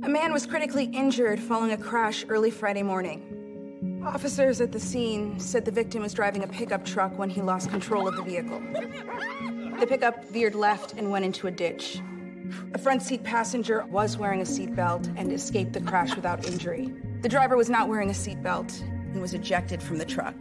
A 0.04 0.08
man 0.08 0.32
was 0.32 0.46
critically 0.46 0.86
injured 0.86 1.38
following 1.38 1.74
a 1.74 1.78
crash 1.78 2.24
early 2.30 2.50
Friday 2.50 2.82
morning. 2.82 4.02
Officers 4.06 4.62
at 4.62 4.72
the 4.72 4.80
scene 4.80 5.38
said 5.38 5.66
the 5.66 5.72
victim 5.72 6.02
was 6.02 6.14
driving 6.14 6.46
a 6.46 6.48
pickup 6.48 6.86
truck 6.86 7.18
when 7.18 7.30
he 7.30 7.42
lost 7.42 7.70
control 7.70 8.08
of 8.08 8.16
the 8.16 8.24
vehicle. 8.24 8.62
The 9.82 9.86
pickup 9.86 10.24
veered 10.30 10.56
left 10.56 10.94
and 10.94 11.12
went 11.12 11.26
into 11.26 11.48
a 11.48 11.52
ditch. 11.52 12.00
A 12.74 12.78
front 12.78 13.02
seat 13.02 13.24
passenger 13.26 13.86
was 13.88 14.18
wearing 14.18 14.40
a 14.40 14.46
seatbelt 14.46 15.14
and 15.18 15.30
escaped 15.34 15.74
the 15.74 15.82
crash 15.82 16.16
without 16.16 16.48
injury. 16.48 16.94
The 17.22 17.30
driver 17.30 17.58
was 17.58 17.70
not 17.70 17.90
wearing 17.90 18.10
a 18.10 18.14
seatbelt 18.14 18.82
and 19.12 19.22
was 19.22 19.34
ejected 19.34 19.82
from 19.82 19.98
the 19.98 20.06
truck. 20.06 20.36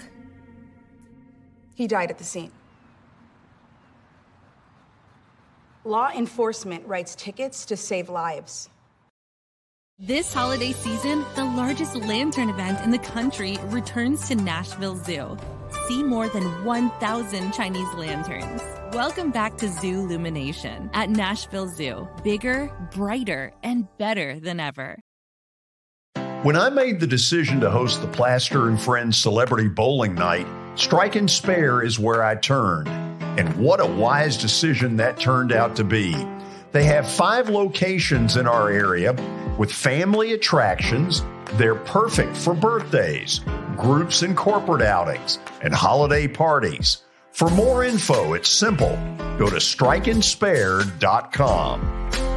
He 1.75 1.87
died 1.87 2.11
at 2.11 2.19
the 2.19 2.25
scene. 2.25 2.53
Law 5.85 6.11
enforcement 6.11 6.87
writes 6.87 7.15
tickets 7.15 7.65
to 7.67 7.77
save 7.77 8.09
lives. 8.09 8.69
This 9.99 10.33
holiday 10.33 10.73
season, 10.73 11.25
the 11.35 11.45
largest 11.45 11.95
lantern 11.95 12.49
event 12.49 12.81
in 12.81 12.91
the 12.91 12.99
country 12.99 13.59
returns 13.65 14.29
to 14.29 14.35
Nashville 14.35 14.97
Zoo. 14.97 15.37
see 15.89 16.03
more 16.03 16.29
than 16.29 16.45
1,000 16.65 17.53
Chinese 17.53 17.93
lanterns. 17.95 18.63
Welcome 18.95 19.31
back 19.31 19.57
to 19.59 19.69
Zoo 19.69 20.01
Illumination 20.01 20.91
at 20.95 21.11
Nashville 21.11 21.69
Zoo. 21.69 22.09
Bigger, 22.25 22.73
brighter, 22.93 23.53
and 23.63 23.87
better 23.99 24.41
than 24.41 24.59
ever. 24.59 24.99
When 26.43 26.57
I 26.57 26.71
made 26.71 27.01
the 27.01 27.07
decision 27.07 27.61
to 27.61 27.71
host 27.71 28.01
the 28.01 28.09
Plaster 28.09 28.71
and 28.71 28.81
Friends 28.81 29.19
Celebrity 29.19 29.69
Bowling 29.69 30.15
Night, 30.15 30.47
Strike 30.75 31.17
and 31.17 31.31
Spare 31.31 31.83
is 31.83 31.99
where 31.99 32.25
I 32.25 32.35
turned. 32.35 32.89
And 33.39 33.55
what 33.57 33.79
a 33.79 33.85
wise 33.85 34.39
decision 34.39 34.97
that 34.97 35.21
turned 35.21 35.53
out 35.53 35.77
to 35.77 35.85
be. 35.85 36.17
They 36.73 36.85
have 36.85 37.07
five 37.07 37.51
locations 37.51 38.39
in 38.39 38.47
our 38.47 38.71
area 38.71 39.13
with 39.59 39.71
family 39.71 40.33
attractions. 40.33 41.23
They're 41.59 41.75
perfect 41.75 42.39
for 42.39 42.55
birthdays, 42.55 43.41
groups 43.77 44.23
and 44.23 44.35
corporate 44.35 44.81
outings, 44.81 45.39
and 45.61 45.75
holiday 45.75 46.27
parties. 46.27 47.03
For 47.33 47.51
more 47.51 47.85
info, 47.85 48.33
it's 48.33 48.49
simple. 48.49 48.99
Go 49.37 49.51
to 49.51 49.57
strikeandspare.com. 49.57 52.30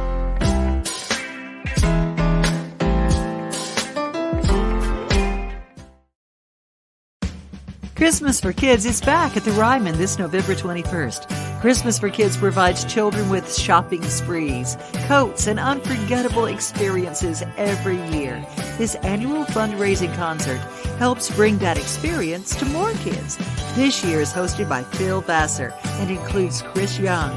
Christmas 7.96 8.40
for 8.40 8.52
Kids 8.52 8.86
is 8.86 9.00
back 9.00 9.36
at 9.36 9.44
the 9.44 9.52
Ryman 9.52 9.96
this 9.96 10.18
November 10.18 10.56
21st. 10.56 11.60
Christmas 11.60 11.96
for 11.96 12.10
Kids 12.10 12.36
provides 12.36 12.84
children 12.84 13.30
with 13.30 13.56
shopping 13.56 14.02
sprees, 14.02 14.76
coats, 15.06 15.46
and 15.46 15.60
unforgettable 15.60 16.46
experiences 16.46 17.44
every 17.56 18.02
year. 18.10 18.44
This 18.78 18.96
annual 18.96 19.44
fundraising 19.44 20.12
concert 20.16 20.58
helps 20.98 21.30
bring 21.36 21.58
that 21.58 21.78
experience 21.78 22.56
to 22.56 22.64
more 22.66 22.90
kids. 22.94 23.36
This 23.76 24.04
year 24.04 24.20
is 24.20 24.32
hosted 24.32 24.68
by 24.68 24.82
Phil 24.82 25.20
Vassar 25.20 25.72
and 25.84 26.10
includes 26.10 26.62
Chris 26.62 26.98
Young. 26.98 27.30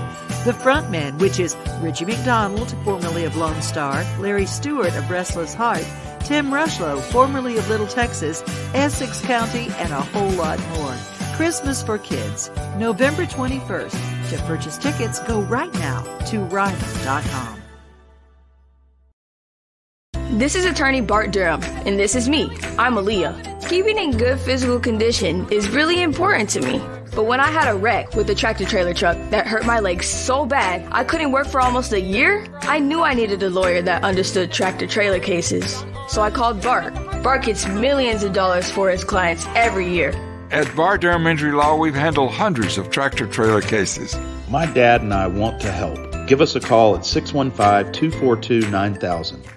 The 0.44 0.54
Frontmen, 0.54 1.20
which 1.20 1.40
is 1.40 1.56
Richie 1.82 2.06
McDonald, 2.06 2.76
formerly 2.84 3.26
of 3.26 3.38
Lone 3.38 3.62
Star, 3.62 4.04
Larry 4.20 4.48
Stewart 4.48 4.96
of 4.96 5.08
Restless 5.12 5.54
Heart, 5.54 5.86
Tim 6.28 6.48
Rushlow, 6.48 7.02
formerly 7.04 7.58
of 7.58 7.70
Little 7.70 7.88
Texas, 7.88 8.44
Essex 8.74 9.22
County, 9.22 9.70
and 9.78 9.94
a 9.94 10.02
whole 10.02 10.30
lot 10.32 10.60
more. 10.76 10.94
Christmas 11.38 11.82
for 11.82 11.98
Kids, 11.98 12.52
November 12.78 13.26
21st. 13.26 14.30
To 14.32 14.38
purchase 14.44 14.78
tickets, 14.78 15.20
go 15.22 15.40
right 15.44 15.74
now 15.76 16.04
to 16.26 16.40
Ryman.com. 16.40 17.62
This 20.32 20.56
is 20.56 20.66
attorney 20.66 21.00
Bart 21.00 21.32
Durham, 21.32 21.64
and 21.64 21.98
this 21.98 22.14
is 22.14 22.28
me. 22.28 22.50
I'm 22.78 22.96
Aaliyah. 22.96 23.70
Keeping 23.70 23.98
in 23.98 24.12
good 24.12 24.38
physical 24.38 24.82
condition 24.82 25.48
is 25.50 25.70
really 25.70 26.02
important 26.02 26.50
to 26.50 26.60
me. 26.60 26.82
But 27.18 27.26
when 27.26 27.40
I 27.40 27.50
had 27.50 27.68
a 27.68 27.76
wreck 27.76 28.16
with 28.16 28.30
a 28.30 28.36
tractor 28.36 28.64
trailer 28.64 28.94
truck 28.94 29.18
that 29.32 29.48
hurt 29.48 29.66
my 29.66 29.80
legs 29.80 30.06
so 30.06 30.46
bad 30.46 30.88
I 30.92 31.04
couldn't 31.04 31.32
work 31.32 31.48
for 31.48 31.60
almost 31.60 31.92
a 31.92 32.00
year, 32.00 32.46
I 32.62 32.78
knew 32.78 33.02
I 33.02 33.16
needed 33.16 33.42
a 33.42 33.50
lawyer 33.50 33.82
that 33.82 34.04
understood 34.04 34.52
tractor 34.52 34.86
trailer 34.86 35.20
cases. 35.20 35.84
So 36.10 36.22
I 36.22 36.30
called 36.30 36.62
Bart. 36.62 36.94
Bart 37.24 37.42
gets 37.42 37.68
millions 37.68 38.22
of 38.22 38.34
dollars 38.34 38.70
for 38.70 38.92
his 38.92 39.04
clients 39.04 39.48
every 39.56 39.90
year. 39.90 40.12
At 40.52 40.76
Bart 40.76 41.02
Durham 41.02 41.26
Injury 41.26 41.54
Law, 41.54 41.76
we've 41.76 41.96
handled 41.96 42.34
hundreds 42.34 42.78
of 42.78 42.92
tractor 42.92 43.26
trailer 43.26 43.62
cases. 43.62 44.16
My 44.48 44.68
dad 44.68 45.02
and 45.02 45.12
I 45.12 45.26
want 45.26 45.60
to 45.62 45.72
help. 45.72 46.28
Give 46.28 46.40
us 46.40 46.56
a 46.56 46.60
call 46.60 46.96
at 46.98 47.04
615 47.04 47.94
242 47.94 48.70
9000. 48.70 49.57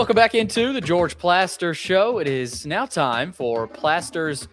Welcome 0.00 0.16
back 0.16 0.34
into 0.34 0.72
the 0.72 0.80
George 0.80 1.18
Plaster 1.18 1.74
Show. 1.74 2.20
It 2.20 2.26
is 2.26 2.64
now 2.64 2.86
time 2.86 3.32
for 3.32 3.66
Plaster's 3.66 4.48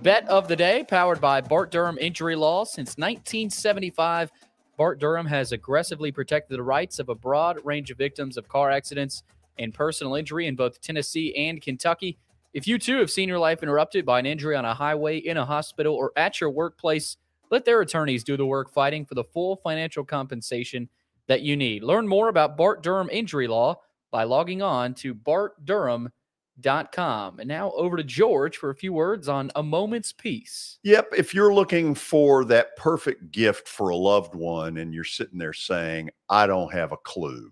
Bet 0.00 0.28
of 0.28 0.46
the 0.46 0.54
Day, 0.54 0.84
powered 0.88 1.20
by 1.20 1.40
Bart 1.40 1.72
Durham 1.72 1.98
Injury 1.98 2.36
Law. 2.36 2.62
Since 2.62 2.90
1975, 2.98 4.30
Bart 4.76 5.00
Durham 5.00 5.26
has 5.26 5.50
aggressively 5.50 6.12
protected 6.12 6.56
the 6.56 6.62
rights 6.62 7.00
of 7.00 7.08
a 7.08 7.16
broad 7.16 7.58
range 7.64 7.90
of 7.90 7.98
victims 7.98 8.36
of 8.36 8.48
car 8.48 8.70
accidents 8.70 9.24
and 9.58 9.74
personal 9.74 10.14
injury 10.14 10.46
in 10.46 10.54
both 10.54 10.80
Tennessee 10.80 11.34
and 11.34 11.60
Kentucky. 11.60 12.16
If 12.54 12.68
you 12.68 12.78
too 12.78 13.00
have 13.00 13.10
seen 13.10 13.28
your 13.28 13.40
life 13.40 13.60
interrupted 13.60 14.06
by 14.06 14.20
an 14.20 14.26
injury 14.26 14.54
on 14.54 14.64
a 14.64 14.72
highway, 14.72 15.18
in 15.18 15.36
a 15.36 15.44
hospital, 15.44 15.96
or 15.96 16.12
at 16.14 16.40
your 16.40 16.50
workplace, 16.50 17.16
let 17.50 17.64
their 17.64 17.80
attorneys 17.80 18.22
do 18.22 18.36
the 18.36 18.46
work 18.46 18.72
fighting 18.72 19.04
for 19.04 19.16
the 19.16 19.24
full 19.24 19.56
financial 19.56 20.04
compensation 20.04 20.88
that 21.26 21.42
you 21.42 21.56
need. 21.56 21.82
Learn 21.82 22.06
more 22.06 22.28
about 22.28 22.56
Bart 22.56 22.84
Durham 22.84 23.10
Injury 23.10 23.48
Law 23.48 23.80
by 24.12 24.22
logging 24.24 24.62
on 24.62 24.94
to 24.94 25.14
bartdurham.com. 25.14 27.40
And 27.40 27.48
now 27.48 27.72
over 27.72 27.96
to 27.96 28.04
George 28.04 28.58
for 28.58 28.70
a 28.70 28.76
few 28.76 28.92
words 28.92 29.28
on 29.28 29.50
a 29.56 29.62
moment's 29.62 30.12
peace. 30.12 30.78
Yep. 30.84 31.14
If 31.16 31.34
you're 31.34 31.52
looking 31.52 31.96
for 31.96 32.44
that 32.44 32.76
perfect 32.76 33.32
gift 33.32 33.66
for 33.66 33.88
a 33.88 33.96
loved 33.96 34.36
one 34.36 34.76
and 34.76 34.94
you're 34.94 35.02
sitting 35.02 35.38
there 35.38 35.54
saying, 35.54 36.10
I 36.28 36.46
don't 36.46 36.72
have 36.72 36.92
a 36.92 36.98
clue, 36.98 37.50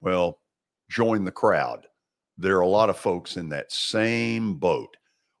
well, 0.00 0.40
join 0.88 1.24
the 1.24 1.32
crowd. 1.32 1.86
There 2.38 2.56
are 2.56 2.60
a 2.60 2.68
lot 2.68 2.90
of 2.90 2.96
folks 2.96 3.36
in 3.36 3.48
that 3.50 3.72
same 3.72 4.54
boat. 4.54 4.96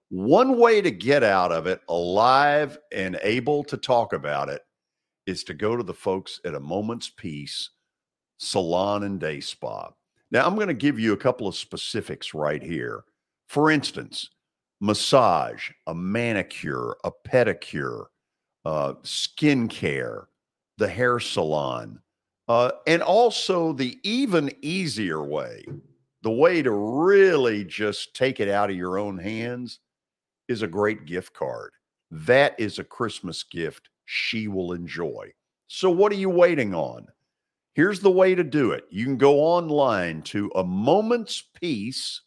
One 0.08 0.58
way 0.58 0.80
to 0.82 0.90
get 0.90 1.22
out 1.22 1.52
of 1.52 1.66
it 1.66 1.80
alive 1.88 2.78
and 2.92 3.18
able 3.22 3.64
to 3.64 3.76
talk 3.76 4.12
about 4.12 4.48
it 4.48 4.62
is 5.26 5.44
to 5.44 5.54
go 5.54 5.76
to 5.76 5.82
the 5.82 5.94
folks 5.94 6.40
at 6.44 6.54
a 6.54 6.60
moment's 6.60 7.10
peace 7.10 7.70
salon 8.38 9.04
and 9.04 9.18
day 9.18 9.40
spa. 9.40 9.90
Now, 10.30 10.46
I'm 10.46 10.56
going 10.56 10.68
to 10.68 10.74
give 10.74 10.98
you 10.98 11.12
a 11.12 11.18
couple 11.18 11.46
of 11.46 11.54
specifics 11.54 12.34
right 12.34 12.62
here. 12.62 13.04
For 13.48 13.70
instance, 13.70 14.28
massage, 14.80 15.70
a 15.86 15.94
manicure, 15.94 16.96
a 17.04 17.12
pedicure, 17.26 18.06
uh, 18.64 18.94
skin 19.02 19.68
care, 19.68 20.28
the 20.78 20.88
hair 20.88 21.20
salon, 21.20 22.00
uh, 22.48 22.72
and 22.86 23.02
also 23.02 23.72
the 23.72 23.98
even 24.02 24.50
easier 24.62 25.22
way, 25.22 25.64
the 26.22 26.30
way 26.30 26.62
to 26.62 26.72
really 26.72 27.64
just 27.64 28.14
take 28.14 28.40
it 28.40 28.48
out 28.48 28.70
of 28.70 28.76
your 28.76 28.98
own 28.98 29.18
hands 29.18 29.80
is 30.48 30.62
a 30.62 30.66
great 30.66 31.06
gift 31.06 31.34
card. 31.34 31.72
That 32.10 32.58
is 32.58 32.78
a 32.78 32.84
Christmas 32.84 33.42
gift 33.42 33.88
she 34.04 34.48
will 34.48 34.72
enjoy. 34.72 35.32
So, 35.68 35.90
what 35.90 36.12
are 36.12 36.16
you 36.16 36.30
waiting 36.30 36.74
on? 36.74 37.08
Here's 37.76 38.00
the 38.00 38.10
way 38.10 38.34
to 38.34 38.42
do 38.42 38.70
it. 38.70 38.84
You 38.88 39.04
can 39.04 39.18
go 39.18 39.38
online 39.38 40.22
to 40.22 40.50
a 40.54 40.64
moment's 40.64 41.44
peace.com 41.60 42.22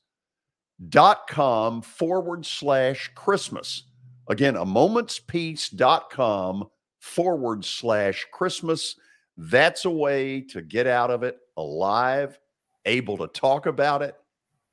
forward 1.82 2.46
slash 2.46 3.10
Christmas. 3.16 3.86
Again, 4.30 4.56
a 4.56 4.64
moment's 4.64 5.18
peace.com 5.18 6.70
forward 7.00 7.66
slash 7.66 8.28
Christmas. 8.32 8.96
That's 9.38 9.86
a 9.86 9.90
way 9.90 10.42
to 10.42 10.62
get 10.62 10.86
out 10.86 11.10
of 11.10 11.24
it 11.24 11.40
alive, 11.58 12.38
able 12.86 13.18
to 13.18 13.26
talk 13.28 13.66
about 13.66 14.04
it, 14.04 14.14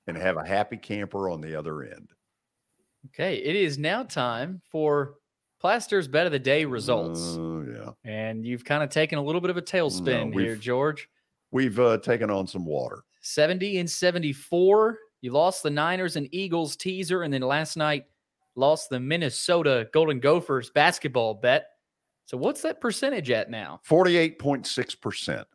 and 0.06 0.14
have 0.14 0.36
a 0.36 0.46
happy 0.46 0.76
camper 0.76 1.30
on 1.30 1.40
the 1.40 1.58
other 1.58 1.84
end. 1.84 2.10
Okay, 3.06 3.36
it 3.36 3.56
is 3.56 3.78
now 3.78 4.02
time 4.02 4.60
for 4.70 5.14
Plaster's 5.66 6.06
bet 6.06 6.26
of 6.26 6.32
the 6.32 6.38
day 6.38 6.64
results. 6.64 7.34
Oh, 7.36 7.64
yeah. 7.68 7.90
And 8.08 8.46
you've 8.46 8.64
kind 8.64 8.84
of 8.84 8.88
taken 8.88 9.18
a 9.18 9.22
little 9.22 9.40
bit 9.40 9.50
of 9.50 9.56
a 9.56 9.62
tailspin 9.62 10.30
No, 10.30 10.38
here, 10.38 10.54
George. 10.54 11.08
We've 11.50 11.76
uh, 11.80 11.98
taken 11.98 12.30
on 12.30 12.46
some 12.46 12.64
water. 12.64 13.02
70 13.22 13.78
and 13.78 13.90
74. 13.90 14.96
You 15.22 15.32
lost 15.32 15.64
the 15.64 15.70
Niners 15.70 16.14
and 16.14 16.28
Eagles 16.30 16.76
teaser, 16.76 17.24
and 17.24 17.34
then 17.34 17.42
last 17.42 17.76
night 17.76 18.04
lost 18.54 18.90
the 18.90 19.00
Minnesota 19.00 19.88
Golden 19.92 20.20
Gophers 20.20 20.70
basketball 20.70 21.34
bet. 21.34 21.66
So 22.26 22.36
what's 22.36 22.62
that 22.62 22.80
percentage 22.80 23.32
at 23.32 23.50
now? 23.50 23.80
48.6%. 23.88 25.46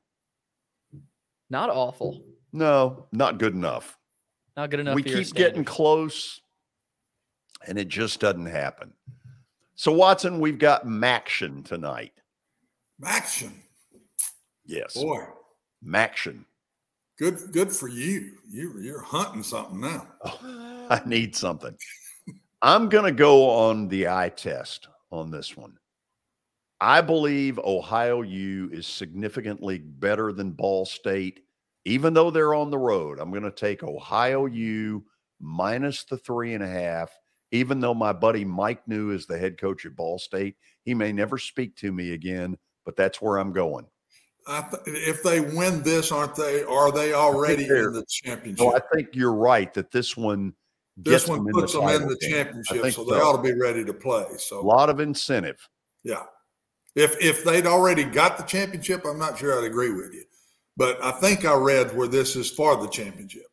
Not 1.49 1.69
awful. 1.69 2.21
No, 2.51 3.07
not 3.13 3.37
good 3.37 3.53
enough. 3.53 3.97
Not 4.57 4.71
good 4.71 4.81
enough. 4.81 4.95
we 4.95 5.03
keep 5.03 5.33
getting 5.33 5.63
close 5.63 6.41
and 7.65 7.77
it 7.79 7.87
just 7.87 8.19
doesn't 8.19 8.47
happen. 8.47 8.91
So, 9.81 9.91
Watson, 9.91 10.39
we've 10.39 10.59
got 10.59 10.85
Maction 10.85 11.65
tonight. 11.65 12.11
Action. 13.03 13.51
Yes. 14.63 14.93
Boy, 14.93 15.23
Maction. 15.83 16.45
good 17.17 17.39
good 17.51 17.71
for 17.71 17.87
you. 17.87 18.33
You 18.47 18.79
you're 18.79 19.01
hunting 19.01 19.41
something 19.41 19.79
now. 19.79 20.07
I 20.23 21.01
need 21.07 21.35
something. 21.35 21.75
I'm 22.61 22.89
going 22.89 23.05
to 23.05 23.11
go 23.11 23.49
on 23.49 23.87
the 23.87 24.07
eye 24.07 24.29
test 24.29 24.87
on 25.11 25.31
this 25.31 25.57
one. 25.57 25.79
I 26.79 27.01
believe 27.01 27.57
Ohio 27.57 28.21
U 28.21 28.69
is 28.71 28.85
significantly 28.85 29.79
better 29.79 30.31
than 30.31 30.51
Ball 30.51 30.85
State, 30.85 31.39
even 31.85 32.13
though 32.13 32.29
they're 32.29 32.53
on 32.53 32.69
the 32.69 32.77
road. 32.77 33.17
I'm 33.19 33.31
going 33.31 33.41
to 33.41 33.49
take 33.49 33.81
Ohio 33.81 34.45
U 34.45 35.03
minus 35.39 36.03
the 36.03 36.19
three 36.19 36.53
and 36.53 36.63
a 36.63 36.67
half, 36.67 37.09
even 37.51 37.79
though 37.79 37.93
my 37.93 38.13
buddy 38.13 38.45
Mike 38.45 38.85
Neu 38.87 39.13
is 39.13 39.25
the 39.25 39.37
head 39.37 39.59
coach 39.59 39.85
at 39.85 39.95
Ball 39.95 40.17
State. 40.17 40.55
He 40.83 40.93
may 40.93 41.11
never 41.11 41.37
speak 41.37 41.75
to 41.77 41.91
me 41.91 42.13
again, 42.13 42.57
but 42.85 42.95
that's 42.95 43.21
where 43.21 43.37
I'm 43.37 43.53
going. 43.53 43.85
I 44.47 44.61
th- 44.61 44.81
if 44.85 45.21
they 45.21 45.39
win 45.39 45.83
this, 45.83 46.11
aren't 46.11 46.35
they? 46.35 46.63
Are 46.63 46.91
they 46.91 47.13
already 47.13 47.65
in 47.65 47.93
the 47.93 48.05
championship? 48.09 48.59
So 48.59 48.75
I 48.75 48.79
think 48.93 49.09
you're 49.13 49.35
right 49.35 49.71
that 49.75 49.91
this 49.91 50.17
one 50.17 50.53
this 50.97 51.27
one 51.27 51.43
them 51.43 51.53
puts 51.53 51.73
in 51.73 51.85
them 51.85 52.01
in 52.01 52.07
the 52.07 52.17
game. 52.17 52.31
Championship, 52.31 52.93
so 52.93 53.03
they 53.03 53.17
ought 53.17 53.37
to 53.37 53.41
be 53.41 53.57
ready 53.57 53.85
to 53.85 53.93
play. 53.93 54.25
So 54.37 54.59
a 54.59 54.61
lot 54.61 54.89
of 54.89 54.99
incentive. 54.99 55.67
Yeah. 56.03 56.23
If 56.95 57.21
if 57.21 57.43
they'd 57.43 57.67
already 57.67 58.03
got 58.03 58.37
the 58.37 58.43
championship, 58.43 59.05
I'm 59.05 59.19
not 59.19 59.37
sure 59.37 59.57
I'd 59.57 59.65
agree 59.65 59.91
with 59.91 60.13
you. 60.13 60.23
But 60.75 61.03
I 61.03 61.11
think 61.11 61.45
I 61.45 61.53
read 61.53 61.95
where 61.95 62.07
this 62.07 62.35
is 62.35 62.49
for 62.49 62.75
the 62.81 62.89
championship. 62.89 63.45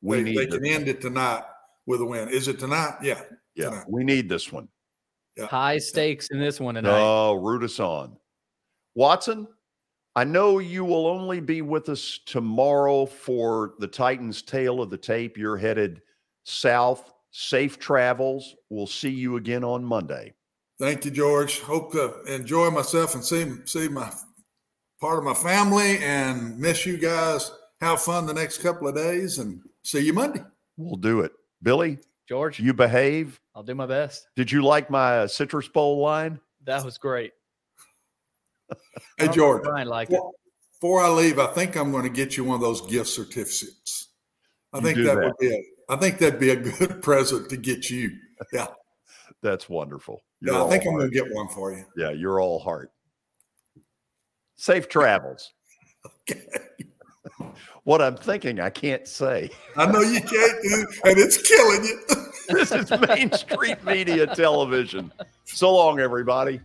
We 0.00 0.16
they, 0.16 0.22
need 0.22 0.36
they 0.36 0.46
can 0.46 0.66
end 0.66 0.88
it 0.88 1.00
tonight 1.00 1.44
with 1.86 2.00
a 2.00 2.04
win. 2.04 2.28
Is 2.28 2.48
it 2.48 2.58
tonight? 2.58 2.94
Yeah. 3.02 3.20
Yeah, 3.54 3.70
tonight. 3.70 3.84
we 3.88 4.04
need 4.04 4.28
this 4.28 4.52
one. 4.52 4.68
High 5.38 5.76
uh, 5.76 5.80
stakes 5.80 6.28
in 6.30 6.40
this 6.40 6.60
one 6.60 6.74
tonight. 6.74 7.00
Oh, 7.00 7.34
root 7.34 7.62
us 7.62 7.80
on. 7.80 8.16
Watson, 8.94 9.46
I 10.14 10.24
know 10.24 10.58
you 10.58 10.84
will 10.84 11.06
only 11.06 11.40
be 11.40 11.62
with 11.62 11.88
us 11.88 12.20
tomorrow 12.26 13.06
for 13.06 13.74
the 13.78 13.86
Titans' 13.86 14.42
tail 14.42 14.82
of 14.82 14.90
the 14.90 14.98
tape. 14.98 15.38
You're 15.38 15.56
headed 15.56 16.02
south. 16.44 17.12
Safe 17.30 17.78
travels. 17.78 18.54
We'll 18.68 18.86
see 18.86 19.08
you 19.08 19.36
again 19.36 19.64
on 19.64 19.82
Monday. 19.82 20.34
Thank 20.78 21.06
you, 21.06 21.10
George. 21.10 21.60
Hope 21.60 21.92
to 21.92 22.22
enjoy 22.24 22.70
myself 22.70 23.14
and 23.14 23.24
see 23.24 23.46
see 23.64 23.88
my 23.88 24.12
part 25.00 25.18
of 25.18 25.24
my 25.24 25.34
family 25.34 25.98
and 25.98 26.58
miss 26.58 26.84
you 26.84 26.98
guys. 26.98 27.50
Have 27.80 28.02
fun 28.02 28.26
the 28.26 28.34
next 28.34 28.58
couple 28.58 28.86
of 28.86 28.94
days 28.94 29.38
and 29.38 29.62
see 29.82 30.00
you 30.00 30.12
Monday. 30.12 30.42
We'll 30.76 30.96
do 30.96 31.20
it. 31.20 31.32
Billy, 31.62 31.98
George, 32.28 32.60
you 32.60 32.74
behave. 32.74 33.40
I'll 33.54 33.62
do 33.62 33.74
my 33.74 33.86
best. 33.86 34.28
Did 34.36 34.50
you 34.50 34.62
like 34.62 34.90
my 34.90 35.18
uh, 35.18 35.26
citrus 35.26 35.68
bowl 35.68 36.00
line? 36.00 36.40
That 36.64 36.84
was 36.84 36.98
great. 36.98 37.32
Hey, 39.18 39.28
George. 39.28 39.62
Brian 39.62 39.86
liked 39.86 40.10
it. 40.12 40.14
Before, 40.14 40.32
before 40.80 41.00
I 41.02 41.08
leave, 41.10 41.38
I 41.38 41.46
think 41.48 41.76
I'm 41.76 41.92
going 41.92 42.04
to 42.04 42.08
get 42.10 42.36
you 42.36 42.44
one 42.44 42.54
of 42.54 42.62
those 42.62 42.80
gift 42.90 43.08
certificates. 43.10 44.08
I 44.72 44.78
You 44.78 44.82
think 44.84 44.96
that, 44.98 45.16
that. 45.16 45.24
would 45.24 45.36
be 45.38 45.52
a, 45.54 45.92
I 45.92 45.96
think 45.96 46.18
that'd 46.18 46.40
be 46.40 46.50
a 46.50 46.56
good 46.56 47.02
present 47.02 47.50
to 47.50 47.56
get 47.58 47.90
you. 47.90 48.10
Yeah. 48.52 48.68
That's 49.42 49.68
wonderful. 49.68 50.22
You're 50.40 50.54
Yeah, 50.54 50.60
I 50.60 50.62
all 50.62 50.70
think 50.70 50.86
I'm 50.86 50.94
going 50.96 51.10
to 51.10 51.14
get 51.14 51.32
one 51.32 51.48
for 51.48 51.72
you. 51.72 51.84
Yeah, 51.96 52.10
you're 52.10 52.40
all 52.40 52.58
heart. 52.58 52.90
Safe 54.56 54.88
travels. 54.88 55.52
okay. 56.30 56.46
what 57.84 58.00
I'm 58.00 58.16
thinking, 58.16 58.58
I 58.60 58.70
can't 58.70 59.06
say. 59.06 59.50
I 59.76 59.86
know 59.90 60.00
you 60.00 60.20
can't, 60.20 60.62
do, 60.62 60.86
and 61.04 61.18
it's 61.18 61.36
killing 61.42 61.84
you. 61.84 62.00
This 62.52 62.72
is 62.72 62.90
Main 63.08 63.32
Street 63.32 63.84
Media 63.84 64.26
Television. 64.26 65.12
So 65.44 65.74
long, 65.74 66.00
everybody. 66.00 66.60